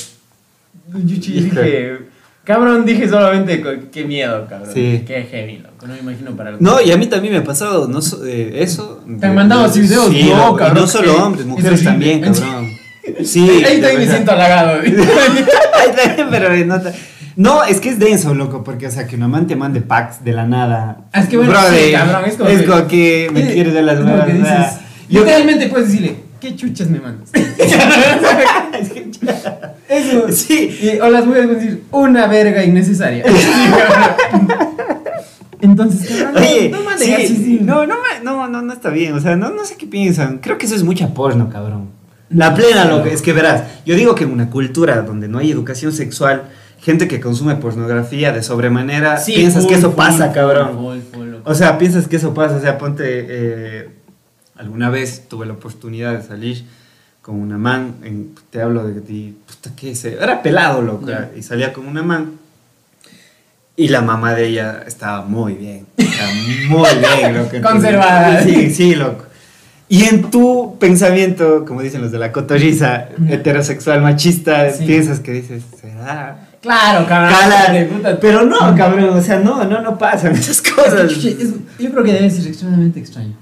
Yo 0.92 0.98
dije, 0.98 1.98
cabrón, 2.46 2.86
dije 2.86 3.08
solamente, 3.08 3.62
qué 3.92 4.04
miedo, 4.04 4.46
cabrón. 4.48 4.70
Sí. 4.72 5.02
Qué 5.06 5.24
heavy, 5.30 5.58
loco. 5.58 5.86
No 5.86 5.92
me 5.94 5.98
imagino 6.00 6.30
para. 6.36 6.52
No, 6.58 6.80
y 6.80 6.90
a 6.92 6.96
mí 6.96 7.06
también 7.08 7.34
me 7.34 7.40
ha 7.40 7.44
pasado 7.44 7.88
no 7.88 7.98
eh, 8.24 8.52
eso. 8.62 9.02
Te 9.20 9.26
han 9.26 9.34
mandado 9.34 9.64
así 9.64 9.80
videos, 9.80 10.08
Sí, 10.10 10.30
no, 10.32 10.54
y 10.54 10.56
cabrón, 10.56 10.74
No 10.76 10.86
solo 10.86 11.14
que 11.14 11.20
hombres, 11.20 11.40
es 11.42 11.46
mujeres 11.48 11.84
también, 11.84 12.20
cabrón. 12.20 12.70
Sí. 13.24 13.48
Ahí 13.64 13.80
también 13.80 13.98
me 14.00 14.08
siento 14.08 14.32
halagado. 14.32 14.80
Pero 16.30 16.56
no, 16.66 16.80
no, 17.36 17.64
es 17.64 17.80
que 17.80 17.90
es 17.90 17.98
denso, 17.98 18.34
loco, 18.34 18.64
porque, 18.64 18.86
o 18.86 18.90
sea, 18.90 19.06
que 19.06 19.14
un 19.14 19.22
amante 19.22 19.54
mande 19.56 19.80
packs 19.80 20.24
de 20.24 20.32
la 20.32 20.46
nada. 20.46 21.04
Es 21.12 21.26
que 21.28 21.36
bueno, 21.36 21.52
Brother, 21.52 21.84
sí, 21.86 21.92
cabrón, 21.92 22.24
es 22.26 22.62
como 22.64 22.86
que- 22.88 23.26
que 23.26 23.30
me 23.32 23.40
Es- 23.46 23.52
quieres 23.52 23.74
de 23.74 23.82
las 23.82 23.98
es 23.98 24.04
como 24.04 24.16
dices, 24.26 24.48
yo- 25.08 25.20
Literalmente 25.20 25.68
puedes 25.68 25.88
decirle, 25.88 26.16
¿qué 26.40 26.54
chuchas 26.56 26.88
me 26.88 27.00
mandas? 27.00 27.30
Eso. 29.88 30.30
Sí. 30.32 30.78
Y- 30.82 30.98
o 31.00 31.08
las 31.08 31.26
van 31.26 31.36
a 31.40 31.46
decir, 31.46 31.84
una 31.90 32.26
verga 32.26 32.64
innecesaria. 32.64 33.24
Entonces, 35.60 36.08
cabrón, 36.10 36.34
no- 36.34 36.40
Oye, 36.40 36.68
no, 36.68 36.82
manden 36.82 37.06
sí, 37.06 37.14
así, 37.14 37.36
sí. 37.36 37.58
No, 37.62 37.86
no, 37.86 37.94
ma- 37.94 38.20
no, 38.22 38.46
no, 38.48 38.62
no 38.62 38.72
está 38.72 38.90
bien. 38.90 39.14
O 39.14 39.20
sea, 39.20 39.36
no, 39.36 39.50
no 39.50 39.64
sé 39.64 39.76
qué 39.76 39.86
piensan. 39.86 40.38
Creo 40.38 40.58
que 40.58 40.66
eso 40.66 40.74
es 40.74 40.82
mucha 40.82 41.14
porno, 41.14 41.48
cabrón. 41.50 41.90
La 42.28 42.54
plena, 42.54 42.82
Sí. 42.84 42.88
loco. 42.88 43.06
Es 43.06 43.22
que 43.22 43.32
verás, 43.32 43.62
yo 43.86 43.94
digo 43.94 44.14
que 44.14 44.24
en 44.24 44.32
una 44.32 44.50
cultura 44.50 45.00
donde 45.02 45.28
no 45.28 45.38
hay 45.38 45.50
educación 45.50 45.92
sexual, 45.92 46.42
gente 46.80 47.08
que 47.08 47.20
consume 47.20 47.54
pornografía 47.56 48.32
de 48.32 48.42
sobremanera, 48.42 49.16
Sí, 49.18 49.32
piensas 49.32 49.62
full, 49.62 49.72
que 49.72 49.78
eso 49.78 49.88
full, 49.90 49.96
pasa, 49.96 50.26
full, 50.26 50.34
cabrón. 50.34 51.02
O 51.44 51.54
sea, 51.54 51.78
piensas 51.78 52.06
que 52.08 52.16
eso 52.16 52.34
pasa. 52.34 52.56
O 52.56 52.60
sea, 52.60 52.76
ponte. 52.78 53.04
eh, 53.06 53.88
alguna 54.58 54.90
vez 54.90 55.28
tuve 55.28 55.46
la 55.46 55.52
oportunidad 55.54 56.16
de 56.18 56.26
salir 56.26 56.64
con 57.22 57.36
una 57.36 57.58
man. 57.58 57.96
En, 58.02 58.34
te 58.50 58.60
hablo 58.62 58.86
de. 58.86 59.32
Puta, 59.46 59.70
¿qué 59.76 59.90
es? 59.92 60.04
Era 60.04 60.42
pelado, 60.42 60.82
loco. 60.82 61.06
Ya. 61.08 61.30
Y 61.36 61.42
salía 61.42 61.72
con 61.72 61.86
una 61.86 62.02
man. 62.02 62.32
Y 63.76 63.88
la 63.88 64.00
mamá 64.00 64.34
de 64.34 64.46
ella 64.48 64.84
estaba 64.86 65.22
muy 65.26 65.54
bien. 65.54 65.86
Estaba 65.96 66.30
muy 66.68 66.88
bien, 67.20 67.36
loco. 67.36 67.50
Conservada. 67.62 68.42
Sí, 68.42 68.70
sí, 68.70 68.94
loco. 68.94 69.24
Y 69.88 70.04
en 70.04 70.30
tu 70.30 70.76
pensamiento, 70.80 71.64
como 71.64 71.80
dicen 71.82 72.00
los 72.02 72.10
de 72.10 72.18
la 72.18 72.32
cotorriza, 72.32 73.08
heterosexual, 73.28 74.00
machista, 74.02 74.70
Sí. 74.72 74.84
piensas 74.84 75.20
que 75.20 75.32
dices, 75.32 75.62
¿será? 75.80 76.48
Claro, 76.60 77.06
cabrón. 77.06 77.32
Cala, 77.38 78.18
pero 78.20 78.44
no, 78.44 78.74
cabrón, 78.74 79.10
o 79.10 79.22
sea, 79.22 79.38
no, 79.38 79.62
no, 79.64 79.80
no 79.82 79.96
pasan 79.96 80.32
esas 80.34 80.60
cosas. 80.60 81.12
Yo 81.14 81.90
creo 81.92 82.02
que 82.02 82.12
debe 82.12 82.28
ser 82.30 82.48
extremadamente 82.48 82.98
extraño. 82.98 83.34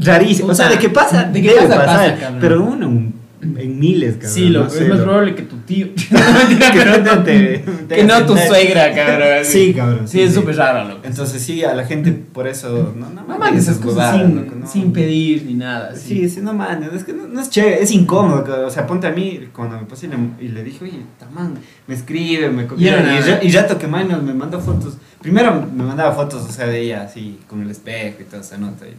Rarísimo. 0.00 0.50
O 0.50 0.54
sea, 0.54 0.66
Puta, 0.66 0.76
de 0.76 0.82
qué 0.82 0.88
pasa, 0.90 1.24
de 1.24 1.42
qué 1.42 1.48
debe 1.48 1.62
pasa, 1.62 1.76
pasar. 1.76 1.96
pasa, 2.10 2.18
cabrón. 2.20 2.38
pero 2.40 2.64
uno, 2.64 2.88
un 2.88 3.20
en 3.42 3.78
miles, 3.80 4.16
cabrón. 4.16 4.30
Sí, 4.32 4.48
loco, 4.50 4.64
no 4.66 4.70
sé, 4.70 4.82
es 4.82 4.88
más 4.90 4.98
loco. 4.98 5.04
probable 5.10 5.34
que 5.34 5.42
tu 5.44 5.56
tío. 5.60 5.88
que 5.94 6.84
no 7.02 7.22
te- 7.22 7.64
te 7.88 7.94
que 7.96 8.04
no 8.04 8.26
tu 8.26 8.36
suegra, 8.36 8.92
cabrón. 8.94 9.44
Sí, 9.44 9.72
cabrón. 9.74 10.06
Sí, 10.08 10.20
es 10.20 10.34
súper 10.34 10.56
raro, 10.56 10.86
loco. 10.88 11.00
Entonces 11.04 11.40
sí, 11.42 11.64
a 11.64 11.74
la 11.74 11.84
gente 11.86 12.12
por 12.12 12.46
eso 12.46 12.92
no, 12.96 13.08
no 13.08 13.22
No 13.26 13.38
mandes 13.38 13.64
esas 13.64 13.78
cosas 13.78 14.16
sin, 14.16 14.36
loco, 14.36 14.54
no. 14.56 14.66
sin 14.66 14.92
pedir 14.92 15.44
ni 15.46 15.54
nada. 15.54 15.94
Sí, 15.96 16.28
sí, 16.28 16.40
no 16.42 16.52
mames, 16.52 16.92
es 16.92 17.04
que 17.04 17.14
no, 17.14 17.26
no 17.28 17.40
es 17.40 17.48
chévere, 17.48 17.82
es 17.82 17.90
incómodo, 17.92 18.44
cabrón. 18.44 18.66
o 18.66 18.70
sea, 18.70 18.86
ponte 18.86 19.06
a 19.06 19.10
mí 19.10 19.48
cuando 19.54 19.78
me 19.78 19.84
puse 19.86 20.06
y 20.06 20.10
le, 20.10 20.16
y 20.44 20.48
le 20.48 20.62
dije, 20.62 20.84
oye, 20.84 21.00
tamán, 21.18 21.54
me 21.86 21.94
escribe, 21.94 22.50
me 22.50 22.66
copia, 22.66 23.40
y, 23.42 23.46
y 23.46 23.52
rato 23.52 23.78
que 23.78 23.86
Manuel 23.86 24.22
me 24.22 24.34
mandó 24.34 24.60
fotos, 24.60 24.98
primero 25.22 25.66
me 25.74 25.82
mandaba 25.82 26.12
fotos, 26.12 26.42
o 26.46 26.52
sea, 26.52 26.66
de 26.66 26.78
ella 26.80 27.04
así, 27.04 27.38
con 27.48 27.62
el 27.62 27.70
espejo 27.70 28.18
y 28.20 28.24
toda 28.24 28.42
esa 28.42 28.58
nota, 28.58 28.86
y, 28.86 28.94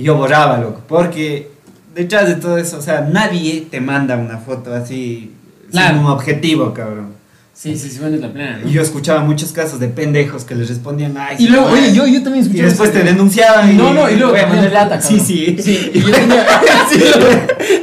y 0.00 0.04
yo 0.04 0.16
borraba, 0.16 0.58
loco, 0.58 0.80
porque 0.88 1.50
detrás 1.94 2.26
de 2.28 2.36
todo 2.36 2.56
eso, 2.58 2.78
o 2.78 2.82
sea, 2.82 3.02
nadie 3.02 3.66
te 3.70 3.80
manda 3.80 4.16
una 4.16 4.38
foto 4.38 4.72
así, 4.74 5.32
Claro. 5.70 5.96
sin 5.96 6.04
un 6.06 6.10
objetivo, 6.12 6.72
cabrón. 6.72 7.20
Sí, 7.52 7.76
sí, 7.76 7.90
sí, 7.90 7.98
bueno, 7.98 8.14
es 8.16 8.22
la 8.22 8.32
plena. 8.32 8.56
¿no? 8.58 8.68
Y 8.68 8.72
yo 8.72 8.80
escuchaba 8.80 9.20
muchos 9.20 9.52
casos 9.52 9.78
de 9.78 9.88
pendejos 9.88 10.44
que 10.44 10.54
les 10.54 10.68
respondían, 10.70 11.14
ay, 11.18 11.36
Y 11.40 11.48
luego, 11.48 11.66
madre". 11.68 11.80
oye, 11.82 11.92
yo, 11.92 12.06
yo 12.06 12.22
también 12.22 12.44
Y 12.44 12.46
escuché. 12.48 12.62
después 12.64 12.90
te 12.92 13.02
denunciaban. 13.02 13.76
No, 13.76 13.92
no, 13.92 14.08
y 14.10 14.16
luego 14.16 14.32
te 14.32 14.46
mandar- 14.46 14.70
plata, 14.70 15.00
Sí, 15.02 15.20
sí. 15.20 15.56
Sí, 15.62 15.90
y 15.92 16.00
yo 16.00 16.10
tenía. 16.12 16.46
sí. 16.90 16.98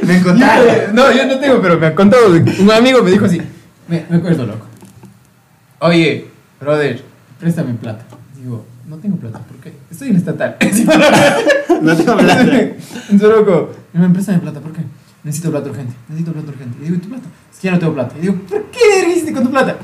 Me 0.02 0.20
contaron. 0.20 0.66
Yo- 0.66 0.92
no, 0.94 1.12
yo 1.12 1.26
no 1.26 1.38
tengo, 1.38 1.62
pero 1.62 1.78
me 1.78 1.86
ha 1.86 1.94
contado. 1.94 2.26
Un 2.28 2.70
amigo 2.72 3.02
me 3.04 3.10
dijo 3.12 3.26
así. 3.26 3.40
Me, 3.86 4.04
me 4.10 4.16
acuerdo, 4.16 4.46
loco. 4.46 4.66
Oye, 5.80 6.26
brother, 6.60 7.00
préstame 7.38 7.74
plata. 7.74 8.04
Digo, 8.42 8.64
no 8.88 8.96
tengo 8.96 9.16
plata, 9.16 9.40
Estoy 9.98 10.10
en 10.10 10.16
estatal. 10.16 10.56
No 11.82 11.96
tengo 11.96 12.16
plata. 12.16 12.42
Entonces, 12.42 13.28
loco, 13.28 13.72
me 13.92 14.08
préstame 14.10 14.38
plata, 14.38 14.60
¿por 14.60 14.72
qué? 14.72 14.82
Necesito 15.24 15.50
plata 15.50 15.70
urgente, 15.70 15.92
necesito 16.08 16.32
plata 16.32 16.48
urgente. 16.50 16.78
Y 16.80 16.84
digo, 16.84 16.96
¿y 16.96 16.98
tu 16.98 17.08
plata? 17.08 17.28
Es 17.52 17.58
que 17.58 17.66
ya 17.66 17.72
no 17.72 17.78
tengo 17.80 17.94
plata. 17.94 18.14
Y 18.16 18.20
digo, 18.20 18.34
¿por 18.48 18.64
qué 18.66 19.10
hiciste 19.10 19.32
con 19.32 19.42
tu 19.42 19.50
plata? 19.50 19.76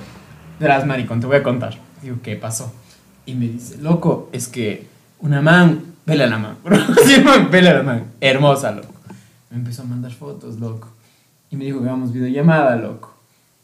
Verás, 0.60 0.86
maricón, 0.86 1.20
te 1.20 1.26
voy 1.26 1.36
a 1.36 1.42
contar. 1.42 1.76
Digo, 2.00 2.18
¿qué 2.22 2.36
pasó? 2.36 2.72
Y 3.26 3.34
me 3.34 3.48
dice, 3.48 3.78
loco, 3.78 4.28
es 4.32 4.46
que 4.46 4.86
una 5.18 5.42
man, 5.42 5.82
vela 6.06 6.28
la 6.28 6.38
man. 6.38 6.58
Sí, 7.04 7.20
man, 7.20 7.50
vela 7.50 7.74
la 7.74 7.82
man. 7.82 8.04
Hermosa, 8.20 8.70
loco. 8.70 8.94
Me 9.50 9.56
empezó 9.56 9.82
a 9.82 9.86
mandar 9.86 10.12
fotos, 10.12 10.60
loco. 10.60 10.88
Y 11.50 11.56
me 11.56 11.64
dijo 11.64 11.80
que 11.80 11.88
hagamos 11.88 12.12
videollamada, 12.12 12.76
loco. 12.76 13.16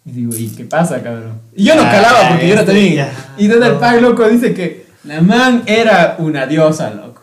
Y 0.04 0.10
digo, 0.10 0.32
¿y 0.36 0.48
qué 0.48 0.64
pasa, 0.64 1.00
cabrón? 1.00 1.40
Y 1.54 1.64
yo 1.64 1.76
no 1.76 1.82
calaba 1.82 2.30
porque 2.30 2.48
yo 2.48 2.54
era 2.54 2.64
también. 2.64 3.06
Y 3.38 3.46
donde 3.46 3.68
el 3.68 3.74
pag, 3.74 4.00
loco, 4.00 4.28
dice 4.28 4.52
que 4.52 4.89
la 5.04 5.20
man 5.20 5.62
era 5.66 6.16
una 6.18 6.46
diosa, 6.46 6.90
loco. 6.90 7.22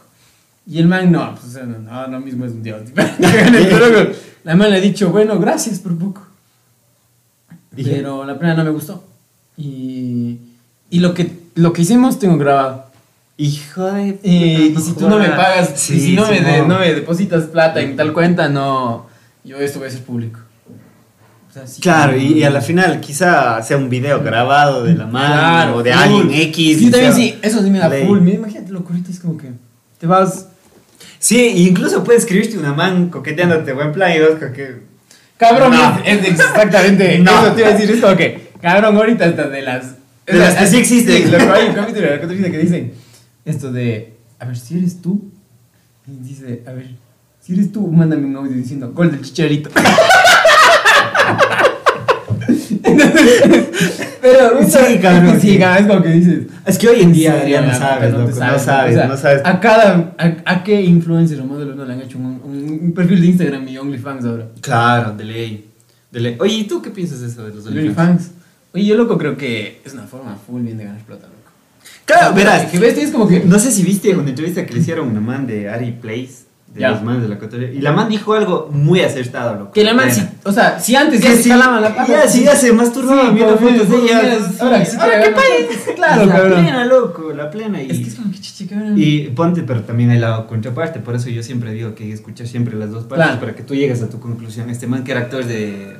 Y 0.69 0.79
el 0.79 0.87
man, 0.87 1.11
no, 1.11 1.35
pues 1.35 1.53
no, 1.65 1.77
no, 1.79 2.07
no 2.07 2.19
mismo 2.19 2.45
es 2.45 2.51
un 2.51 2.61
dios. 2.63 2.81
La 4.43 4.55
man 4.55 4.69
le 4.69 4.77
ha 4.77 4.81
dicho, 4.81 5.09
bueno, 5.09 5.39
gracias 5.39 5.79
por 5.79 5.97
poco. 5.97 6.25
Pero 7.75 8.25
la 8.25 8.37
plena 8.39 8.55
no 8.55 8.63
me 8.63 8.69
gustó. 8.71 9.03
Y, 9.57 10.37
y 10.89 10.99
lo, 10.99 11.13
que, 11.13 11.31
lo 11.55 11.73
que 11.73 11.81
hicimos 11.83 12.17
tengo 12.19 12.37
grabado. 12.37 12.85
Hijo 13.37 13.85
de. 13.91 14.19
Y, 14.23 14.69
puta, 14.69 14.79
y 14.79 14.83
si 14.83 14.93
tú 14.93 15.09
no 15.09 15.19
me 15.19 15.29
pagas, 15.29 15.73
Sí, 15.75 15.95
y 15.95 15.99
si 15.99 16.15
no, 16.15 16.25
me, 16.27 16.39
de- 16.41 16.53
Simón. 16.53 16.67
no 16.69 16.79
me 16.79 16.93
depositas 16.93 17.43
plata 17.45 17.79
en 17.81 17.95
tal 17.95 18.13
cuenta, 18.13 18.49
no. 18.49 19.07
Yo 19.43 19.57
esto 19.57 19.79
voy 19.79 19.87
a 19.89 19.91
ser 19.91 20.03
público. 20.03 20.39
Claro, 21.81 22.17
y, 22.17 22.33
y 22.39 22.43
a 22.43 22.49
la 22.49 22.61
final 22.61 22.99
quizá 22.99 23.61
sea 23.63 23.77
un 23.77 23.89
video 23.89 24.21
grabado 24.23 24.83
de 24.83 24.93
la 24.95 25.05
mano 25.07 25.33
Claro, 25.33 25.75
o 25.77 25.83
de 25.83 25.93
full. 25.93 26.01
alguien 26.01 26.41
X. 26.49 26.77
Sí, 26.79 26.91
también 26.91 27.13
sea- 27.13 27.21
sí, 27.23 27.39
eso 27.41 27.61
sí 27.63 27.69
me 27.69 27.79
da 27.79 27.89
full. 27.89 28.27
Imagínate 28.27 28.71
lo 28.71 28.79
ahorita 28.79 29.11
es 29.11 29.19
como 29.19 29.37
que 29.37 29.51
te 29.99 30.07
vas. 30.07 30.47
Sí, 31.19 31.67
incluso 31.67 32.03
puedes 32.03 32.23
escribirte 32.23 32.57
una 32.57 32.73
man 32.73 33.09
coqueteándote 33.09 33.73
buen 33.73 33.91
plan 33.91 34.11
y 34.15 34.19
vas 34.19 34.51
que. 34.53 34.81
Cabrón, 35.37 35.71
No. 35.71 35.99
es, 36.05 36.23
exactamente. 36.27 37.19
No. 37.23 37.31
Eso 37.45 37.53
te 37.53 37.61
iba 37.61 37.69
a 37.69 37.73
decir, 37.73 37.89
es 37.91 38.01
como 38.01 38.15
que, 38.15 38.49
cabrón, 38.61 38.95
ahorita 38.95 39.25
hasta 39.25 39.47
de 39.49 39.61
las. 39.61 39.95
De 40.25 40.33
las 40.33 40.55
que 40.55 40.67
sí 40.67 40.77
existen. 40.77 41.23
Sí, 41.23 41.31
loco, 41.31 41.51
hay 41.53 41.67
un 41.69 41.75
capítulo 41.75 42.05
de 42.07 42.15
la 42.15 42.21
Catrina 42.21 42.49
que 42.51 42.57
dicen 42.57 42.93
esto 43.45 43.71
de, 43.71 44.13
a 44.39 44.45
ver, 44.45 44.57
si 44.57 44.77
eres 44.77 45.01
tú. 45.01 45.31
Y 46.07 46.23
dice, 46.27 46.63
a 46.67 46.71
ver, 46.73 46.87
si 47.41 47.53
eres 47.53 47.71
tú, 47.71 47.87
mándame 47.87 48.25
un 48.25 48.35
audio 48.35 48.51
diciendo, 48.51 48.91
gol 48.93 49.11
del 49.11 49.21
chicharito. 49.21 49.69
Pero, 54.21 54.63
Sí, 54.67 54.99
cabrón. 55.01 55.39
Sí, 55.41 55.57
cabrón, 55.59 55.81
es 55.83 55.87
como 55.87 56.01
que 56.03 56.09
dices. 56.09 56.39
Es 56.65 56.77
que 56.77 56.87
hoy 56.89 57.01
en 57.01 57.13
día 57.13 57.41
Sí, 57.45 57.51
ya 57.51 57.61
no 57.61 57.73
sabes, 57.73 58.11
loco, 58.13 58.25
te 58.25 58.39
no 58.39 58.59
sabes, 58.59 58.95
o 58.95 58.97
sea, 58.99 59.07
no 59.07 59.17
sabes. 59.17 59.41
A 59.45 59.59
cada. 59.59 60.13
A, 60.17 60.35
a 60.45 60.63
qué 60.63 60.81
influencer 60.81 61.39
o 61.41 61.45
modelo 61.45 61.75
no 61.75 61.85
le 61.85 61.93
han 61.93 62.01
hecho 62.01 62.17
un, 62.17 62.41
un- 62.43 62.79
un 62.83 62.93
perfil 62.93 63.21
de 63.21 63.27
Instagram 63.27 63.67
y 63.67 63.77
OnlyFans 63.77 64.25
ahora? 64.25 64.47
Claro, 64.61 65.13
de 65.13 65.23
ley. 65.23 65.69
De 66.11 66.19
ley. 66.19 66.35
Oye, 66.39 66.53
¿y 66.55 66.63
tú 66.65 66.81
qué 66.81 66.89
piensas 66.89 67.21
de 67.21 67.27
eso 67.27 67.43
de 67.45 67.53
los 67.53 67.65
OnlyFans? 67.65 67.97
OnlyFans. 67.99 68.31
Oye, 68.73 68.85
yo 68.85 68.95
loco 68.95 69.17
creo 69.17 69.37
que 69.37 69.81
es 69.85 69.93
una 69.93 70.03
forma 70.03 70.35
full 70.35 70.61
bien 70.61 70.77
de 70.77 70.85
ganar 70.85 71.01
plata, 71.03 71.27
loco. 71.27 71.35
Claro, 72.05 72.33
verás. 72.33 72.65
Que 72.71 72.79
ves, 72.79 72.97
es 72.97 73.11
como 73.11 73.27
que. 73.27 73.41
No 73.41 73.59
sé 73.59 73.71
si 73.71 73.83
viste 73.83 74.15
una 74.15 74.29
entrevista 74.29 74.65
que 74.65 74.73
le 74.73 74.79
hicieron 74.81 75.07
a 75.07 75.11
una 75.11 75.21
man 75.21 75.47
de 75.47 75.69
Ari 75.69 75.91
Place, 75.91 76.46
de 76.77 76.81
Ya. 76.83 76.91
los 76.91 77.03
manes 77.03 77.23
de 77.23 77.27
la 77.29 77.35
Ecuatorial, 77.35 77.73
y 77.73 77.81
la 77.81 77.91
man 77.91 78.07
dijo 78.07 78.33
algo 78.33 78.69
muy 78.71 79.01
acertado, 79.01 79.55
loco. 79.57 79.71
Que 79.71 79.83
la 79.83 79.93
man, 79.95 80.11
sí- 80.11 80.21
o 80.43 80.51
sea, 80.51 80.79
si 80.79 80.95
antes 80.95 81.21
ya 81.21 81.31
se 81.31 81.43
sí, 81.43 81.49
calaban 81.49 81.81
la 81.81 81.95
paja. 81.95 82.07
Ya, 82.07 82.27
sí, 82.29 82.43
ya 82.43 82.55
se 82.55 82.71
masturbaban 82.71 83.33
viendo 83.33 83.57
fotos 83.57 83.89
de 83.89 83.97
ella. 83.97 84.19
ahora 84.59 84.83
Ahora, 84.99 85.23
¿qué 85.23 85.29
país? 85.31 85.95
Claro, 85.95 86.25
la 86.27 86.33
cabrón. 86.35 86.53
plena, 86.61 86.85
loco, 86.85 87.33
la 87.33 87.49
plena. 87.49 87.81
Y, 87.81 87.89
Es 87.91 87.97
que 87.99 88.07
es 88.09 88.15
como 88.15 88.31
que 88.31 88.67
cabrón. 88.69 88.93
y 88.95 89.21
ponte, 89.29 89.63
pero 89.63 89.81
también 89.81 90.11
hay 90.11 90.19
la 90.19 90.45
contraparte, 90.45 90.99
por 90.99 91.15
eso 91.15 91.29
yo 91.29 91.41
siempre 91.43 91.71
digo 91.73 91.95
que 91.95 92.11
escuchar 92.13 92.45
siempre 92.47 92.75
las 92.77 92.91
dos 92.91 93.05
partes 93.05 93.25
Claro. 93.25 93.39
para 93.41 93.55
que 93.55 93.63
tú 93.63 93.73
llegues 93.73 94.01
a 94.03 94.09
tu 94.09 94.19
conclusión. 94.19 94.69
Este 94.69 94.85
man 94.87 95.03
que 95.03 95.11
era 95.11 95.21
actor 95.21 95.43
de... 95.45 95.97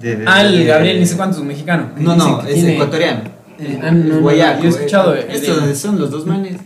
de, 0.00 0.16
de- 0.16 0.26
Al 0.26 0.52
de- 0.56 0.64
Gabriel, 0.66 1.00
ni 1.00 1.06
sé 1.06 1.16
cuántos, 1.16 1.40
un 1.40 1.48
mexicano. 1.48 1.90
No, 1.98 2.14
no, 2.16 2.42
es 2.42 2.62
ecuatoriano. 2.62 3.22
Eh, 3.58 3.80
ah, 3.82 3.90
guayaco, 4.20 4.60
yo 4.62 4.66
he 4.66 4.70
escuchado 4.70 5.14
eh. 5.16 5.26
el 5.30 5.34
Esto 5.36 5.54
de- 5.54 5.60
donde 5.60 5.74
son 5.74 5.98
los 5.98 6.10
dos 6.10 6.26
manes. 6.26 6.56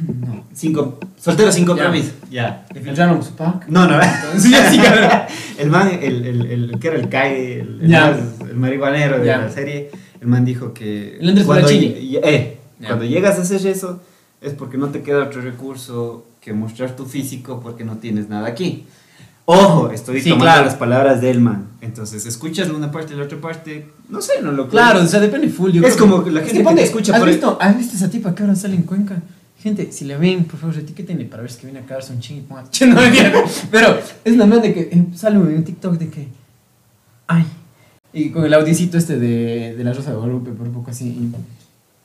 No. 0.00 0.43
Cinco, 0.54 0.98
solteros 1.20 1.54
sin 1.54 1.64
compromiso. 1.64 2.12
Ya. 2.30 2.64
Filtraron 2.72 3.22
su 3.22 3.32
pack. 3.34 3.66
No, 3.68 3.86
no. 3.88 3.98
Sí, 4.38 4.52
sí. 4.70 4.80
El 5.58 5.70
man, 5.70 5.88
el, 6.00 6.24
el, 6.26 6.46
el, 6.72 6.78
que 6.80 6.88
era 6.88 6.96
el 6.96 7.08
Kai, 7.08 7.52
el, 7.52 7.80
el, 7.82 7.88
más- 7.90 8.18
el 8.50 8.56
marihuanero 8.56 9.18
de 9.20 9.26
Ya. 9.26 9.38
la 9.38 9.50
serie, 9.50 9.90
el 10.20 10.26
man 10.28 10.44
dijo 10.44 10.72
que. 10.74 11.16
El 11.20 11.28
Andrés 11.30 11.46
cuando, 11.46 11.68
eh, 11.70 12.58
cuando 12.86 13.04
llegas 13.04 13.38
a 13.38 13.42
hacer 13.42 13.64
eso, 13.66 14.00
es 14.40 14.52
porque 14.52 14.76
no 14.78 14.88
te 14.88 15.02
queda 15.02 15.22
otro 15.24 15.40
recurso 15.42 16.26
que 16.40 16.52
mostrar 16.52 16.94
tu 16.96 17.06
físico 17.06 17.60
porque 17.62 17.84
no 17.84 17.98
tienes 17.98 18.28
nada 18.28 18.48
aquí. 18.48 18.84
Ojo, 19.46 19.90
estoy 19.90 20.20
Sí, 20.22 20.30
tomando 20.30 20.44
claro. 20.46 20.64
las 20.66 20.74
palabras 20.74 21.20
del 21.20 21.40
man. 21.40 21.66
Entonces, 21.82 22.24
escuchas 22.26 22.68
una 22.70 22.90
parte 22.90 23.12
y 23.14 23.16
la 23.16 23.24
otra 23.24 23.38
parte, 23.40 23.88
no 24.08 24.20
sé, 24.22 24.40
no 24.42 24.50
lo 24.52 24.68
Claro, 24.68 25.02
o 25.02 25.06
sea, 25.06 25.20
depende 25.20 25.48
full. 25.48 25.70
yo 25.70 25.82
Es 25.86 25.94
creo 25.96 26.08
como 26.10 26.28
la 26.30 26.40
Es 26.40 26.46
gente 26.52 26.64
que 26.68 26.74
te 26.74 26.82
escucha 26.82 27.12
¿has 27.14 27.20
por- 27.20 27.28
visto, 27.28 27.58
¿Has 27.60 27.76
visto 27.76 27.94
esa 27.96 28.08
tipa 28.10 28.34
que 28.34 28.42
ahora 28.42 28.54
sale 28.56 28.74
en 28.76 28.82
Cuenca? 28.84 29.20
Gente, 29.64 29.90
si 29.92 30.04
la 30.04 30.18
ven, 30.18 30.44
por 30.44 30.60
favor, 30.60 30.76
etiquétenle 30.76 31.24
para 31.24 31.40
ver 31.42 31.50
si 31.50 31.58
que 31.60 31.66
viene 31.66 31.80
a 31.80 31.82
cagarse 31.86 32.12
un 32.12 32.20
ching 32.20 32.36
y 32.36 32.40
ponga. 32.42 32.64
No. 32.86 32.96
Pero 33.70 33.98
es 34.22 34.36
la 34.36 34.44
man 34.44 34.60
de 34.60 34.74
que 34.74 35.02
sale 35.16 35.38
un 35.38 35.64
TikTok 35.64 35.94
de 35.98 36.08
que. 36.10 36.28
Ay. 37.26 37.44
Y 38.12 38.28
con 38.30 38.44
el 38.44 38.52
audicito 38.54 38.98
este 38.98 39.18
de, 39.18 39.74
de 39.74 39.82
la 39.82 39.92
Rosa 39.94 40.10
de 40.10 40.16
Guadalupe, 40.16 40.50
por 40.52 40.68
poco 40.68 40.90
así. 40.90 41.06
y 41.08 41.32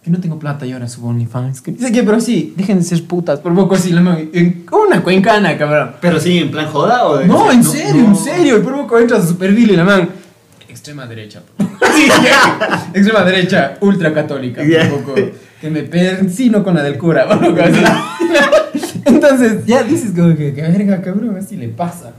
que 0.01 0.09
no 0.09 0.21
tengo 0.21 0.39
plata 0.39 0.65
y 0.65 0.71
ahora 0.71 0.87
subo 0.87 1.09
OnlyFans. 1.09 1.59
Que 1.61 1.73
dice 1.73 1.91
que, 1.91 2.01
pero 2.03 2.21
sí, 2.21 2.53
dejen 2.55 2.77
de 2.77 2.85
ser 2.85 3.03
putas, 3.03 3.39
por 3.41 3.53
poco 3.53 3.75
así. 3.75 3.91
La 3.91 3.99
man, 4.01 4.29
en- 4.31 4.63
como 4.63 4.83
una 4.83 5.03
cuencana, 5.03 5.57
cabrón. 5.57 5.91
Pero 5.99 6.17
sí, 6.21 6.37
en 6.37 6.51
plan 6.51 6.67
joda 6.67 7.05
o 7.09 7.17
de- 7.17 7.27
No, 7.27 7.51
en 7.51 7.61
serio, 7.63 8.03
no. 8.03 8.07
en 8.07 8.15
serio. 8.15 8.57
Y 8.57 8.61
por 8.61 8.73
poco 8.77 8.97
entras 8.97 9.25
a 9.25 9.27
Superville 9.27 9.73
y 9.73 9.75
la 9.75 9.83
man. 9.83 10.09
Extrema 10.69 11.05
derecha. 11.05 11.41
por 11.57 11.67
poco. 11.77 11.85
Sí. 11.93 12.07
Extrema 12.93 13.23
derecha, 13.25 13.77
ultra 13.81 14.13
católica. 14.13 14.61
Por 14.89 15.01
poco. 15.03 15.15
Que 15.61 15.69
me 15.69 15.83
persino 15.83 16.63
con 16.63 16.75
la 16.75 16.83
del 16.83 16.97
cura. 16.97 17.23
así. 18.73 19.01
Entonces, 19.05 19.65
ya 19.65 19.83
dices 19.83 20.11
como 20.15 20.35
que, 20.35 20.53
que 20.53 20.61
verga, 20.61 21.01
cabrón, 21.01 21.35
así 21.37 21.57
le 21.57 21.67
pasa. 21.69 22.13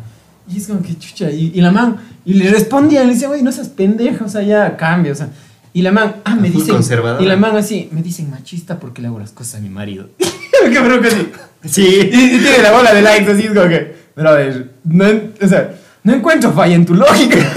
Y 0.53 0.59
es 0.59 0.67
como 0.67 0.83
que 0.83 0.99
chucha. 0.99 1.31
Y, 1.31 1.53
y 1.55 1.61
la 1.61 1.71
man, 1.71 1.97
y 2.25 2.35
le 2.35 2.51
respondía, 2.51 3.05
le 3.05 3.15
decía, 3.15 3.29
güey, 3.29 3.43
no 3.43 3.53
seas 3.53 3.69
pendejo, 3.69 4.25
o 4.25 4.29
sea, 4.29 4.43
ya 4.43 4.77
cambia, 4.77 5.13
o 5.13 5.15
sea. 5.15 5.29
Y 5.73 5.83
la 5.83 5.93
man, 5.93 6.17
ah, 6.25 6.35
me 6.35 6.51
dicen. 6.51 6.77
Y 7.21 7.25
la 7.27 7.37
man 7.37 7.57
así, 7.57 7.89
me 7.93 8.03
dicen 8.03 8.31
machista 8.31 8.81
porque 8.81 9.01
le 9.01 9.09
hago 9.09 9.19
las 9.19 9.31
cosas 9.31 9.57
a 9.57 9.63
mi 9.63 9.69
marido. 9.69 10.09
cabrón, 10.75 11.01
casi. 11.01 11.29
Sí. 11.65 12.11
Y, 12.13 12.37
y 12.37 12.39
tiene 12.39 12.63
la 12.63 12.73
bola 12.73 12.93
de 12.93 13.03
likes 13.03 13.31
así, 13.31 13.43
es 13.43 13.53
como 13.53 13.69
que, 13.69 13.95
pero 14.15 14.31
a 14.31 14.33
ver, 14.33 14.71
no, 14.85 15.05
o 15.41 15.49
sea, 15.49 15.75
no 16.03 16.15
encuentro 16.15 16.53
falla 16.53 16.75
en 16.75 16.85
tu 16.85 16.95
lógica. 16.95 17.39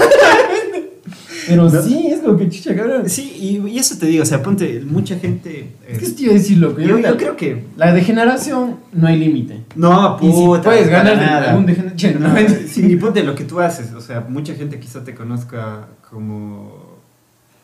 Pero 1.46 1.70
No. 1.70 1.82
sí, 1.82 2.06
es 2.08 2.20
como 2.20 2.36
que 2.38 2.48
chicha, 2.48 2.74
cabrón. 2.74 3.08
Sí, 3.08 3.36
y, 3.38 3.68
y 3.68 3.78
eso 3.78 3.96
te 3.98 4.06
digo, 4.06 4.22
o 4.22 4.26
sea, 4.26 4.42
ponte, 4.42 4.82
mucha 4.86 5.18
gente... 5.18 5.72
Es 5.88 5.98
que 5.98 6.04
eh, 6.04 6.08
eso 6.08 6.16
te 6.16 6.22
iba 6.22 6.30
a 6.32 6.34
decir, 6.34 6.58
loco. 6.58 6.80
yo, 6.80 6.98
yo 6.98 7.16
creo 7.16 7.36
que... 7.36 7.64
La 7.76 7.92
degeneración 7.92 8.76
no 8.92 9.06
hay 9.06 9.18
límite. 9.18 9.60
No, 9.76 10.18
Y 10.20 10.26
si 10.26 10.32
puta, 10.32 10.62
puedes 10.62 10.88
ganar 10.88 11.16
nada. 11.16 11.50
algún 11.50 11.66
degener- 11.66 11.94
che, 11.96 12.12
no, 12.14 12.20
No, 12.28 12.28
no, 12.34 12.48
sí, 12.68 12.86
y 12.92 12.96
ponte 12.96 13.22
lo 13.22 13.34
que 13.34 13.44
tú 13.44 13.60
haces, 13.60 13.92
o 13.92 14.00
sea, 14.00 14.20
mucha 14.28 14.54
gente 14.54 14.78
quizá 14.78 15.02
te 15.04 15.14
conozca 15.14 15.88
como 16.10 16.98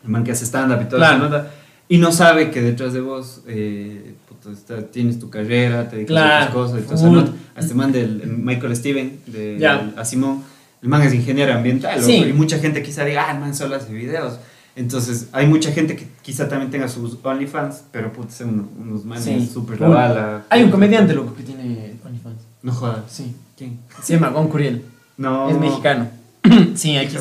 el 0.03 0.09
man 0.09 0.23
que 0.23 0.31
hace 0.31 0.45
stand-up 0.45 0.81
y 0.81 0.85
toda 0.89 1.07
Claro. 1.09 1.23
nota, 1.23 1.51
y 1.87 1.97
no 1.97 2.11
sabe 2.11 2.51
que 2.51 2.61
detrás 2.61 2.93
de 2.93 3.01
vos 3.01 3.41
eh, 3.47 4.13
está- 4.51 4.81
tienes 4.87 5.19
tu 5.19 5.29
carrera, 5.29 5.89
te 5.89 5.97
dedicas 5.97 6.17
a 6.17 6.19
Claro, 6.47 6.59
otras 6.61 6.83
cosas 6.85 7.01
full. 7.01 7.13
nota. 7.15 7.31
A 7.55 7.59
este 7.59 7.73
man 7.73 7.91
del 7.91 8.21
el 8.21 8.29
Michael 8.37 8.75
Steven, 8.75 9.19
de, 9.27 9.65
a 9.97 10.05
Simón, 10.05 10.41
el 10.81 10.89
man 10.89 11.01
es 11.03 11.13
ingeniero 11.13 11.53
ambiental, 11.53 12.01
Sí. 12.01 12.15
y 12.17 12.33
mucha 12.33 12.57
gente 12.59 12.81
quizá 12.83 13.03
diga, 13.05 13.25
ah, 13.29 13.33
el 13.33 13.39
man 13.39 13.55
solo 13.55 13.75
hace 13.75 13.91
videos. 13.93 14.39
Entonces, 14.75 15.27
hay 15.33 15.47
mucha 15.47 15.71
gente 15.71 15.95
que 15.97 16.07
quizá 16.21 16.47
también 16.47 16.71
tenga 16.71 16.87
sus 16.87 17.17
OnlyFans, 17.23 17.83
pero 17.91 18.11
puta, 18.13 18.31
son 18.31 18.69
unos, 18.79 19.03
manes 19.05 19.25
Sí. 19.25 19.49
súper 19.53 19.77
Bueno, 19.77 19.93
la 19.93 19.99
bala. 20.07 20.45
Hay 20.49 20.63
un 20.63 20.71
comediante, 20.71 21.13
loco, 21.13 21.35
que 21.35 21.43
tiene 21.43 21.95
OnlyFans. 22.05 22.37
No 22.63 22.71
jodas. 22.71 22.99
Sí. 23.09 23.35
¿Quién? 23.57 23.79
Se 24.01 24.13
llama 24.13 24.29
Gon 24.29 24.47
Curiel. 24.47 24.83
No. 25.17 25.49
Es 25.49 25.57
mexicano. 25.57 26.07
sí, 26.75 26.95
aquí. 26.97 27.17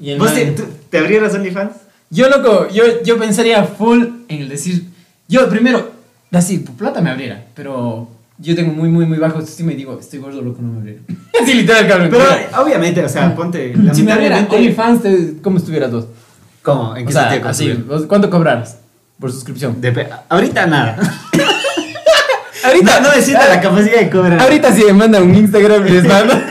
Y 0.00 0.10
el 0.10 0.18
¿Vos 0.18 0.28
man- 0.28 0.34
te, 0.34 0.46
tú- 0.52 0.68
te 0.90 0.98
abrieras 0.98 1.34
OnlyFans? 1.34 1.72
Yo, 2.10 2.28
loco, 2.28 2.68
yo, 2.70 2.82
yo 3.04 3.16
pensaría 3.18 3.62
full 3.64 4.04
en 4.28 4.42
el 4.42 4.48
decir. 4.48 4.86
Yo 5.28 5.48
primero, 5.48 5.92
así, 6.32 6.58
por 6.58 6.74
plata 6.74 7.00
me 7.00 7.10
abriera, 7.10 7.46
pero 7.54 8.08
yo 8.40 8.54
tengo 8.54 8.72
muy, 8.72 8.88
muy, 8.88 9.06
muy 9.06 9.18
bajo 9.18 9.38
autoestima 9.38 9.72
y 9.72 9.76
digo, 9.76 9.98
estoy 10.00 10.18
gordo, 10.18 10.40
loco, 10.40 10.62
no 10.62 10.72
me 10.72 10.78
abriera. 10.78 11.00
así, 11.42 11.54
literal, 11.54 11.86
cabrón. 11.86 12.08
Pero 12.10 12.24
obviamente, 12.62 13.04
o 13.04 13.08
sea, 13.08 13.34
ponte. 13.34 13.74
si 13.92 14.02
me 14.02 14.12
OnlyFans, 14.48 15.00
¿cómo 15.42 15.58
estuvieras 15.58 15.92
vos? 15.92 16.06
¿Cómo? 16.62 16.96
¿En 16.96 17.04
O 17.04 17.06
qué 17.06 17.12
sea, 17.12 17.30
sentido? 17.30 17.48
así, 17.48 18.06
¿cuánto 18.06 18.30
cobrarás 18.30 18.78
por 19.18 19.30
suscripción? 19.30 19.76
Ahorita 20.28 20.66
nada. 20.66 20.96
Ahorita, 22.62 23.00
no, 23.00 23.08
no 23.08 23.14
necesita 23.14 23.48
la 23.48 23.60
capacidad 23.60 24.00
de 24.00 24.10
cobrar. 24.10 24.38
Ahorita 24.38 24.74
si 24.74 24.84
me 24.84 24.92
manda 24.92 25.22
un 25.22 25.34
Instagram 25.34 25.86
y 25.86 25.90
les 25.90 26.04
mando. 26.04 26.34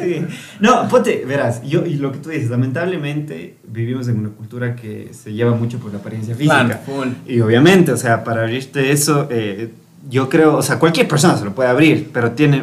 Sí. 0.00 0.24
No, 0.60 0.86
ponte, 0.88 1.24
verás, 1.26 1.60
yo, 1.62 1.84
y 1.84 1.94
lo 1.94 2.12
que 2.12 2.18
tú 2.18 2.30
dices, 2.30 2.50
lamentablemente 2.50 3.56
vivimos 3.64 4.06
en 4.06 4.18
una 4.20 4.28
cultura 4.28 4.76
que 4.76 5.10
se 5.12 5.32
lleva 5.32 5.56
mucho 5.56 5.78
por 5.78 5.92
la 5.92 5.98
apariencia 5.98 6.36
física. 6.36 6.80
Y 7.26 7.40
obviamente, 7.40 7.90
o 7.90 7.96
sea, 7.96 8.22
para 8.22 8.42
abrirte 8.42 8.92
eso, 8.92 9.26
eh, 9.28 9.70
yo 10.08 10.28
creo, 10.28 10.56
o 10.56 10.62
sea, 10.62 10.78
cualquier 10.78 11.06
persona 11.08 11.36
se 11.36 11.44
lo 11.44 11.54
puede 11.54 11.68
abrir, 11.68 12.10
pero 12.12 12.32
tiene, 12.32 12.62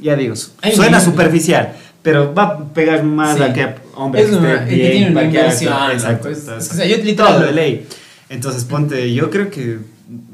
ya 0.00 0.14
digo, 0.16 0.34
suena 0.36 1.00
superficial, 1.00 1.72
pero 2.02 2.34
va 2.34 2.42
a 2.42 2.58
pegar 2.74 3.02
más 3.04 3.36
Sí. 3.36 3.42
a 3.42 3.52
que 3.52 3.68
hombre 3.94 4.22
Es 4.22 4.30
que 4.30 4.36
una- 4.36 4.52
esté 4.54 4.62
es 4.64 4.68
que 4.68 4.74
bien, 4.76 4.90
tiene 4.92 5.10
una 5.12 5.22
inversión, 5.24 5.90
exacto, 5.92 6.28
loco, 6.28 6.28
es- 6.28 6.38
entonces, 6.48 6.62
es 6.64 6.68
que, 6.68 6.74
o 6.74 6.76
sea, 6.86 6.96
yo 6.96 7.04
literal- 7.04 7.34
todo 7.34 7.46
de 7.46 7.52
ley. 7.52 7.86
Entonces, 8.28 8.64
ponte, 8.64 9.12
yo 9.12 9.30
creo 9.30 9.50
que 9.50 9.78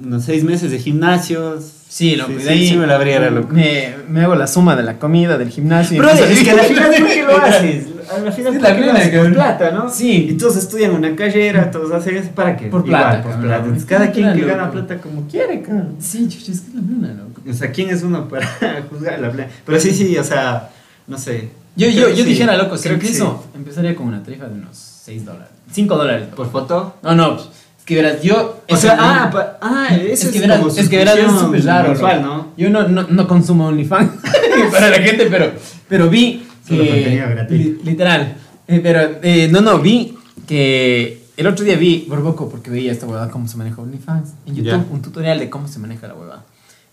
unos 0.05 0.25
seis 0.25 0.45
meses 0.45 0.71
de 0.71 0.79
gimnasios. 0.79 1.65
Sí, 1.89 2.17
loco, 2.17 2.33
sí, 2.37 2.43
sí, 2.45 2.49
ahí 2.49 2.69
sí 2.69 2.77
me 2.77 2.87
la 2.87 2.97
abriera, 2.97 3.31
loco. 3.31 3.53
Me, 3.53 3.95
me 4.09 4.23
hago 4.23 4.35
la 4.35 4.47
suma 4.47 4.77
de 4.77 4.83
la 4.83 4.99
comida, 4.99 5.37
del 5.39 5.49
gimnasio. 5.51 5.97
empiezo 6.03 6.25
es 6.27 6.43
que 6.45 6.51
a 6.51 6.55
la 6.55 6.63
final, 6.65 6.91
¿por 6.99 7.09
qué 7.09 7.23
lo 7.23 7.37
haces? 7.43 7.87
A 8.11 8.19
la 8.21 8.33
final, 8.33 8.53
Sí, 8.55 8.59
¿por 8.59 8.69
la 8.87 8.93
haces? 8.95 9.19
Por 9.19 9.33
plata, 9.33 9.71
¿no? 9.71 9.91
Sí. 9.91 10.29
Y 10.31 10.35
todos 10.35 10.57
estudian 10.57 10.93
una 10.93 11.15
carrera, 11.15 11.71
todos 11.71 11.91
hacen 11.93 12.17
eso, 12.17 12.31
¿para 12.35 12.57
qué? 12.57 12.67
Por 12.69 12.87
Igual, 12.87 13.03
plata, 13.03 13.23
por 13.23 13.31
cabrón. 13.33 13.41
plata. 13.49 13.57
Entonces, 13.65 13.83
Es 13.83 13.89
cada 13.89 14.11
quien 14.13 14.35
que 14.35 14.45
gana 14.47 14.71
plata 14.71 14.97
como 14.99 15.27
quiere, 15.29 15.63
cabrón. 15.63 15.97
Sí, 16.01 16.29
chucha, 16.29 16.53
es 16.53 16.61
que 16.61 16.69
es 16.69 16.75
la 16.75 16.81
plena, 16.83 17.09
loco. 17.15 17.41
O 17.49 17.53
sea, 17.53 17.71
¿quién 17.73 17.91
es 17.91 18.03
uno 18.03 18.29
para 18.29 18.47
juzgar 18.91 19.19
la 19.21 19.31
plena? 19.31 19.51
Pero 19.65 19.81
sí, 19.81 19.93
sí, 19.93 20.17
o 20.17 20.25
sea, 20.25 20.71
no 21.07 21.19
sé. 21.19 21.51
Yo, 21.77 21.89
yo, 21.89 22.09
yo 22.09 22.17
sí, 22.17 22.25
dijera, 22.25 22.57
loco, 22.57 22.77
si 22.77 22.89
creo 22.89 22.99
que 22.99 23.07
empiezo, 23.07 23.45
empezaría 23.55 23.95
con 23.95 24.09
una 24.09 24.23
tarifa 24.23 24.47
de 24.47 24.55
unos 24.55 24.77
6 25.05 25.25
dólares. 25.25 25.49
5 25.73 25.97
dólares. 25.97 26.25
sí. 26.29 26.35
¿Por 26.37 26.51
foto? 26.51 26.97
No, 27.03 27.15
no, 27.15 27.37
pues, 27.37 27.49
es 27.79 27.85
que 27.85 27.95
verás, 27.95 28.21
yo... 28.21 28.63
O 28.69 28.77
sea, 28.77 28.97
ah, 28.99 29.31
pa- 29.31 29.59
ah, 29.63 29.95
eso 29.95 30.27
es 30.27 30.33
que 30.33 30.41
verás, 30.41 30.59
como 30.59 30.71
es 30.77 30.89
que 30.89 30.97
verás, 30.99 31.17
es 31.19 31.31
súper 31.33 31.65
raro. 31.65 31.89
mensual. 31.91 32.23
¿no? 32.23 32.49
Yo 32.57 32.69
no, 32.71 32.89
no, 32.89 33.07
no 33.09 33.29
consumo 33.29 33.67
OnlyFans 33.69 34.11
para 34.73 34.91
la 34.91 34.99
gente, 34.99 35.27
pero, 35.31 35.53
pero 35.89 36.11
vi 36.11 36.48
Solo 36.69 36.85
contenido 36.87 37.29
gratuito. 37.31 37.65
li- 37.65 37.79
literal. 37.91 38.37
Eh, 38.67 38.81
pero, 38.83 39.19
eh, 39.23 39.49
no, 39.51 39.61
no, 39.61 39.79
vi 39.81 40.15
que... 40.47 41.27
El 41.37 41.47
otro 41.47 41.65
día 41.65 41.77
vi 41.77 42.05
Borboco 42.09 42.49
porque 42.49 42.69
veía 42.69 42.91
esta 42.91 43.07
huevada 43.07 43.31
cómo 43.31 43.47
se 43.47 43.57
maneja 43.57 43.81
OnlyFans 43.81 44.31
en 44.47 44.57
YouTube, 44.57 44.71
Ya. 44.73 44.85
un 44.91 45.03
tutorial 45.03 45.39
de 45.39 45.49
cómo 45.49 45.69
se 45.69 45.79
maneja 45.79 46.09
la 46.09 46.15
huevada. 46.15 46.45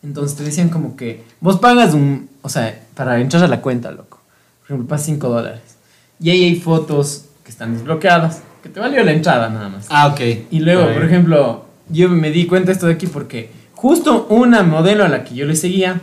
Entonces 0.03 0.37
te 0.37 0.43
decían 0.43 0.69
como 0.69 0.95
que 0.95 1.23
vos 1.41 1.57
pagas 1.59 1.95
un, 1.95 2.29
o 2.43 2.49
sea, 2.49 2.79
para 2.93 3.19
entrar 3.19 3.43
a 3.43 3.47
la 3.47 3.61
cuenta, 3.61 3.89
loco. 3.91 4.19
Por 4.59 4.65
ejemplo, 4.67 4.87
pagas 4.87 5.03
5 5.05 5.29
dólares. 5.29 5.61
Y 6.19 6.29
ahí 6.29 6.43
hay 6.43 6.55
fotos 6.57 7.25
que 7.43 7.49
están 7.49 7.73
desbloqueadas, 7.73 8.43
que 8.61 8.69
te 8.69 8.79
valió 8.79 9.03
la 9.03 9.13
entrada 9.13 9.49
nada 9.49 9.67
más. 9.69 9.87
Ah, 9.89 10.07
ok. 10.09 10.21
Y 10.51 10.59
luego, 10.59 10.93
por 10.93 11.03
ejemplo, 11.03 11.65
yo 11.89 12.07
me 12.09 12.29
di 12.29 12.45
cuenta 12.45 12.67
de 12.67 12.73
esto 12.73 12.85
de 12.85 12.93
aquí 12.93 13.07
porque 13.07 13.49
justo 13.73 14.27
una 14.29 14.61
modelo 14.61 15.03
a 15.03 15.09
la 15.09 15.23
que 15.23 15.33
yo 15.33 15.47
le 15.47 15.55
seguía 15.55 16.01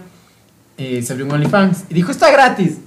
eh, 0.78 1.00
se 1.02 1.12
abrió 1.12 1.26
un 1.26 1.32
OnlyFans 1.32 1.84
y 1.90 1.94
dijo, 1.94 2.10
está 2.10 2.28
gratis. 2.32 2.78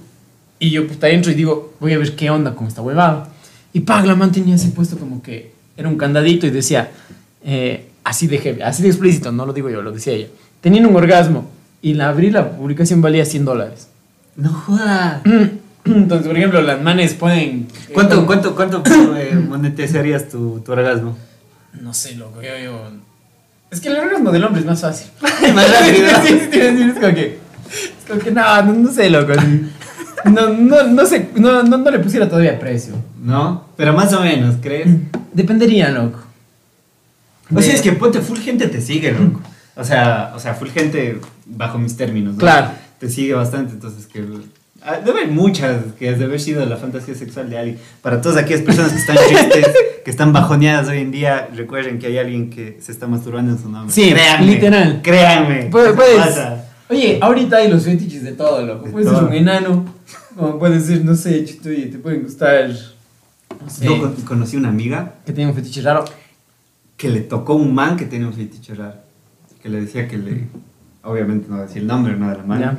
Y 0.58 0.70
yo 0.70 0.86
pues 0.86 0.98
entro 1.02 1.30
y 1.30 1.34
digo, 1.34 1.74
voy 1.80 1.92
a 1.92 1.98
ver 1.98 2.16
qué 2.16 2.30
onda 2.30 2.54
con 2.54 2.66
esta 2.66 2.82
huevada. 2.82 3.28
Y 3.72 3.80
pag, 3.80 4.06
la 4.06 4.14
man 4.14 4.32
tenía 4.32 4.54
así 4.54 4.68
puesto 4.68 4.96
como 4.96 5.22
que 5.22 5.52
era 5.76 5.88
un 5.88 5.96
candadito 5.98 6.46
y 6.46 6.50
decía, 6.50 6.90
eh, 7.44 7.88
así 8.04 8.26
de 8.26 8.38
heavy, 8.38 8.62
así 8.62 8.82
de 8.82 8.88
explícito, 8.88 9.32
no 9.32 9.44
lo 9.44 9.52
digo 9.52 9.68
yo, 9.68 9.82
lo 9.82 9.92
decía 9.92 10.14
ella. 10.14 10.28
Tenían 10.62 10.86
un 10.86 10.96
orgasmo 10.96 11.50
y 11.82 11.94
la 11.94 12.08
abrí, 12.08 12.30
la 12.30 12.52
publicación 12.52 13.02
valía 13.02 13.24
100 13.26 13.44
dólares. 13.44 13.88
No 14.36 14.50
jodas. 14.52 15.20
Entonces, 15.84 16.26
por 16.26 16.36
ejemplo, 16.36 16.60
las 16.62 16.80
manes 16.82 17.14
pueden... 17.14 17.68
eh, 17.88 17.92
¿Cuánto, 17.92 18.16
como- 18.16 18.26
cuánto, 18.26 18.54
cuánto 18.54 18.82
eh, 19.16 19.34
monetizarías 19.48 20.28
tu, 20.28 20.60
tu 20.60 20.72
orgasmo? 20.72 21.16
No 21.80 21.92
sé, 21.92 22.14
loco, 22.16 22.40
yo, 22.42 22.48
yo... 22.64 22.90
Es 23.70 23.80
que 23.80 23.88
el 23.88 23.96
orgasmo 23.98 24.32
del 24.32 24.42
hombre 24.44 24.60
es 24.60 24.66
más 24.66 24.80
fácil. 24.80 25.08
Más 25.54 25.70
rápido. 25.70 26.08
sí, 26.26 26.38
sí, 26.40 26.48
sí, 26.50 26.82
es 26.82 26.94
como 26.94 27.14
que... 27.14 27.38
Es 27.68 28.08
como 28.08 28.20
que 28.20 28.30
no, 28.30 28.62
no, 28.62 28.72
no 28.72 28.92
sé, 28.92 29.10
loco. 29.10 29.32
No, 30.32 30.48
no, 30.48 30.82
no 30.84 31.06
sé, 31.06 31.30
no, 31.36 31.62
no, 31.62 31.78
no 31.78 31.90
le 31.90 31.98
pusiera 31.98 32.28
todavía 32.28 32.58
precio. 32.58 32.94
¿No? 33.22 33.64
Pero 33.76 33.92
más 33.92 34.12
o 34.12 34.20
menos, 34.20 34.56
¿crees? 34.60 34.88
Dependería, 35.32 35.90
loco. 35.90 36.20
O 37.54 37.60
sea, 37.60 37.74
es 37.74 37.80
que 37.82 37.92
ponte 37.92 38.20
full 38.20 38.38
gente 38.38 38.66
te 38.68 38.80
sigue, 38.80 39.12
loco. 39.12 39.40
O 39.76 39.84
sea, 39.84 40.32
o 40.34 40.40
sea, 40.40 40.54
full 40.54 40.68
gente 40.68 41.20
bajo 41.44 41.78
mis 41.78 41.96
términos. 41.96 42.34
¿no? 42.34 42.40
Claro. 42.40 42.70
Te 42.98 43.08
sigue 43.08 43.34
bastante, 43.34 43.74
entonces 43.74 44.06
que 44.06 44.24
ah, 44.82 44.96
debe 45.04 45.20
haber 45.20 45.28
muchas 45.32 45.76
que 45.98 46.08
has 46.08 46.18
de 46.18 46.24
haber 46.24 46.40
sido 46.40 46.64
la 46.66 46.76
fantasía 46.76 47.14
sexual 47.14 47.50
de 47.50 47.58
alguien. 47.58 47.78
Para 48.02 48.20
todas 48.20 48.38
aquellas 48.38 48.62
personas 48.62 48.92
que 48.92 48.98
están 48.98 49.16
tristes, 49.16 49.66
que 50.04 50.10
están 50.10 50.32
bajoneadas 50.32 50.88
hoy 50.88 50.98
en 50.98 51.10
día, 51.12 51.48
recuerden 51.54 51.98
que 51.98 52.06
hay 52.06 52.18
alguien 52.18 52.50
que 52.50 52.78
se 52.80 52.90
está 52.90 53.06
masturbando 53.06 53.52
en 53.52 53.58
su 53.58 53.68
nombre. 53.70 53.92
Sí, 53.94 54.14
literal. 54.40 55.00
Créanme. 55.02 55.64
Puede- 55.70 55.88
eso 55.88 55.96
puedes- 55.96 56.16
pasa. 56.26 56.64
Oye, 56.88 57.18
ahorita 57.20 57.56
hay 57.56 57.70
los 57.70 57.84
fetiches 57.84 58.22
de 58.22 58.32
todo, 58.32 58.64
loco. 58.64 58.86
De 58.86 58.92
Puede 58.92 59.08
ser 59.10 59.24
un 59.24 59.32
enano, 59.32 59.84
como 60.36 60.58
puede 60.58 60.80
ser, 60.80 61.04
no 61.04 61.14
sé, 61.16 61.44
chito, 61.44 61.72
y 61.72 61.86
te 61.86 61.98
pueden 61.98 62.22
gustar, 62.22 62.68
no 62.70 63.68
sé, 63.70 63.86
Yo 63.86 64.00
con- 64.00 64.14
conocí 64.22 64.56
una 64.56 64.68
amiga 64.68 65.14
que 65.26 65.32
tenga 65.32 65.48
un 65.48 65.54
fetiche 65.54 65.82
raro. 65.82 66.04
que 66.96 67.08
le 67.08 67.20
tocó 67.20 67.54
un 67.54 67.74
man 67.74 67.96
que 67.96 68.04
tenía 68.06 68.26
un 68.28 68.32
fetiche 68.34 68.74
raro. 68.74 68.94
Que 69.62 69.68
le 69.68 69.80
decía 69.80 70.06
que 70.06 70.16
le. 70.16 70.44
Obviamente 71.02 71.46
no 71.48 71.56
voy 71.56 71.64
a 71.64 71.66
decir 71.66 71.82
el 71.82 71.88
nombre, 71.88 72.16
no 72.16 72.30
de 72.30 72.36
la 72.36 72.42
mano. 72.44 72.60
Ya. 72.62 72.78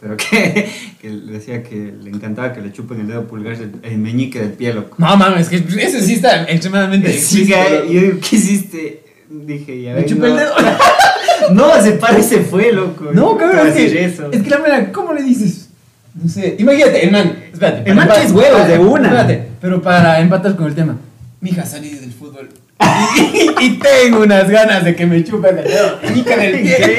Pero 0.00 0.16
que, 0.16 0.70
que 1.00 1.08
le 1.10 1.32
decía 1.32 1.62
que 1.62 1.92
le 1.92 2.10
encantaba 2.10 2.52
que 2.52 2.60
le 2.60 2.72
chupen 2.72 3.00
el 3.00 3.06
dedo 3.08 3.26
pulgar 3.26 3.54
el, 3.54 3.72
el 3.82 3.98
meñique 3.98 4.38
del 4.38 4.52
pie, 4.52 4.72
loco. 4.74 4.94
No 4.98 5.16
mames, 5.16 5.48
que 5.48 5.56
eso 5.56 6.00
sí 6.00 6.14
está 6.14 6.44
extremadamente 6.44 7.12
Sí, 7.18 7.46
yo 7.46 7.56
digo, 7.88 8.18
¿qué 8.20 8.36
hiciste? 8.36 9.04
Dije, 9.28 9.82
ya 9.82 9.94
Me 9.94 10.02
ves, 10.02 10.10
chupé 10.10 10.26
el 10.26 10.34
no. 10.34 10.38
dedo. 10.40 10.52
No, 11.52 11.82
se 11.82 11.92
parece 11.92 12.40
fue, 12.40 12.72
loco. 12.72 13.10
No, 13.12 13.22
¿Cómo 13.28 13.38
cabrón, 13.38 13.68
es 13.68 13.74
que, 13.74 14.04
eso? 14.04 14.30
es 14.32 14.42
que 14.42 14.50
la 14.50 14.58
manera, 14.58 14.92
¿cómo 14.92 15.12
le 15.12 15.22
dices? 15.22 15.68
No 16.14 16.28
sé, 16.28 16.56
imagínate, 16.58 17.04
el 17.04 17.10
man, 17.10 17.36
espérate. 17.52 17.88
El 17.90 17.96
man 17.96 18.06
para- 18.08 18.20
que 18.20 18.26
es 18.26 18.32
huevos 18.32 18.68
de 18.68 18.78
una. 18.78 19.08
Espérate, 19.08 19.48
pero 19.60 19.82
para 19.82 20.20
empatar 20.20 20.54
con 20.56 20.66
el 20.66 20.74
tema. 20.74 20.96
Mija, 21.40 21.66
salí 21.66 21.90
del 21.90 22.12
fútbol. 22.12 22.48
y, 23.34 23.64
y 23.64 23.78
tengo 23.78 24.22
unas 24.22 24.48
ganas 24.48 24.84
de 24.84 24.94
que 24.94 25.06
me 25.06 25.22
chupen 25.24 25.58
el 25.58 25.64
dedo. 25.64 25.98
Mica 26.14 26.36
del 26.36 26.60
pie. 26.62 26.96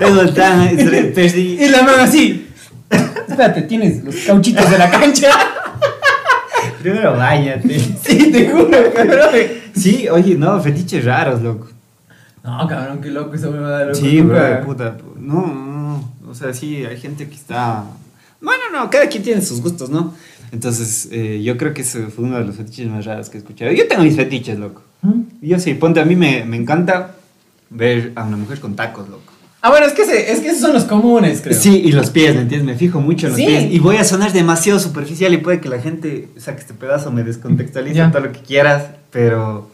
Eso 0.00 0.22
está, 0.22 0.68
perdí. 1.14 1.58
Y 1.60 1.68
la 1.68 1.82
mano 1.82 2.02
así. 2.02 2.48
Espérate, 3.28 3.62
tienes 3.62 4.02
los 4.04 4.14
cauchitos 4.26 4.70
de 4.70 4.78
la 4.78 4.90
cancha. 4.90 5.28
Primero 6.82 7.16
bañate. 7.16 7.78
sí, 8.04 8.30
te 8.32 8.50
juro, 8.50 8.92
cabrón. 8.94 9.28
Sí, 9.74 10.08
oye, 10.10 10.34
no, 10.34 10.60
fetiches 10.60 11.04
raros, 11.04 11.40
loco. 11.42 11.68
No, 12.44 12.66
cabrón, 12.66 13.00
qué 13.00 13.10
loco 13.10 13.34
esa 13.34 13.48
huevada, 13.48 13.84
loco. 13.84 13.94
Sí, 13.94 14.20
bro, 14.20 14.60
puta. 14.64 14.96
No, 15.18 15.46
no, 15.46 15.64
no. 15.64 16.12
O 16.28 16.34
sea, 16.34 16.52
sí, 16.52 16.84
hay 16.84 16.98
gente 16.98 17.28
que 17.28 17.34
está. 17.34 17.84
Bueno, 18.40 18.62
no, 18.72 18.90
cada 18.90 19.06
quien 19.08 19.22
tiene 19.22 19.42
sus 19.42 19.60
gustos, 19.60 19.90
¿no? 19.90 20.14
Entonces, 20.50 21.08
eh, 21.12 21.40
yo 21.42 21.56
creo 21.56 21.72
que 21.72 21.82
ese 21.82 22.08
fue 22.08 22.24
uno 22.24 22.38
de 22.38 22.44
los 22.44 22.56
fetiches 22.56 22.88
más 22.88 23.04
raros 23.06 23.30
que 23.30 23.38
he 23.38 23.40
escuchado. 23.40 23.70
Yo 23.72 23.86
tengo 23.88 24.02
mis 24.02 24.16
fetiches, 24.16 24.58
loco. 24.58 24.82
¿Mm? 25.02 25.20
Yo 25.40 25.58
sí, 25.58 25.74
ponte, 25.74 26.00
a 26.00 26.04
mí 26.04 26.16
me, 26.16 26.44
me 26.44 26.56
encanta 26.56 27.14
ver 27.70 28.12
a 28.16 28.24
una 28.24 28.36
mujer 28.36 28.60
con 28.60 28.74
tacos, 28.76 29.08
loco. 29.08 29.32
Ah, 29.62 29.70
bueno, 29.70 29.86
es 29.86 29.92
que, 29.92 30.02
es 30.02 30.40
que 30.40 30.48
esos 30.48 30.60
son 30.60 30.72
los 30.72 30.84
comunes, 30.84 31.40
creo. 31.40 31.56
Sí, 31.58 31.82
y 31.84 31.92
los 31.92 32.10
pies, 32.10 32.34
¿me 32.34 32.42
entiendes? 32.42 32.66
Me 32.66 32.74
fijo 32.76 33.00
mucho 33.00 33.26
en 33.28 33.32
los 33.32 33.38
Sí. 33.38 33.46
pies. 33.46 33.72
Y 33.72 33.78
voy 33.78 33.96
a 33.96 34.04
sonar 34.04 34.32
demasiado 34.32 34.80
superficial 34.80 35.32
y 35.32 35.36
puede 35.38 35.60
que 35.60 35.68
la 35.68 35.78
gente 35.80 36.28
saque 36.36 36.60
este 36.62 36.74
pedazo, 36.74 37.12
me 37.12 37.22
descontextualice 37.22 38.02
todo 38.08 38.22
lo 38.22 38.32
que 38.32 38.40
quieras, 38.40 38.86
pero 39.12 39.70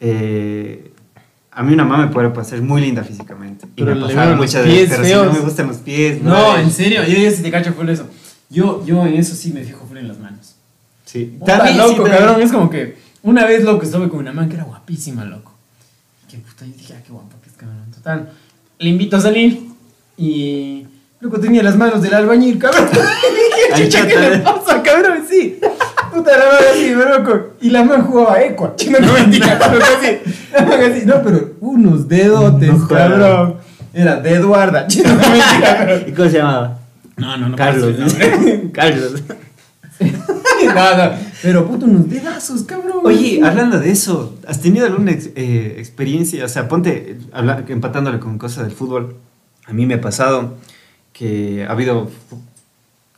eh, 0.00 0.91
a 1.54 1.62
mí 1.62 1.74
una 1.74 1.84
mamá 1.84 2.06
me 2.06 2.12
puede 2.12 2.30
parecer 2.30 2.62
muy 2.62 2.80
linda 2.80 3.04
físicamente. 3.04 3.66
Y 3.76 3.82
Pero 3.82 3.94
me 3.94 4.00
los 4.00 4.36
muchas 4.36 4.64
pies 4.64 4.88
veces, 4.88 4.96
pero 4.96 5.04
si 5.04 5.26
no 5.26 5.32
me 5.32 5.40
gustan 5.40 5.66
los 5.68 5.76
pies, 5.78 6.22
No, 6.22 6.56
en 6.58 6.70
serio, 6.70 7.02
yo, 7.04 7.18
yo 7.18 7.30
sí 7.30 7.42
te 7.42 7.50
cacho 7.50 7.72
full 7.74 7.88
eso. 7.88 8.06
Yo, 8.48 8.84
yo 8.84 9.06
en 9.06 9.14
eso 9.14 9.34
sí 9.34 9.52
me 9.52 9.62
fijo 9.62 9.86
full 9.86 9.98
en 9.98 10.08
las 10.08 10.18
manos. 10.18 10.56
Sí. 11.04 11.38
También, 11.44 11.74
sí, 11.74 11.78
loco, 11.78 11.94
también. 12.02 12.18
cabrón, 12.18 12.42
es 12.42 12.52
como 12.52 12.70
que 12.70 12.96
una 13.22 13.46
vez 13.46 13.64
loco 13.64 13.84
estuve 13.84 14.08
con 14.08 14.20
una 14.20 14.32
man 14.32 14.48
que 14.48 14.54
era 14.54 14.64
guapísima, 14.64 15.24
loco. 15.24 15.52
Que 16.30 16.38
puta, 16.38 16.64
yo 16.64 16.72
dije, 16.72 16.94
ah, 16.96 17.02
qué 17.06 17.12
guapa 17.12 17.36
que 17.42 17.50
es 17.50 17.56
cabrón. 17.56 17.90
Total, 17.94 18.32
le 18.78 18.88
invito 18.88 19.16
a 19.16 19.20
salir 19.20 19.68
y 20.16 20.86
Loco, 21.22 21.38
tenía 21.38 21.62
las 21.62 21.76
manos 21.76 22.02
del 22.02 22.14
albañil, 22.14 22.58
cabrón. 22.58 22.88
Ay, 23.72 23.84
Chucha, 23.84 24.08
¿qué 24.08 24.18
le 24.18 24.38
pasa, 24.38 24.82
cabrón? 24.82 25.24
Sí. 25.30 25.60
Puta, 26.12 26.30
la 26.38 26.44
mano 26.44 26.56
así, 26.72 26.90
loco. 26.94 27.46
Y 27.60 27.70
la 27.70 27.84
mano 27.84 28.04
jugaba 28.04 28.42
Equa. 28.42 28.74
No, 28.90 28.98
no 29.00 29.12
mentira. 29.14 29.58
La 29.58 30.86
así. 30.86 31.06
No, 31.06 31.22
pero 31.22 31.52
unos 31.60 32.08
dedotes, 32.08 32.68
No 32.72 32.88
cabrón. 32.88 33.56
Era 33.94 34.16
de 34.20 34.34
Eduarda. 34.34 34.86
No, 35.04 35.14
mentira. 35.14 36.02
¿Y 36.06 36.12
cómo 36.12 36.28
se 36.28 36.38
llamaba? 36.38 36.78
No, 37.16 37.36
no, 37.36 37.48
no. 37.50 37.56
Carlos. 37.56 37.96
Carlos. 38.72 39.22
No, 40.00 40.96
no. 40.96 41.10
Pero 41.42 41.66
puto, 41.66 41.86
unos 41.86 42.08
dedazos, 42.08 42.62
cabrón. 42.64 42.98
Oye, 43.04 43.40
hablando 43.44 43.78
de 43.78 43.90
eso, 43.90 44.36
¿has 44.46 44.60
tenido 44.60 44.86
alguna 44.86 45.10
ex- 45.12 45.30
eh, 45.34 45.74
experiencia? 45.78 46.44
O 46.44 46.48
sea, 46.48 46.68
ponte, 46.68 47.18
habla- 47.32 47.64
empatándole 47.68 48.18
con 48.18 48.38
cosas 48.38 48.64
del 48.64 48.72
fútbol. 48.74 49.16
A 49.66 49.72
mí 49.72 49.86
me 49.86 49.94
ha 49.94 50.00
pasado 50.00 50.54
que 51.12 51.66
ha 51.68 51.72
habido 51.72 52.10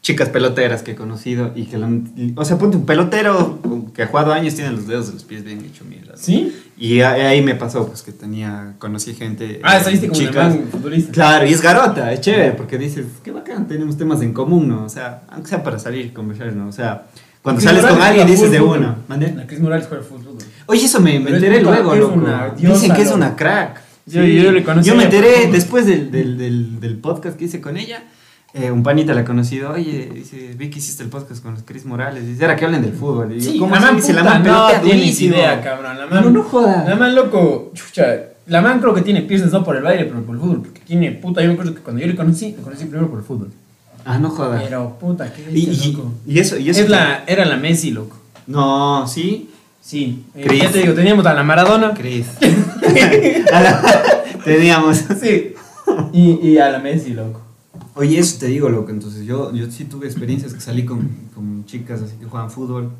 chicas 0.05 0.29
peloteras 0.29 0.83
que 0.83 0.91
he 0.91 0.95
conocido 0.95 1.53
y 1.57 1.65
que, 1.65 1.79
la 1.79 1.89
o 2.37 2.45
sea, 2.45 2.59
ponte 2.59 2.77
un 2.77 2.85
pelotero 2.85 3.59
que 3.95 4.03
ha 4.03 4.07
jugado 4.07 4.35
años 4.35 4.55
tiene 4.55 4.71
los 4.73 4.87
dedos 4.87 5.07
de 5.07 5.15
los 5.15 5.25
pies 5.25 5.45
bien 5.45 5.65
hecho 5.65 5.83
mierda. 5.87 6.13
¿Sí? 6.19 6.55
Y 6.77 7.01
ahí 7.01 7.41
me 7.41 7.55
pasó, 7.55 7.87
pues, 7.89 8.03
que 8.03 8.13
tenía, 8.13 8.75
conocí 8.79 9.15
gente. 9.15 9.61
Ah, 9.63 9.79
eh, 9.79 9.83
saliste 9.83 10.09
como 10.09 10.21
un 10.21 10.27
chicas. 10.27 10.55
futbolista. 10.71 11.11
Claro, 11.11 11.47
y 11.47 11.53
es 11.55 11.63
garota, 11.63 12.13
es 12.13 12.21
chévere, 12.21 12.53
porque 12.53 12.77
dices, 12.77 13.07
qué 13.25 13.31
bacán, 13.31 13.67
tenemos 13.67 13.97
temas 13.97 14.21
en 14.21 14.35
común, 14.35 14.69
¿no? 14.69 14.85
O 14.85 14.89
sea, 14.91 15.23
aunque 15.31 15.49
sea 15.49 15.63
para 15.65 15.79
salir 15.79 16.05
y 16.05 16.11
conversar, 16.11 16.53
¿no? 16.53 16.69
O 16.69 16.73
sea, 16.73 17.07
cuando 17.41 17.63
sales 17.63 17.81
con 17.83 17.93
Morales 17.93 18.11
alguien 18.11 18.27
juega 18.27 18.43
dices 18.43 18.51
de 18.53 18.61
uno. 18.61 18.97
¿Mande? 19.09 19.33
La 19.35 19.47
Cris 19.47 19.61
Morales 19.61 19.87
juega 19.89 20.03
fútbol. 20.05 20.37
Oye, 20.67 20.85
eso 20.85 21.01
me, 21.01 21.19
me 21.19 21.31
enteré 21.31 21.63
luego, 21.63 21.95
loco. 21.95 22.21
Dicen 22.59 22.93
que 22.93 23.03
es 23.03 23.11
una 23.11 23.35
crack. 23.37 23.81
Yo- 24.05 24.23
yo 24.23 24.53
le 24.53 24.63
conocí 24.63 24.87
Yo 24.87 24.97
me 24.97 25.05
enteré 25.05 25.47
después 25.51 25.87
del, 25.87 26.11
del, 26.11 26.37
del, 26.37 26.79
del 26.79 26.99
podcast 26.99 27.39
que 27.39 27.47
hice 27.47 27.63
con 27.63 27.79
ella. 27.79 28.03
Eh, 28.55 28.71
un 28.71 28.83
panita 28.83 29.13
la 29.15 29.23
ha 29.23 29.25
conocido. 29.25 29.73
Oye, 29.73 30.09
dice, 30.15 30.55
vi 30.57 30.71
que 30.71 30.79
hiciste 30.79 31.03
el 31.03 31.09
podcast 31.11 31.43
con 31.43 31.55
los 31.55 31.63
Chris 31.65 31.85
Morales. 31.85 32.27
Dice, 32.27 32.45
era 32.45 32.55
que 32.57 32.65
hablen 32.65 32.83
del 32.83 32.93
fútbol. 32.93 33.35
Y 33.37 33.41
Sí, 33.41 33.59
¿cómo 33.59 33.73
la 33.75 33.79
así? 33.79 33.87
man 33.87 33.97
Dice, 33.97 34.13
la 34.13 34.23
puta, 34.23 34.39
man 34.39 34.43
no 34.45 34.81
tienes 34.83 35.21
idea, 35.21 35.61
cabrón. 35.61 35.99
La 35.99 36.07
man, 36.07 36.25
No, 36.25 36.31
no 36.31 36.43
joda. 36.45 36.85
La 36.89 36.95
man, 36.97 37.15
loco, 37.15 37.73
chucha. 37.75 38.07
La 38.47 38.61
man 38.61 38.79
creo 38.81 38.95
que 38.95 39.03
tiene 39.03 39.23
piernas 39.23 39.51
no 39.53 39.65
por 39.65 39.75
el 39.77 39.83
baile, 39.83 40.05
pero 40.05 40.23
por 40.23 40.35
el 40.37 40.41
fútbol. 40.41 40.63
Porque 40.63 40.81
tiene, 40.81 41.11
puta, 41.13 41.41
yo 41.43 41.49
me 41.49 41.55
acuerdo 41.55 41.75
que 41.75 41.81
cuando 41.81 42.01
yo 42.01 42.07
le 42.07 42.15
conocí, 42.15 42.53
le 42.57 42.63
conocí 42.63 42.85
primero 42.85 43.09
por 43.11 43.19
el 43.19 43.25
fútbol. 43.25 43.51
Ah, 44.05 44.19
no 44.19 44.29
jodas. 44.31 44.63
Pero, 44.63 44.97
puta, 45.01 45.33
qué 45.33 45.43
bestia, 45.51 45.73
y, 45.89 45.93
loco. 45.93 46.13
y 46.27 46.39
eso, 46.39 46.59
y 46.59 46.69
eso. 46.71 46.83
Es 46.83 46.89
la, 46.91 47.25
era 47.27 47.45
la 47.47 47.57
Messi, 47.57 47.91
loco. 47.91 48.17
No, 48.47 49.07
sí. 49.09 49.51
Sí. 49.81 50.25
Eh, 50.35 50.59
ya 50.63 50.71
te 50.71 50.79
digo, 50.81 50.93
teníamos 50.95 51.25
a 51.27 51.35
la 51.35 51.43
Maradona. 51.43 51.93
La- 53.51 53.83
Teníamos. 54.45 55.03
Sí. 55.21 55.55
Y, 56.13 56.49
y 56.49 56.59
a 56.59 56.71
la 56.71 56.79
Messi, 56.79 57.15
loco. 57.15 57.41
Oye, 57.97 58.19
eso 58.19 58.39
te 58.41 58.47
digo, 58.47 58.69
loco. 58.69 58.91
Entonces, 58.91 59.25
yo, 59.25 59.55
yo 59.55 59.71
sí 59.71 59.85
tuve 59.85 60.07
experiencias 60.07 60.53
que 60.53 60.61
salí 60.61 60.85
con, 60.85 61.09
con 61.35 61.65
chicas 61.65 62.03
así 62.03 62.17
que 62.17 62.27
juegan 62.27 62.51
fútbol. 62.51 62.91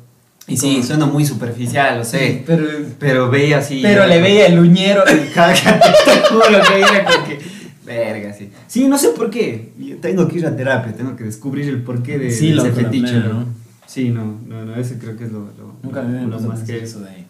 Y 0.47 0.57
sí, 0.57 0.83
suena 0.83 1.05
muy 1.07 1.25
superficial, 1.25 1.97
lo 1.97 2.05
sé. 2.05 2.43
Pero, 2.45 2.67
Pero 2.99 3.29
veía 3.29 3.57
así. 3.57 3.79
pero 3.81 4.05
le 4.05 4.21
veía 4.21 4.45
el 4.47 4.59
uñero. 4.59 5.03
Cada 5.33 5.53
capítulo 5.53 6.57
que 6.67 6.79
era 6.79 7.03
como 7.05 7.27
que. 7.27 7.39
Verga, 7.85 8.33
sí. 8.33 8.49
Sí, 8.67 8.87
no 8.87 8.97
sé 8.97 9.09
por 9.09 9.29
qué. 9.29 9.73
Yo 9.77 9.97
tengo 9.97 10.27
que 10.27 10.37
ir 10.39 10.45
a 10.45 10.55
terapia, 10.55 10.93
tengo 10.95 11.15
que 11.15 11.23
descubrir 11.23 11.67
el 11.69 11.81
porqué 11.83 12.17
de, 12.17 12.31
Sí, 12.31 12.51
de 12.51 12.57
ese 12.59 12.71
fetiche. 12.71 13.07
plena, 13.07 13.27
¿no? 13.27 13.45
Sí, 13.87 14.09
no, 14.09 14.39
no, 14.47 14.65
no, 14.65 14.75
ese 14.75 14.97
creo 14.97 15.15
que 15.17 15.25
es 15.25 15.31
lo, 15.31 15.39
lo, 15.41 15.75
Nunca 15.83 16.01
me 16.01 16.25
lo 16.25 16.39
más 16.41 16.61
que. 16.63 16.83
eso 16.83 17.01
de... 17.01 17.25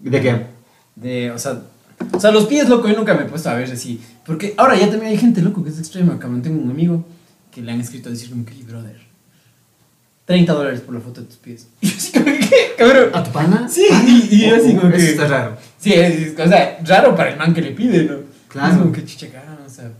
¿De 0.00 0.20
qué? 0.20 0.46
De, 0.96 1.30
o 1.30 1.38
sea, 1.38 1.62
o 2.12 2.20
sea, 2.20 2.30
los 2.30 2.46
pies, 2.46 2.68
loco, 2.68 2.88
yo 2.88 2.96
nunca 2.96 3.14
me 3.14 3.22
he 3.22 3.26
puesto 3.26 3.50
a 3.50 3.54
ver 3.54 3.70
así. 3.70 4.00
Porque 4.24 4.54
ahora 4.56 4.74
ya 4.76 4.88
también 4.90 5.12
hay 5.12 5.18
gente, 5.18 5.42
loco, 5.42 5.62
que 5.62 5.70
es 5.70 5.78
extrema. 5.78 6.18
Cabrón, 6.18 6.42
tengo 6.42 6.62
un 6.62 6.70
amigo 6.70 7.04
que 7.50 7.60
le 7.60 7.72
han 7.72 7.80
escrito 7.80 8.08
a 8.08 8.12
decir 8.12 8.30
como 8.30 8.44
que, 8.44 8.54
brother, 8.66 8.96
30 10.26 10.52
dólares 10.52 10.80
por 10.80 10.94
la 10.94 11.00
foto 11.00 11.20
de 11.20 11.26
tus 11.26 11.36
pies. 11.36 11.66
Y 11.80 11.88
yo 11.88 11.96
así 11.96 12.12
como 12.12 12.24
que, 12.26 12.38
¿qué, 12.40 12.56
cabrón? 12.78 13.10
¿A 13.12 13.22
tu 13.24 13.30
pana? 13.32 13.68
Sí, 13.68 13.86
y, 14.06 14.28
y 14.36 14.48
yo 14.48 14.56
así 14.56 14.74
como 14.74 14.88
Uh, 14.88 14.96
Eso 14.96 14.96
que... 14.96 15.10
está 15.10 15.28
raro. 15.28 15.56
Sí, 15.78 15.92
es, 15.92 16.38
o 16.38 16.48
sea, 16.48 16.78
raro 16.84 17.14
para 17.14 17.30
el 17.30 17.38
man 17.38 17.52
que 17.52 17.60
le 17.62 17.70
pide, 17.72 18.04
¿no? 18.04 18.16
Claro. 18.48 18.72
Es 18.72 18.78
como 18.78 18.92
que 18.92 19.04
chicha, 19.04 19.26
cabrón, 19.28 19.58
o 19.66 19.68
sea... 19.70 19.90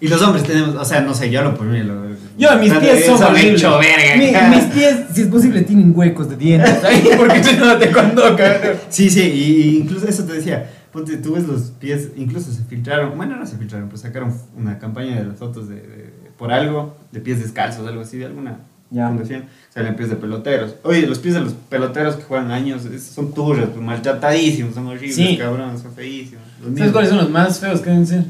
Y 0.00 0.06
los 0.06 0.22
hombres 0.22 0.44
tenemos, 0.44 0.76
o 0.76 0.84
sea, 0.84 1.00
no 1.00 1.12
sé, 1.12 1.28
yo 1.28 1.42
lo 1.42 1.56
por 1.56 1.66
mí. 1.66 1.82
Lo, 1.82 2.06
Yo, 2.38 2.56
mis 2.60 2.72
pies 2.72 3.04
son 3.04 3.16
Eso 3.16 3.32
me 3.32 3.38
horribles. 3.66 4.16
Mi- 4.16 4.56
mis 4.56 4.64
pies, 4.66 4.96
si 5.12 5.22
es 5.22 5.26
posible, 5.26 5.62
tienen 5.62 5.92
huecos 5.92 6.30
de 6.30 6.36
dientes. 6.36 6.78
¿sabes? 6.80 7.00
Porque 7.18 7.42
si 7.42 7.56
no 7.56 7.76
te 7.76 7.90
cuando, 7.90 8.22
cabrón. 8.36 8.76
Sí, 8.90 9.10
sí, 9.10 9.22
y 9.22 9.78
incluso 9.78 10.06
eso 10.06 10.22
te 10.22 10.34
decía, 10.34 10.70
ponte, 11.04 11.16
tú 11.18 11.34
ves 11.34 11.46
los 11.46 11.62
pies, 11.78 12.08
incluso 12.16 12.52
se 12.52 12.62
filtraron, 12.64 13.16
bueno, 13.16 13.36
no 13.36 13.46
se 13.46 13.56
filtraron, 13.56 13.88
pues 13.88 14.02
sacaron 14.02 14.32
una 14.56 14.78
campaña 14.78 15.16
de 15.16 15.24
las 15.24 15.36
fotos 15.38 15.68
de, 15.68 15.76
de- 15.76 16.12
por 16.38 16.52
algo, 16.52 16.96
de 17.12 17.20
pies 17.20 17.40
descalzos, 17.42 17.86
algo 17.86 18.02
así, 18.02 18.16
de 18.18 18.26
alguna 18.26 18.58
Ya. 18.90 19.08
fundación, 19.08 19.44
salen 19.74 19.96
pies 19.96 20.08
de 20.10 20.16
peloteros. 20.16 20.76
Oye, 20.84 21.06
los 21.06 21.18
pies 21.18 21.34
de 21.34 21.40
los 21.40 21.52
peloteros 21.52 22.16
que 22.16 22.22
juegan 22.22 22.50
años 22.50 22.82
son 23.12 23.32
turros, 23.34 23.68
pues, 23.70 23.80
maltratadísimos, 23.84 24.74
son 24.74 24.86
horribles, 24.86 25.14
Sí. 25.16 25.36
cabrón, 25.36 25.78
son 25.80 25.92
feísimos. 25.94 26.44
Los 26.62 26.76
¿Sabes 26.78 26.92
cuáles 26.92 27.10
son 27.10 27.18
los 27.18 27.30
más 27.30 27.58
feos 27.58 27.80
que 27.80 27.90
deben 27.90 28.06
ser? 28.06 28.24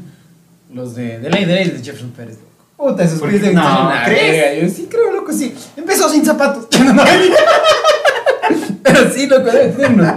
Los 0.73 0.95
de, 0.95 1.19
de 1.19 1.29
ley 1.29 1.45
de 1.45 1.53
ley 1.55 1.69
de 1.69 1.77
Jefferson 1.83 2.11
Pérez. 2.11 2.37
Puta, 2.77 3.03
esos 3.03 3.19
¿Por 3.19 3.29
pies 3.29 3.41
ser 3.41 3.53
No, 3.53 3.89
¿crees? 4.05 4.63
Yo 4.63 4.69
sí 4.75 4.87
creo, 4.89 5.11
loco, 5.13 5.31
sí. 5.33 5.53
Empezó 5.75 6.07
sin 6.09 6.23
zapatos. 6.25 6.67
Pero 8.83 9.09
sí, 9.11 9.27
loco, 9.27 9.43
debe 9.51 9.87
unos- 9.87 10.07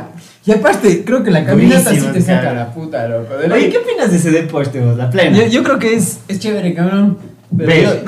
Y 0.44 0.50
aparte, 0.50 1.04
creo 1.04 1.22
que 1.22 1.30
la 1.30 1.44
caminata 1.44 1.94
sí 1.94 2.04
te 2.12 2.20
saca 2.20 2.52
la 2.52 2.72
puta, 2.72 3.06
loco. 3.06 3.36
De 3.36 3.46
Oye, 3.46 3.48
ley. 3.62 3.70
¿qué 3.70 3.78
opinas 3.78 4.10
de 4.10 4.16
ese 4.16 4.30
deporte, 4.32 4.80
vos, 4.80 4.96
la 4.96 5.08
plena? 5.08 5.36
Yo, 5.38 5.46
yo 5.46 5.62
creo 5.62 5.78
que 5.78 5.94
es, 5.94 6.18
es 6.26 6.40
chévere, 6.40 6.74
cabrón. 6.74 7.18
Ver. 7.50 8.04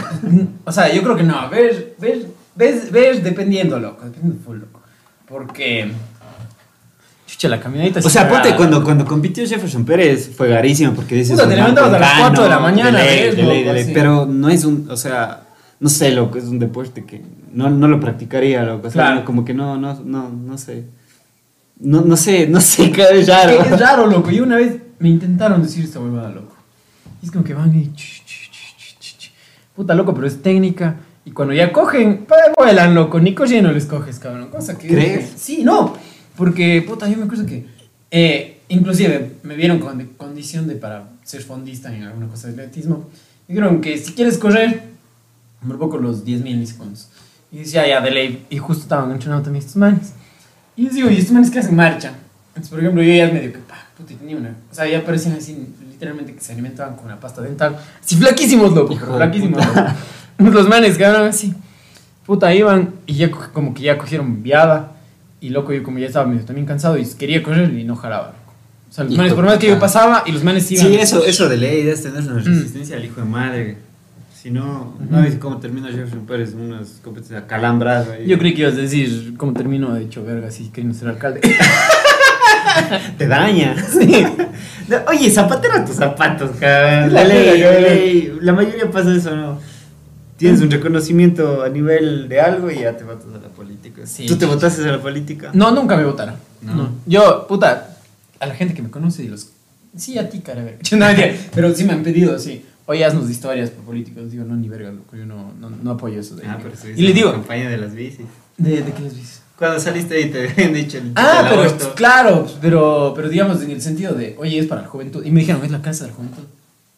o 0.64 0.72
sea, 0.72 0.93
yo 0.93 1.03
creo 1.03 1.16
que 1.16 1.22
no. 1.22 1.49
Ver, 1.49 1.95
ver, 2.01 2.26
ver, 2.57 2.91
ver 2.91 3.22
dependiendo, 3.22 3.78
loco. 3.78 4.05
Dependiendo 4.05 4.43
full, 4.45 4.59
loco. 4.59 4.80
Porque. 5.28 5.93
Chucha, 7.26 7.49
la 7.49 7.59
caminadita 7.61 8.01
O 8.01 8.11
sea, 8.11 8.28
ponte, 8.28 8.55
cuando, 8.57 8.82
cuando 8.85 9.05
compitió 9.05 9.47
Jefferson 9.47 9.85
Pérez 9.85 10.30
fue 10.37 10.49
garísimo 10.49 10.93
porque 10.93 11.14
dices... 11.14 11.37
Puta, 11.37 11.49
te 11.49 11.57
levantabas 11.57 11.95
a 11.95 11.99
las 11.99 12.03
americano, 12.12 12.28
4 12.37 12.43
de 12.45 12.51
la 12.51 12.59
mañana, 12.59 12.99
de 12.99 13.05
ley, 13.05 13.20
ves, 13.26 13.37
de 13.37 13.43
ley, 13.43 13.49
de 13.49 13.61
loco, 13.64 13.72
ley, 13.74 13.82
así. 13.82 13.93
Pero 13.95 14.26
no 14.26 14.49
es 14.51 14.64
un, 14.64 14.89
o 14.91 14.97
sea, 14.97 15.41
no 15.80 15.89
sé, 15.89 16.11
loco, 16.12 16.37
es 16.39 16.45
un 16.45 16.59
deporte 16.59 17.05
que 17.05 17.22
no, 17.53 17.70
no 17.70 17.89
lo 17.89 17.99
practicaría, 17.99 18.62
loco. 18.62 18.89
O 18.89 18.91
sea, 18.91 19.07
Claro. 19.07 19.24
como 19.24 19.45
que 19.45 19.55
no, 19.55 19.76
no, 19.78 19.95
no, 20.05 20.28
no 20.28 20.59
sé. 20.59 20.85
No, 21.81 22.01
no 22.03 22.16
sé, 22.16 22.47
no 22.47 22.61
sé, 22.61 22.91
qué 22.93 23.03
es 23.12 23.29
raro. 23.29 23.61
Es 23.62 23.79
raro, 23.81 24.07
loco. 24.07 24.31
Y 24.31 24.41
una 24.41 24.57
vez 24.57 24.77
me 24.99 25.09
intentaron 25.09 25.62
decir 25.62 25.85
esta 25.85 26.01
huevada, 26.01 26.31
loco. 26.31 26.55
Y 27.22 27.27
es 27.27 27.33
como 27.33 27.45
que 27.45 27.55
van 27.55 27.75
y. 27.75 27.91
Puta, 29.75 29.95
loco, 29.95 30.14
pero 30.14 30.27
es 30.27 30.41
técnica. 30.43 30.97
Y 31.25 31.31
cuando 31.33 31.55
ya 31.55 31.72
cogen, 31.72 32.27
vuelan, 32.57 32.95
loco. 32.95 33.18
Ni 33.18 33.35
cogiendo 33.35 33.72
les 33.72 33.87
coges, 33.87 34.18
cabrón. 34.18 34.49
Cosa 34.51 34.79
que. 34.79 34.89
¿Crees? 34.89 35.33
Sí, 35.37 35.62
no. 35.64 35.97
Porque, 36.37 36.83
puta, 36.87 37.09
yo 37.09 37.16
me 37.16 37.25
acuerdo 37.25 37.47
que. 37.47 37.66
eh, 38.11 38.61
inclusive 38.68 39.37
me 39.43 39.57
vieron 39.57 39.79
con 39.79 39.99
de- 39.99 40.09
condición 40.16 40.66
de 40.68 40.77
para 40.77 41.09
ser 41.22 41.43
fondista 41.43 41.95
en 41.95 42.05
alguna 42.05 42.29
cosa 42.29 42.49
de 42.49 42.55
atletismo. 42.55 43.09
Me 43.49 43.55
dijeron 43.55 43.81
que 43.81 43.99
si 43.99 44.12
quieres 44.12 44.39
correr, 44.39 44.83
me 45.62 45.75
poco 45.75 45.99
los 45.99 46.25
10 46.25 46.43
mil. 46.43 46.66
Y 47.53 47.59
decía, 47.59 47.87
ya, 47.87 48.01
de 48.01 48.11
ley. 48.11 48.47
Y 48.51 48.59
justo 48.59 48.83
estaban 48.85 49.11
entrenando 49.11 49.45
también 49.45 49.61
estos 49.64 49.77
manes. 49.77 50.12
Y 50.77 50.87
yo 50.87 50.91
digo, 50.93 51.11
¿y 51.11 51.16
estos 51.18 51.33
manes 51.33 51.51
que 51.51 51.59
hacen 51.59 51.77
marcha? 51.77 52.12
Entonces, 52.49 52.70
por 52.70 52.81
ejemplo, 52.81 53.03
yo 53.03 53.12
ya 53.14 53.33
medio 53.33 53.53
que, 53.53 53.59
pa, 53.59 53.77
puta, 53.97 54.12
y 54.12 54.16
tenía 54.16 54.36
una. 54.36 54.55
O 54.70 54.74
sea, 54.74 54.86
ya 54.86 55.05
parecían 55.05 55.35
así, 55.36 55.66
literalmente 55.90 56.35
que 56.35 56.40
se 56.40 56.53
alimentaban 56.53 56.97
con 56.97 57.07
una 57.07 57.19
pasta 57.20 57.43
dental. 57.43 57.77
Así 58.03 58.16
flaquísimos, 58.16 58.73
loco. 58.73 58.93
Hijo 58.93 59.15
flaquísimos. 59.16 59.65
loco. 59.65 59.89
Los 60.39 60.69
manes 60.69 60.97
quedaron 60.98 61.28
así. 61.28 61.55
Puta, 62.27 62.53
iban 62.55 62.90
y 63.07 63.15
ya 63.15 63.31
co- 63.31 63.51
como 63.53 63.74
que 63.74 63.82
ya 63.82 63.98
cogieron 63.98 64.43
viada. 64.43 64.93
Y 65.40 65.51
loco, 65.51 65.73
yo 65.73 65.82
como 65.82 65.98
ya 65.98 66.07
estaba 66.07 66.27
medio 66.27 66.44
también 66.44 66.66
cansado 66.66 66.97
y 66.97 67.05
quería 67.05 67.43
correr 67.43 67.73
y 67.73 67.85
no 67.85 67.97
jalaba. 67.97 68.28
loco. 68.28 68.39
O 68.90 68.93
sea, 68.94 69.05
los 69.05 69.12
Hijo 69.12 69.19
manes, 69.23 69.35
por 69.35 69.44
más 69.44 69.59
que 69.59 69.66
yo 69.69 69.78
pasaba 69.78 70.23
y 70.27 70.32
los 70.32 70.43
manes 70.44 70.70
iban. 70.73 70.86
Sí, 70.86 70.94
eso, 70.97 71.24
eso 71.24 71.48
de 71.48 71.57
ley, 71.57 71.82
debes 71.82 72.03
tener 72.03 72.23
Mm. 72.23 72.27
una 72.32 72.40
resistencia 72.40 72.97
al 72.97 73.05
hijo 73.05 73.20
de 73.20 73.27
madre. 73.27 73.77
Si 74.45 74.51
no, 74.51 74.95
no 75.09 75.23
ves 75.23 75.37
cómo 75.37 75.57
termina 75.57 75.89
Jefferson 75.89 76.27
Pérez 76.27 76.53
en 76.53 76.61
unas 76.61 77.01
competencias 77.03 77.45
calambradas. 77.45 78.11
ahí. 78.11 78.27
Yo 78.27 78.39
creí 78.39 78.53
que 78.53 78.61
ibas 78.61 78.75
a 78.75 78.77
decir 78.77 79.39
cómo 79.39 79.55
termino 79.55 79.95
de 79.95 80.05
hecho 80.05 80.23
verga 80.23 80.49
así 80.49 80.69
queriendo 80.69 80.99
ser 80.99 81.09
alcalde. 81.09 81.41
Te 83.19 83.27
daña. 83.27 83.75
No, 84.87 84.99
Oye, 85.09 85.31
zapatero 85.31 85.77
a 85.77 85.85
tus 85.87 85.97
zapatos, 85.97 86.51
cabrón. 86.61 87.15
La 87.15 87.25
ley, 87.25 87.59
cabrón. 87.62 87.83
ley. 87.85 88.39
La 88.43 88.53
mayoría 88.53 88.91
pasa 88.91 89.15
eso, 89.16 89.35
¿no? 89.35 89.59
Tienes 90.37 90.61
un 90.61 90.71
reconocimiento 90.71 91.62
a 91.62 91.71
nivel 91.71 92.29
de 92.29 92.43
algo 92.43 92.71
y 92.71 92.81
ya 92.81 92.95
te 92.95 93.03
votas 93.03 93.29
a 93.35 93.39
la 93.39 93.49
política. 93.49 94.03
Sí. 94.05 94.27
¿Tú 94.27 94.37
te 94.37 94.45
votaste 94.45 94.87
a 94.87 94.93
la 94.93 95.01
política? 95.01 95.53
No, 95.55 95.71
nunca 95.71 95.97
me 95.97 96.05
votaron. 96.05 96.35
No. 96.61 96.75
No. 96.75 96.89
Yo, 97.07 97.47
puta, 97.49 97.97
a 98.39 98.47
la 98.47 98.55
gente 98.55 98.75
que 98.75 98.83
me 98.83 98.91
conoce 98.91 99.25
y 99.25 99.29
los. 99.29 99.49
Sí, 99.97 100.19
a 100.19 100.29
ti, 100.29 100.41
cara. 100.41 100.61
No, 100.93 101.07
mentira, 101.07 101.33
pero 101.55 101.75
sí 101.75 101.85
me 101.85 101.95
han 101.95 102.03
pedido 102.03 102.37
así. 102.37 102.62
Oye, 102.86 103.05
haznos 103.05 103.31
historias 103.31 103.70
por 103.70 103.85
políticos. 103.85 104.31
Digo, 104.31 104.44
no, 104.44 104.56
ni 104.56 104.69
verga, 104.69 104.90
loco. 104.93 105.16
Yo 105.16 105.24
no, 105.27 105.52
no, 105.59 105.70
no 105.70 105.90
apoyo 105.93 106.20
eso. 106.20 106.36
De, 106.36 106.47
Ah, 106.47 106.59
pero 106.62 106.74
y 106.97 107.02
les 107.02 107.11
la 107.11 107.15
digo, 107.15 107.32
campaña 107.32 107.69
de 107.70 107.78
las 107.78 107.94
bicis. 107.94 108.27
¿de, 108.59 108.82
de 108.82 108.93
qué 108.93 109.02
les 109.02 109.16
dices? 109.16 109.43
Cuando 109.59 109.78
saliste 109.81 110.16
ahí 110.16 110.31
te 110.31 110.48
habían 110.51 110.74
dicho 110.74 110.98
el 110.98 111.12
Ah, 111.16 111.47
pero 111.48 111.62
aborto. 111.62 111.94
claro, 111.94 112.47
pero, 112.61 113.12
pero 113.16 113.28
digamos 113.28 113.62
en 113.62 113.70
el 113.70 113.81
sentido 113.81 114.12
de, 114.15 114.35
oye, 114.39 114.59
es 114.59 114.66
para 114.66 114.82
la 114.82 114.89
juventud. 114.89 115.24
Y 115.24 115.31
me 115.31 115.40
dijeron, 115.40 115.65
es 115.65 115.70
la 115.70 115.81
casa 115.81 116.05
de 116.05 116.11
la 116.11 116.16
juventud. 116.16 116.43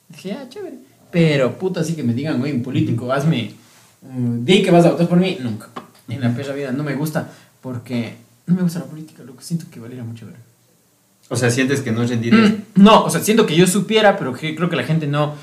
Dije, 0.08 0.32
ah, 0.32 0.46
chévere. 0.48 0.76
Pero 1.12 1.56
puta, 1.58 1.80
así 1.80 1.94
que 1.94 2.02
me 2.02 2.14
digan, 2.14 2.38
güey, 2.40 2.52
un 2.52 2.62
político, 2.62 3.12
hazme. 3.12 3.52
mm, 4.02 4.44
di 4.44 4.62
que 4.62 4.70
vas 4.70 4.84
a 4.86 4.90
votar 4.90 5.08
por 5.08 5.18
mí. 5.18 5.38
Nunca. 5.40 5.68
En 6.08 6.20
la 6.20 6.34
perra 6.34 6.54
vida 6.54 6.72
no 6.72 6.82
me 6.84 6.94
gusta 6.94 7.30
porque 7.60 8.14
no 8.46 8.54
me 8.54 8.62
gusta 8.62 8.78
la 8.80 8.84
política, 8.86 9.22
lo 9.24 9.36
que 9.36 9.42
siento 9.44 9.66
que 9.70 9.80
valiera 9.80 10.04
mucho 10.04 10.26
ver. 10.26 10.36
O 11.28 11.34
sea, 11.36 11.50
sientes 11.50 11.80
que 11.80 11.90
no 11.90 12.04
rendirías. 12.06 12.52
No, 12.76 13.04
o 13.04 13.10
sea, 13.10 13.20
siento 13.20 13.44
que 13.46 13.56
yo 13.56 13.66
supiera, 13.66 14.16
pero 14.16 14.32
que 14.32 14.54
creo 14.54 14.68
que 14.70 14.76
la 14.76 14.84
gente 14.84 15.06
no. 15.08 15.34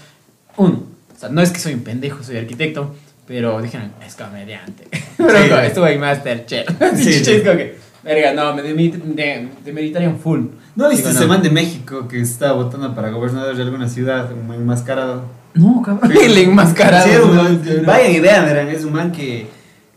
Uno, 0.57 0.83
o 1.15 1.19
sea, 1.19 1.29
no 1.29 1.41
es 1.41 1.51
que 1.51 1.59
soy 1.59 1.73
un 1.73 1.81
pendejo, 1.81 2.23
soy 2.23 2.37
arquitecto, 2.37 2.93
pero 3.27 3.61
dijeron, 3.61 3.91
es 4.05 4.15
comediante. 4.15 4.87
como, 5.17 5.29
estuve 5.29 5.93
en 5.93 5.99
Masterchef. 6.01 6.67
Sí, 6.95 7.13
Sí, 7.23 7.39
como 7.43 7.57
que, 7.57 7.77
verga, 8.03 8.33
no, 8.33 8.55
me 8.55 8.61
demit- 8.63 9.01
de- 9.01 9.49
demeritarían 9.65 10.19
full. 10.19 10.41
¿No 10.75 10.89
viste 10.89 11.09
ese 11.09 11.25
man 11.27 11.41
de 11.41 11.49
México 11.49 12.07
que 12.07 12.19
estaba 12.21 12.53
votando 12.53 12.93
para 12.95 13.09
gobernador 13.11 13.55
de 13.55 13.61
alguna 13.63 13.87
ciudad, 13.87 14.29
man 14.47 14.57
enmascarado? 14.57 15.23
No, 15.53 15.81
cabrón. 15.83 16.11
El 16.11 16.37
enmascarado. 16.37 17.07
Sí, 17.07 17.11
un 17.15 17.89
y 18.11 18.19
vean, 18.19 18.45
verán, 18.45 18.69
es 18.69 18.83
un 18.83 18.91
man 18.93 19.11
que, 19.11 19.45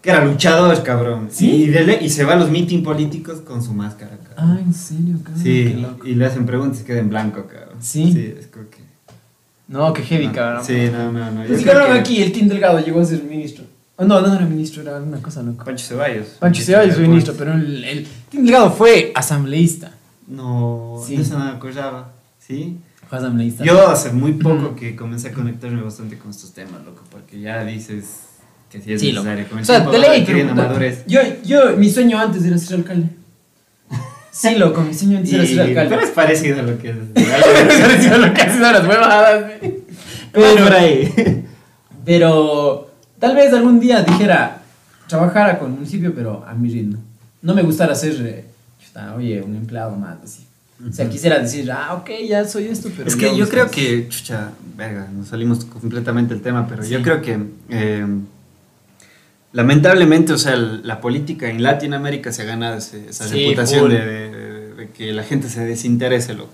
que 0.03 0.11
era 0.11 0.23
luchador, 0.23 0.83
cabrón. 0.83 1.29
¿Sí? 1.33 1.51
Y, 1.65 1.67
de 1.69 1.83
le- 1.85 2.03
y 2.05 2.11
se 2.11 2.25
va 2.25 2.35
a 2.35 2.37
los 2.37 2.51
meeting 2.51 2.83
políticos 2.83 3.41
con 3.41 3.63
su 3.63 3.73
máscara, 3.73 4.19
cabrón. 4.19 4.35
Ah, 4.59 4.61
en 4.63 4.75
serio, 4.75 5.17
cabrón. 5.25 5.43
Qué 5.43 5.69
sí, 5.75 5.81
loco. 5.81 6.07
y 6.07 6.15
le 6.15 6.27
hacen 6.27 6.45
preguntas 6.45 6.83
y 6.83 6.85
queda 6.85 6.99
en 6.99 7.09
blanco, 7.09 7.47
cabrón. 7.47 7.77
¿Sí? 7.81 8.13
Sí, 8.13 8.35
es 8.39 8.47
como 8.49 8.69
que... 8.69 8.76
No, 9.69 9.93
qué 9.93 10.03
heavy, 10.03 10.27
no, 10.29 10.33
cabrón. 10.33 10.65
Sí, 10.65 10.89
no, 10.93 11.11
no, 11.13 11.31
no. 11.31 11.45
Pues 11.45 11.65
cabrón, 11.65 11.93
que- 11.95 11.99
aquí 12.01 12.23
el 12.23 12.33
Team 12.33 12.49
Delgado 12.49 12.79
llegó 12.85 13.01
a 13.01 13.05
ser 13.05 13.23
ministro. 13.25 13.65
Oh, 13.97 14.05
no, 14.05 14.21
no 14.21 14.35
era 14.35 14.45
ministro, 14.45 14.83
era 14.83 14.99
una 14.99 15.19
cosa 15.23 15.43
loca. 15.43 15.65
Pancho 15.65 15.87
Ceballos. 15.87 16.27
Pancho 16.39 16.63
Ceballos 16.63 16.95
fue 16.97 17.09
ministro, 17.09 17.35
pero 17.37 17.55
el, 17.55 17.83
el 17.85 18.07
Team 18.31 18.45
Delgado 18.45 18.71
fue 18.71 19.11
asambleísta. 19.15 19.93
No, 20.29 21.03
Sí. 21.07 21.17
de 21.17 21.23
eso 21.23 21.39
no 21.39 21.45
me 21.47 21.51
acordaba. 21.53 22.13
¿Sí? 22.39 22.77
Fue 23.09 23.19
asambleísta. 23.19 23.65
Yo 23.65 23.89
hace 23.89 24.13
muy 24.13 24.33
poco 24.35 24.77
que 24.77 24.95
comencé 24.95 25.29
a 25.29 25.33
conectarme 25.33 25.81
bastante 25.83 26.19
con 26.19 26.31
estos 26.31 26.53
temas, 26.53 26.85
loco, 26.85 27.03
porque 27.11 27.41
ya 27.41 27.65
dices 27.65 28.05
que 28.71 28.81
sí 28.81 28.93
es 28.93 29.01
Sí, 29.01 29.13
loco. 29.13 29.25
necesario. 29.29 29.49
Con 29.49 29.59
el 29.59 29.63
O 29.63 29.67
sea, 29.67 29.85
puta, 29.85 30.55
madurez. 30.55 31.05
yo, 31.07 31.21
yo, 31.45 31.77
mi 31.77 31.89
sueño 31.91 32.19
antes 32.21 32.45
era 32.45 32.59
ser 32.59 32.77
alcalde. 32.79 33.09
Sí, 34.39 34.55
loco, 34.57 34.83
mi 34.83 34.93
sueño 34.93 35.17
antes 35.17 35.33
Y- 35.33 35.55
era 35.55 35.65
ser 35.65 35.89
pero 35.89 36.01
es 36.03 36.11
parecido 36.11 36.61
a 36.61 36.63
lo 36.63 36.79
que 36.79 36.91
es. 36.91 36.97
Parecido 37.81 38.17
a 38.17 38.19
lo 38.19 38.35
que 38.35 38.43
hacen 38.43 38.61
las 38.61 38.87
huevadas. 38.87 39.53
Pero 40.31 40.65
por 40.65 40.75
ahí. 40.75 41.45
pero 42.05 42.91
tal 43.19 43.35
vez 43.35 43.51
algún 43.55 43.81
día 43.81 44.03
dijera, 44.03 44.61
trabajara 45.09 45.59
con 45.59 45.69
el 45.69 45.75
municipio, 45.77 46.15
pero 46.15 46.45
a 46.47 46.53
mi 46.53 46.69
ritmo. 46.69 46.99
No 47.41 47.55
me 47.55 47.63
gustara 47.63 47.95
ser, 47.95 48.15
eh, 48.27 48.45
chuta, 48.85 49.15
oye, 49.15 49.41
un 49.41 49.57
empleado 49.57 49.97
más, 49.97 50.19
así. 50.23 50.45
O 50.87 50.93
sea, 50.93 51.09
quisiera 51.09 51.39
decir, 51.39 51.73
ah, 51.73 51.95
ok, 51.95 52.11
ya 52.29 52.45
soy 52.45 52.67
esto, 52.67 52.91
pero... 52.95 53.09
es 53.09 53.17
que 53.17 53.35
yo 53.35 53.49
creo 53.49 53.71
que, 53.71 54.07
chucha, 54.11 54.51
verga, 54.77 55.09
nos 55.17 55.29
salimos 55.29 55.65
completamente 55.65 56.35
del 56.35 56.43
tema, 56.43 56.69
pero 56.69 56.85
yo 56.85 57.01
creo 57.01 57.23
que 57.23 57.39
eh, 57.71 58.07
lamentablemente, 59.57 60.33
o 60.35 60.39
sea, 60.39 60.53
el- 60.55 60.87
la 60.87 61.01
política 61.01 61.49
en 61.49 61.63
Latinoamérica 61.63 62.31
se 62.33 62.43
ha 62.43 62.45
ganado 62.45 62.77
ese- 62.77 63.09
esa 63.09 63.27
Sí, 63.27 63.45
reputación 63.47 63.89
de, 63.91 64.05
de- 64.07 64.75
de 64.75 64.91
que 64.91 65.13
la 65.13 65.23
gente 65.25 65.49
se 65.49 65.65
desinterese, 65.65 66.35
loco. 66.35 66.53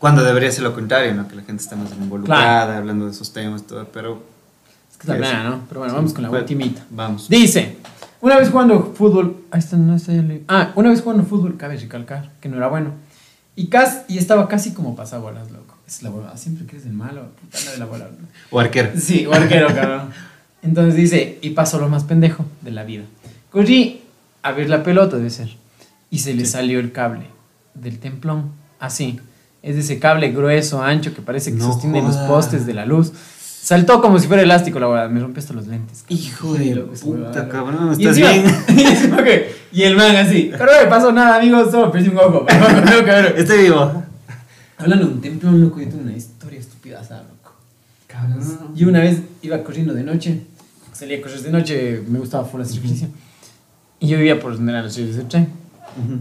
Cuando 0.00 0.22
debería 0.24 0.50
ser 0.50 0.64
lo 0.64 0.74
contrario, 0.74 1.14
¿no? 1.14 1.28
Que 1.28 1.36
la 1.36 1.42
gente 1.42 1.62
esté 1.62 1.76
más 1.76 1.90
involucrada, 1.92 2.76
hablando 2.78 3.06
de 3.06 3.12
esos 3.12 3.32
temas, 3.32 3.62
todo, 3.66 3.86
pero... 3.92 4.22
Es 4.90 4.98
que 4.98 5.06
la 5.08 5.16
plena, 5.16 5.44
¿no? 5.44 5.60
Pero 5.68 5.80
bueno, 5.80 5.94
vamos 5.94 6.12
con 6.12 6.22
la 6.24 6.30
ultimita. 6.30 6.82
Vamos. 6.90 7.28
Dice, 7.28 7.76
una 8.20 8.36
vez 8.38 8.50
jugando 8.50 8.92
fútbol, 8.96 9.36
ahí 9.52 9.60
está, 9.60 9.76
no 9.76 9.94
está 9.94 10.12
le- 10.12 10.42
Ah, 10.48 10.72
una 10.74 10.90
vez 10.90 11.00
jugando 11.02 11.22
fútbol, 11.24 11.56
cabe 11.56 11.76
recalcar 11.76 12.32
que 12.40 12.48
no 12.48 12.56
era 12.56 12.66
bueno. 12.68 12.90
Y, 13.56 13.68
cas, 13.68 14.02
y 14.08 14.18
estaba 14.18 14.48
casi 14.48 14.72
como 14.74 14.96
pasabolas, 14.96 15.50
loco. 15.52 15.76
Es 15.86 16.02
la 16.02 16.10
bola, 16.10 16.36
siempre 16.36 16.66
que 16.66 16.72
eres 16.76 16.86
el 16.86 16.92
malo, 16.94 17.28
puta 17.40 17.58
no 17.64 17.70
de 17.70 17.78
la 17.78 17.84
bola. 17.86 18.08
O 18.50 18.58
arquero. 18.58 18.90
Sí, 18.98 19.24
o 19.26 19.32
arquero, 19.32 19.68
cabrón. 19.74 20.10
Entonces 20.64 20.94
dice, 20.96 21.38
y 21.42 21.50
pasó 21.50 21.78
lo 21.78 21.88
más 21.88 22.04
pendejo 22.04 22.44
de 22.62 22.70
la 22.70 22.84
vida. 22.84 23.04
Corrí 23.50 24.00
a 24.42 24.52
ver 24.52 24.68
la 24.70 24.82
pelota, 24.82 25.16
debe 25.16 25.30
ser. 25.30 25.50
Y 26.10 26.18
se 26.20 26.34
le 26.34 26.44
salió 26.46 26.80
el 26.80 26.90
cable 26.92 27.26
del 27.74 27.98
templón, 27.98 28.50
así. 28.80 29.20
Es 29.62 29.74
de 29.76 29.80
ese 29.82 29.98
cable 29.98 30.30
grueso, 30.32 30.82
ancho, 30.82 31.14
que 31.14 31.22
parece 31.22 31.52
que 31.52 31.58
No 31.58 31.66
sostiene 31.72 32.02
los 32.02 32.14
jodas. 32.16 32.28
postes 32.28 32.66
de 32.66 32.74
la 32.74 32.84
luz. 32.86 33.12
Saltó 33.62 34.02
como 34.02 34.18
si 34.18 34.26
fuera 34.28 34.42
elástico, 34.42 34.78
la 34.78 34.86
verdad. 34.88 35.10
Me 35.10 35.20
rompió 35.20 35.40
hasta 35.40 35.54
los 35.54 35.66
lentes. 35.66 36.04
Hijo 36.08 36.56
Sí, 36.56 36.70
de 36.74 36.80
puta, 36.82 37.48
cabrón, 37.48 37.94
Y 37.98 38.06
¿estás 38.06 38.18
encima- 38.18 38.30
bien? 38.30 38.54
y 38.78 38.82
encima 38.82 39.24
que- 39.24 39.54
y 39.72 39.82
el 39.82 39.96
man 39.96 40.14
así, 40.16 40.50
pero 40.52 40.66
no 40.66 40.82
me 40.82 40.86
pasó 40.88 41.10
nada, 41.12 41.36
amigos, 41.36 41.70
solo 41.70 41.90
perdí 41.90 42.08
un 42.10 42.18
ojo. 42.18 42.44
Tengo 42.46 43.04
que 43.04 43.10
ver. 43.10 43.34
Estoy 43.38 43.62
vivo. 43.64 44.02
Hablando 44.78 45.06
de 45.06 45.12
un 45.14 45.20
templón, 45.20 45.60
loco, 45.62 45.80
yo 45.80 45.88
tengo 45.88 46.02
una 46.02 46.16
historia 46.16 46.60
estúpida, 46.60 47.02
¿sabes, 47.02 47.24
loco? 47.24 47.54
Cabrón. 48.06 48.74
Yo 48.74 48.88
una 48.88 49.00
vez 49.00 49.18
iba 49.42 49.62
corriendo 49.64 49.94
de 49.94 50.02
noche, 50.04 50.42
salía 50.94 51.18
a 51.18 51.20
correr 51.20 51.40
de 51.40 51.50
noche, 51.50 52.02
me 52.08 52.18
gustaba 52.18 52.44
full 52.44 52.60
hacer 52.62 52.78
ejercicio. 52.78 53.08
Y 54.00 54.08
yo 54.08 54.16
vivía 54.18 54.38
por 54.40 54.54
donde 54.56 54.72
eran 54.72 54.84
las 54.84 54.94
series 54.94 55.16
del 55.16 55.28
tren. 55.28 55.48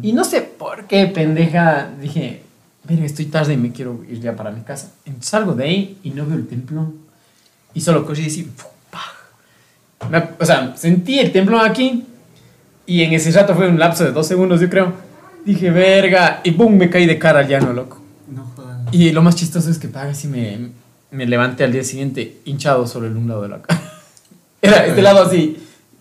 Y 0.02 0.14
no 0.14 0.24
sé 0.24 0.42
por 0.42 0.86
qué, 0.86 1.08
pendeja, 1.08 1.90
dije, 2.00 2.44
verga, 2.84 3.06
estoy 3.06 3.26
tarde 3.26 3.54
y 3.54 3.58
me 3.58 3.72
quiero 3.72 4.04
ir 4.10 4.20
ya 4.20 4.36
para 4.36 4.52
mi 4.52 4.62
casa. 4.62 4.92
Entonces 5.06 5.30
salgo 5.30 5.54
de 5.54 5.64
ahí 5.64 5.98
y 6.04 6.12
no 6.12 6.26
veo 6.26 6.36
el 6.38 6.48
templón. 6.48 6.96
Y 7.74 7.82
solo 7.82 8.06
corrí 8.06 8.24
y. 8.28 8.52
¡pah! 8.92 10.10
Me- 10.10 10.30
o 10.40 10.46
sea, 10.46 10.76
sentí 10.78 11.18
el 11.20 11.32
templón 11.32 11.62
aquí 11.66 12.04
y 12.86 13.02
en 13.02 13.14
ese 13.14 13.32
rato 13.32 13.56
fue 13.56 13.68
un 13.68 13.80
lapso 13.80 14.04
de 14.04 14.12
dos 14.12 14.28
segundos, 14.28 14.62
yo 14.62 14.70
creo. 14.70 14.94
Dije, 15.46 15.72
verga, 15.72 16.42
y 16.44 16.52
pum, 16.52 16.76
me 16.78 16.90
caí 16.90 17.06
de 17.08 17.18
cara 17.18 17.40
al 17.40 17.48
llano, 17.48 17.74
loco. 17.74 18.00
No 18.28 18.46
jodas. 18.56 18.80
Y 18.94 19.12
lo 19.12 19.22
más 19.24 19.36
chistoso 19.36 19.70
es 19.72 19.80
que 19.80 19.88
paga 19.88 20.12
así 20.12 20.28
me, 20.28 20.70
me 21.10 21.26
levanté 21.26 21.64
al 21.64 21.72
día 21.72 21.84
siguiente 21.84 22.38
hinchado 22.46 22.86
solo 22.86 23.08
en 23.08 23.18
un 23.18 23.28
lado 23.28 23.42
de 23.42 23.50
la 23.50 23.62
cara. 23.62 23.82
Era 24.64 24.86
este 24.88 25.02
lado 25.02 25.24
así, 25.24 25.58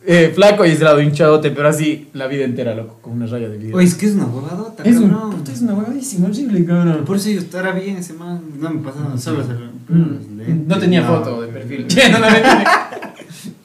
eh, 0.07 0.33
flaco 0.35 0.65
y 0.65 0.71
este 0.71 0.85
lado 0.85 1.01
hinchadote, 1.03 1.51
pero 1.51 1.69
así 1.69 2.09
la 2.13 2.27
vida 2.29 2.45
entera, 2.45 2.75
loco, 2.75 2.99
con 3.03 3.13
una 3.15 3.27
raya 3.27 3.49
de 3.49 3.59
vida. 3.59 3.77
Oye, 3.77 3.87
es 3.87 3.95
que 3.97 4.07
es 4.07 4.15
una 4.15 4.27
huevadota, 4.27 4.83
es, 4.85 4.97
un, 4.97 5.11
cabrón. 5.11 5.31
puta, 5.33 5.53
es 5.53 5.61
una 5.63 5.75
huevadísima, 5.75 6.29
horrible, 6.29 6.65
cabrón. 6.65 7.05
Por 7.05 7.17
eso 7.17 7.29
yo 7.31 7.41
estará 7.41 7.73
bien 7.73 7.97
ese 7.97 8.13
man. 8.15 8.41
No 8.59 8.71
me 8.71 8.81
pasaba 8.81 9.19
solo 9.19 9.45
se 9.45 9.53
Mm, 9.93 10.67
no 10.69 10.79
tenía 10.79 11.01
No. 11.03 11.09
foto 11.09 11.43
de 11.43 11.49
perfil. 11.49 11.87
no, 12.13 12.19
no. 12.21 12.27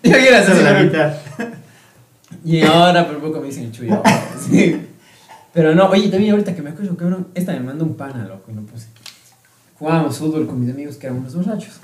Yo 0.03 0.15
era 0.15 0.45
Solo 0.45 0.61
la 0.63 0.83
mitad. 0.83 1.13
Y 2.43 2.61
ahora 2.61 3.07
por 3.07 3.19
poco 3.19 3.39
me 3.39 3.47
dicen 3.47 3.71
chuya. 3.71 4.01
Sí. 4.49 4.81
Pero 5.53 5.73
no, 5.73 5.89
oye, 5.89 6.09
también 6.09 6.31
ahorita 6.31 6.55
que 6.55 6.61
me 6.61 6.69
acuerdo, 6.71 6.95
cabrón, 6.97 7.27
esta 7.33 7.51
me 7.53 7.61
mandó 7.61 7.83
un 7.85 7.95
pana, 7.95 8.27
loco, 8.27 8.51
y 8.51 8.53
no 8.53 8.61
puse. 8.61 8.87
Jugábamos 9.79 10.17
fútbol 10.17 10.45
con 10.47 10.59
mis 10.59 10.71
amigos 10.71 10.95
que 10.97 11.07
eran 11.07 11.19
unos 11.19 11.35
borrachos. 11.35 11.75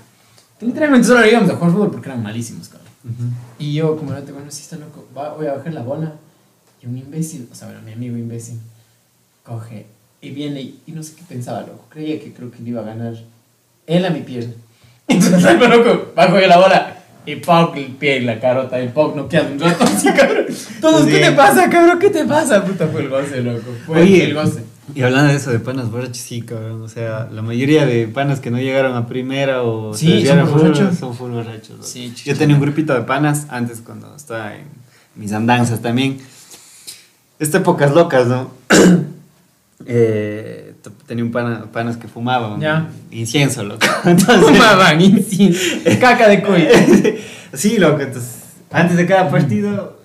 Que 0.60 0.66
literalmente 0.68 1.08
solo 1.08 1.26
íbamos 1.26 1.50
a 1.50 1.56
jugar 1.56 1.72
fútbol 1.72 1.92
porque 1.92 2.10
eran 2.10 2.22
malísimos, 2.24 2.70
cabrón. 2.70 2.93
Y 3.60 3.74
yo, 3.74 3.98
como 3.98 4.12
no 4.12 4.20
te 4.24 4.32
bueno, 4.32 4.50
sí 4.50 4.62
está 4.64 4.78
loco, 4.78 5.06
va- 5.18 5.34
voy 5.34 5.48
a 5.48 5.54
bajar 5.56 5.74
la 5.74 5.82
bola. 5.84 6.14
Y 6.82 6.86
un 6.88 6.98
imbécil, 6.98 7.48
o 7.52 7.56
sea, 7.56 7.68
bueno, 7.68 7.82
mi 7.84 7.94
amigo 7.94 8.18
imbécil, 8.18 8.60
coge 9.44 9.86
y 10.22 10.30
viene 10.32 10.62
y, 10.62 10.80
y 10.88 10.92
no 10.94 11.04
sé 11.04 11.16
qué 11.16 11.24
pensaba, 11.28 11.62
loco. 11.62 11.86
Creía 11.90 12.20
que 12.20 12.34
creo 12.34 12.50
que 12.52 12.62
le 12.62 12.70
iba 12.70 12.82
a 12.82 12.86
ganar 12.86 13.14
él 13.88 14.06
a 14.06 14.10
mi 14.10 14.22
pierna. 14.22 14.54
Entonces, 15.08 15.42
salgo, 15.42 15.68
loco, 15.68 16.12
bajo 16.16 16.40
yo 16.40 16.48
la 16.48 16.58
bola 16.58 16.98
y 17.26 17.38
Pau 17.38 17.74
el 17.76 17.86
pie 17.88 18.18
y 18.18 18.22
la 18.22 18.40
carota. 18.40 18.82
Y 18.82 18.90
Pau 18.90 19.16
no 19.16 19.28
queda 19.30 19.44
un 19.44 19.60
rato 19.60 19.84
así, 19.84 20.08
cabrón. 20.18 20.46
Todos, 20.82 21.06
¿qué 21.06 21.20
te 21.20 21.32
pasa, 21.34 21.70
cabrón? 21.70 22.00
¿Qué 22.00 22.10
te 22.10 22.26
pasa? 22.26 22.64
Puta, 22.66 22.88
fue 22.88 23.02
el 23.02 23.10
goce, 23.10 23.42
loco. 23.42 23.72
Fue 23.86 24.02
Oye. 24.02 24.24
el 24.26 24.34
goce. 24.34 24.64
Y 24.96 25.02
hablando 25.02 25.32
de 25.32 25.38
eso 25.38 25.50
de 25.52 25.60
panas 25.60 25.90
borrachos, 25.90 26.18
sí, 26.18 26.42
cabrón. 26.42 26.82
O 26.82 26.90
sea, 26.90 27.30
la 27.32 27.42
mayoría 27.42 27.86
de 27.86 28.08
panas 28.08 28.40
que 28.40 28.52
no 28.52 28.58
llegaron 28.60 28.96
a 28.96 29.08
primera 29.08 29.64
o 29.64 29.94
Sí, 29.94 30.22
se 30.22 30.28
son 30.28 30.48
full, 30.48 30.60
borrachos. 30.62 30.98
son 30.98 31.16
full 31.16 31.32
borrachos. 31.32 31.88
Sí, 31.88 32.14
Yo 32.26 32.36
tenía 32.38 32.56
un 32.56 32.62
grupito 32.62 32.94
de 32.94 33.02
panas 33.02 33.48
antes 33.50 33.80
cuando 33.82 34.14
estaba 34.16 34.56
en 34.56 34.66
mis 35.16 35.32
andanzas 35.32 35.82
también. 35.82 36.18
Esta 37.40 37.60
épocas 37.60 37.94
locas, 37.94 38.28
¿no? 38.28 38.52
eh, 39.86 40.74
tenía 41.08 41.24
un 41.24 41.32
pana, 41.32 41.66
panas 41.72 41.98
que 41.98 42.08
fumaban 42.08 42.60
Ya. 42.60 42.90
incienso, 43.12 43.64
loco. 43.64 43.86
Entonces, 44.06 44.50
Fumaban 44.50 45.02
incienso. 45.02 45.60
Caca 46.00 46.28
de 46.28 46.42
cuy. 46.44 46.68
sí, 47.54 47.78
loco. 47.78 48.02
Entonces, 48.02 48.36
antes 48.72 48.98
de 48.98 49.06
cada 49.06 49.30
partido, 49.30 49.98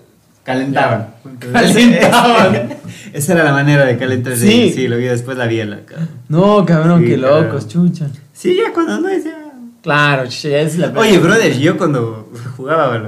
calentaban. 0.52 1.06
Calentaban. 1.52 2.68
Esa 3.12 3.32
era 3.34 3.44
la 3.44 3.52
manera 3.52 3.84
de 3.84 3.96
calentar. 3.96 4.36
Sí. 4.36 4.72
Sí, 4.74 4.88
lo 4.88 4.96
vi 4.96 5.04
después 5.04 5.36
la 5.38 5.46
biela, 5.46 5.80
cabrón. 5.86 6.08
No, 6.28 6.64
cabrón, 6.64 7.00
Sí, 7.02 7.06
qué 7.08 7.20
cabrón. 7.20 7.44
locos, 7.46 7.68
chucha. 7.68 8.06
Sí, 8.32 8.56
ya 8.56 8.72
cuando 8.72 9.00
no 9.00 9.08
es 9.08 9.24
ya. 9.24 9.34
Claro, 9.82 10.24
ya 10.24 10.58
es 10.60 10.76
la 10.78 10.88
Oye, 10.96 11.18
brother, 11.18 11.56
yo 11.58 11.78
cuando 11.78 12.30
jugaba 12.56 13.00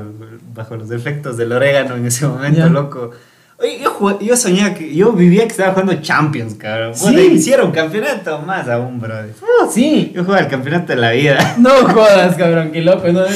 bajo 0.55 0.77
los- 0.77 0.91
efectos 0.91 1.37
del 1.37 1.53
orégano 1.53 1.97
en 1.97 2.07
ese 2.07 2.27
momento, 2.27 2.59
Ya. 2.61 2.67
loco. 2.67 3.11
Oye, 3.59 3.79
yo, 3.83 3.91
jugaba- 3.91 4.21
yo 4.21 4.37
soñaba 4.37 4.73
que. 4.75 4.95
Yo 4.95 5.13
vivía 5.13 5.43
que 5.43 5.49
estaba 5.49 5.73
jugando 5.73 5.95
Champions, 6.01 6.55
cabrón. 6.55 6.95
Sí. 6.95 7.03
Bueno, 7.05 7.21
hicieron 7.21 7.73
campeonato 7.73 8.39
más 8.41 8.69
aún, 8.69 8.99
brother. 9.01 9.35
Oh, 9.43 9.71
sí. 9.71 10.13
Yo 10.15 10.25
jugaba 10.25 10.43
el 10.45 10.49
campeonato 10.49 10.95
de 10.95 10.99
la 11.01 11.11
vida. 11.11 11.57
No 11.59 11.71
jodas, 11.89 12.37
cabrón, 12.39 12.71
qué 12.73 12.81
loco. 12.81 13.07
No, 13.09 13.27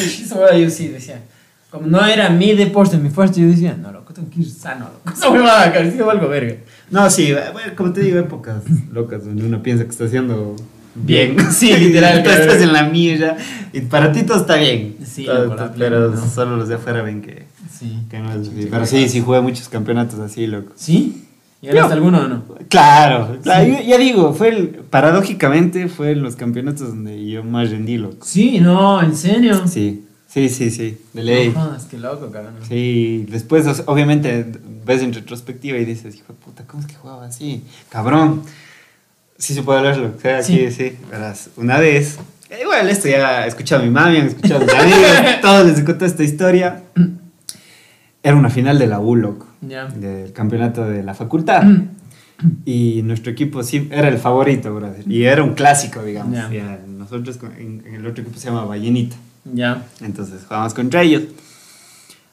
yo 0.56 0.70
sí 0.70 0.88
decía. 0.88 1.20
Como 1.74 1.88
no 1.88 2.06
era 2.06 2.30
mi 2.30 2.52
deporte, 2.54 2.96
mi 2.98 3.10
fuerte, 3.10 3.40
yo 3.40 3.48
decía, 3.48 3.76
no, 3.76 3.90
loco, 3.90 4.12
tengo 4.14 4.30
que 4.30 4.40
ir 4.42 4.48
sano, 4.48 4.84
loco. 4.84 5.10
Esa 5.16 5.28
huevada, 5.30 5.72
sí, 5.90 5.98
algo 5.98 6.28
verga. 6.28 6.54
No, 6.88 7.10
sí, 7.10 7.32
bueno, 7.52 7.72
como 7.74 7.92
te 7.92 8.02
digo, 8.02 8.18
épocas 8.20 8.62
locas 8.92 9.24
donde 9.24 9.44
uno 9.44 9.60
piensa 9.60 9.82
que 9.82 9.90
está 9.90 10.04
haciendo 10.04 10.54
bien. 10.94 11.36
Sí, 11.50 11.76
literal, 11.76 12.22
Tú 12.24 12.30
estás 12.30 12.62
en 12.62 12.72
la 12.72 12.84
milla 12.84 13.36
y 13.72 13.80
para 13.80 14.12
ti 14.12 14.22
todo 14.22 14.38
está 14.38 14.54
bien. 14.54 14.98
Sí, 15.04 15.24
Todo- 15.24 15.46
loco, 15.46 15.56
todo- 15.56 15.72
pero 15.76 16.16
solo 16.16 16.56
los 16.56 16.68
de 16.68 16.76
afuera 16.76 17.02
ven 17.02 17.20
que, 17.22 17.46
Sí. 17.76 17.98
que 18.08 18.20
no 18.20 18.30
es 18.30 18.46
así. 18.48 18.68
Pero 18.70 18.86
sí, 18.86 19.08
sí 19.08 19.20
jugué 19.20 19.40
muchos 19.40 19.68
campeonatos 19.68 20.20
así, 20.20 20.46
loco. 20.46 20.70
¿Sí? 20.76 21.24
¿Y 21.60 21.66
ganaste 21.66 21.94
alguno 21.94 22.18
o 22.20 22.28
no? 22.28 22.44
Claro, 22.68 23.38
claro, 23.42 23.66
yo- 23.66 23.80
ya 23.82 23.98
digo, 23.98 24.32
fue 24.32 24.50
el, 24.50 24.68
paradójicamente 24.90 25.88
fue 25.88 26.12
en 26.12 26.22
los 26.22 26.36
campeonatos 26.36 26.88
donde 26.88 27.26
yo 27.28 27.42
más 27.42 27.70
rendí, 27.70 27.96
loco. 27.96 28.18
Sí, 28.24 28.60
no, 28.60 29.02
¿en 29.02 29.16
serio? 29.16 29.66
Sí, 29.66 30.04
sí, 30.34 30.48
sí, 30.48 30.70
sí, 30.70 30.98
de 31.12 31.22
ley. 31.22 31.48
No 31.48 31.60
jodas, 31.60 31.84
qué 31.86 31.96
loco, 31.98 32.30
cabrón. 32.30 32.54
Sí, 32.68 33.24
después 33.30 33.66
obviamente 33.86 34.44
ves 34.84 35.00
en 35.02 35.12
retrospectiva 35.14 35.78
y 35.78 35.84
dices, 35.84 36.14
hijo 36.16 36.32
de 36.32 36.38
puta, 36.40 36.64
¿cómo 36.66 36.82
es 36.82 36.88
que 36.88 36.94
jugaba 36.96 37.24
así? 37.26 37.62
Cabrón. 37.88 38.42
Sí 39.38 39.54
se 39.54 39.62
puede 39.62 39.78
hablarlo, 39.80 40.12
o 40.16 40.20
sea, 40.20 40.42
Sí. 40.42 40.70
sí, 40.70 40.96
verás, 41.10 41.50
una 41.56 41.78
vez, 41.78 42.18
igual 42.62 42.88
esto 42.88 43.08
ya 43.08 43.44
he 43.44 43.48
escuchado 43.48 43.82
a 43.82 43.84
mi 43.84 43.90
mami, 43.90 44.18
han 44.18 44.26
escuchado 44.28 44.60
a 44.60 44.64
mis 44.64 44.74
amigos, 44.74 45.10
todos 45.42 45.66
les 45.66 45.80
contó 45.82 46.04
esta 46.04 46.22
historia. 46.22 46.82
Era 48.22 48.36
una 48.36 48.48
final 48.50 48.78
de 48.78 48.86
la 48.86 49.00
U, 49.00 49.16
loco, 49.16 49.46
Ya. 49.60 49.86
del 49.86 50.32
campeonato 50.32 50.84
de 50.88 51.02
la 51.02 51.14
facultad. 51.14 51.62
Y 52.64 53.02
nuestro 53.04 53.30
equipo 53.32 53.62
sí 53.62 53.88
era 53.92 54.08
el 54.08 54.18
favorito, 54.18 54.74
brother. 54.74 55.04
Y 55.10 55.22
era 55.24 55.42
un 55.44 55.54
clásico, 55.54 56.02
digamos. 56.02 56.36
Nosotros 56.88 57.38
en 57.58 57.82
el 57.94 58.04
otro 58.06 58.22
equipo 58.22 58.38
se 58.38 58.48
llama 58.48 58.64
Ballenita. 58.64 59.16
Ya. 59.44 59.82
Entonces 60.00 60.42
jugamos 60.46 60.74
contra 60.74 61.02
ellos. 61.02 61.22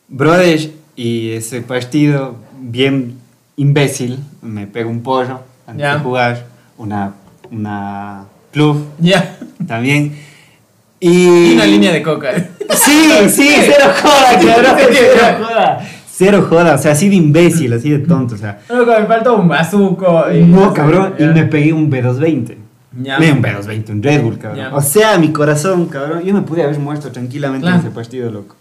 Brothers, 0.07 0.69
y 0.95 1.31
ese 1.31 1.61
partido, 1.61 2.35
bien 2.59 3.17
imbécil, 3.57 4.19
me 4.41 4.67
pega 4.67 4.89
un 4.89 5.01
pollo 5.03 5.39
antes 5.67 5.91
de 5.93 5.99
jugar. 5.99 6.45
Una, 6.77 7.13
una 7.51 8.25
club 8.51 8.85
Ya. 8.99 9.37
también. 9.67 10.15
Y 10.99 11.53
una 11.53 11.65
línea 11.65 11.91
de 11.91 12.01
coca. 12.03 12.31
Sí, 12.71 13.09
sí, 13.29 13.49
cero 13.59 13.91
joda, 14.01 14.39
cabrón. 14.39 14.75
Cero 14.91 15.37
joda. 15.45 15.87
Cero 16.13 16.47
joda, 16.49 16.75
o 16.75 16.77
sea, 16.77 16.91
así 16.91 17.09
de 17.09 17.15
imbécil, 17.15 17.73
así 17.73 17.89
de 17.89 17.99
tonto, 17.99 18.35
o 18.35 18.37
sea. 18.37 18.59
Loco, 18.69 18.91
me 18.99 19.05
faltó 19.07 19.35
un 19.37 19.47
bazuco. 19.47 20.25
y- 20.31 20.43
No, 20.43 20.73
cabrón, 20.73 21.15
y 21.17 21.23
me 21.23 21.43
pegué 21.45 21.73
un 21.73 21.89
B220. 21.89 22.55
Ya. 22.99 23.19
Me 23.19 23.31
un 23.31 23.41
B220, 23.41 23.89
un 23.89 24.03
Red 24.03 24.21
Bull, 24.21 24.37
cabrón. 24.37 24.57
Ya. 24.59 24.75
O 24.75 24.81
sea, 24.81 25.17
mi 25.17 25.31
corazón, 25.31 25.85
cabrón. 25.87 26.23
Yo 26.23 26.33
me 26.33 26.41
pude 26.41 26.63
haber 26.63 26.77
muerto 26.79 27.11
tranquilamente 27.11 27.63
Claro. 27.63 27.79
en 27.79 27.85
ese 27.85 27.95
partido, 27.95 28.29
loco. 28.31 28.55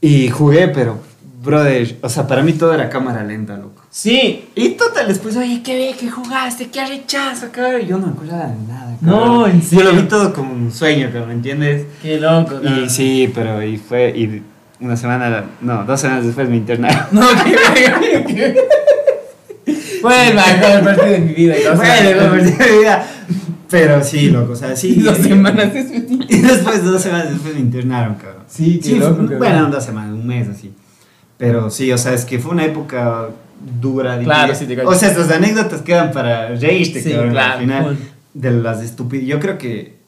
Y 0.00 0.28
jugué, 0.28 0.68
pero, 0.68 0.98
brother, 1.42 1.96
o 2.02 2.08
sea, 2.08 2.26
para 2.26 2.42
mí 2.42 2.52
todo 2.52 2.72
era 2.74 2.88
cámara 2.88 3.24
lenta, 3.24 3.56
loco. 3.56 3.82
Sí. 3.90 4.48
Y 4.54 4.70
total, 4.70 5.08
después, 5.08 5.36
oye, 5.36 5.62
qué 5.64 5.76
bien 5.76 5.96
que 5.96 6.08
jugaste, 6.10 6.68
qué 6.68 6.86
rechazo, 6.86 7.48
cabrón. 7.50 7.80
Yo 7.82 7.98
no 7.98 8.06
me 8.06 8.12
acordaba 8.12 8.46
de 8.46 8.54
nada, 8.68 8.96
cabrón. 9.00 9.28
No, 9.28 9.46
en 9.48 9.60
Yo 9.62 9.66
serio. 9.68 9.84
lo 9.86 9.92
vi 9.94 10.02
todo 10.08 10.32
como 10.32 10.52
un 10.52 10.70
sueño, 10.70 11.06
cabrón, 11.08 11.28
¿me 11.28 11.34
entiendes? 11.34 11.86
Qué 12.00 12.20
loco, 12.20 12.54
cabrón. 12.62 12.84
Y 12.84 12.88
sí, 12.88 13.32
pero, 13.34 13.60
y 13.62 13.76
fue, 13.78 14.10
y 14.16 14.42
una 14.80 14.96
semana, 14.96 15.44
no, 15.60 15.84
dos 15.84 16.00
semanas 16.00 16.24
después 16.24 16.48
me 16.48 16.56
internaron. 16.56 17.06
No, 17.10 17.26
qué 17.44 17.50
verga. 17.50 18.24
qué- 18.26 18.68
Fue 20.00 20.28
el 20.28 20.34
mejor 20.34 20.84
partido 20.84 21.06
de 21.06 21.18
mi 21.20 21.32
vida. 21.34 21.54
Bueno, 21.74 21.82
semanas- 21.94 22.16
lo 22.16 22.30
perdí 22.32 22.50
de 22.52 22.78
vida. 22.78 23.06
Pero 23.70 24.02
sí, 24.02 24.30
loco, 24.30 24.52
o 24.52 24.56
sea, 24.56 24.74
sí. 24.76 24.94
Dos 25.00 25.18
semanas 25.18 25.72
después. 25.74 26.02
Y 26.30 26.38
después, 26.40 26.84
dos 26.84 27.02
semanas 27.02 27.30
después 27.30 27.54
me 27.54 27.60
internaron, 27.60 28.14
cabrón. 28.14 28.44
Sí, 28.48 28.80
qué 28.82 28.96
loco, 28.96 29.16
cabrón. 29.18 29.38
Bueno, 29.38 29.70
dos 29.70 29.84
semanas, 29.84 30.12
un 30.12 30.26
mes 30.26 30.48
así. 30.48 30.72
Pero 31.36 31.70
sí, 31.70 31.92
o 31.92 31.98
sea, 31.98 32.14
es 32.14 32.24
que 32.24 32.38
fue 32.38 32.52
una 32.52 32.64
época 32.64 33.28
dura. 33.80 34.18
Claro, 34.20 34.54
sí 34.54 34.64
te. 34.66 34.80
O 34.84 34.94
sea, 34.94 35.08
estas 35.10 35.30
anécdotas 35.30 35.82
quedan 35.82 36.12
para 36.12 36.48
reírte, 36.54 37.02
Sí, 37.02 37.10
cabrón, 37.12 37.30
claro, 37.30 37.52
al 37.54 37.60
final. 37.60 37.98
De 38.34 38.50
las 38.52 38.82
estúpidas. 38.82 39.26
Yo 39.26 39.38
creo 39.40 39.58
que 39.58 39.98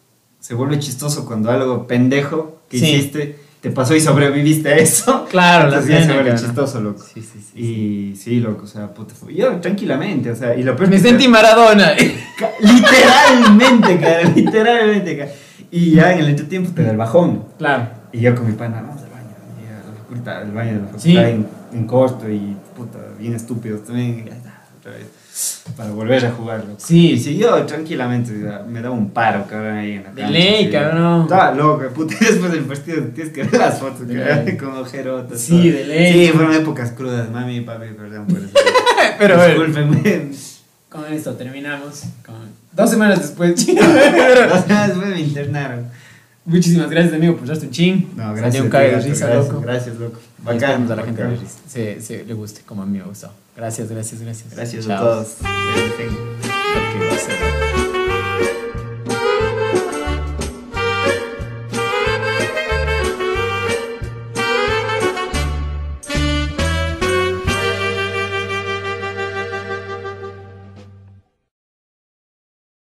se 0.41 0.55
vuelve 0.55 0.79
chistoso 0.79 1.27
cuando 1.27 1.51
algo 1.51 1.87
pendejo 1.87 2.61
que 2.71 2.79
Sí. 2.79 2.87
hiciste 2.87 3.37
te 3.61 3.71
pasó 3.71 3.95
y 3.95 4.01
sobreviviste 4.01 4.69
a 4.71 4.77
eso. 4.77 5.27
Claro, 5.31 5.69
la 5.69 5.77
Entonces 5.79 6.01
pena, 6.01 6.15
vuelve 6.15 6.31
cabrón. 6.31 6.47
chistoso, 6.47 6.81
loco. 6.81 7.05
Sí, 7.15 7.21
sí, 7.23 7.39
sí. 7.53 7.61
Y 7.61 8.17
sí, 8.17 8.41
loco, 8.41 8.65
o 8.65 8.67
sea, 8.67 8.89
puta, 8.93 9.15
yo 9.33 9.57
tranquilamente, 9.61 10.31
o 10.31 10.35
sea, 10.37 10.57
y 10.57 10.63
lo 10.65 10.75
peor 10.77 10.89
Me 10.91 10.97
que- 10.97 11.03
sentí 11.03 11.29
Maradona. 11.29 11.93
Literalmente, 12.61 13.99
cara, 14.01 14.23
literalmente, 14.35 15.19
cara. 15.19 15.31
Y 15.71 15.93
ya 15.93 16.13
en 16.13 16.19
el 16.21 16.29
entretiempo 16.31 16.71
te 16.75 16.83
da 16.83 16.91
el 16.91 16.97
bajón. 16.97 17.45
Claro. 17.59 17.89
Y 18.13 18.21
yo 18.21 18.35
con 18.35 18.47
mi 18.47 18.53
pana, 18.55 18.83
vamos 18.83 19.03
al 19.03 19.11
baño. 19.11 19.29
Y 19.63 19.69
a 19.69 19.77
la 19.89 19.97
facultad, 20.03 20.37
al 20.39 20.53
baño 20.53 20.73
de 20.73 20.79
la 20.81 20.87
facultad 20.87 21.03
Sí. 21.03 21.17
en, 21.17 21.47
en 21.73 21.87
corto 21.87 22.29
y 22.29 22.57
puta, 22.77 22.99
bien 23.19 23.35
estúpidos 23.35 23.85
también. 23.85 24.25
y 24.27 24.31
ya 24.31 24.37
está, 24.37 24.63
otra 24.81 24.93
vez. 24.93 25.07
Para 25.77 25.91
volver 25.91 26.27
a 26.27 26.31
jugarlo. 26.33 26.75
Sí. 26.79 27.19
Si 27.19 27.37
yo 27.39 27.63
tranquilamente 27.65 28.33
me 28.69 28.81
daba 28.83 28.95
un 28.95 29.11
paro, 29.11 29.47
cabrón, 29.49 29.77
ahí 29.79 29.93
en 29.93 30.03
la 30.03 30.11
De 30.13 30.21
cancha. 30.23 30.31
ley, 30.39 30.71
cabrón. 30.71 31.23
Estaba 31.23 31.53
loco, 31.55 31.89
puta. 31.95 32.15
y 32.21 32.25
Después 32.25 32.53
del 32.53 32.65
partido 32.65 33.03
tienes 33.15 33.33
que 33.33 33.45
ver 33.45 33.59
las 33.61 33.79
fotos, 33.79 34.01
cabrón, 34.07 34.45
ley. 34.45 34.57
con 34.57 34.77
ojerotas. 34.77 35.41
Sí, 35.41 35.51
todo. 35.53 35.79
de 35.79 35.85
ley. 35.87 36.27
Sí, 36.27 36.33
fueron 36.33 36.55
épocas 36.55 36.93
crudas, 36.93 37.31
mami 37.31 37.57
y 37.59 37.61
papi, 37.63 37.87
perdón 37.97 38.27
por 38.27 38.39
eso. 38.39 38.51
Pero. 39.19 39.47
Discúlpenme. 39.47 40.31
Con 40.91 41.05
esto 41.13 41.35
terminamos. 41.35 42.03
Con... 42.27 42.35
Dos 42.73 42.91
semanas 42.91 43.21
después. 43.23 43.55
Dos 43.65 43.77
semanas 43.77 44.89
después 44.89 45.09
me 45.09 45.21
internaron. 45.21 45.87
Muchísimas 46.45 46.91
gracias, 46.91 47.15
amigo, 47.15 47.37
por 47.37 47.47
darte 47.47 47.67
un 47.67 47.73
ching. 47.73 48.09
No, 48.17 48.23
Salió 48.23 48.35
gracias. 48.37 48.65
un 48.65 48.71
cague 48.71 48.85
de 48.87 48.91
gracias, 48.93 49.13
risa, 49.13 49.27
gracias, 49.27 49.49
loco. 49.53 49.61
Gracias, 49.63 49.97
loco. 49.97 50.19
Bacán. 50.39 50.91
a 50.91 50.97
la 50.97 51.03
gente 51.03 51.23
bacán. 51.23 51.39
se, 51.69 52.01
se, 52.01 52.25
le 52.25 52.35
guste, 52.35 52.63
como 52.65 52.83
a 52.83 52.87
mí 52.87 52.99
me 52.99 53.05
gustó. 53.05 53.31
Gracias, 53.57 53.91
gracias, 53.91 54.21
gracias. 54.23 54.55
Gracias 54.55 54.85
a 54.87 54.89
Chao. 54.89 55.05
todos. 55.05 55.37
Porque 55.41 57.07
va 57.07 57.15
a 57.15 57.19
ser- 57.19 57.90